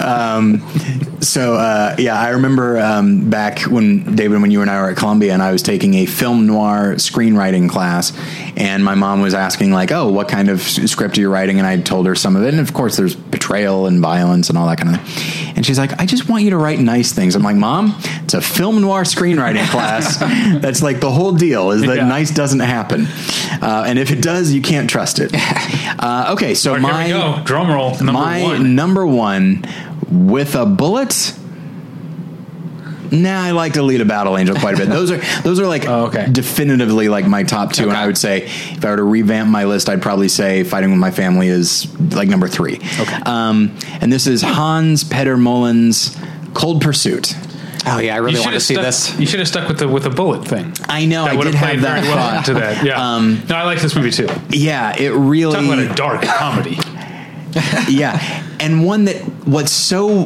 Um, 0.00 0.62
so 1.20 1.54
uh, 1.54 1.94
yeah, 1.98 2.18
I 2.18 2.30
remember 2.30 2.78
um, 2.78 3.30
back 3.30 3.60
when 3.62 4.14
David, 4.16 4.40
when 4.40 4.50
you 4.50 4.62
and 4.62 4.70
I 4.70 4.80
were 4.80 4.90
at 4.90 4.96
Columbia, 4.96 5.32
and 5.32 5.42
I 5.42 5.52
was 5.52 5.62
taking 5.62 5.94
a 5.94 6.06
film 6.06 6.46
noir 6.46 6.94
screenwriting 6.96 7.68
class, 7.68 8.12
and 8.56 8.84
my 8.84 8.94
mom 8.94 9.20
was 9.22 9.34
asking 9.34 9.72
like, 9.72 9.92
"Oh, 9.92 10.10
what 10.10 10.28
kind 10.28 10.48
of 10.48 10.60
script 10.62 11.16
are 11.18 11.20
you 11.20 11.30
writing?" 11.30 11.58
And 11.58 11.66
I 11.66 11.78
told 11.80 12.06
her 12.06 12.14
some 12.14 12.36
of 12.36 12.42
it, 12.42 12.48
and 12.54 12.60
of 12.60 12.72
course, 12.74 12.96
there's 12.96 13.14
betrayal 13.14 13.86
and 13.86 14.00
violence 14.00 14.48
and 14.48 14.58
all 14.58 14.66
that 14.68 14.78
kind 14.78 14.94
of 14.94 15.00
thing. 15.02 15.52
And 15.56 15.64
she's 15.66 15.78
like, 15.78 15.98
"I 16.00 16.06
just 16.06 16.28
want 16.28 16.44
you 16.44 16.50
to 16.50 16.58
write 16.58 16.78
nice 16.80 17.12
things." 17.12 17.34
I'm 17.34 17.42
like, 17.42 17.56
"Mom, 17.56 17.94
it's 18.24 18.34
a 18.34 18.40
film 18.40 18.80
noir 18.80 19.02
screenwriting 19.02 19.66
class. 19.70 20.18
That's 20.60 20.82
like 20.82 21.00
the 21.00 21.10
whole 21.10 21.32
deal. 21.32 21.70
Is 21.70 21.82
that 21.82 21.96
Yeah. 21.96 22.08
nice 22.08 22.30
doesn't 22.30 22.60
happen, 22.60 23.06
uh, 23.62 23.84
and 23.86 23.98
if 23.98 24.10
it 24.10 24.22
does, 24.22 24.52
you 24.52 24.62
can't 24.62 24.88
trust 24.90 25.18
it." 25.18 25.34
Uh, 25.98 26.32
okay, 26.34 26.54
so 26.54 26.72
Here 26.72 26.80
my 26.82 27.04
we 27.06 27.10
go. 27.10 27.40
Drum 27.44 27.70
roll. 27.70 27.90
Number 27.96 28.12
my 28.12 28.42
one. 28.42 28.74
number 28.76 29.06
one 29.06 29.64
with 30.10 30.54
a 30.54 30.66
bullet. 30.66 31.34
Nah, 33.12 33.40
I 33.44 33.52
like 33.52 33.74
to 33.74 33.82
lead 33.82 34.00
a 34.00 34.04
battle 34.04 34.36
angel 34.36 34.56
quite 34.56 34.74
a 34.74 34.78
bit. 34.78 34.88
Those 34.88 35.12
are 35.12 35.18
those 35.42 35.60
are 35.60 35.66
like 35.66 35.86
Oh, 35.86 36.06
okay. 36.06 36.26
definitively 36.30 37.08
like 37.08 37.24
my 37.26 37.44
top 37.44 37.72
two, 37.72 37.84
and 37.88 37.96
I 37.96 38.06
would 38.06 38.18
say 38.18 38.42
if 38.46 38.84
I 38.84 38.90
were 38.90 38.96
to 38.96 39.04
revamp 39.04 39.48
my 39.48 39.64
list, 39.64 39.88
I'd 39.88 40.02
probably 40.02 40.28
say 40.28 40.64
fighting 40.64 40.90
with 40.90 40.98
my 40.98 41.12
family 41.12 41.46
is 41.48 41.86
like 42.14 42.28
number 42.28 42.48
three. 42.48 42.74
Okay. 42.76 43.16
Um, 43.24 43.76
and 44.00 44.12
this 44.12 44.26
is 44.26 44.42
Hans 44.42 45.04
Petter 45.04 45.36
Moland's 45.36 46.16
Cold 46.52 46.82
Pursuit. 46.82 47.34
Oh 47.88 48.00
yeah, 48.00 48.16
I 48.16 48.18
really 48.18 48.40
want 48.40 48.46
to 48.48 48.52
have 48.54 48.62
see 48.62 48.74
stuck. 48.74 48.84
this. 48.84 49.16
You 49.20 49.26
should 49.26 49.38
have 49.38 49.46
stuck 49.46 49.68
with 49.68 49.78
the 49.78 49.86
with 49.86 50.02
the 50.02 50.10
bullet 50.10 50.44
thing. 50.44 50.74
I 50.88 51.06
know 51.06 51.26
That 51.26 51.34
I 51.34 51.36
would 51.36 51.44
did 51.44 51.54
have 51.54 51.68
have 51.68 51.76
played 51.76 51.84
that 51.84 52.02
very 52.02 52.08
well 52.16 52.28
thought. 52.30 52.48
into 52.48 52.54
that. 52.60 52.84
Yeah. 52.84 53.14
Um, 53.14 53.40
no, 53.48 53.54
I 53.54 53.62
like 53.62 53.78
this 53.80 53.94
movie 53.94 54.10
too. 54.10 54.26
Yeah, 54.50 54.96
it 55.00 55.10
really 55.10 55.54
Talk 55.54 55.64
about 55.64 55.78
a 55.78 55.94
dark 55.94 56.22
comedy. 56.22 56.76
yeah. 57.88 58.44
And 58.60 58.84
one 58.84 59.04
that 59.06 59.16
what's 59.46 59.72
so 59.72 60.24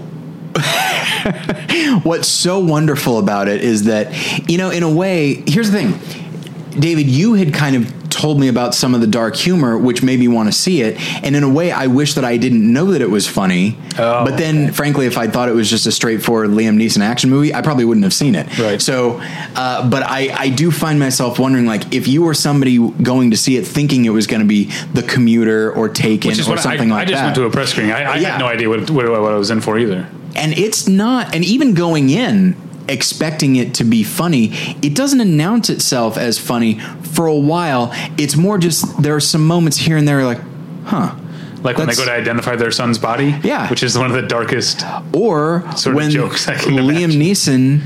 what's 2.03 2.29
so 2.29 2.59
wonderful 2.59 3.19
about 3.19 3.49
it 3.49 3.63
is 3.63 3.85
that 3.85 4.49
you 4.49 4.59
know 4.59 4.71
in 4.71 4.83
a 4.83 4.93
way 4.93 5.43
here's 5.47 5.71
the 5.71 5.79
thing. 5.79 6.81
David 6.81 7.07
you 7.07 7.35
had 7.35 7.53
kind 7.53 7.77
of 7.77 8.00
told 8.21 8.39
me 8.39 8.49
about 8.49 8.75
some 8.75 8.95
of 8.95 9.01
the 9.01 9.07
dark 9.07 9.35
humor 9.35 9.79
which 9.79 10.03
made 10.03 10.21
me 10.21 10.29
want 10.29 10.47
to 10.47 10.53
see 10.53 10.83
it 10.83 10.95
and 11.25 11.35
in 11.35 11.43
a 11.43 11.49
way 11.49 11.73
i 11.73 11.87
wish 11.87 12.15
that 12.15 12.25
i 12.25 12.37
didn't 12.37 12.71
know 12.71 12.87
that 12.93 13.01
it 13.01 13.11
was 13.11 13.27
funny 13.27 13.77
Oh, 13.99 14.25
but 14.27 14.37
then 14.37 14.73
frankly 14.73 15.07
if 15.07 15.17
i 15.17 15.27
thought 15.27 15.49
it 15.49 15.55
was 15.55 15.71
just 15.71 15.87
a 15.87 15.93
straightforward 15.93 16.51
liam 16.51 16.77
neeson 16.77 17.01
action 17.01 17.31
movie 17.31 17.55
i 17.55 17.63
probably 17.63 17.85
wouldn't 17.87 18.05
have 18.05 18.13
seen 18.13 18.35
it 18.35 18.47
Right. 18.59 18.81
so 18.83 19.19
uh, 19.57 19.89
but 19.89 20.03
I, 20.03 20.35
I 20.39 20.49
do 20.51 20.71
find 20.71 20.99
myself 20.99 21.39
wondering 21.39 21.65
like 21.67 21.95
if 21.95 22.07
you 22.09 22.23
were 22.23 22.35
somebody 22.35 22.77
going 22.79 23.31
to 23.31 23.37
see 23.39 23.57
it 23.57 23.67
thinking 23.67 24.05
it 24.05 24.11
was 24.11 24.27
going 24.27 24.43
to 24.43 24.47
be 24.49 24.65
the 24.93 25.03
commuter 25.03 25.73
or 25.73 25.89
taken 25.89 26.33
or 26.33 26.45
what 26.45 26.59
I, 26.59 26.63
something 26.63 26.89
like 26.91 27.09
that. 27.09 27.09
I 27.09 27.11
just 27.11 27.21
that 27.21 27.25
went 27.25 27.35
to 27.37 27.45
a 27.45 27.51
press 27.51 27.71
screening. 27.71 27.93
I, 27.93 28.03
I 28.03 28.17
Yeah. 28.17 28.31
had 28.33 28.39
no 28.39 28.47
idea 28.47 28.69
what, 28.69 28.91
what 28.91 29.09
what 29.09 29.33
I 29.33 29.37
was 29.37 29.51
in 29.51 29.61
for 29.61 29.79
either. 29.79 30.07
and 30.37 30.53
it's 30.59 30.87
not 30.89 31.35
and 31.35 31.43
even 31.45 31.75
going 31.75 32.11
in 32.11 32.55
expecting 32.91 33.57
it 33.57 33.75
to 33.75 33.85
be 33.85 34.03
funny 34.03 34.51
it 34.83 34.95
doesn't 34.95 35.21
announce 35.21 35.71
itself 35.71 36.17
as 36.19 36.39
funny 36.39 36.79
for 37.15 37.27
a 37.27 37.35
while 37.53 37.91
it's 38.19 38.37
more 38.37 38.59
just 38.59 39.03
there 39.03 39.15
are 39.15 39.21
some 39.21 39.47
moments 39.47 39.77
here 39.79 39.97
and 39.97 40.07
there 40.09 40.25
like 40.25 40.41
huh 40.85 41.15
Like 41.63 41.77
when 41.79 41.87
they 41.89 41.95
go 41.95 42.05
to 42.05 42.13
identify 42.13 42.57
their 42.57 42.71
son's 42.73 42.99
body. 42.99 43.35
Yeah. 43.45 43.69
Which 43.69 43.83
is 43.83 43.97
one 43.99 44.07
of 44.11 44.17
the 44.21 44.27
darkest. 44.27 44.83
or 45.13 45.61
Sort 45.77 45.93
of 45.93 45.95
when 45.97 46.11
jokes 46.11 46.49
I 46.49 46.55
can 46.57 46.73
liam 46.75 47.13
imagine. 47.13 47.21
neeson 47.21 47.81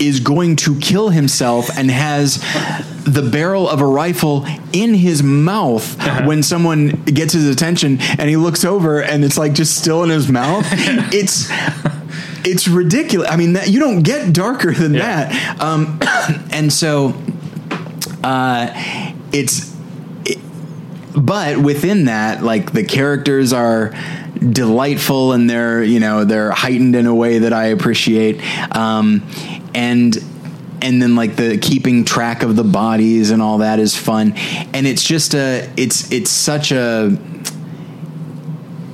is 0.00 0.18
going 0.18 0.56
to 0.56 0.76
kill 0.80 1.10
himself 1.10 1.70
and 1.78 1.88
has 1.88 2.38
the 3.04 3.22
barrel 3.22 3.68
of 3.68 3.80
a 3.80 3.86
rifle 3.86 4.44
in 4.72 4.94
his 4.94 5.22
mouth 5.22 5.86
Uh-huh. 6.00 6.24
when 6.26 6.42
someone 6.42 6.88
gets 7.04 7.32
his 7.34 7.46
attention 7.48 7.98
and 8.18 8.28
he 8.28 8.36
looks 8.36 8.64
over 8.64 9.00
and 9.00 9.24
it's 9.24 9.38
like 9.38 9.52
just 9.54 9.76
still 9.76 10.02
in 10.02 10.10
his 10.10 10.26
mouth 10.28 10.66
it's 11.14 11.48
it's 12.44 12.68
ridiculous. 12.68 13.28
I 13.30 13.36
mean 13.36 13.54
that 13.54 13.68
you 13.68 13.80
don't 13.80 14.02
get 14.02 14.32
darker 14.32 14.72
than 14.72 14.94
Yeah. 14.94 15.28
that. 15.28 15.60
Um, 15.60 15.98
and 16.50 16.72
so 16.72 17.14
uh, 18.24 18.68
it's 19.32 19.74
it, 20.24 20.38
but 21.16 21.58
within 21.58 22.06
that 22.06 22.42
like 22.42 22.72
the 22.72 22.84
characters 22.84 23.52
are 23.52 23.92
delightful 24.38 25.32
and 25.32 25.48
they're 25.48 25.84
you 25.84 26.00
know 26.00 26.24
they're 26.24 26.50
heightened 26.50 26.96
in 26.96 27.06
a 27.06 27.14
way 27.14 27.38
that 27.40 27.52
i 27.52 27.66
appreciate. 27.66 28.40
Um, 28.76 29.22
and 29.74 30.16
and 30.82 31.00
then 31.00 31.14
like 31.14 31.36
the 31.36 31.58
keeping 31.58 32.04
track 32.04 32.42
of 32.42 32.56
the 32.56 32.64
bodies 32.64 33.30
and 33.30 33.40
all 33.40 33.58
that 33.58 33.78
is 33.78 33.96
fun. 33.96 34.32
And 34.74 34.86
it's 34.86 35.04
just 35.04 35.34
a 35.34 35.70
it's 35.76 36.10
it's 36.10 36.30
such 36.30 36.72
a 36.72 37.16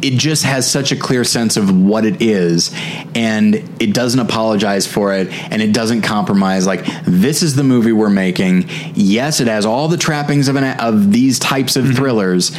it 0.03 0.19
just 0.19 0.45
has 0.45 0.71
such 0.71 0.93
a 0.93 0.97
clear 0.97 1.25
sense 1.25 1.57
of 1.57 1.77
what 1.77 2.05
it 2.05 2.23
is 2.23 2.75
and 3.15 3.55
it 3.81 3.93
doesn't 3.95 4.21
apologize 4.21 4.87
for 4.87 5.15
it 5.15 5.29
and 5.51 5.63
it 5.63 5.73
doesn't 5.73 6.03
compromise 6.03 6.67
like 6.67 6.85
this 7.05 7.43
is 7.43 7.57
the 7.57 7.65
movie 7.65 7.93
we're 7.93 8.11
making. 8.11 8.65
Yes 8.95 9.41
it 9.41 9.49
has 9.49 9.67
all 9.67 9.89
the 9.89 9.97
trappings 9.97 10.49
of 10.49 10.57
an 10.57 10.79
of 10.79 11.13
these 11.13 11.39
types 11.39 11.77
of 11.77 11.85
mm-hmm. 11.85 11.95
thrillers 11.95 12.57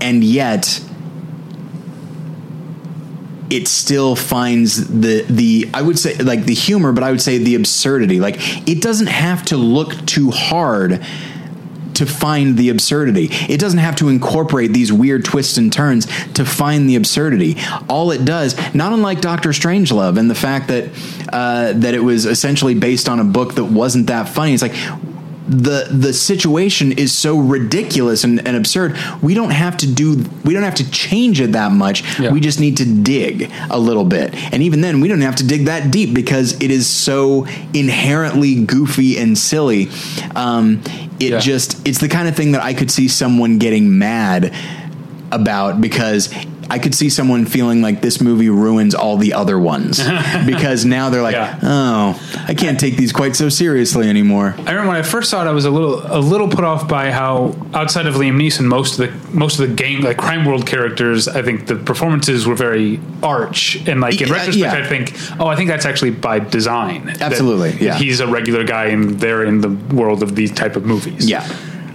and 0.00 0.22
yet 0.24 0.80
it 3.52 3.68
still 3.68 4.16
finds 4.16 4.88
the 4.88 5.22
the 5.28 5.68
I 5.74 5.82
would 5.82 5.98
say 5.98 6.16
like 6.16 6.46
the 6.46 6.54
humor 6.54 6.92
but 6.92 7.04
I 7.04 7.10
would 7.10 7.20
say 7.20 7.38
the 7.38 7.54
absurdity. 7.54 8.18
Like 8.18 8.36
it 8.66 8.80
doesn't 8.80 9.08
have 9.08 9.44
to 9.46 9.56
look 9.56 9.94
too 10.06 10.30
hard 10.30 11.04
to 11.94 12.06
find 12.06 12.56
the 12.56 12.68
absurdity. 12.68 13.28
It 13.48 13.60
doesn't 13.60 13.78
have 13.78 13.96
to 13.96 14.08
incorporate 14.08 14.72
these 14.72 14.92
weird 14.92 15.24
twists 15.24 15.56
and 15.56 15.72
turns 15.72 16.06
to 16.34 16.44
find 16.44 16.88
the 16.88 16.96
absurdity. 16.96 17.56
All 17.88 18.10
it 18.10 18.24
does, 18.24 18.56
not 18.74 18.92
unlike 18.92 19.20
Doctor 19.20 19.50
Strangelove 19.50 20.18
and 20.18 20.30
the 20.30 20.34
fact 20.34 20.68
that 20.68 20.90
uh, 21.32 21.72
that 21.72 21.94
it 21.94 22.00
was 22.00 22.26
essentially 22.26 22.74
based 22.74 23.08
on 23.08 23.20
a 23.20 23.24
book 23.24 23.54
that 23.54 23.64
wasn't 23.64 24.08
that 24.08 24.28
funny. 24.28 24.52
It's 24.52 24.62
like 24.62 24.74
the 25.48 25.88
the 25.90 26.12
situation 26.12 26.92
is 26.92 27.12
so 27.12 27.36
ridiculous 27.38 28.22
and, 28.24 28.46
and 28.46 28.56
absurd. 28.56 28.96
We 29.22 29.34
don't 29.34 29.50
have 29.50 29.76
to 29.78 29.86
do 29.92 30.24
we 30.44 30.54
don't 30.54 30.62
have 30.62 30.76
to 30.76 30.90
change 30.90 31.40
it 31.40 31.52
that 31.52 31.72
much. 31.72 32.18
Yeah. 32.18 32.30
We 32.30 32.40
just 32.40 32.60
need 32.60 32.76
to 32.78 32.84
dig 32.84 33.50
a 33.70 33.78
little 33.78 34.04
bit. 34.04 34.34
And 34.52 34.62
even 34.62 34.80
then 34.80 35.00
we 35.00 35.08
don't 35.08 35.20
have 35.22 35.36
to 35.36 35.46
dig 35.46 35.66
that 35.66 35.90
deep 35.90 36.14
because 36.14 36.52
it 36.62 36.70
is 36.70 36.86
so 36.88 37.46
inherently 37.74 38.64
goofy 38.64 39.18
and 39.18 39.36
silly. 39.36 39.88
Um, 40.36 40.80
it 41.18 41.30
Yeah. 41.32 41.38
just 41.40 41.86
it's 41.86 41.98
the 41.98 42.08
kind 42.08 42.28
of 42.28 42.36
thing 42.36 42.52
that 42.52 42.62
I 42.62 42.72
could 42.74 42.90
see 42.90 43.08
someone 43.08 43.58
getting 43.58 43.98
mad 43.98 44.54
about 45.32 45.80
because 45.80 46.32
I 46.70 46.78
could 46.78 46.94
see 46.94 47.10
someone 47.10 47.44
feeling 47.46 47.82
like 47.82 48.00
this 48.00 48.20
movie 48.20 48.48
ruins 48.48 48.94
all 48.94 49.16
the 49.16 49.34
other 49.34 49.58
ones 49.58 49.98
because 50.46 50.84
now 50.84 51.10
they're 51.10 51.22
like, 51.22 51.34
Yeah. 51.34 51.58
oh, 51.62 52.44
I 52.48 52.54
can't 52.54 52.78
take 52.80 52.96
these 52.96 53.12
quite 53.12 53.36
so 53.36 53.48
seriously 53.48 54.08
anymore. 54.08 54.54
I 54.58 54.70
remember 54.72 54.88
when 54.88 54.96
I 54.96 55.02
first 55.02 55.30
saw 55.30 55.44
it, 55.44 55.48
I 55.48 55.52
was 55.52 55.64
a 55.64 55.70
little 55.70 56.00
a 56.06 56.18
little 56.20 56.48
put 56.48 56.64
off 56.64 56.88
by 56.88 57.10
how 57.10 57.54
outside 57.74 58.06
of 58.06 58.14
Liam 58.14 58.36
Neeson, 58.36 58.64
most 58.66 58.98
of 58.98 59.06
the 59.10 59.36
most 59.36 59.58
of 59.60 59.68
the 59.68 59.74
game 59.74 60.00
like 60.00 60.16
crime 60.16 60.44
world 60.44 60.66
characters, 60.66 61.28
I 61.28 61.42
think 61.42 61.66
the 61.66 61.76
performances 61.76 62.46
were 62.46 62.54
very 62.54 63.00
arch. 63.22 63.76
And 63.88 64.00
like 64.00 64.20
in 64.20 64.28
Yeah, 64.28 64.34
retrospect, 64.34 64.56
yeah. 64.78 64.84
I 64.84 64.86
think, 64.88 65.40
oh, 65.40 65.46
I 65.46 65.56
think 65.56 65.68
that's 65.68 65.84
actually 65.86 66.10
by 66.12 66.38
design. 66.38 67.14
Absolutely, 67.20 67.72
yeah. 67.84 67.96
he's 67.96 68.20
a 68.20 68.26
regular 68.26 68.64
guy, 68.64 68.86
and 68.86 69.18
they're 69.20 69.44
in 69.44 69.60
the 69.60 69.70
world 69.94 70.22
of 70.22 70.34
these 70.36 70.52
type 70.52 70.76
of 70.76 70.84
movies. 70.86 71.28
Yeah. 71.28 71.46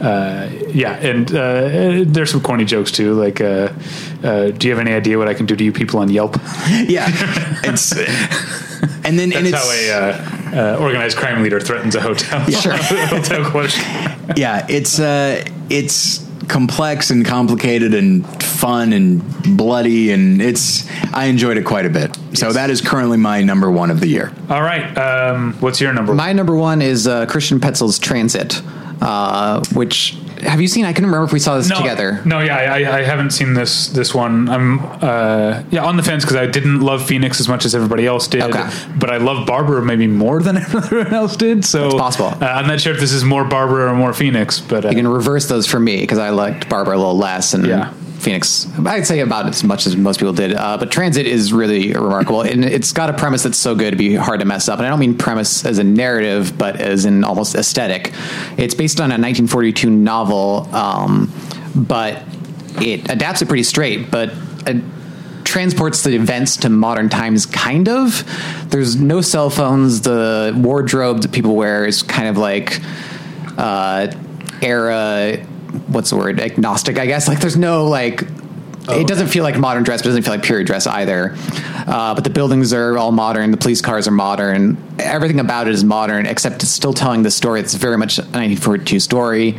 Uh, 0.01 0.49
yeah, 0.69 0.93
and 0.97 1.29
uh, 1.31 2.03
there's 2.05 2.31
some 2.31 2.41
corny 2.41 2.65
jokes 2.65 2.91
too. 2.91 3.13
Like, 3.13 3.41
uh, 3.41 3.69
uh, 4.23 4.51
do 4.51 4.67
you 4.67 4.73
have 4.75 4.79
any 4.85 4.93
idea 4.93 5.17
what 5.17 5.27
I 5.27 5.33
can 5.33 5.45
do 5.45 5.55
to 5.55 5.63
you 5.63 5.71
people 5.71 5.99
on 5.99 6.09
Yelp? 6.09 6.35
yeah 6.87 7.07
it's 7.63 7.91
And 9.05 9.17
then- 9.17 9.29
that's 9.29 9.45
and 9.45 9.55
how 9.55 9.71
a 9.71 9.91
uh, 9.91 10.75
uh, 10.75 10.77
organized 10.79 11.17
crime 11.17 11.41
leader 11.43 11.59
threatens 11.59 11.95
a 11.95 12.01
hotel. 12.01 12.45
Sure. 12.49 12.73
hotel 12.77 13.49
question. 13.49 13.83
yeah, 14.35 14.65
it's 14.69 14.99
uh, 14.99 15.43
it's 15.69 16.25
complex 16.47 17.09
and 17.09 17.25
complicated 17.25 17.93
and 17.93 18.25
fun 18.43 18.93
and 18.93 19.21
bloody, 19.57 20.11
and 20.11 20.41
it's 20.41 20.87
I 21.13 21.25
enjoyed 21.25 21.57
it 21.57 21.65
quite 21.65 21.85
a 21.85 21.89
bit. 21.89 22.17
So 22.33 22.51
that 22.53 22.69
is 22.69 22.81
currently 22.81 23.17
my 23.17 23.41
number 23.41 23.69
one 23.71 23.91
of 23.91 23.99
the 23.99 24.07
year. 24.07 24.31
All 24.49 24.61
right. 24.61 24.95
Um, 24.97 25.53
what's 25.59 25.81
your 25.81 25.93
number? 25.93 26.13
My 26.13 26.33
number 26.33 26.55
one 26.55 26.81
is 26.81 27.07
uh, 27.07 27.25
Christian 27.25 27.59
Petzold's 27.59 27.99
Transit, 27.99 28.61
uh, 29.01 29.63
which 29.73 30.17
have 30.41 30.61
you 30.61 30.67
seen? 30.67 30.85
I 30.85 30.93
couldn't 30.93 31.07
remember 31.07 31.25
if 31.25 31.33
we 31.33 31.39
saw 31.39 31.57
this 31.57 31.69
no, 31.69 31.77
together. 31.77 32.21
No, 32.25 32.39
yeah, 32.39 32.55
I, 32.57 32.99
I 32.99 33.01
haven't 33.03 33.31
seen 33.31 33.53
this 33.53 33.87
this 33.89 34.13
one. 34.13 34.49
I'm 34.49 34.79
uh, 34.79 35.63
yeah 35.71 35.83
on 35.83 35.97
the 35.97 36.03
fence 36.03 36.23
because 36.23 36.37
I 36.37 36.45
didn't 36.45 36.81
love 36.81 37.05
Phoenix 37.05 37.39
as 37.39 37.47
much 37.47 37.65
as 37.65 37.73
everybody 37.73 38.05
else 38.05 38.27
did, 38.27 38.43
Okay. 38.43 38.69
but 38.97 39.09
I 39.09 39.17
love 39.17 39.47
Barbara 39.47 39.81
maybe 39.83 40.07
more 40.07 40.41
than 40.47 40.57
everyone 40.57 41.13
else 41.13 41.35
did. 41.35 41.65
So 41.65 41.85
It's 41.87 41.95
possible. 41.95 42.27
Uh, 42.41 42.45
I'm 42.45 42.67
not 42.67 42.79
sure 42.81 42.93
if 42.93 42.99
this 42.99 43.11
is 43.11 43.23
more 43.23 43.43
Barbara 43.45 43.91
or 43.91 43.95
more 43.95 44.13
Phoenix, 44.13 44.59
but 44.59 44.85
uh, 44.85 44.89
You 44.89 44.95
can 44.95 45.07
reverse 45.07 45.47
those 45.47 45.65
for 45.67 45.79
me 45.79 46.01
because 46.01 46.19
I 46.19 46.29
liked 46.29 46.69
Barbara 46.69 46.95
a 46.95 46.97
little 46.99 47.17
less 47.17 47.53
and 47.53 47.65
Yeah. 47.65 47.93
Phoenix. 48.27 48.67
I'd 48.85 49.07
say 49.07 49.21
about 49.21 49.47
as 49.47 49.63
much 49.63 49.87
as 49.87 49.95
most 49.95 50.19
people 50.19 50.33
did. 50.33 50.53
Uh, 50.53 50.77
but 50.77 50.91
Transit 50.91 51.25
is 51.25 51.53
really 51.53 51.93
remarkable, 51.93 52.41
and 52.41 52.65
it's 52.65 52.91
got 52.91 53.09
a 53.09 53.13
premise 53.13 53.43
that's 53.43 53.57
so 53.57 53.73
good 53.73 53.91
to 53.91 53.95
be 53.95 54.15
hard 54.15 54.41
to 54.41 54.45
mess 54.45 54.67
up. 54.67 54.79
And 54.79 54.85
I 54.85 54.89
don't 54.89 54.99
mean 54.99 55.17
premise 55.17 55.65
as 55.65 55.77
a 55.77 55.83
narrative, 55.85 56.57
but 56.57 56.75
as 56.81 57.05
in 57.05 57.23
almost 57.23 57.55
aesthetic. 57.55 58.11
It's 58.57 58.75
based 58.75 58.99
on 58.99 59.11
a 59.11 59.15
1942 59.15 59.89
novel, 59.89 60.67
um, 60.75 61.31
but 61.73 62.21
it 62.81 63.09
adapts 63.09 63.41
it 63.41 63.47
pretty 63.47 63.63
straight, 63.63 64.11
but. 64.11 64.33
It, 64.65 64.83
transports 65.45 66.03
the 66.03 66.13
events 66.13 66.57
to 66.57 66.69
modern 66.69 67.07
times 67.07 67.45
kind 67.45 67.87
of 67.87 68.25
there's 68.69 68.97
no 68.97 69.21
cell 69.21 69.49
phones 69.49 70.01
the 70.01 70.53
wardrobe 70.57 71.21
that 71.21 71.31
people 71.31 71.55
wear 71.55 71.85
is 71.85 72.03
kind 72.03 72.27
of 72.27 72.37
like 72.37 72.81
uh, 73.57 74.07
era 74.61 75.37
what's 75.87 76.09
the 76.09 76.17
word? 76.17 76.39
Agnostic 76.39 76.97
i 76.97 77.05
guess. 77.05 77.27
Like 77.27 77.39
there's 77.39 77.57
no 77.57 77.85
like 77.85 78.23
it 78.89 79.05
doesn't 79.05 79.27
feel 79.27 79.43
like 79.43 79.57
modern 79.57 79.83
dress 79.83 80.01
but 80.01 80.07
it 80.07 80.09
doesn't 80.09 80.23
feel 80.23 80.33
like 80.33 80.43
period 80.43 80.67
dress 80.67 80.87
either. 80.87 81.35
Uh, 81.87 82.15
but 82.15 82.23
the 82.23 82.29
buildings 82.29 82.73
are 82.73 82.97
all 82.97 83.11
modern 83.11 83.51
the 83.51 83.57
police 83.57 83.81
cars 83.81 84.07
are 84.07 84.11
modern 84.11 84.77
everything 84.99 85.39
about 85.39 85.67
it 85.67 85.73
is 85.73 85.83
modern 85.83 86.25
except 86.25 86.63
it's 86.63 86.71
still 86.71 86.93
telling 86.93 87.23
the 87.23 87.31
story. 87.31 87.59
It's 87.59 87.73
very 87.73 87.97
much 87.97 88.17
a 88.17 88.21
1942 88.21 88.99
story 88.99 89.57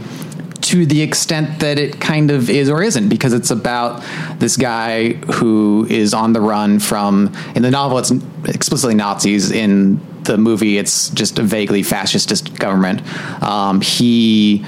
to 0.61 0.85
the 0.85 1.03
extent 1.03 1.61
that 1.61 1.79
it 1.79 2.01
kind 2.01 2.31
of 2.31 2.51
is 2.51 2.69
or 2.69 2.83
isn't 2.83 3.09
because 3.09 3.33
it's 3.33 3.51
about 3.51 4.05
this 4.39 4.57
guy 4.57 5.13
who 5.13 5.87
is 5.89 6.13
on 6.13 6.33
the 6.33 6.41
run 6.41 6.79
from 6.79 7.33
in 7.55 7.63
the 7.63 7.71
novel 7.71 7.99
it's 7.99 8.11
explicitly 8.45 8.95
nazis. 8.95 9.51
In 9.51 10.01
the 10.25 10.37
movie 10.37 10.79
it's 10.79 11.11
just 11.11 11.39
a 11.39 11.43
vaguely 11.43 11.83
fascist 11.83 12.59
government. 12.59 13.03
Um, 13.43 13.81
he 13.81 14.65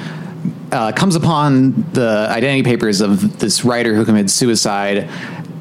uh, 0.72 0.92
comes 0.92 1.16
upon 1.16 1.82
the 1.92 2.26
identity 2.30 2.62
papers 2.62 3.00
of 3.00 3.38
this 3.38 3.64
writer 3.64 3.94
who 3.94 4.04
committed 4.04 4.30
suicide 4.30 5.08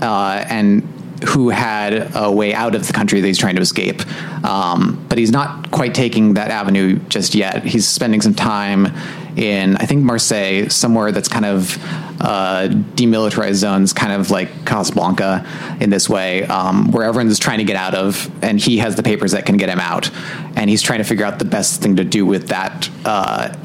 uh, 0.02 0.46
and 0.50 0.82
who 1.28 1.50
had 1.50 2.12
a 2.16 2.32
way 2.32 2.54
out 2.54 2.76
of 2.76 2.88
the 2.88 2.94
country 2.94 3.20
that 3.20 3.28
he's 3.28 3.38
trying 3.38 3.56
to 3.56 3.62
escape. 3.62 4.02
Um, 4.46 5.06
but 5.10 5.18
he's 5.18 5.32
not 5.32 5.70
quite 5.72 5.94
taking 5.94 6.36
that 6.36 6.50
avenue 6.50 7.00
just 7.10 7.36
yet. 7.36 7.64
He's 7.64 7.88
spending 7.88 8.22
some 8.22 8.34
time 8.34 8.88
in, 9.36 9.76
I 9.78 9.86
think, 9.86 10.04
Marseille, 10.04 10.70
somewhere 10.70 11.12
that's 11.12 11.28
kind 11.28 11.46
of 11.46 11.78
uh, 12.22 12.70
demilitarized 12.96 13.56
zones, 13.56 13.94
kind 13.94 14.14
of 14.14 14.32
like 14.32 14.66
Casablanca 14.66 15.46
in 15.80 15.90
this 15.90 16.10
way, 16.10 16.44
um, 16.46 16.92
where 16.92 17.04
everyone's 17.04 17.40
trying 17.40 17.60
to 17.60 17.64
get 17.66 17.76
out 17.76 17.96
of, 17.96 18.30
and 18.44 18.60
he 18.60 18.78
has 18.78 18.96
the 18.96 19.04
papers 19.04 19.32
that 19.34 19.46
can 19.46 19.58
get 19.58 19.70
him 19.70 19.80
out. 19.80 20.10
And 20.56 20.70
he's 20.70 20.82
trying 20.82 21.00
to 21.00 21.06
figure 21.06 21.26
out 21.26 21.40
the 21.40 21.46
best 21.46 21.82
thing 21.82 21.98
to 21.98 22.04
do 22.04 22.26
with 22.26 22.48
that 22.48 22.90
uh, 23.06 23.56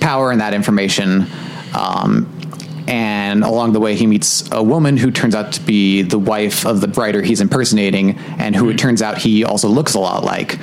power 0.00 0.30
and 0.30 0.40
that 0.40 0.54
information. 0.54 1.26
Um, 1.74 2.36
and 2.88 3.44
along 3.44 3.72
the 3.72 3.80
way, 3.80 3.94
he 3.94 4.06
meets 4.06 4.50
a 4.50 4.62
woman 4.62 4.96
who 4.96 5.10
turns 5.10 5.34
out 5.34 5.52
to 5.52 5.60
be 5.60 6.02
the 6.02 6.18
wife 6.18 6.66
of 6.66 6.80
the 6.80 6.88
writer 6.88 7.22
he's 7.22 7.40
impersonating, 7.40 8.18
and 8.38 8.56
who 8.56 8.68
it 8.68 8.78
turns 8.78 9.00
out 9.00 9.18
he 9.18 9.44
also 9.44 9.68
looks 9.68 9.94
a 9.94 10.00
lot 10.00 10.24
like. 10.24 10.58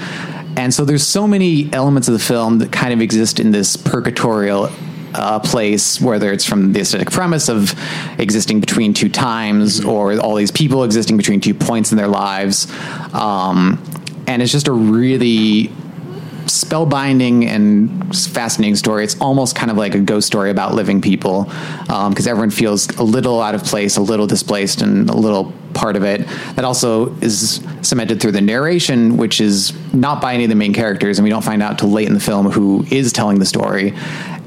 And 0.57 0.73
so 0.73 0.83
there's 0.83 1.05
so 1.05 1.27
many 1.27 1.71
elements 1.71 2.07
of 2.07 2.13
the 2.13 2.19
film 2.19 2.57
that 2.59 2.71
kind 2.71 2.91
of 2.91 2.99
exist 2.99 3.39
in 3.39 3.51
this 3.51 3.77
purgatorial 3.77 4.69
uh, 5.13 5.39
place, 5.39 6.01
whether 6.01 6.31
it's 6.33 6.43
from 6.43 6.73
the 6.73 6.81
aesthetic 6.81 7.11
premise 7.11 7.47
of 7.47 7.73
existing 8.19 8.59
between 8.59 8.93
two 8.93 9.07
times, 9.07 9.85
or 9.85 10.19
all 10.19 10.35
these 10.35 10.51
people 10.51 10.83
existing 10.83 11.15
between 11.15 11.39
two 11.39 11.53
points 11.53 11.91
in 11.91 11.97
their 11.97 12.07
lives. 12.07 12.67
Um, 13.13 13.81
and 14.27 14.41
it's 14.41 14.51
just 14.51 14.67
a 14.67 14.73
really 14.73 15.71
spellbinding 16.47 17.45
and 17.45 18.15
fascinating 18.15 18.75
story. 18.75 19.03
It's 19.03 19.19
almost 19.19 19.55
kind 19.55 19.71
of 19.71 19.77
like 19.77 19.95
a 19.95 19.99
ghost 19.99 20.27
story 20.27 20.49
about 20.49 20.73
living 20.73 21.01
people 21.01 21.49
um, 21.89 22.11
because 22.11 22.27
everyone 22.27 22.49
feels 22.49 22.87
a 22.97 23.03
little 23.03 23.41
out 23.41 23.55
of 23.55 23.63
place, 23.63 23.97
a 23.97 24.01
little 24.01 24.27
displaced, 24.27 24.81
and 24.81 25.09
a 25.09 25.15
little 25.15 25.53
part 25.73 25.95
of 25.95 26.03
it. 26.03 26.27
That 26.55 26.65
also 26.65 27.13
is 27.17 27.63
cemented 27.81 28.21
through 28.21 28.31
the 28.31 28.41
narration, 28.41 29.17
which 29.17 29.39
is 29.39 29.73
not 29.93 30.21
by 30.21 30.33
any 30.33 30.43
of 30.45 30.49
the 30.49 30.55
main 30.55 30.73
characters, 30.73 31.19
and 31.19 31.23
we 31.23 31.29
don't 31.29 31.43
find 31.43 31.61
out 31.61 31.79
till 31.79 31.89
late 31.89 32.07
in 32.07 32.13
the 32.13 32.19
film 32.19 32.49
who 32.49 32.85
is 32.89 33.13
telling 33.13 33.39
the 33.39 33.45
story, 33.45 33.93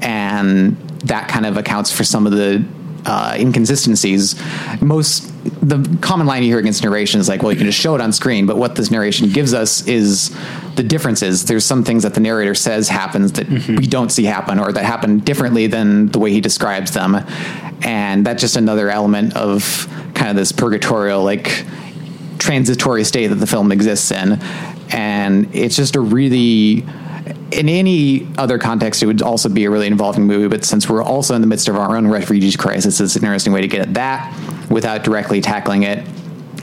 and 0.01 0.75
that 1.05 1.27
kind 1.27 1.45
of 1.45 1.57
accounts 1.57 1.91
for 1.91 2.03
some 2.03 2.25
of 2.25 2.33
the 2.33 2.63
uh, 3.05 3.35
inconsistencies. 3.37 4.41
Most 4.81 5.31
the 5.43 5.97
common 6.01 6.27
line 6.27 6.43
you 6.43 6.49
hear 6.49 6.59
against 6.59 6.83
narration 6.83 7.19
is 7.19 7.27
like, 7.27 7.41
well, 7.41 7.51
you 7.51 7.57
can 7.57 7.65
just 7.65 7.79
show 7.79 7.95
it 7.95 8.01
on 8.01 8.13
screen, 8.13 8.45
but 8.45 8.57
what 8.57 8.75
this 8.75 8.91
narration 8.91 9.29
gives 9.29 9.53
us 9.53 9.87
is 9.87 10.35
the 10.75 10.83
differences. 10.83 11.45
There's 11.45 11.65
some 11.65 11.83
things 11.83 12.03
that 12.03 12.13
the 12.13 12.19
narrator 12.19 12.53
says 12.53 12.89
happens 12.89 13.31
that 13.33 13.49
we 13.49 13.87
don't 13.87 14.11
see 14.11 14.25
happen, 14.25 14.59
or 14.59 14.71
that 14.71 14.85
happen 14.85 15.19
differently 15.19 15.67
than 15.67 16.07
the 16.07 16.19
way 16.19 16.31
he 16.31 16.41
describes 16.41 16.91
them, 16.91 17.17
and 17.81 18.25
that's 18.25 18.41
just 18.41 18.55
another 18.55 18.89
element 18.89 19.35
of 19.35 19.87
kind 20.13 20.29
of 20.29 20.35
this 20.35 20.51
purgatorial, 20.51 21.23
like 21.23 21.65
transitory 22.37 23.03
state 23.03 23.27
that 23.27 23.35
the 23.35 23.47
film 23.47 23.71
exists 23.71 24.11
in, 24.11 24.39
and 24.91 25.55
it's 25.55 25.75
just 25.75 25.95
a 25.95 26.01
really 26.01 26.85
in 27.51 27.67
any 27.67 28.27
other 28.37 28.57
context, 28.57 29.03
it 29.03 29.05
would 29.05 29.21
also 29.21 29.49
be 29.49 29.65
a 29.65 29.69
really 29.69 29.87
involving 29.87 30.25
movie. 30.25 30.47
But 30.47 30.63
since 30.63 30.89
we're 30.89 31.03
also 31.03 31.35
in 31.35 31.41
the 31.41 31.47
midst 31.47 31.67
of 31.67 31.75
our 31.75 31.95
own 31.95 32.07
refugee 32.07 32.55
crisis, 32.57 32.99
it's 32.99 33.15
an 33.15 33.23
interesting 33.23 33.53
way 33.53 33.61
to 33.61 33.67
get 33.67 33.81
at 33.81 33.93
that 33.95 34.69
without 34.69 35.03
directly 35.03 35.41
tackling 35.41 35.83
it, 35.83 36.07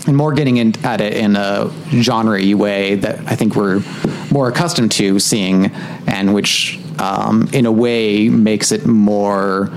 and 0.07 0.17
more 0.17 0.33
getting 0.33 0.57
in, 0.57 0.75
at 0.85 1.01
it 1.01 1.15
in 1.15 1.37
a 1.37 1.71
genre 1.91 2.41
way 2.57 2.95
that 2.97 3.19
I 3.27 3.37
think 3.37 3.55
we're 3.55 3.83
more 4.31 4.49
accustomed 4.49 4.93
to 4.93 5.19
seeing, 5.19 5.67
and 6.07 6.35
which, 6.35 6.79
um, 6.99 7.49
in 7.53 7.67
a 7.67 7.73
way, 7.73 8.29
makes 8.31 8.73
it 8.73 8.87
more 8.87 9.71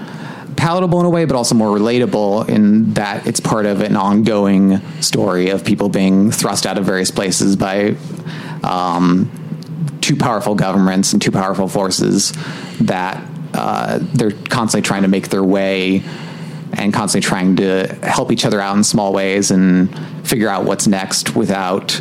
palatable 0.56 1.00
in 1.00 1.06
a 1.06 1.10
way, 1.10 1.26
but 1.26 1.36
also 1.36 1.56
more 1.56 1.78
relatable 1.78 2.48
in 2.48 2.94
that 2.94 3.26
it's 3.26 3.40
part 3.40 3.66
of 3.66 3.82
an 3.82 3.98
ongoing 3.98 4.80
story 5.02 5.50
of 5.50 5.66
people 5.66 5.90
being 5.90 6.32
thrust 6.32 6.66
out 6.66 6.78
of 6.78 6.86
various 6.86 7.12
places 7.12 7.56
by. 7.56 7.96
Um, 8.64 9.30
two 10.02 10.16
powerful 10.16 10.56
governments 10.56 11.14
and 11.14 11.22
two 11.22 11.32
powerful 11.32 11.68
forces 11.68 12.34
that 12.82 13.24
uh, 13.54 14.00
they're 14.02 14.32
constantly 14.32 14.86
trying 14.86 15.04
to 15.04 15.08
make 15.08 15.30
their 15.30 15.44
way 15.44 16.04
and 16.74 16.94
constantly 16.94 17.28
trying 17.28 17.56
to 17.58 17.88
help 18.04 18.32
each 18.32 18.46
other 18.46 18.60
out 18.62 18.76
in 18.76 18.84
small 18.84 19.14
ways 19.14 19.52
and 19.52 19.94
figure 20.28 20.48
out 20.48 20.64
what's 20.64 20.88
next 20.88 21.36
without 21.36 22.00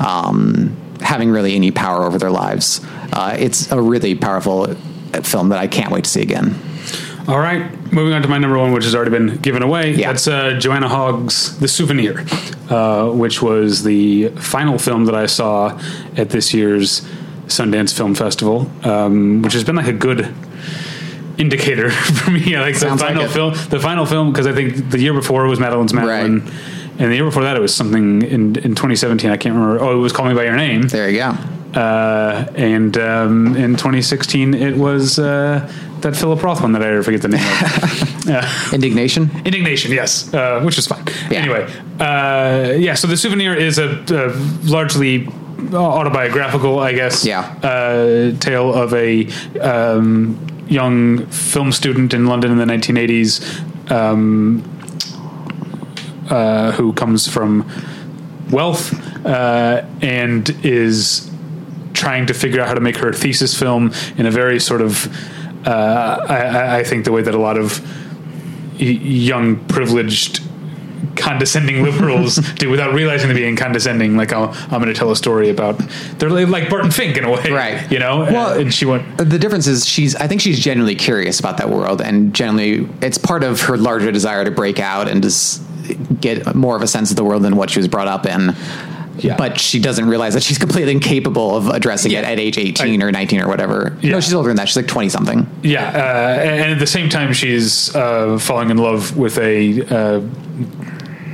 um, 0.00 0.76
having 1.00 1.30
really 1.30 1.54
any 1.54 1.70
power 1.70 2.04
over 2.04 2.18
their 2.18 2.30
lives. 2.30 2.80
Uh, 3.12 3.36
it's 3.38 3.70
a 3.72 3.80
really 3.80 4.14
powerful 4.14 4.74
film 5.22 5.48
that 5.50 5.58
I 5.58 5.66
can't 5.66 5.90
wait 5.90 6.04
to 6.04 6.10
see 6.10 6.22
again. 6.22 6.54
All 7.26 7.38
right, 7.38 7.70
moving 7.90 8.12
on 8.12 8.20
to 8.20 8.28
my 8.28 8.36
number 8.36 8.58
one, 8.58 8.72
which 8.72 8.84
has 8.84 8.94
already 8.94 9.10
been 9.10 9.36
given 9.38 9.62
away. 9.62 9.94
Yeah. 9.94 10.12
That's 10.12 10.28
uh, 10.28 10.58
Joanna 10.58 10.88
Hogg's 10.88 11.58
The 11.58 11.68
Souvenir, 11.68 12.24
uh, 12.68 13.10
which 13.10 13.40
was 13.40 13.82
the 13.82 14.28
final 14.30 14.76
film 14.78 15.06
that 15.06 15.14
I 15.14 15.24
saw 15.24 15.80
at 16.18 16.28
this 16.28 16.52
year's 16.52 17.08
Sundance 17.46 17.94
Film 17.96 18.14
Festival, 18.14 18.70
um, 18.84 19.42
which 19.42 19.52
has 19.52 19.64
been 19.64 19.76
like 19.76 19.86
a 19.86 19.92
good 19.92 20.34
indicator 21.38 21.90
for 22.24 22.30
me. 22.30 22.56
Like 22.56 22.74
the 22.74 22.80
Sounds 22.80 23.00
like 23.00 23.10
final 23.10 23.24
it. 23.24 23.30
film, 23.30 23.54
the 23.70 23.80
final 23.80 24.06
film, 24.06 24.32
because 24.32 24.46
I 24.46 24.52
think 24.52 24.90
the 24.90 24.98
year 25.00 25.14
before 25.14 25.46
was 25.46 25.60
Madeline's 25.60 25.92
Madeline. 25.92 26.40
Right. 26.40 26.52
And 26.96 27.10
the 27.10 27.16
year 27.16 27.24
before 27.24 27.42
that, 27.42 27.56
it 27.56 27.60
was 27.60 27.74
something 27.74 28.22
in, 28.22 28.54
in 28.56 28.76
2017. 28.76 29.28
I 29.28 29.36
can't 29.36 29.54
remember. 29.54 29.80
Oh, 29.80 29.96
it 29.96 30.00
was 30.00 30.12
Call 30.12 30.26
Me 30.26 30.34
by 30.34 30.44
Your 30.44 30.56
Name. 30.56 30.82
There 30.82 31.10
you 31.10 31.18
go. 31.18 31.36
Uh, 31.78 32.46
and 32.54 32.96
um, 32.98 33.56
in 33.56 33.72
2016, 33.72 34.54
it 34.54 34.76
was 34.76 35.18
uh, 35.18 35.68
that 36.02 36.14
Philip 36.14 36.40
Roth 36.40 36.62
one 36.62 36.70
that 36.72 36.82
I 36.82 37.02
forget 37.02 37.22
the 37.22 37.28
name 37.28 37.40
of. 37.44 38.10
Uh, 38.24 38.70
Indignation. 38.72 39.30
Indignation, 39.44 39.92
yes, 39.92 40.32
uh, 40.32 40.58
which 40.62 40.78
is 40.78 40.86
fine. 40.86 41.04
Yeah. 41.30 41.40
Anyway, 41.40 41.70
uh, 42.00 42.72
yeah. 42.74 42.94
So 42.94 43.06
the 43.06 43.18
souvenir 43.18 43.52
is 43.52 43.76
a, 43.76 44.02
a 44.08 44.32
largely 44.66 45.28
autobiographical, 45.72 46.78
I 46.80 46.92
guess. 46.92 47.24
Yeah. 47.24 47.40
Uh, 47.62 48.36
tale 48.38 48.74
of 48.74 48.92
a 48.94 49.26
um, 49.60 50.38
young 50.68 51.26
film 51.26 51.72
student 51.72 52.12
in 52.14 52.26
London 52.26 52.50
in 52.52 52.58
the 52.58 52.64
1980s 52.64 53.90
um, 53.90 54.62
uh, 56.30 56.72
who 56.72 56.92
comes 56.94 57.28
from 57.28 57.68
wealth 58.50 58.92
uh, 59.26 59.84
and 60.02 60.50
is 60.64 61.30
trying 61.92 62.26
to 62.26 62.34
figure 62.34 62.60
out 62.60 62.68
how 62.68 62.74
to 62.74 62.80
make 62.80 62.96
her 62.96 63.12
thesis 63.12 63.58
film 63.58 63.92
in 64.16 64.26
a 64.26 64.30
very 64.30 64.58
sort 64.60 64.80
of, 64.82 65.06
uh, 65.66 66.24
I- 66.28 66.36
I, 66.36 66.76
I 66.78 66.84
think 66.84 67.04
the 67.04 67.12
way 67.12 67.22
that 67.22 67.34
a 67.34 67.38
lot 67.38 67.56
of 67.56 67.80
young 68.76 69.56
privileged 69.66 70.40
condescending 71.16 71.82
liberals 71.82 72.36
do 72.54 72.68
without 72.70 72.94
realizing 72.94 73.28
they're 73.28 73.36
being 73.36 73.56
condescending 73.56 74.16
like 74.16 74.32
oh, 74.32 74.50
i'm 74.70 74.80
going 74.82 74.86
to 74.86 74.94
tell 74.94 75.10
a 75.10 75.16
story 75.16 75.48
about 75.50 75.78
they're 76.18 76.30
like, 76.30 76.68
barton 76.70 76.90
fink 76.90 77.16
in 77.16 77.24
a 77.24 77.30
way 77.30 77.50
Right. 77.50 77.90
you 77.90 77.98
know 77.98 78.20
Well- 78.20 78.58
and 78.58 78.72
she 78.72 78.84
went 78.84 79.16
The 79.18 79.38
difference 79.38 79.66
is 79.66 79.86
she's 79.86 80.14
I 80.16 80.26
think 80.26 80.40
she's 80.40 80.58
genuinely 80.60 80.94
curious 80.94 81.40
about 81.40 81.56
that 81.58 81.68
world 81.70 82.00
and 82.00 82.34
genuinely 82.34 82.88
it's 83.00 83.18
part 83.18 83.42
of 83.44 83.60
her 83.62 83.76
larger 83.76 84.10
desire 84.12 84.44
to 84.44 84.50
break 84.50 84.78
out 84.80 85.08
and 85.08 85.22
just 85.22 85.62
get 86.20 86.54
more 86.54 86.76
of 86.76 86.82
a 86.82 86.86
sense 86.86 87.10
of 87.10 87.16
the 87.16 87.24
world 87.24 87.42
than 87.42 87.56
what 87.56 87.68
she 87.70 87.78
was 87.78 87.88
brought 87.88 88.08
up 88.08 88.24
in. 88.26 88.54
Yeah. 89.18 89.36
But 89.36 89.60
she 89.60 89.78
doesn't 89.80 90.08
realize 90.08 90.34
that 90.34 90.42
she's 90.42 90.58
completely 90.58 90.90
incapable 90.92 91.56
of 91.56 91.68
addressing 91.68 92.10
it 92.12 92.24
at 92.24 92.40
age 92.40 92.58
18 92.58 93.00
or 93.02 93.12
19 93.12 93.40
or 93.42 93.46
whatever. 93.48 93.96
Yeah. 94.00 94.12
No, 94.12 94.20
she's 94.20 94.34
older 94.34 94.48
than 94.48 94.56
that. 94.56 94.68
She's 94.68 94.76
like 94.76 94.88
20 94.88 95.08
something. 95.08 95.46
Yeah, 95.62 95.86
uh, 95.88 96.40
and 96.42 96.72
at 96.72 96.78
the 96.80 96.86
same 96.86 97.08
time, 97.08 97.32
she's 97.32 97.94
uh, 97.94 98.38
falling 98.38 98.70
in 98.70 98.78
love 98.78 99.16
with 99.16 99.38
a 99.38 99.82
uh, 99.82 100.20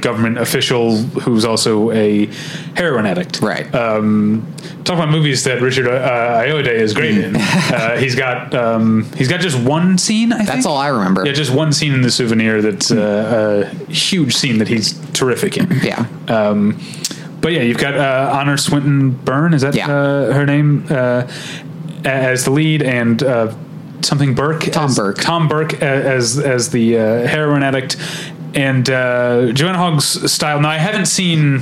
government 0.00 0.38
official 0.38 0.96
who's 0.98 1.44
also 1.44 1.90
a 1.92 2.26
heroin 2.74 3.06
addict. 3.06 3.40
Right. 3.40 3.72
Um, 3.74 4.46
talk 4.84 4.96
about 4.96 5.10
movies 5.10 5.44
that 5.44 5.60
Richard 5.60 5.86
uh, 5.88 6.42
Ayoade 6.42 6.66
is 6.68 6.94
great 6.94 7.16
in. 7.18 7.36
uh, 7.36 7.96
he's 7.98 8.14
got 8.14 8.54
um, 8.54 9.04
he's 9.16 9.28
got 9.28 9.40
just 9.40 9.58
one 9.58 9.98
scene. 9.98 10.32
I 10.32 10.38
That's 10.38 10.50
think. 10.50 10.66
all 10.66 10.76
I 10.76 10.88
remember. 10.88 11.24
Yeah, 11.26 11.32
just 11.32 11.52
one 11.54 11.72
scene 11.72 11.92
in 11.92 12.02
the 12.02 12.10
souvenir. 12.10 12.62
That's 12.62 12.90
uh, 12.90 13.70
a 13.88 13.92
huge 13.92 14.34
scene 14.36 14.58
that 14.58 14.68
he's 14.68 14.98
terrific 15.12 15.56
in. 15.56 15.70
Yeah. 15.82 16.06
Um, 16.28 16.80
but 17.40 17.52
yeah, 17.52 17.62
you've 17.62 17.78
got 17.78 17.94
uh, 17.96 18.30
Honor 18.32 18.56
Swinton 18.56 19.10
Byrne. 19.10 19.54
Is 19.54 19.62
that 19.62 19.74
Yeah. 19.74 19.90
uh, 19.90 20.32
her 20.32 20.44
name? 20.46 20.86
Uh, 20.90 21.26
as 22.04 22.44
the 22.44 22.50
lead, 22.50 22.82
and 22.82 23.22
uh, 23.22 23.54
something 24.00 24.34
Burke. 24.34 24.62
Tom 24.72 24.90
as, 24.90 24.96
Burke. 24.96 25.18
Tom 25.18 25.48
Burke 25.48 25.74
as 25.82 26.38
as 26.38 26.70
the 26.70 26.96
uh, 26.98 27.26
heroin 27.26 27.62
addict, 27.62 27.96
and 28.54 28.88
uh, 28.88 29.52
Joanna 29.52 29.78
Hogg's 29.78 30.30
style. 30.32 30.60
Now, 30.60 30.70
I 30.70 30.78
haven't 30.78 31.06
seen 31.06 31.60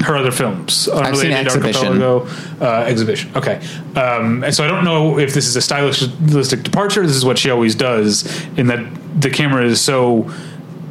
her 0.00 0.16
other 0.16 0.32
films. 0.32 0.88
I've 0.88 1.16
seen 1.16 1.32
Exhibition. 1.32 2.02
Uh, 2.02 2.84
exhibition. 2.86 3.30
Okay, 3.36 3.56
um, 3.96 4.42
and 4.44 4.54
so 4.54 4.64
I 4.64 4.68
don't 4.68 4.84
know 4.84 5.18
if 5.18 5.32
this 5.34 5.46
is 5.46 5.56
a 5.56 5.62
stylistic 5.62 6.62
departure. 6.62 7.06
This 7.06 7.16
is 7.16 7.24
what 7.24 7.38
she 7.38 7.50
always 7.50 7.74
does, 7.74 8.24
in 8.56 8.66
that 8.66 8.84
the 9.20 9.30
camera 9.30 9.64
is 9.64 9.80
so 9.80 10.30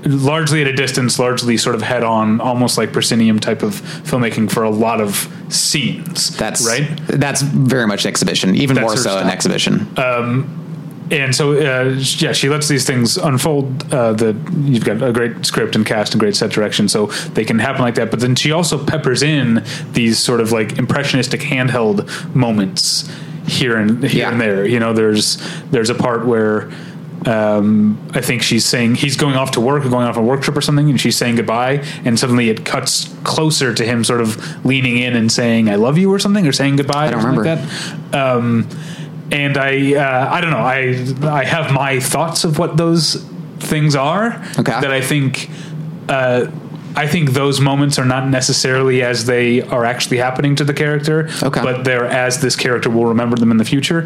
largely 0.05 0.61
at 0.61 0.67
a 0.67 0.73
distance, 0.73 1.17
largely 1.19 1.57
sort 1.57 1.75
of 1.75 1.81
head 1.81 2.03
on, 2.03 2.41
almost 2.41 2.77
like 2.77 2.91
proscenium 2.91 3.39
type 3.39 3.63
of 3.63 3.73
filmmaking 4.03 4.51
for 4.51 4.63
a 4.63 4.69
lot 4.69 4.99
of 4.99 5.29
scenes. 5.49 6.35
That's 6.35 6.65
right. 6.65 6.89
That's 7.07 7.41
very 7.41 7.87
much 7.87 8.05
exhibition, 8.05 8.55
even 8.55 8.75
That's 8.75 8.85
more 8.85 8.97
so 8.97 9.11
an 9.17 9.19
style. 9.19 9.31
exhibition. 9.31 9.87
And 11.11 11.35
so 11.35 11.51
uh, 11.53 11.89
yeah, 12.17 12.31
she 12.33 12.49
lets 12.49 12.67
these 12.67 12.85
things 12.85 13.17
unfold. 13.17 13.93
Uh, 13.93 14.13
the 14.13 14.35
you've 14.63 14.85
got 14.85 15.01
a 15.03 15.11
great 15.11 15.45
script 15.45 15.75
and 15.75 15.85
cast 15.85 16.13
and 16.13 16.19
great 16.19 16.35
set 16.35 16.51
direction, 16.51 16.87
so 16.87 17.07
they 17.33 17.45
can 17.45 17.59
happen 17.59 17.81
like 17.81 17.95
that. 17.95 18.09
But 18.11 18.19
then 18.19 18.35
she 18.35 18.51
also 18.51 18.83
peppers 18.83 19.21
in 19.23 19.63
these 19.91 20.19
sort 20.19 20.39
of 20.41 20.51
like 20.51 20.77
impressionistic 20.77 21.41
handheld 21.41 22.33
moments 22.35 23.09
here 23.47 23.77
and 23.77 24.03
here 24.03 24.21
Yeah. 24.23 24.31
and 24.31 24.39
there. 24.41 24.65
You 24.65 24.79
know, 24.79 24.93
there's 24.93 25.37
there's 25.71 25.89
a 25.89 25.95
part 25.95 26.25
where. 26.25 26.71
Um, 27.25 28.05
I 28.13 28.19
think 28.19 28.41
she's 28.43 28.65
saying 28.65 28.95
he's 28.95 29.15
going 29.15 29.35
off 29.37 29.51
to 29.51 29.61
work 29.61 29.85
or 29.85 29.89
going 29.89 30.05
off 30.05 30.17
on 30.17 30.23
a 30.25 30.27
work 30.27 30.41
trip 30.41 30.57
or 30.57 30.61
something, 30.61 30.89
and 30.89 30.99
she's 30.99 31.15
saying 31.15 31.37
goodbye, 31.37 31.81
and 32.03 32.19
suddenly 32.19 32.49
it 32.49 32.65
cuts 32.65 33.15
closer 33.23 33.73
to 33.73 33.85
him, 33.85 34.03
sort 34.03 34.19
of 34.19 34.65
leaning 34.65 34.97
in 34.97 35.15
and 35.15 35.31
saying 35.31 35.69
"I 35.69 35.75
love 35.75 35.97
you" 35.97 36.11
or 36.11 36.19
something, 36.19 36.45
or 36.45 36.51
saying 36.51 36.75
goodbye. 36.75 37.07
I 37.07 37.11
don't 37.11 37.19
or 37.19 37.21
something 37.21 37.39
remember. 37.39 37.63
Like 37.63 38.11
that. 38.11 38.35
Um, 38.35 38.67
and 39.33 39.57
I 39.57 39.95
uh, 39.95 40.33
I 40.35 40.41
don't 40.41 40.51
know 40.51 40.57
I 40.59 41.39
I 41.41 41.43
have 41.43 41.73
my 41.73 41.99
thoughts 41.99 42.43
of 42.45 42.59
what 42.59 42.77
those 42.77 43.15
things 43.59 43.95
are 43.95 44.27
Okay. 44.59 44.71
that 44.81 44.91
I 44.91 45.01
think 45.01 45.49
uh, 46.07 46.45
I 46.95 47.07
think 47.07 47.31
those 47.31 47.59
moments 47.59 47.97
are 47.99 48.05
not 48.05 48.27
necessarily 48.29 49.01
as 49.01 49.25
they 49.25 49.61
are 49.61 49.85
actually 49.85 50.17
happening 50.17 50.55
to 50.57 50.63
the 50.63 50.73
character 50.73 51.29
Okay. 51.41 51.61
but 51.61 51.83
they're 51.83 52.05
as 52.05 52.41
this 52.41 52.55
character 52.55 52.89
will 52.89 53.05
remember 53.05 53.35
them 53.35 53.51
in 53.51 53.57
the 53.57 53.65
future 53.65 54.01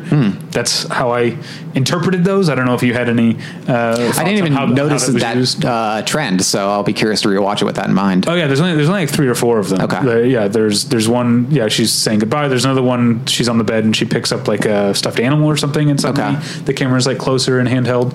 that's 0.51 0.83
how 0.87 1.11
I 1.11 1.37
interpreted 1.75 2.23
those 2.23 2.49
I 2.49 2.55
don't 2.55 2.65
know 2.65 2.73
if 2.75 2.83
you 2.83 2.93
had 2.93 3.09
any 3.09 3.37
uh, 3.67 4.11
I 4.17 4.23
didn't 4.23 4.37
even 4.39 4.53
how, 4.53 4.65
notice 4.65 5.07
how 5.07 5.13
that, 5.19 5.65
uh, 5.65 6.01
trend, 6.03 6.43
so 6.43 6.69
I'll 6.69 6.83
be 6.83 6.93
curious 6.93 7.21
to 7.21 7.27
rewatch 7.27 7.61
it 7.61 7.65
with 7.65 7.75
that 7.75 7.87
in 7.87 7.93
mind. 7.93 8.27
Oh 8.27 8.35
yeah, 8.35 8.47
there's 8.47 8.59
only 8.61 8.75
there's 8.75 8.89
only 8.89 9.01
like 9.01 9.09
three 9.09 9.27
or 9.27 9.35
four 9.35 9.59
of 9.59 9.69
them. 9.69 9.81
Okay. 9.81 10.03
There- 10.03 10.25
yeah, 10.25 10.47
there's 10.47 10.85
there's 10.85 11.07
one. 11.07 11.47
Yeah, 11.51 11.67
she's 11.67 11.91
saying 11.91 12.19
goodbye. 12.19 12.47
There's 12.47 12.65
another 12.65 12.81
one. 12.81 13.25
She's 13.25 13.47
on 13.49 13.57
the 13.57 13.63
bed 13.63 13.83
and 13.83 13.95
she 13.95 14.05
picks 14.05 14.31
up 14.31 14.47
like 14.47 14.65
a 14.65 14.93
stuffed 14.95 15.19
animal 15.19 15.47
or 15.47 15.57
something, 15.57 15.89
and 15.89 15.99
suddenly 15.99 16.37
Okay. 16.37 16.47
the 16.63 16.73
camera's 16.73 17.05
like 17.07 17.17
closer 17.17 17.59
and 17.59 17.67
handheld. 17.69 18.13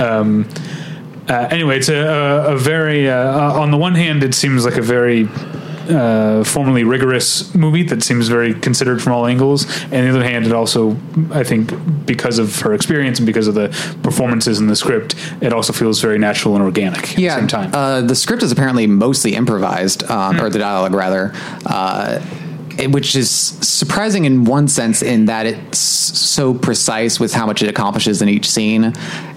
Um, 0.00 0.48
uh, 1.32 1.48
anyway, 1.50 1.78
it's 1.78 1.88
a, 1.88 1.96
a, 1.96 2.54
a 2.54 2.56
very 2.58 3.08
uh, 3.08 3.16
uh, 3.16 3.60
on 3.60 3.70
the 3.70 3.76
one 3.78 3.94
hand, 3.94 4.22
it 4.22 4.34
seems 4.34 4.64
like 4.64 4.76
a 4.76 4.82
very 4.82 5.28
uh, 5.88 6.44
formally 6.44 6.84
rigorous 6.84 7.52
movie 7.54 7.82
that 7.82 8.02
seems 8.02 8.28
very 8.28 8.54
considered 8.54 9.02
from 9.02 9.12
all 9.12 9.26
angles. 9.26 9.64
And 9.90 9.94
on 9.94 10.04
the 10.04 10.10
other 10.10 10.24
hand, 10.24 10.46
it 10.46 10.52
also, 10.52 10.96
I 11.32 11.42
think, 11.42 11.72
because 12.06 12.38
of 12.38 12.60
her 12.60 12.72
experience 12.72 13.18
and 13.18 13.26
because 13.26 13.48
of 13.48 13.54
the 13.54 13.68
performances 14.02 14.60
in 14.60 14.68
the 14.68 14.76
script, 14.76 15.16
it 15.40 15.52
also 15.52 15.72
feels 15.72 16.00
very 16.00 16.18
natural 16.18 16.54
and 16.54 16.62
organic. 16.62 17.18
yeah, 17.18 17.32
at 17.32 17.34
the 17.34 17.40
same 17.40 17.48
time. 17.48 17.70
Uh, 17.74 18.00
the 18.00 18.14
script 18.14 18.42
is 18.44 18.52
apparently 18.52 18.86
mostly 18.86 19.34
improvised, 19.34 20.04
um, 20.10 20.36
Hmm. 20.36 20.42
or 20.44 20.50
the 20.50 20.58
dialogue 20.60 20.94
rather, 20.94 21.32
uh, 21.66 22.20
which 22.88 23.16
is 23.16 23.30
surprising 23.30 24.24
in 24.24 24.44
one 24.44 24.68
sense 24.68 25.02
in 25.02 25.26
that 25.26 25.46
it's 25.46 25.78
so 25.78 26.54
precise 26.54 27.20
with 27.20 27.32
how 27.32 27.46
much 27.46 27.62
it 27.62 27.68
accomplishes 27.68 28.22
in 28.22 28.28
each 28.28 28.48
scene, 28.48 28.92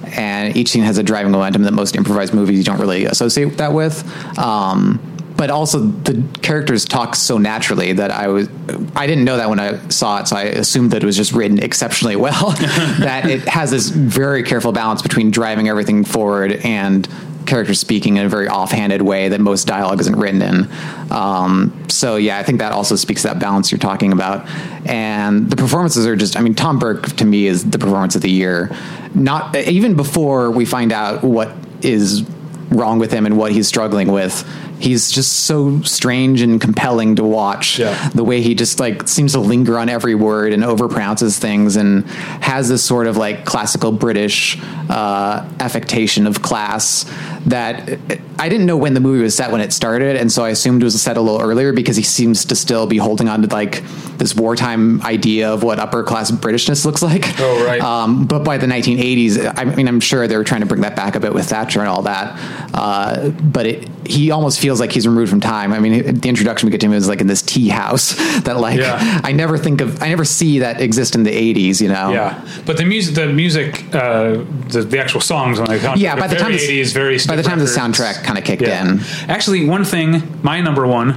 and 0.05 0.55
each 0.55 0.69
scene 0.69 0.83
has 0.83 0.97
a 0.97 1.03
driving 1.03 1.31
momentum 1.31 1.63
that 1.63 1.73
most 1.73 1.95
improvised 1.95 2.33
movies 2.33 2.65
don't 2.65 2.79
really 2.79 3.05
associate 3.05 3.57
that 3.57 3.73
with. 3.73 4.03
Um, 4.37 4.99
but 5.37 5.49
also 5.49 5.79
the 5.79 6.23
characters 6.41 6.85
talk 6.85 7.15
so 7.15 7.37
naturally 7.37 7.93
that 7.93 8.11
I 8.11 8.27
was 8.27 8.47
I 8.95 9.05
didn't 9.07 9.25
know 9.25 9.37
that 9.37 9.49
when 9.49 9.59
I 9.59 9.85
saw 9.89 10.19
it, 10.19 10.27
so 10.27 10.37
I 10.37 10.43
assumed 10.43 10.91
that 10.91 11.03
it 11.03 11.05
was 11.05 11.17
just 11.17 11.33
written 11.33 11.59
exceptionally 11.59 12.15
well. 12.15 12.51
that 12.99 13.25
it 13.25 13.41
has 13.47 13.71
this 13.71 13.89
very 13.89 14.43
careful 14.43 14.71
balance 14.71 15.01
between 15.01 15.31
driving 15.31 15.67
everything 15.67 16.05
forward 16.05 16.53
and 16.63 17.07
characters 17.45 17.79
speaking 17.79 18.17
in 18.17 18.25
a 18.25 18.29
very 18.29 18.47
offhanded 18.47 19.01
way 19.01 19.29
that 19.29 19.39
most 19.39 19.65
dialogue 19.67 19.99
isn't 20.01 20.15
written 20.17 20.41
in. 20.41 20.67
Um, 21.11 21.85
so 21.89 22.15
yeah, 22.15 22.37
I 22.37 22.43
think 22.43 22.59
that 22.59 22.71
also 22.71 22.95
speaks 22.95 23.21
to 23.21 23.29
that 23.29 23.39
balance 23.39 23.71
you're 23.71 23.79
talking 23.79 24.11
about. 24.11 24.47
And 24.85 25.49
the 25.49 25.55
performances 25.55 26.05
are 26.05 26.15
just, 26.15 26.37
I 26.37 26.41
mean, 26.41 26.55
Tom 26.55 26.79
Burke 26.79 27.07
to 27.17 27.25
me 27.25 27.47
is 27.47 27.69
the 27.69 27.79
performance 27.79 28.15
of 28.15 28.21
the 28.21 28.31
year. 28.31 28.75
Not 29.13 29.55
even 29.55 29.95
before 29.95 30.51
we 30.51 30.65
find 30.65 30.91
out 30.91 31.23
what 31.23 31.53
is 31.81 32.23
wrong 32.69 32.99
with 32.99 33.11
him 33.11 33.25
and 33.25 33.37
what 33.37 33.51
he's 33.51 33.67
struggling 33.67 34.11
with. 34.11 34.47
He's 34.79 35.11
just 35.11 35.45
so 35.45 35.81
strange 35.81 36.41
and 36.41 36.59
compelling 36.59 37.15
to 37.15 37.23
watch. 37.23 37.79
Yeah. 37.79 38.09
The 38.09 38.23
way 38.23 38.41
he 38.41 38.55
just 38.55 38.79
like 38.79 39.07
seems 39.07 39.33
to 39.33 39.39
linger 39.39 39.77
on 39.77 39.89
every 39.89 40.15
word 40.15 40.53
and 40.53 40.63
overpronounces 40.63 41.37
things 41.37 41.75
and 41.75 42.05
has 42.07 42.69
this 42.69 42.83
sort 42.83 43.07
of 43.07 43.17
like 43.17 43.45
classical 43.45 43.91
British 43.91 44.59
uh, 44.89 45.49
affectation 45.59 46.27
of 46.27 46.41
class 46.41 47.05
that 47.45 47.99
I 48.39 48.49
didn't 48.49 48.65
know 48.65 48.77
when 48.77 48.93
the 48.93 48.99
movie 48.99 49.21
was 49.21 49.35
set 49.35 49.51
when 49.51 49.61
it 49.61 49.71
started, 49.71 50.15
and 50.15 50.31
so 50.31 50.43
I 50.43 50.49
assumed 50.49 50.81
it 50.81 50.85
was 50.85 50.99
set 51.01 51.15
a 51.17 51.21
little 51.21 51.41
earlier 51.41 51.73
because 51.73 51.95
he 51.95 52.03
seems 52.03 52.45
to 52.45 52.55
still 52.55 52.87
be 52.87 52.97
holding 52.97 53.29
on 53.29 53.41
to 53.43 53.47
like 53.47 53.83
this 54.17 54.35
wartime 54.35 55.01
idea 55.03 55.51
of 55.51 55.63
what 55.63 55.79
upper 55.79 56.03
class 56.03 56.31
Britishness 56.31 56.85
looks 56.85 57.01
like. 57.01 57.23
Oh, 57.39 57.65
right. 57.65 57.81
Um, 57.81 58.25
but 58.25 58.43
by 58.43 58.57
the 58.57 58.67
1980s, 58.67 59.53
I 59.57 59.65
mean, 59.65 59.87
I'm 59.87 59.99
sure 59.99 60.27
they 60.27 60.37
were 60.37 60.43
trying 60.43 60.61
to 60.61 60.67
bring 60.67 60.81
that 60.81 60.95
back 60.95 61.15
a 61.15 61.19
bit 61.19 61.33
with 61.33 61.47
Thatcher 61.47 61.79
and 61.79 61.87
all 61.87 62.01
that. 62.03 62.39
Uh, 62.73 63.29
but 63.29 63.65
it, 63.65 64.07
he 64.07 64.31
almost 64.31 64.59
feels 64.65 64.79
like 64.79 64.91
he's 64.91 65.05
removed 65.07 65.29
from 65.29 65.39
time. 65.39 65.71
I 65.73 65.79
mean, 65.79 66.15
the 66.19 66.27
introduction 66.27 66.65
we 66.65 66.71
get 66.71 66.79
to 66.81 66.87
him 66.87 66.93
is 66.93 67.07
like 67.07 67.21
in 67.21 67.27
this 67.27 67.43
tea 67.43 67.67
house 67.69 68.13
that, 68.45 68.57
like, 68.59 68.79
Yeah. 68.79 69.21
I 69.23 69.31
never 69.31 69.59
think 69.59 69.79
of, 69.79 70.01
I 70.01 70.09
never 70.09 70.25
see 70.25 70.59
that 70.59 70.81
exist 70.81 71.13
in 71.13 71.21
the 71.21 71.29
80s. 71.31 71.81
You 71.81 71.89
know? 71.89 72.11
Yeah, 72.11 72.43
but 72.65 72.77
the 72.77 72.85
music, 72.85 73.13
the 73.13 73.27
music, 73.27 73.83
uh, 73.93 74.43
the, 74.69 74.81
the 74.89 74.99
actual 74.99 75.21
songs 75.21 75.59
on 75.59 75.67
the 75.67 75.73
soundtrack 75.77 75.97
Yeah, 75.97 76.15
by 76.15 76.25
the 76.27 76.35
time 76.37 76.51
the- 76.53 76.57
80s, 76.57 76.93
very 76.93 77.19
by 77.27 77.35
the 77.35 77.43
time 77.43 77.59
the 77.59 77.65
soundtrack 77.65 78.23
kind 78.23 78.39
of 78.39 78.43
kicked 78.43 78.63
Yeah. 78.63 78.89
in. 78.93 78.99
Actually, 79.29 79.67
one 79.69 79.83
thing, 79.85 80.39
my 80.41 80.61
number 80.61 80.87
one, 80.87 81.09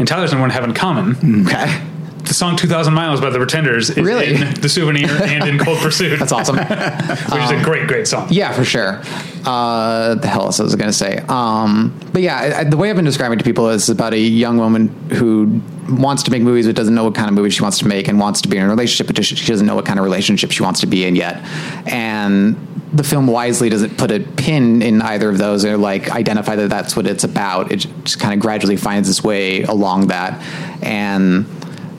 and 0.00 0.08
Tyler's 0.08 0.32
number 0.32 0.42
one 0.42 0.50
have 0.50 0.64
in 0.64 0.74
common. 0.74 1.46
Okay. 1.46 1.80
The 2.28 2.34
song 2.34 2.56
"2000 2.56 2.92
Miles" 2.92 3.20
by 3.22 3.30
the 3.30 3.38
Pretenders 3.38 3.88
is 3.88 3.96
Really? 3.96 4.34
in 4.34 4.54
"The 4.60 4.68
Souvenir" 4.68 5.08
and 5.22 5.48
in 5.48 5.58
"Cold 5.58 5.78
Pursuit," 5.78 6.18
That's 6.20 6.30
awesome. 6.30 6.56
which 6.58 7.42
is 7.42 7.50
a 7.50 7.60
great, 7.64 7.88
great 7.88 8.06
song. 8.06 8.28
Yeah, 8.30 8.52
for 8.52 8.64
sure. 8.64 9.00
Uh, 9.46 10.14
the 10.14 10.28
hell 10.28 10.42
else 10.42 10.60
I 10.60 10.62
was 10.62 10.74
going 10.76 10.90
to 10.90 10.96
say. 10.96 11.18
Um, 11.28 11.98
but 12.12 12.20
yeah, 12.20 12.58
I, 12.58 12.64
the 12.64 12.76
way 12.76 12.90
I've 12.90 12.96
been 12.96 13.06
describing 13.06 13.38
it 13.38 13.42
to 13.42 13.44
people 13.48 13.70
is 13.70 13.88
about 13.88 14.12
a 14.12 14.18
young 14.18 14.58
woman 14.58 14.88
who 15.10 15.62
wants 15.88 16.22
to 16.24 16.30
make 16.30 16.42
movies 16.42 16.66
but 16.66 16.76
doesn't 16.76 16.94
know 16.94 17.04
what 17.04 17.14
kind 17.14 17.28
of 17.30 17.34
movie 17.34 17.48
she 17.48 17.62
wants 17.62 17.78
to 17.78 17.88
make 17.88 18.08
and 18.08 18.20
wants 18.20 18.42
to 18.42 18.48
be 18.48 18.58
in 18.58 18.62
a 18.62 18.68
relationship 18.68 19.06
but 19.06 19.24
she 19.24 19.34
she 19.34 19.46
doesn't 19.46 19.66
know 19.66 19.74
what 19.74 19.86
kind 19.86 19.98
of 19.98 20.04
relationship 20.04 20.50
she 20.50 20.62
wants 20.62 20.80
to 20.80 20.86
be 20.86 21.06
in 21.06 21.16
yet. 21.16 21.42
And 21.86 22.56
the 22.92 23.04
film 23.04 23.26
wisely 23.26 23.70
doesn't 23.70 23.96
put 23.96 24.10
a 24.10 24.20
pin 24.20 24.82
in 24.82 25.00
either 25.00 25.30
of 25.30 25.38
those 25.38 25.64
or 25.64 25.78
like 25.78 26.10
identify 26.10 26.56
that 26.56 26.68
that's 26.68 26.94
what 26.94 27.06
it's 27.06 27.24
about. 27.24 27.72
It 27.72 27.86
just 28.04 28.20
kind 28.20 28.34
of 28.34 28.40
gradually 28.40 28.76
finds 28.76 29.08
its 29.08 29.24
way 29.24 29.62
along 29.62 30.08
that, 30.08 30.42
and 30.82 31.46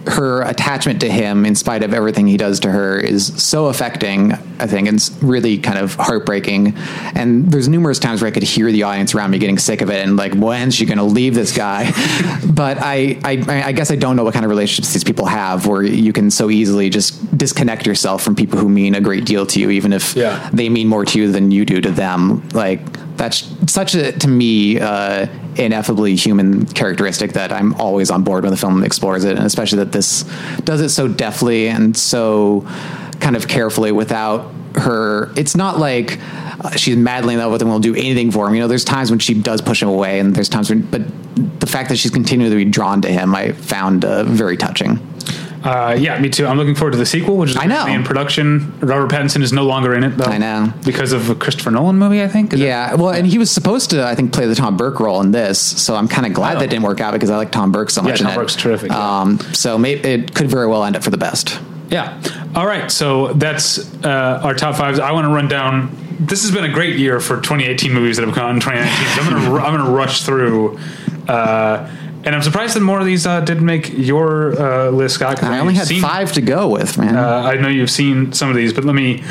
her 0.07 0.41
attachment 0.43 1.01
to 1.01 1.09
him, 1.11 1.45
in 1.45 1.55
spite 1.55 1.83
of 1.83 1.93
everything 1.93 2.27
he 2.27 2.37
does 2.37 2.59
to 2.61 2.71
her, 2.71 2.97
is 2.99 3.41
so 3.41 3.67
affecting. 3.67 4.33
I 4.61 4.67
think 4.67 4.87
and 4.87 4.97
it's 4.97 5.11
really 5.21 5.57
kind 5.57 5.77
of 5.77 5.95
heartbreaking. 5.95 6.73
And 7.15 7.49
there's 7.51 7.67
numerous 7.69 7.99
times 7.99 8.21
where 8.21 8.27
I 8.27 8.31
could 8.31 8.43
hear 8.43 8.71
the 8.71 8.83
audience 8.83 9.15
around 9.15 9.31
me 9.31 9.37
getting 9.39 9.57
sick 9.57 9.81
of 9.81 9.89
it 9.89 10.05
and 10.05 10.17
like, 10.17 10.33
when's 10.33 10.75
she 10.75 10.85
going 10.85 10.97
to 10.97 11.03
leave 11.03 11.33
this 11.35 11.55
guy? 11.55 11.91
but 12.53 12.77
I, 12.79 13.19
I, 13.23 13.63
I 13.67 13.71
guess 13.71 13.89
I 13.91 13.95
don't 13.95 14.15
know 14.15 14.23
what 14.23 14.33
kind 14.33 14.43
of 14.45 14.49
relationships 14.49 14.91
these 14.93 15.03
people 15.03 15.25
have, 15.27 15.65
where 15.67 15.83
you 15.83 16.11
can 16.13 16.29
so 16.31 16.49
easily 16.49 16.89
just 16.89 17.37
disconnect 17.37 17.85
yourself 17.85 18.21
from 18.21 18.35
people 18.35 18.59
who 18.59 18.67
mean 18.69 18.95
a 18.95 19.01
great 19.01 19.25
deal 19.25 19.45
to 19.45 19.59
you, 19.59 19.69
even 19.69 19.93
if 19.93 20.15
Yeah. 20.15 20.49
they 20.51 20.67
mean 20.69 20.87
more 20.87 21.05
to 21.05 21.19
you 21.19 21.31
than 21.31 21.51
you 21.51 21.65
do 21.65 21.79
to 21.81 21.91
them. 21.91 22.47
Like 22.49 22.81
that's 23.17 23.47
such 23.71 23.95
a 23.95 24.11
to 24.13 24.27
me 24.27 24.79
uh, 24.79 25.27
ineffably 25.55 26.15
human 26.15 26.65
characteristic 26.65 27.33
that 27.33 27.51
I'm 27.51 27.73
always 27.75 28.11
on 28.11 28.23
board 28.23 28.43
when 28.43 28.51
the 28.51 28.57
film 28.57 28.83
explores 28.83 29.25
it, 29.25 29.37
and 29.37 29.45
especially 29.45 29.79
that 29.79 29.91
this 29.91 30.23
does 30.63 30.81
it 30.81 30.89
so 30.89 31.07
deftly 31.07 31.67
and 31.67 31.95
so 31.95 32.65
kind 33.19 33.35
of 33.35 33.47
carefully 33.47 33.91
without 33.91 34.51
her. 34.75 35.31
It's 35.35 35.55
not 35.55 35.79
like 35.79 36.19
uh, 36.61 36.71
she's 36.71 36.95
madly 36.95 37.33
in 37.33 37.39
love 37.39 37.51
with 37.51 37.61
him, 37.61 37.67
and 37.67 37.73
will 37.73 37.79
do 37.79 37.95
anything 37.95 38.31
for 38.31 38.47
him. 38.47 38.55
You 38.55 38.61
know, 38.61 38.67
there's 38.67 38.85
times 38.85 39.09
when 39.09 39.19
she 39.19 39.33
does 39.33 39.61
push 39.61 39.81
him 39.81 39.89
away, 39.89 40.19
and 40.19 40.35
there's 40.35 40.49
times 40.49 40.69
when, 40.69 40.81
but 40.81 41.01
the 41.59 41.67
fact 41.67 41.89
that 41.89 41.97
she's 41.97 42.11
continually 42.11 42.65
drawn 42.65 43.01
to 43.01 43.11
him, 43.11 43.35
I 43.35 43.53
found 43.53 44.05
uh, 44.05 44.23
very 44.23 44.57
touching. 44.57 44.99
Uh, 45.63 45.95
yeah, 45.99 46.17
me 46.19 46.29
too. 46.29 46.45
I'm 46.47 46.57
looking 46.57 46.75
forward 46.75 46.91
to 46.91 46.97
the 46.97 47.05
sequel, 47.05 47.35
which 47.37 47.49
is 47.51 47.57
I 47.57 47.65
know. 47.65 47.85
in 47.85 48.03
production. 48.03 48.79
Robert 48.79 49.11
Pattinson 49.13 49.41
is 49.41 49.51
no 49.51 49.65
longer 49.65 49.93
in 49.93 50.03
it, 50.03 50.11
though. 50.17 50.25
I 50.31 50.37
know. 50.37 50.71
because 50.85 51.11
of 51.11 51.29
a 51.29 51.35
Christopher 51.35 51.71
Nolan 51.71 51.97
movie. 51.97 52.23
I 52.23 52.27
think. 52.29 52.53
Is 52.53 52.59
Yeah, 52.61 52.95
well, 52.95 53.09
and 53.09 53.27
he 53.27 53.37
was 53.37 53.51
supposed 53.51 53.89
to, 53.89 54.05
I 54.05 54.15
think, 54.15 54.31
play 54.31 54.45
the 54.45 54.55
Tom 54.55 54.77
Burke 54.77 54.99
role 54.99 55.19
in 55.21 55.31
this, 55.31 55.59
so 55.59 55.95
I'm 55.95 56.07
kind 56.07 56.25
of 56.25 56.33
glad 56.33 56.57
Oh. 56.57 56.59
that 56.61 56.69
didn't 56.69 56.83
work 56.83 57.01
out 57.01 57.11
because 57.13 57.29
I 57.29 57.35
like 57.37 57.51
Tom 57.51 57.71
Burke 57.71 57.89
so 57.89 58.01
much. 58.01 58.19
Tom 58.19 58.27
in 58.27 58.33
it. 58.33 58.35
Burke's 58.37 58.55
terrific, 58.55 58.91
yeah. 58.91 59.19
Um, 59.21 59.39
so 59.53 59.77
may, 59.77 59.93
it 59.93 60.33
could 60.33 60.47
very 60.49 60.67
well 60.67 60.83
end 60.85 60.95
up 60.95 61.03
for 61.03 61.09
the 61.09 61.17
best. 61.17 61.59
Yeah. 61.89 62.21
All 62.55 62.65
right. 62.67 62.89
So 62.89 63.33
that's 63.33 63.79
uh, 64.05 64.41
our 64.43 64.53
top 64.53 64.75
fives. 64.75 64.99
I 64.99 65.11
want 65.11 65.25
to 65.25 65.33
run 65.33 65.47
down. 65.47 65.95
This 66.19 66.43
has 66.43 66.51
been 66.51 66.63
a 66.65 66.71
great 66.71 66.97
year 66.99 67.19
for 67.19 67.37
2018 67.37 67.91
movies 67.91 68.17
that 68.17 68.25
have 68.25 68.35
come 68.35 68.45
out 68.45 68.53
in 68.55 68.59
2019. 68.61 69.15
So 69.15 69.21
I'm 69.21 69.43
gonna 69.43 69.65
I'm 69.65 69.77
gonna 69.77 69.91
rush 69.91 70.21
through. 70.23 70.77
Uh, 71.27 71.89
and 72.23 72.35
I'm 72.35 72.41
surprised 72.41 72.75
that 72.75 72.81
more 72.81 72.99
of 72.99 73.05
these 73.05 73.25
uh, 73.25 73.41
didn't 73.41 73.65
make 73.65 73.91
your 73.93 74.59
uh, 74.59 74.89
list, 74.89 75.15
Scott. 75.15 75.41
I 75.43 75.59
only 75.59 75.73
had 75.75 75.87
seen- 75.87 76.01
five 76.01 76.31
to 76.33 76.41
go 76.41 76.67
with, 76.67 76.97
man. 76.97 77.15
Uh, 77.15 77.43
I 77.43 77.55
know 77.55 77.67
you've 77.67 77.91
seen 77.91 78.33
some 78.33 78.49
of 78.49 78.55
these, 78.55 78.73
but 78.73 78.83
let 78.85 78.95
me. 78.95 79.23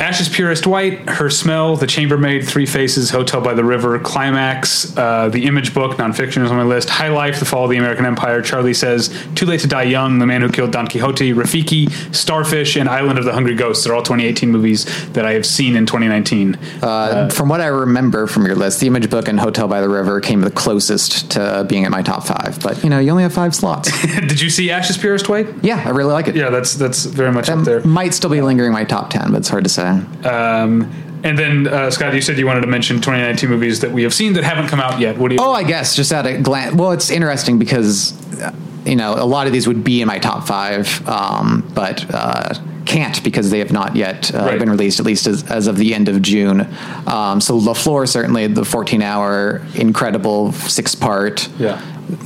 Ash's 0.00 0.30
Purest 0.30 0.66
White, 0.66 1.10
Her 1.10 1.28
Smell, 1.28 1.76
The 1.76 1.86
Chambermaid, 1.86 2.46
Three 2.48 2.64
Faces, 2.64 3.10
Hotel 3.10 3.42
by 3.42 3.52
the 3.52 3.62
River, 3.62 3.98
Climax, 3.98 4.96
uh, 4.96 5.28
The 5.28 5.44
Image 5.44 5.74
Book, 5.74 5.98
nonfiction 5.98 6.42
is 6.42 6.50
on 6.50 6.56
my 6.56 6.62
list, 6.62 6.88
High 6.88 7.10
Life, 7.10 7.38
The 7.38 7.44
Fall 7.44 7.64
of 7.64 7.70
the 7.70 7.76
American 7.76 8.06
Empire, 8.06 8.40
Charlie 8.40 8.72
Says, 8.72 9.14
Too 9.34 9.44
Late 9.44 9.60
to 9.60 9.66
Die 9.66 9.82
Young, 9.82 10.18
The 10.18 10.24
Man 10.24 10.40
Who 10.40 10.48
Killed 10.48 10.72
Don 10.72 10.86
Quixote, 10.86 11.34
Rafiki, 11.34 11.90
Starfish, 12.14 12.76
and 12.76 12.88
Island 12.88 13.18
of 13.18 13.26
the 13.26 13.32
Hungry 13.34 13.54
Ghosts. 13.54 13.84
They're 13.84 13.94
all 13.94 14.02
2018 14.02 14.50
movies 14.50 14.86
that 15.12 15.26
I 15.26 15.34
have 15.34 15.44
seen 15.44 15.76
in 15.76 15.84
2019. 15.84 16.58
Uh, 16.82 17.28
from 17.28 17.50
what 17.50 17.60
I 17.60 17.66
remember 17.66 18.26
from 18.26 18.46
your 18.46 18.56
list, 18.56 18.80
The 18.80 18.86
Image 18.86 19.10
Book 19.10 19.28
and 19.28 19.38
Hotel 19.38 19.68
by 19.68 19.82
the 19.82 19.88
River 19.90 20.18
came 20.22 20.40
the 20.40 20.50
closest 20.50 21.32
to 21.32 21.66
being 21.68 21.84
in 21.84 21.90
my 21.90 22.00
top 22.00 22.24
five. 22.24 22.58
But 22.62 22.82
you 22.82 22.88
know, 22.88 23.00
you 23.00 23.10
only 23.10 23.24
have 23.24 23.34
five 23.34 23.54
slots. 23.54 23.90
Did 24.06 24.40
you 24.40 24.48
see 24.48 24.70
Ashes 24.70 24.96
Purest 24.96 25.28
White? 25.28 25.48
yeah, 25.62 25.82
I 25.84 25.90
really 25.90 26.12
like 26.14 26.26
it. 26.26 26.36
Yeah, 26.36 26.48
that's 26.48 26.72
that's 26.72 27.04
very 27.04 27.32
much 27.32 27.50
up 27.50 27.66
there. 27.66 27.84
Might 27.84 28.14
still 28.14 28.30
be 28.30 28.40
lingering 28.40 28.68
in 28.68 28.72
my 28.72 28.84
top 28.84 29.10
ten, 29.10 29.30
but 29.30 29.38
it's 29.38 29.48
hard 29.50 29.64
to 29.64 29.70
say. 29.70 29.89
Um, 30.24 30.90
and 31.22 31.38
then 31.38 31.66
uh, 31.68 31.90
Scott, 31.90 32.14
you 32.14 32.20
said 32.22 32.38
you 32.38 32.46
wanted 32.46 32.62
to 32.62 32.66
mention 32.66 32.96
2019 32.96 33.50
movies 33.50 33.80
that 33.80 33.90
we 33.92 34.02
have 34.04 34.14
seen 34.14 34.32
that 34.34 34.44
haven't 34.44 34.68
come 34.68 34.80
out 34.80 35.00
yet. 35.00 35.18
What 35.18 35.28
do 35.28 35.34
you? 35.34 35.40
Oh, 35.42 35.52
I 35.52 35.64
guess 35.64 35.94
just 35.94 36.12
at 36.12 36.26
a 36.26 36.38
glance. 36.38 36.74
Well, 36.74 36.92
it's 36.92 37.10
interesting 37.10 37.58
because 37.58 38.14
uh, 38.40 38.52
you 38.86 38.96
know 38.96 39.14
a 39.14 39.26
lot 39.26 39.46
of 39.46 39.52
these 39.52 39.66
would 39.68 39.84
be 39.84 40.00
in 40.00 40.06
my 40.08 40.18
top 40.18 40.46
five, 40.46 41.06
um, 41.06 41.70
but 41.74 42.06
uh, 42.14 42.54
can't 42.86 43.22
because 43.22 43.50
they 43.50 43.58
have 43.58 43.70
not 43.70 43.94
yet 43.96 44.34
uh, 44.34 44.38
Right. 44.46 44.58
been 44.58 44.70
released, 44.70 44.98
at 44.98 45.04
least 45.06 45.26
as, 45.26 45.44
as 45.50 45.66
of 45.66 45.76
the 45.76 45.94
end 45.94 46.08
of 46.08 46.22
June. 46.22 46.66
Um, 47.06 47.40
so 47.42 47.56
La 47.56 47.74
Flor 47.74 48.06
certainly 48.06 48.46
the 48.46 48.64
14 48.64 49.02
hour 49.02 49.60
incredible 49.74 50.52
six 50.52 50.94
part. 50.94 51.48
Yeah. 51.58 51.80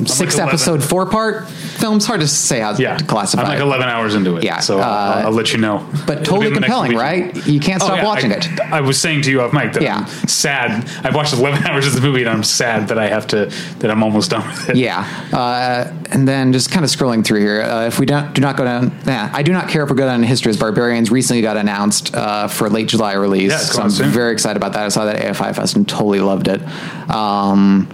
Six 0.07 0.39
like 0.39 0.49
episode, 0.49 0.83
four 0.83 1.07
part 1.07 1.49
film's 1.49 2.07
hard 2.07 2.21
to 2.21 2.29
say 2.29 2.61
how 2.61 2.75
yeah, 2.77 2.97
to 2.97 3.05
classify. 3.05 3.43
I'm 3.43 3.49
like 3.49 3.59
11 3.61 3.89
hours 3.89 4.15
into 4.15 4.37
it. 4.37 4.45
Yeah, 4.45 4.61
so 4.61 4.79
I'll, 4.79 4.83
uh, 4.83 5.23
I'll 5.27 5.33
let 5.33 5.53
you 5.53 5.59
know. 5.59 5.87
but 6.07 6.23
It'll 6.23 6.25
totally 6.37 6.47
in 6.49 6.53
compelling, 6.55 6.97
right? 6.97 7.35
You 7.47 7.61
can't 7.61 7.83
Oh, 7.83 7.87
stop 7.87 7.99
yeah, 7.99 8.05
watching 8.05 8.33
I, 8.33 8.37
it. 8.37 8.61
I 8.61 8.81
was 8.81 9.01
saying 9.01 9.23
to 9.23 9.31
you 9.31 9.41
off 9.43 9.53
mic 9.53 9.73
that 9.75 9.83
Yeah. 9.83 9.99
I'm 10.09 10.29
sad. 10.29 10.89
I've 11.05 11.15
watched 11.15 11.33
11 11.35 11.65
hours 11.67 11.87
of 11.87 11.95
the 11.95 12.01
movie 12.01 12.21
and 12.21 12.31
I'm 12.31 12.43
sad 12.45 12.89
that 12.89 12.99
I 12.99 13.09
have 13.09 13.27
to 13.29 13.47
that 13.81 13.91
I'm 13.91 14.03
almost 14.03 14.31
done 14.31 14.47
with 14.49 14.71
it. 14.71 14.77
Yeah, 14.77 15.01
uh, 15.33 15.93
and 16.11 16.27
then 16.29 16.53
just 16.53 16.71
kind 16.71 16.85
of 16.85 16.91
scrolling 16.91 17.25
through 17.25 17.41
here. 17.41 17.63
Uh, 17.63 17.87
if 17.87 17.99
we 17.99 18.07
don't 18.07 18.33
do 18.35 18.41
not 18.41 18.57
go 18.57 18.65
down, 18.65 18.97
yeah, 19.07 19.31
I 19.33 19.43
do 19.43 19.53
not 19.53 19.69
care 19.69 19.83
if 19.85 19.91
we 19.91 19.97
go 19.97 20.07
down 20.07 20.23
History 20.23 20.51
as 20.51 20.57
Barbarians. 20.57 21.11
Recently 21.11 21.43
got 21.43 21.57
announced 21.57 22.15
uh, 22.15 22.49
for 22.49 22.69
late 22.71 22.89
July 22.89 23.13
release, 23.15 23.51
Yeah, 23.51 23.59
so 23.59 23.83
I'm 23.83 23.91
soon. 23.91 24.09
very 24.11 24.33
excited 24.33 24.57
about 24.57 24.73
that. 24.75 24.85
I 24.85 24.89
saw 24.89 25.05
that 25.05 25.17
at 25.17 25.35
AFI 25.35 25.55
Fest 25.55 25.77
and 25.77 25.89
totally 25.89 26.21
loved 26.21 26.49
it. 26.49 26.63
Um, 27.11 27.89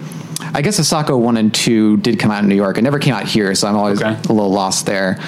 I 0.55 0.63
guess 0.63 0.81
Asako 0.81 1.19
one 1.19 1.37
and 1.37 1.53
two 1.55 1.97
did 1.99 2.19
come 2.19 2.31
out 2.31 2.43
in 2.43 2.49
New 2.49 2.57
York. 2.57 2.79
It 2.79 2.83
never 2.83 2.99
came 2.99 3.15
out 3.15 3.25
here, 3.27 3.55
so 3.55 3.69
I'm 3.69 3.77
always 3.77 4.01
Okay. 4.03 4.17
a 4.29 4.33
little 4.33 4.51
lost 4.51 4.87
there. 4.87 5.19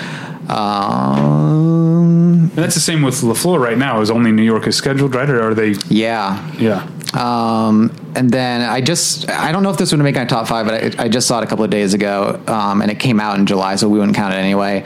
Um, 0.49 2.51
And 2.55 2.65
that's 2.65 2.75
the 2.75 2.81
same 2.81 3.03
with 3.03 3.23
La 3.23 3.35
Flor 3.35 3.61
right 3.61 3.79
now. 3.79 4.01
Is 4.01 4.11
only 4.11 4.33
New 4.33 4.43
York 4.43 4.67
is 4.67 4.77
scheduled, 4.77 5.15
right? 5.15 5.29
Or 5.31 5.51
are 5.51 5.55
they? 5.55 5.75
yeah, 5.89 6.51
Yeah. 6.59 6.87
Um, 7.15 7.93
and 8.15 8.31
then 8.31 8.63
I 8.63 8.81
just, 8.81 9.29
I 9.31 9.53
don't 9.53 9.63
know 9.63 9.71
if 9.71 9.77
this 9.77 9.93
would 9.93 10.01
make 10.01 10.15
my 10.17 10.25
top 10.25 10.49
five, 10.49 10.65
but 10.67 10.99
I, 10.99 11.05
I 11.05 11.09
just 11.09 11.29
saw 11.29 11.41
it 11.41 11.45
a 11.45 11.47
couple 11.47 11.65
of 11.65 11.71
days 11.71 11.93
ago, 11.93 12.41
um, 12.47 12.81
and 12.81 12.91
it 12.91 12.99
came 12.99 13.21
out 13.21 13.39
in 13.39 13.45
July, 13.45 13.77
so 13.77 13.87
we 13.89 13.99
wouldn't 13.99 14.17
count 14.17 14.33
it 14.33 14.39
anyway. 14.39 14.83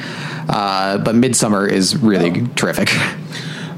Uh, 0.49 0.99
but 0.99 1.15
Midsommar 1.15 1.71
is 1.71 1.97
really 1.97 2.47
terrific. 2.57 2.89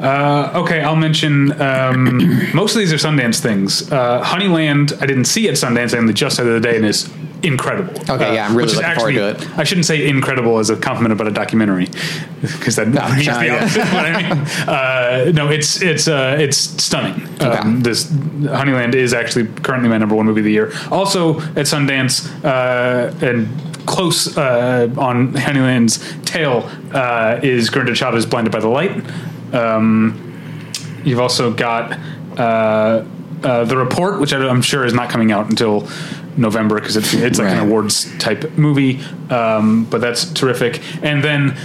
Uh, 0.01 0.53
okay, 0.55 0.81
I'll 0.83 0.97
mention 0.97 1.61
um, 1.61 2.51
most 2.55 2.75
of 2.75 2.81
these 2.81 2.93
are 2.93 2.97
Sundance 2.97 3.41
things. 3.41 3.91
Uh, 3.91 4.23
Honeyland, 4.23 5.01
I 5.03 5.07
didn't 5.07 5.25
see 5.27 5.49
at 5.49 5.55
Sundance. 5.55 5.95
I 5.95 5.99
only 5.99 6.15
just 6.15 6.37
saw 6.37 6.43
it 6.43 6.47
the 6.47 6.51
other 6.57 6.61
day, 6.61 6.77
and 6.77 6.85
is 6.87 7.11
incredible. 7.43 7.93
Okay, 8.11 8.13
Uh, 8.31 8.33
yeah, 8.33 8.47
I'm 8.47 8.57
really 8.57 8.67
which 8.67 8.73
is 8.73 8.77
looking 8.79 8.95
forward 8.95 9.13
to 9.15 9.29
it. 9.31 9.59
I 9.59 9.65
shouldn't 9.65 9.87
say 9.87 10.09
incredible 10.09 10.59
as 10.59 10.71
a 10.71 10.77
compliment 10.77 11.13
about 11.13 11.27
a 11.29 11.31
documentary, 11.33 11.87
because 12.41 12.77
that 12.77 12.89
means 12.89 13.27
the 13.27 13.51
opposite. 13.51 13.83
I 13.87 14.23
mean, 14.23 14.33
uh, 14.69 15.33
no, 15.35 15.49
it's 15.49 15.81
it's 15.83 16.07
uh, 16.09 16.37
it's 16.39 16.57
stunning. 16.59 17.23
Um, 17.41 17.49
Okay. 17.49 17.81
this 17.83 18.07
Honeyland 18.07 18.95
is 18.95 19.13
actually 19.15 19.47
currently 19.63 19.89
my 19.89 19.99
number 19.99 20.15
one 20.15 20.27
movie 20.27 20.41
of 20.41 20.45
the 20.45 20.53
year. 20.53 20.73
Also 20.91 21.41
at 21.41 21.67
Sundance 21.67 22.29
uh, 22.45 23.13
and 23.25 23.49
close 23.87 24.37
uh, 24.37 24.89
on 24.99 25.33
Honeyland's 25.33 25.99
tail 26.25 26.69
uh, 26.93 27.41
is 27.43 27.71
Gurinder 27.71 27.95
Chadha 27.97 28.29
Blinded 28.29 28.53
by 28.53 28.61
the 28.61 28.69
Light. 28.69 28.93
Um, 29.53 30.73
you've 31.05 31.21
also 31.21 31.53
got 31.53 31.99
uh, 32.39 33.05
uh, 33.43 33.65
The 33.65 33.77
Report, 33.77 34.21
which 34.21 34.33
I'm 34.33 34.63
sure 34.63 34.85
is 34.85 34.95
not 34.95 35.11
coming 35.11 35.33
out 35.33 35.49
until 35.51 35.89
November 36.37 36.77
because 36.77 36.97
it's, 36.97 37.13
it's 37.15 37.39
like 37.39 37.49
Right. 37.49 37.57
an 37.59 37.67
awards 37.69 38.17
type 38.19 38.57
movie. 38.57 39.01
Um, 39.31 39.85
but 39.85 40.01
that's 40.01 40.25
terrific. 40.33 40.81
And 41.03 41.23
then 41.23 41.57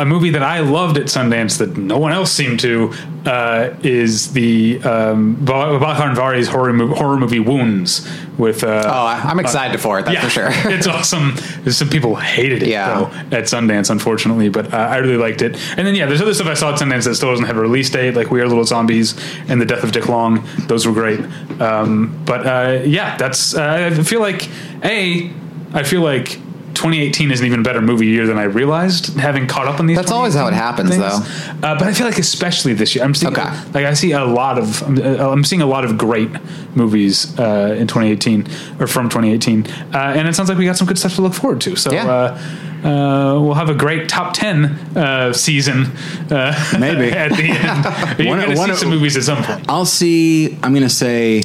a 0.00 0.04
movie 0.06 0.30
that 0.30 0.42
I 0.42 0.60
loved 0.60 0.96
at 0.96 1.04
Sundance 1.06 1.58
that 1.58 1.76
no 1.76 1.98
one 1.98 2.10
else 2.12 2.32
seemed 2.32 2.58
to 2.60 2.92
uh, 3.26 3.76
is 3.82 4.32
the 4.32 4.80
um, 4.82 5.36
Ba- 5.44 5.78
Babak 5.78 5.96
Anvari's 5.98 6.48
horror, 6.48 6.72
mo- 6.72 6.94
horror 6.94 7.18
movie 7.18 7.38
Wounds 7.38 8.08
with. 8.38 8.64
Uh, 8.64 8.82
Oh, 8.86 9.06
I'm 9.06 9.38
excited 9.38 9.78
for 9.78 9.98
it, 9.98 10.06
that's 10.06 10.24
for 10.24 10.30
sure. 10.30 10.48
it's 10.72 10.86
awesome. 10.86 11.36
Some 11.70 11.88
people 11.90 12.16
hated 12.16 12.62
it 12.62 12.68
Yeah. 12.70 12.94
though 12.94 13.06
at 13.36 13.44
Sundance, 13.44 13.90
unfortunately, 13.90 14.48
but 14.48 14.72
uh, 14.72 14.76
I 14.78 14.96
really 14.96 15.18
liked 15.18 15.42
it. 15.42 15.56
And 15.76 15.86
then 15.86 15.94
yeah, 15.94 16.06
there's 16.06 16.22
other 16.22 16.32
stuff 16.34 16.46
I 16.46 16.54
saw 16.54 16.72
at 16.72 16.78
Sundance 16.80 17.04
that 17.04 17.14
still 17.16 17.30
doesn't 17.30 17.44
have 17.46 17.58
a 17.58 17.60
release 17.60 17.90
date, 17.90 18.14
like 18.14 18.30
We 18.30 18.40
Are 18.40 18.48
Little 18.48 18.64
Zombies 18.64 19.14
and 19.48 19.60
The 19.60 19.66
Death 19.66 19.84
of 19.84 19.92
Dick 19.92 20.08
Long. 20.08 20.42
Those 20.66 20.86
were 20.86 20.94
great. 20.94 21.20
Um, 21.60 22.22
but 22.24 22.46
uh, 22.46 22.82
yeah, 22.84 23.16
that's. 23.18 23.54
Uh, 23.54 23.90
I 23.92 24.02
feel 24.02 24.20
like 24.20 24.48
a. 24.82 25.30
I 25.74 25.82
feel 25.82 26.00
like. 26.00 26.40
2018 26.80 27.30
is 27.30 27.40
an 27.40 27.46
even 27.46 27.62
better 27.62 27.82
movie 27.82 28.06
year 28.06 28.26
than 28.26 28.38
I 28.38 28.44
realized, 28.44 29.14
having 29.18 29.46
caught 29.46 29.66
up 29.68 29.80
on 29.80 29.86
these. 29.86 29.98
That's 29.98 30.10
always 30.10 30.34
how 30.34 30.46
it 30.46 30.54
happens, 30.54 30.88
things. 30.88 31.02
Uh, 31.04 31.60
but 31.60 31.82
I 31.82 31.92
feel 31.92 32.06
like 32.06 32.16
especially 32.18 32.72
this 32.72 32.94
year, 32.94 33.04
I'm 33.04 33.14
seeing 33.14 33.32
Okay. 33.36 33.44
like 33.74 33.84
I 33.84 33.92
see 33.92 34.12
a 34.12 34.24
lot 34.24 34.56
of 34.56 34.82
I'm, 34.82 34.96
uh, 34.98 35.30
I'm 35.30 35.44
seeing 35.44 35.60
a 35.60 35.66
lot 35.66 35.84
of 35.84 35.98
great 35.98 36.30
movies 36.74 37.38
uh, 37.38 37.76
in 37.78 37.86
2018 37.86 38.46
or 38.80 38.86
from 38.86 39.10
2018, 39.10 39.66
uh, 39.92 40.14
and 40.16 40.26
it 40.26 40.34
sounds 40.34 40.48
like 40.48 40.56
we 40.56 40.64
got 40.64 40.78
some 40.78 40.86
good 40.86 40.98
stuff 40.98 41.14
to 41.16 41.22
look 41.22 41.34
forward 41.34 41.60
to. 41.60 41.76
So 41.76 41.92
Yeah. 41.92 42.06
uh, 42.06 42.38
uh, 42.82 43.38
we'll 43.42 43.52
have 43.54 43.68
a 43.68 43.74
great 43.74 44.08
top 44.08 44.32
10 44.32 44.64
uh, 44.96 45.32
season. 45.34 45.84
Uh, 46.30 46.54
Maybe. 46.78 47.12
at 47.24 47.30
the 47.32 47.42
end. 47.44 48.18
You're 48.18 48.36
going 48.36 48.48
to 48.50 48.56
see 48.56 48.70
of- 48.70 48.78
some 48.78 48.88
movies 48.88 49.18
at 49.18 49.24
some 49.24 49.44
point. 49.44 49.66
I'll 49.68 49.84
see. 49.84 50.54
I'm 50.62 50.72
going 50.72 50.82
to 50.84 50.88
say 50.88 51.42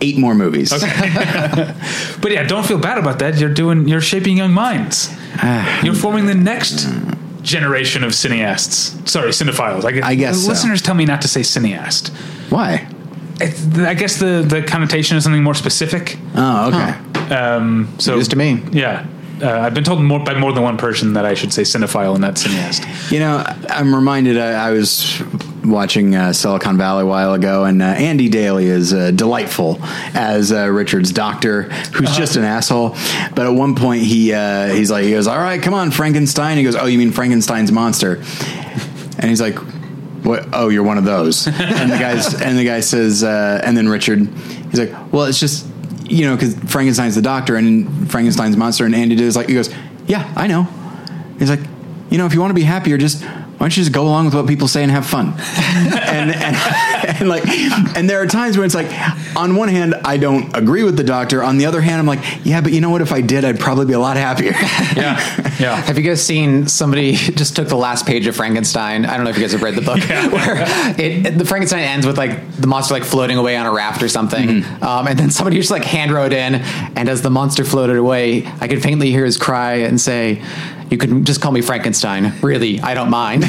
eight 0.00 0.18
more 0.18 0.34
movies. 0.34 0.72
But 2.20 2.32
yeah, 2.32 2.42
don't 2.42 2.66
feel 2.66 2.78
bad 2.78 2.98
about 2.98 3.20
that. 3.20 3.38
You're 3.38 3.52
doing 3.54 3.88
you're 3.88 4.00
shaping 4.00 4.36
young 4.36 4.52
minds. 4.52 5.08
Ah. 5.36 5.80
You're 5.84 5.94
forming 5.94 6.26
the 6.26 6.34
next 6.34 6.86
generation 7.42 8.04
of 8.04 8.10
cineasts. 8.12 9.08
Sorry, 9.08 9.30
cinephiles. 9.30 9.84
I 9.84 9.92
guess, 9.92 10.04
I 10.04 10.14
guess 10.14 10.42
so. 10.42 10.48
listeners 10.48 10.82
tell 10.82 10.94
me 10.94 11.04
not 11.04 11.22
to 11.22 11.28
say 11.28 11.40
cineast. 11.40 12.10
Why? 12.50 12.88
It's, 13.40 13.78
I 13.78 13.94
guess 13.94 14.18
the 14.18 14.44
the 14.46 14.62
connotation 14.62 15.16
is 15.16 15.24
something 15.24 15.42
more 15.42 15.54
specific. 15.54 16.18
Oh, 16.34 16.68
okay. 16.68 17.34
Um, 17.34 17.88
so 17.98 18.16
News 18.16 18.28
to 18.28 18.36
me. 18.36 18.62
Yeah. 18.72 19.06
Uh, 19.40 19.60
I've 19.60 19.74
been 19.74 19.84
told 19.84 20.02
more 20.02 20.18
by 20.18 20.34
more 20.34 20.52
than 20.52 20.64
one 20.64 20.76
person 20.76 21.12
that 21.12 21.24
I 21.24 21.34
should 21.34 21.52
say 21.52 21.62
cinephile 21.62 22.12
and 22.12 22.20
not 22.20 22.34
cineast. 22.34 23.12
You 23.12 23.20
know, 23.20 23.44
I'm 23.68 23.94
reminded. 23.94 24.36
I, 24.36 24.68
I 24.68 24.70
was 24.72 25.22
watching 25.70 26.14
uh, 26.14 26.32
Silicon 26.32 26.76
Valley 26.76 27.02
a 27.02 27.06
while 27.06 27.34
ago, 27.34 27.64
and 27.64 27.82
uh, 27.82 27.86
Andy 27.86 28.28
Daly 28.28 28.66
is 28.66 28.92
uh, 28.92 29.10
delightful 29.10 29.78
as 30.14 30.52
uh, 30.52 30.68
Richard's 30.68 31.12
doctor, 31.12 31.62
who's 31.62 32.16
just 32.16 32.36
an 32.36 32.44
asshole. 32.44 32.90
But 33.34 33.46
at 33.46 33.50
one 33.50 33.74
point, 33.74 34.02
he 34.02 34.32
uh, 34.32 34.68
he's 34.68 34.90
like, 34.90 35.04
he 35.04 35.10
goes, 35.10 35.26
"All 35.26 35.38
right, 35.38 35.60
come 35.62 35.74
on, 35.74 35.90
Frankenstein." 35.90 36.56
He 36.56 36.64
goes, 36.64 36.76
"Oh, 36.76 36.86
you 36.86 36.98
mean 36.98 37.10
Frankenstein's 37.10 37.72
monster?" 37.72 38.22
And 39.18 39.28
he's 39.28 39.40
like, 39.40 39.56
"What? 40.24 40.48
Oh, 40.52 40.68
you're 40.68 40.84
one 40.84 40.98
of 40.98 41.04
those." 41.04 41.46
and 41.46 41.90
the 41.90 41.98
guys 41.98 42.40
and 42.40 42.58
the 42.58 42.64
guy 42.64 42.80
says, 42.80 43.24
uh, 43.24 43.60
and 43.64 43.76
then 43.76 43.88
Richard, 43.88 44.20
he's 44.70 44.80
like, 44.80 45.12
"Well, 45.12 45.24
it's 45.24 45.40
just." 45.40 45.66
You 46.10 46.24
know, 46.24 46.36
because 46.36 46.54
Frankenstein's 46.72 47.16
the 47.16 47.20
doctor 47.20 47.56
and 47.56 48.10
Frankenstein's 48.10 48.56
monster, 48.56 48.86
and 48.86 48.94
Andy 48.94 49.14
Daly's 49.14 49.36
like, 49.36 49.46
he 49.48 49.54
goes, 49.54 49.68
"Yeah, 50.06 50.32
I 50.34 50.46
know." 50.46 50.66
He's 51.38 51.50
like, 51.50 51.60
you 52.10 52.18
know, 52.18 52.26
if 52.26 52.34
you 52.34 52.40
want 52.40 52.50
to 52.50 52.54
be 52.54 52.62
happier, 52.62 52.96
just 52.96 53.22
why 53.58 53.64
don't 53.64 53.76
you 53.76 53.82
just 53.82 53.92
go 53.92 54.02
along 54.04 54.26
with 54.26 54.34
what 54.34 54.46
people 54.46 54.68
say 54.68 54.84
and 54.84 54.92
have 54.92 55.04
fun? 55.04 55.34
and, 55.36 56.30
and, 56.30 56.56
and 57.18 57.28
like, 57.28 57.44
and 57.96 58.08
there 58.08 58.22
are 58.22 58.26
times 58.26 58.56
when 58.56 58.64
it's 58.64 58.74
like, 58.74 58.86
on 59.36 59.56
one 59.56 59.68
hand, 59.68 59.96
I 60.04 60.16
don't 60.16 60.56
agree 60.56 60.84
with 60.84 60.96
the 60.96 61.02
doctor. 61.02 61.42
On 61.42 61.58
the 61.58 61.66
other 61.66 61.80
hand, 61.80 61.98
I'm 61.98 62.06
like, 62.06 62.20
yeah, 62.44 62.60
but 62.60 62.72
you 62.72 62.80
know 62.80 62.90
what? 62.90 63.00
If 63.00 63.12
I 63.12 63.20
did, 63.20 63.44
I'd 63.44 63.58
probably 63.58 63.86
be 63.86 63.94
a 63.94 63.98
lot 63.98 64.16
happier. 64.16 64.52
Yeah, 64.52 65.18
yeah. 65.58 65.74
Have 65.86 65.98
you 65.98 66.04
guys 66.04 66.24
seen 66.24 66.68
somebody 66.68 67.12
just 67.16 67.56
took 67.56 67.66
the 67.66 67.76
last 67.76 68.06
page 68.06 68.28
of 68.28 68.36
Frankenstein? 68.36 69.04
I 69.04 69.16
don't 69.16 69.24
know 69.24 69.30
if 69.30 69.36
you 69.36 69.42
guys 69.42 69.50
have 69.52 69.62
read 69.64 69.74
the 69.74 69.82
book 69.82 70.08
yeah. 70.08 70.28
where 70.28 70.62
it, 70.96 71.26
it- 71.26 71.38
the 71.38 71.44
Frankenstein 71.44 71.82
ends 71.82 72.06
with 72.06 72.16
like 72.16 72.52
the 72.56 72.68
monster 72.68 72.94
like 72.94 73.04
floating 73.04 73.38
away 73.38 73.56
on 73.56 73.66
a 73.66 73.72
raft 73.72 74.02
or 74.04 74.08
something, 74.08 74.64
um, 74.82 75.08
and 75.08 75.18
then 75.18 75.30
somebody 75.30 75.56
just 75.56 75.70
like 75.72 75.84
hand 75.84 76.12
wrote 76.12 76.32
in, 76.32 76.56
and 76.56 77.08
as 77.08 77.22
the 77.22 77.30
monster 77.30 77.64
floated 77.64 77.96
away, 77.96 78.46
I 78.60 78.68
could 78.68 78.82
faintly 78.82 79.10
hear 79.10 79.24
his 79.24 79.36
cry 79.36 79.74
and 79.78 80.00
say. 80.00 80.42
You 80.90 80.96
can 80.98 81.24
just 81.24 81.40
call 81.42 81.52
me 81.52 81.60
Frankenstein. 81.60 82.32
Really, 82.40 82.80
I 82.80 82.94
don't 82.94 83.10
mind. 83.10 83.44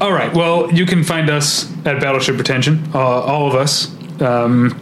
All 0.00 0.12
right. 0.12 0.32
Well, 0.34 0.72
you 0.72 0.86
can 0.86 1.04
find 1.04 1.28
us 1.28 1.70
at 1.86 2.00
Battleship 2.00 2.36
Pretension, 2.36 2.82
uh, 2.94 2.98
all 2.98 3.46
of 3.48 3.54
us, 3.54 3.88
um, 4.20 4.74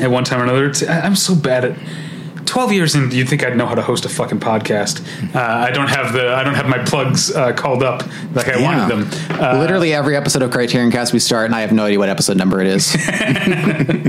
at 0.00 0.10
one 0.10 0.24
time 0.24 0.40
or 0.40 0.44
another. 0.44 0.66
It's, 0.66 0.82
I- 0.82 1.00
I'm 1.00 1.16
so 1.16 1.34
bad 1.34 1.64
at. 1.66 1.78
Twelve 2.46 2.72
years 2.72 2.94
in, 2.94 3.10
you'd 3.10 3.28
think 3.28 3.42
I'd 3.44 3.56
know 3.56 3.66
how 3.66 3.74
to 3.74 3.82
host 3.82 4.04
a 4.04 4.08
fucking 4.08 4.40
podcast. 4.40 5.00
Uh, 5.34 5.38
I 5.40 5.70
don't 5.70 5.88
have 5.88 6.12
the 6.12 6.34
I 6.34 6.42
don't 6.44 6.54
have 6.54 6.68
my 6.68 6.78
plugs 6.84 7.30
uh, 7.34 7.52
called 7.52 7.82
up 7.82 8.02
like 8.34 8.48
I 8.48 8.58
Yeah. 8.58 8.64
wanted 8.88 8.88
them. 9.10 9.40
Uh, 9.40 9.58
Literally 9.58 9.92
every 9.94 10.16
episode 10.16 10.42
of 10.42 10.50
Criterion 10.50 10.90
Cast 10.90 11.12
we 11.12 11.18
start, 11.18 11.46
and 11.46 11.54
I 11.54 11.60
have 11.62 11.72
no 11.72 11.84
idea 11.84 11.98
what 11.98 12.08
episode 12.08 12.36
number 12.36 12.60
it 12.60 12.66
is. 12.68 12.94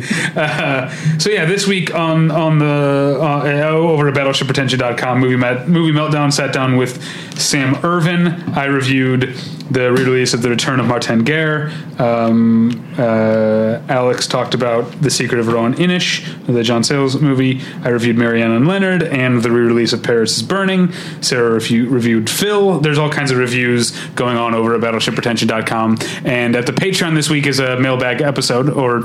So 1.17 1.29
yeah, 1.29 1.45
this 1.45 1.65
week 1.67 1.93
on 1.95 2.29
on 2.31 2.59
the 2.59 3.17
uh, 3.21 3.67
over 3.71 4.07
at 4.09 4.13
battleshippretension.com, 4.15 5.19
movie 5.19 5.35
met, 5.37 5.67
movie 5.67 5.91
meltdown 5.97 6.31
sat 6.31 6.53
down 6.53 6.75
with 6.77 7.01
Sam 7.39 7.75
Irvin. 7.83 8.27
I 8.53 8.65
reviewed 8.65 9.33
the 9.71 9.91
re-release 9.91 10.33
of 10.35 10.41
The 10.43 10.49
Return 10.49 10.79
of 10.79 10.85
Martin 10.87 11.23
Guerre. 11.23 11.71
Um, 11.97 12.85
uh, 12.99 13.79
Alex 13.89 14.27
talked 14.27 14.53
about 14.53 14.91
The 15.01 15.09
Secret 15.09 15.39
of 15.39 15.47
Roan 15.47 15.73
Inish, 15.75 16.23
the 16.45 16.61
John 16.63 16.83
Sayles 16.83 17.19
movie. 17.19 17.61
I 17.83 17.89
reviewed 17.89 18.17
Marianne 18.25 18.53
and 18.53 18.67
Leonard 18.67 19.03
and 19.03 19.43
the 19.43 19.51
re-release 19.51 19.93
of 19.93 20.01
Paris 20.01 20.35
is 20.37 20.41
Burning. 20.41 20.91
Sarah 21.21 21.59
refu- 21.59 21.87
reviewed 21.87 22.27
Phil. 22.27 22.79
There's 22.79 22.97
all 22.97 23.11
kinds 23.11 23.29
of 23.29 23.37
reviews 23.37 23.91
going 24.15 24.35
on 24.35 24.55
over 24.55 24.73
at 24.73 24.81
BattleshipPretension.com. 24.81 25.99
And 26.25 26.55
at 26.55 26.65
the 26.65 26.71
Patreon 26.71 27.13
this 27.13 27.29
week 27.29 27.45
is 27.45 27.59
a 27.59 27.79
mailbag 27.79 28.21
episode, 28.21 28.67
or 28.67 29.01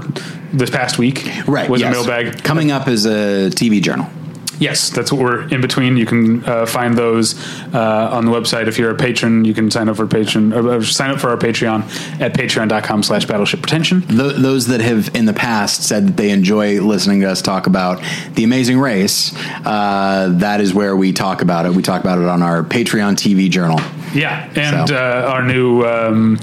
this 0.55 0.70
past 0.70 0.97
week 0.97 1.30
right. 1.47 1.68
was 1.68 1.82
yes. 1.82 1.90
a 1.90 1.92
mailbag. 1.92 2.42
Coming 2.42 2.70
up 2.70 2.88
is 2.88 3.05
a 3.05 3.51
TV 3.51 3.82
journal. 3.82 4.06
Yes, 4.61 4.91
that's 4.91 5.11
what 5.11 5.20
we're 5.23 5.49
in 5.49 5.61
between. 5.61 5.97
You 5.97 6.05
can 6.07 6.45
uh, 6.45 6.66
find 6.66 6.97
those 6.97 7.35
uh, 7.74 8.11
on 8.12 8.27
the 8.27 8.31
website. 8.31 8.69
If 8.69 8.78
you're 8.78 8.91
a 8.91 8.95
patron, 8.95 9.45
you 9.45 9.55
can 9.55 9.70
sign 9.70 9.89
up 9.89 9.97
for 9.97 10.07
patron 10.07 10.53
or, 10.53 10.82
sign 10.85 11.11
up 11.11 11.19
for 11.19 11.31
our 11.31 11.37
Patreon 11.39 11.81
at 12.20 12.35
patreon.com 12.35 13.03
slash 13.03 13.24
battleship 13.24 13.61
pretension. 13.62 14.03
Th- 14.03 14.35
those 14.37 14.66
that 14.69 14.81
have 14.82 15.15
in 15.16 15.24
the 15.24 15.32
past 15.32 15.82
said 15.85 16.07
that 16.09 16.16
they 16.19 16.31
enjoy 16.31 16.81
listening 16.81 17.20
to 17.23 17.31
us 17.31 17.41
talk 17.43 17.66
about 17.66 18.03
the 18.35 18.45
amazing 18.45 18.78
race, 18.78 19.35
uh, 19.65 20.28
that 20.39 20.61
is 20.61 20.74
where 20.74 20.95
we 20.95 21.12
talk 21.12 21.41
about 21.43 21.65
it. 21.65 21.73
We 21.73 21.82
talk 21.82 22.03
about 22.03 22.19
it 22.19 22.27
on 22.28 22.43
our 22.43 22.62
Patreon 22.62 23.15
TV 23.16 23.49
journal. 23.51 23.81
Yeah, 24.15 24.51
and 24.57 24.89
So. 24.89 24.95
uh, 24.95 25.31
our 25.32 25.43
new 25.43 25.85
um, 25.87 26.39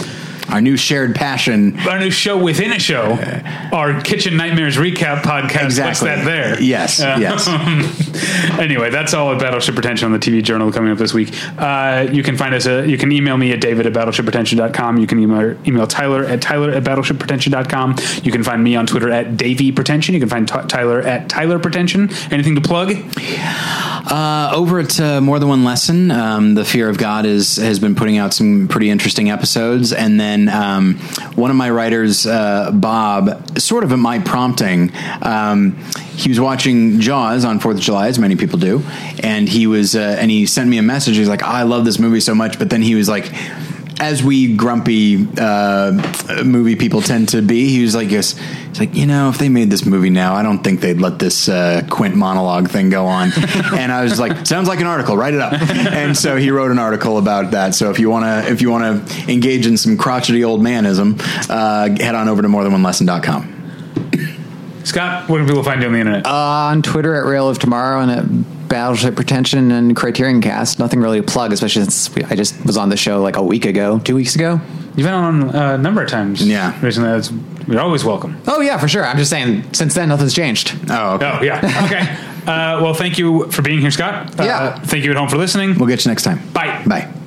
Our 0.49 0.61
new 0.61 0.77
shared 0.77 1.15
passion. 1.15 1.77
our 1.81 1.99
new 1.99 2.11
show 2.11 2.37
within 2.41 2.71
a 2.71 2.79
show, 2.79 3.17
our 3.71 4.01
Kitchen 4.01 4.37
Nightmares 4.37 4.77
recap 4.77 5.21
podcast. 5.21 5.65
Exactly. 5.65 6.09
What's 6.09 6.21
that 6.21 6.25
there? 6.25 6.61
Yes, 6.61 6.99
yes. 6.99 7.47
anyway, 8.59 8.89
that's 8.89 9.13
all 9.13 9.31
at 9.33 9.39
Battleship 9.39 9.75
Pretension 9.75 10.05
on 10.05 10.11
the 10.11 10.19
TV 10.19 10.41
Journal 10.43 10.71
coming 10.71 10.91
up 10.91 10.97
this 10.97 11.13
week. 11.13 11.33
Uh, 11.57 12.07
you 12.11 12.23
can 12.23 12.37
find 12.37 12.53
us. 12.55 12.65
Uh, 12.65 12.83
you 12.83 12.97
can 12.97 13.11
email 13.11 13.37
me 13.37 13.51
at 13.51 13.61
david 13.61 13.85
at 13.85 13.93
battleshippretension.com. 13.93 14.97
You 14.97 15.07
can 15.07 15.19
email, 15.19 15.57
email 15.67 15.87
Tyler 15.87 16.23
at 16.25 16.41
tyler 16.41 16.71
at 16.71 16.83
battleshippretension.com. 16.83 17.95
You 18.23 18.31
can 18.31 18.43
find 18.43 18.63
me 18.63 18.75
on 18.75 18.87
Twitter 18.87 19.11
at 19.11 19.37
Davey 19.37 19.71
Pretension. 19.71 20.13
You 20.13 20.19
can 20.19 20.29
find 20.29 20.47
Ty 20.47 20.63
Tyler 20.63 21.01
at 21.01 21.29
Tyler 21.29 21.59
Pretension. 21.59 22.09
Anything 22.31 22.55
to 22.55 22.61
plug? 22.61 22.93
Uh, 24.09 24.51
over 24.55 24.79
at 24.79 24.99
uh, 24.99 25.19
More 25.19 25.39
Than 25.39 25.49
One 25.49 25.63
Lesson, 25.63 26.11
um, 26.11 26.55
the 26.55 26.63
Fear 26.63 26.89
of 26.89 26.97
God 26.97 27.25
is 27.25 27.57
has 27.57 27.79
been 27.79 27.95
putting 27.95 28.17
out 28.17 28.33
some 28.33 28.67
pretty 28.69 28.89
interesting 28.89 29.29
episodes, 29.29 29.91
and 29.91 30.19
then 30.19 30.36
um, 30.49 30.95
one 31.35 31.51
of 31.51 31.57
my 31.57 31.69
writers, 31.69 32.25
uh, 32.25 32.71
Bob, 32.71 33.59
sort 33.59 33.83
of 33.83 33.91
at 33.91 33.99
my 33.99 34.19
prompting, 34.19 34.91
um, 35.21 35.75
he 36.15 36.29
was 36.29 36.39
watching 36.39 36.99
Jaws 36.99 37.45
on 37.45 37.59
Fourth 37.59 37.77
of 37.77 37.81
July, 37.81 38.07
as 38.07 38.17
many 38.19 38.35
people 38.35 38.59
do, 38.59 38.83
and 39.23 39.47
he 39.47 39.67
was 39.67 39.95
uh, 39.95 40.17
and 40.19 40.31
he 40.31 40.45
sent 40.45 40.69
me 40.69 40.77
a 40.77 40.81
message. 40.81 41.17
He's 41.17 41.29
like, 41.29 41.43
"I 41.43 41.63
love 41.63 41.85
this 41.85 41.99
movie 41.99 42.19
so 42.19 42.33
much," 42.33 42.59
but 42.59 42.69
then 42.69 42.81
he 42.81 42.95
was 42.95 43.07
like. 43.09 43.31
As 43.99 44.23
we 44.23 44.55
grumpy 44.55 45.27
uh, 45.39 46.43
movie 46.45 46.75
people 46.75 47.01
tend 47.01 47.29
to 47.29 47.41
be, 47.41 47.69
he 47.69 47.81
was 47.81 47.95
like, 47.95 48.11
"Yes, 48.11 48.37
he's 48.69 48.79
like, 48.79 48.95
you 48.95 49.05
know, 49.05 49.29
if 49.29 49.39
they 49.39 49.49
made 49.49 49.71
this 49.71 49.85
movie 49.85 50.11
now, 50.11 50.35
I 50.35 50.43
don't 50.43 50.63
think 50.63 50.81
they'd 50.81 51.01
let 51.01 51.17
this 51.17 51.49
uh, 51.49 51.81
Quint 51.89 52.15
monologue 52.15 52.69
thing 52.69 52.89
go 52.89 53.07
on." 53.07 53.31
and 53.75 53.91
I 53.91 54.03
was 54.03 54.19
like, 54.19 54.45
"Sounds 54.45 54.67
like 54.67 54.79
an 54.81 54.87
article. 54.87 55.17
Write 55.17 55.33
it 55.33 55.41
up." 55.41 55.53
And 55.97 56.15
so 56.15 56.35
he 56.35 56.51
wrote 56.51 56.69
an 56.69 56.79
article 56.79 57.17
about 57.17 57.51
that. 57.51 57.73
So 57.73 57.89
if 57.89 57.99
you 57.99 58.09
want 58.09 58.25
to, 58.25 58.51
if 58.51 58.61
you 58.61 58.69
want 58.69 59.07
to 59.07 59.31
engage 59.31 59.65
in 59.65 59.77
some 59.77 59.97
crotchety 59.97 60.43
old 60.43 60.61
manism, 60.61 61.19
uh, 61.49 61.89
head 62.03 62.13
on 62.13 62.27
over 62.27 62.41
to 62.41 62.47
morethanonelesson.com. 62.47 63.55
Scott, 64.83 65.27
where 65.27 65.39
can 65.39 65.47
people 65.47 65.63
find 65.63 65.81
you 65.81 65.87
on 65.87 65.93
the 65.93 65.99
internet? 65.99 66.25
on 66.25 66.81
Twitter 66.81 67.15
at 67.15 67.25
Rail 67.25 67.49
of 67.49 67.59
Tomorrow 67.59 68.01
and 68.01 68.11
at 68.11 68.56
Battleship 68.69 69.15
Pretension 69.15 69.71
and 69.71 69.95
Criterion 69.95 70.41
Cast. 70.41 70.79
Nothing 70.79 70.99
really 70.99 71.21
to 71.21 71.25
plug, 71.25 71.51
especially 71.53 71.83
since 71.83 72.13
we, 72.15 72.23
I 72.25 72.35
just 72.35 72.65
was 72.65 72.77
on 72.77 72.89
the 72.89 72.97
show 72.97 73.21
like 73.21 73.35
a 73.37 73.43
week 73.43 73.65
ago, 73.65 73.99
two 73.99 74.15
weeks 74.15 74.35
ago. 74.35 74.59
You've 74.95 75.05
been 75.05 75.13
on 75.13 75.55
uh, 75.55 75.75
a 75.75 75.77
number 75.77 76.01
of 76.01 76.09
times. 76.09 76.45
Yeah. 76.45 76.73
Recently. 76.83 77.09
That's, 77.09 77.31
you're 77.67 77.79
always 77.81 78.03
welcome. 78.03 78.41
Oh 78.47 78.61
yeah, 78.61 78.77
for 78.77 78.87
sure. 78.87 79.05
I'm 79.05 79.17
just 79.17 79.29
saying. 79.29 79.73
Since 79.73 79.93
then, 79.93 80.09
nothing's 80.09 80.33
changed. 80.33 80.75
Oh, 80.89 81.15
okay. 81.15 81.31
Oh, 81.39 81.43
yeah. 81.43 81.57
Okay. 81.85 82.51
uh, 82.51 82.81
well, 82.81 82.93
thank 82.93 83.17
you 83.17 83.49
for 83.51 83.61
being 83.61 83.79
here, 83.79 83.91
Scott. 83.91 84.39
Uh, 84.39 84.43
Yeah. 84.43 84.79
Thank 84.79 85.03
you 85.03 85.11
at 85.11 85.17
home 85.17 85.29
for 85.29 85.37
listening. 85.37 85.77
We'll 85.77 85.87
get 85.87 86.03
you 86.05 86.09
next 86.09 86.23
time. 86.23 86.39
Bye. 86.53 86.83
Bye. 86.87 87.26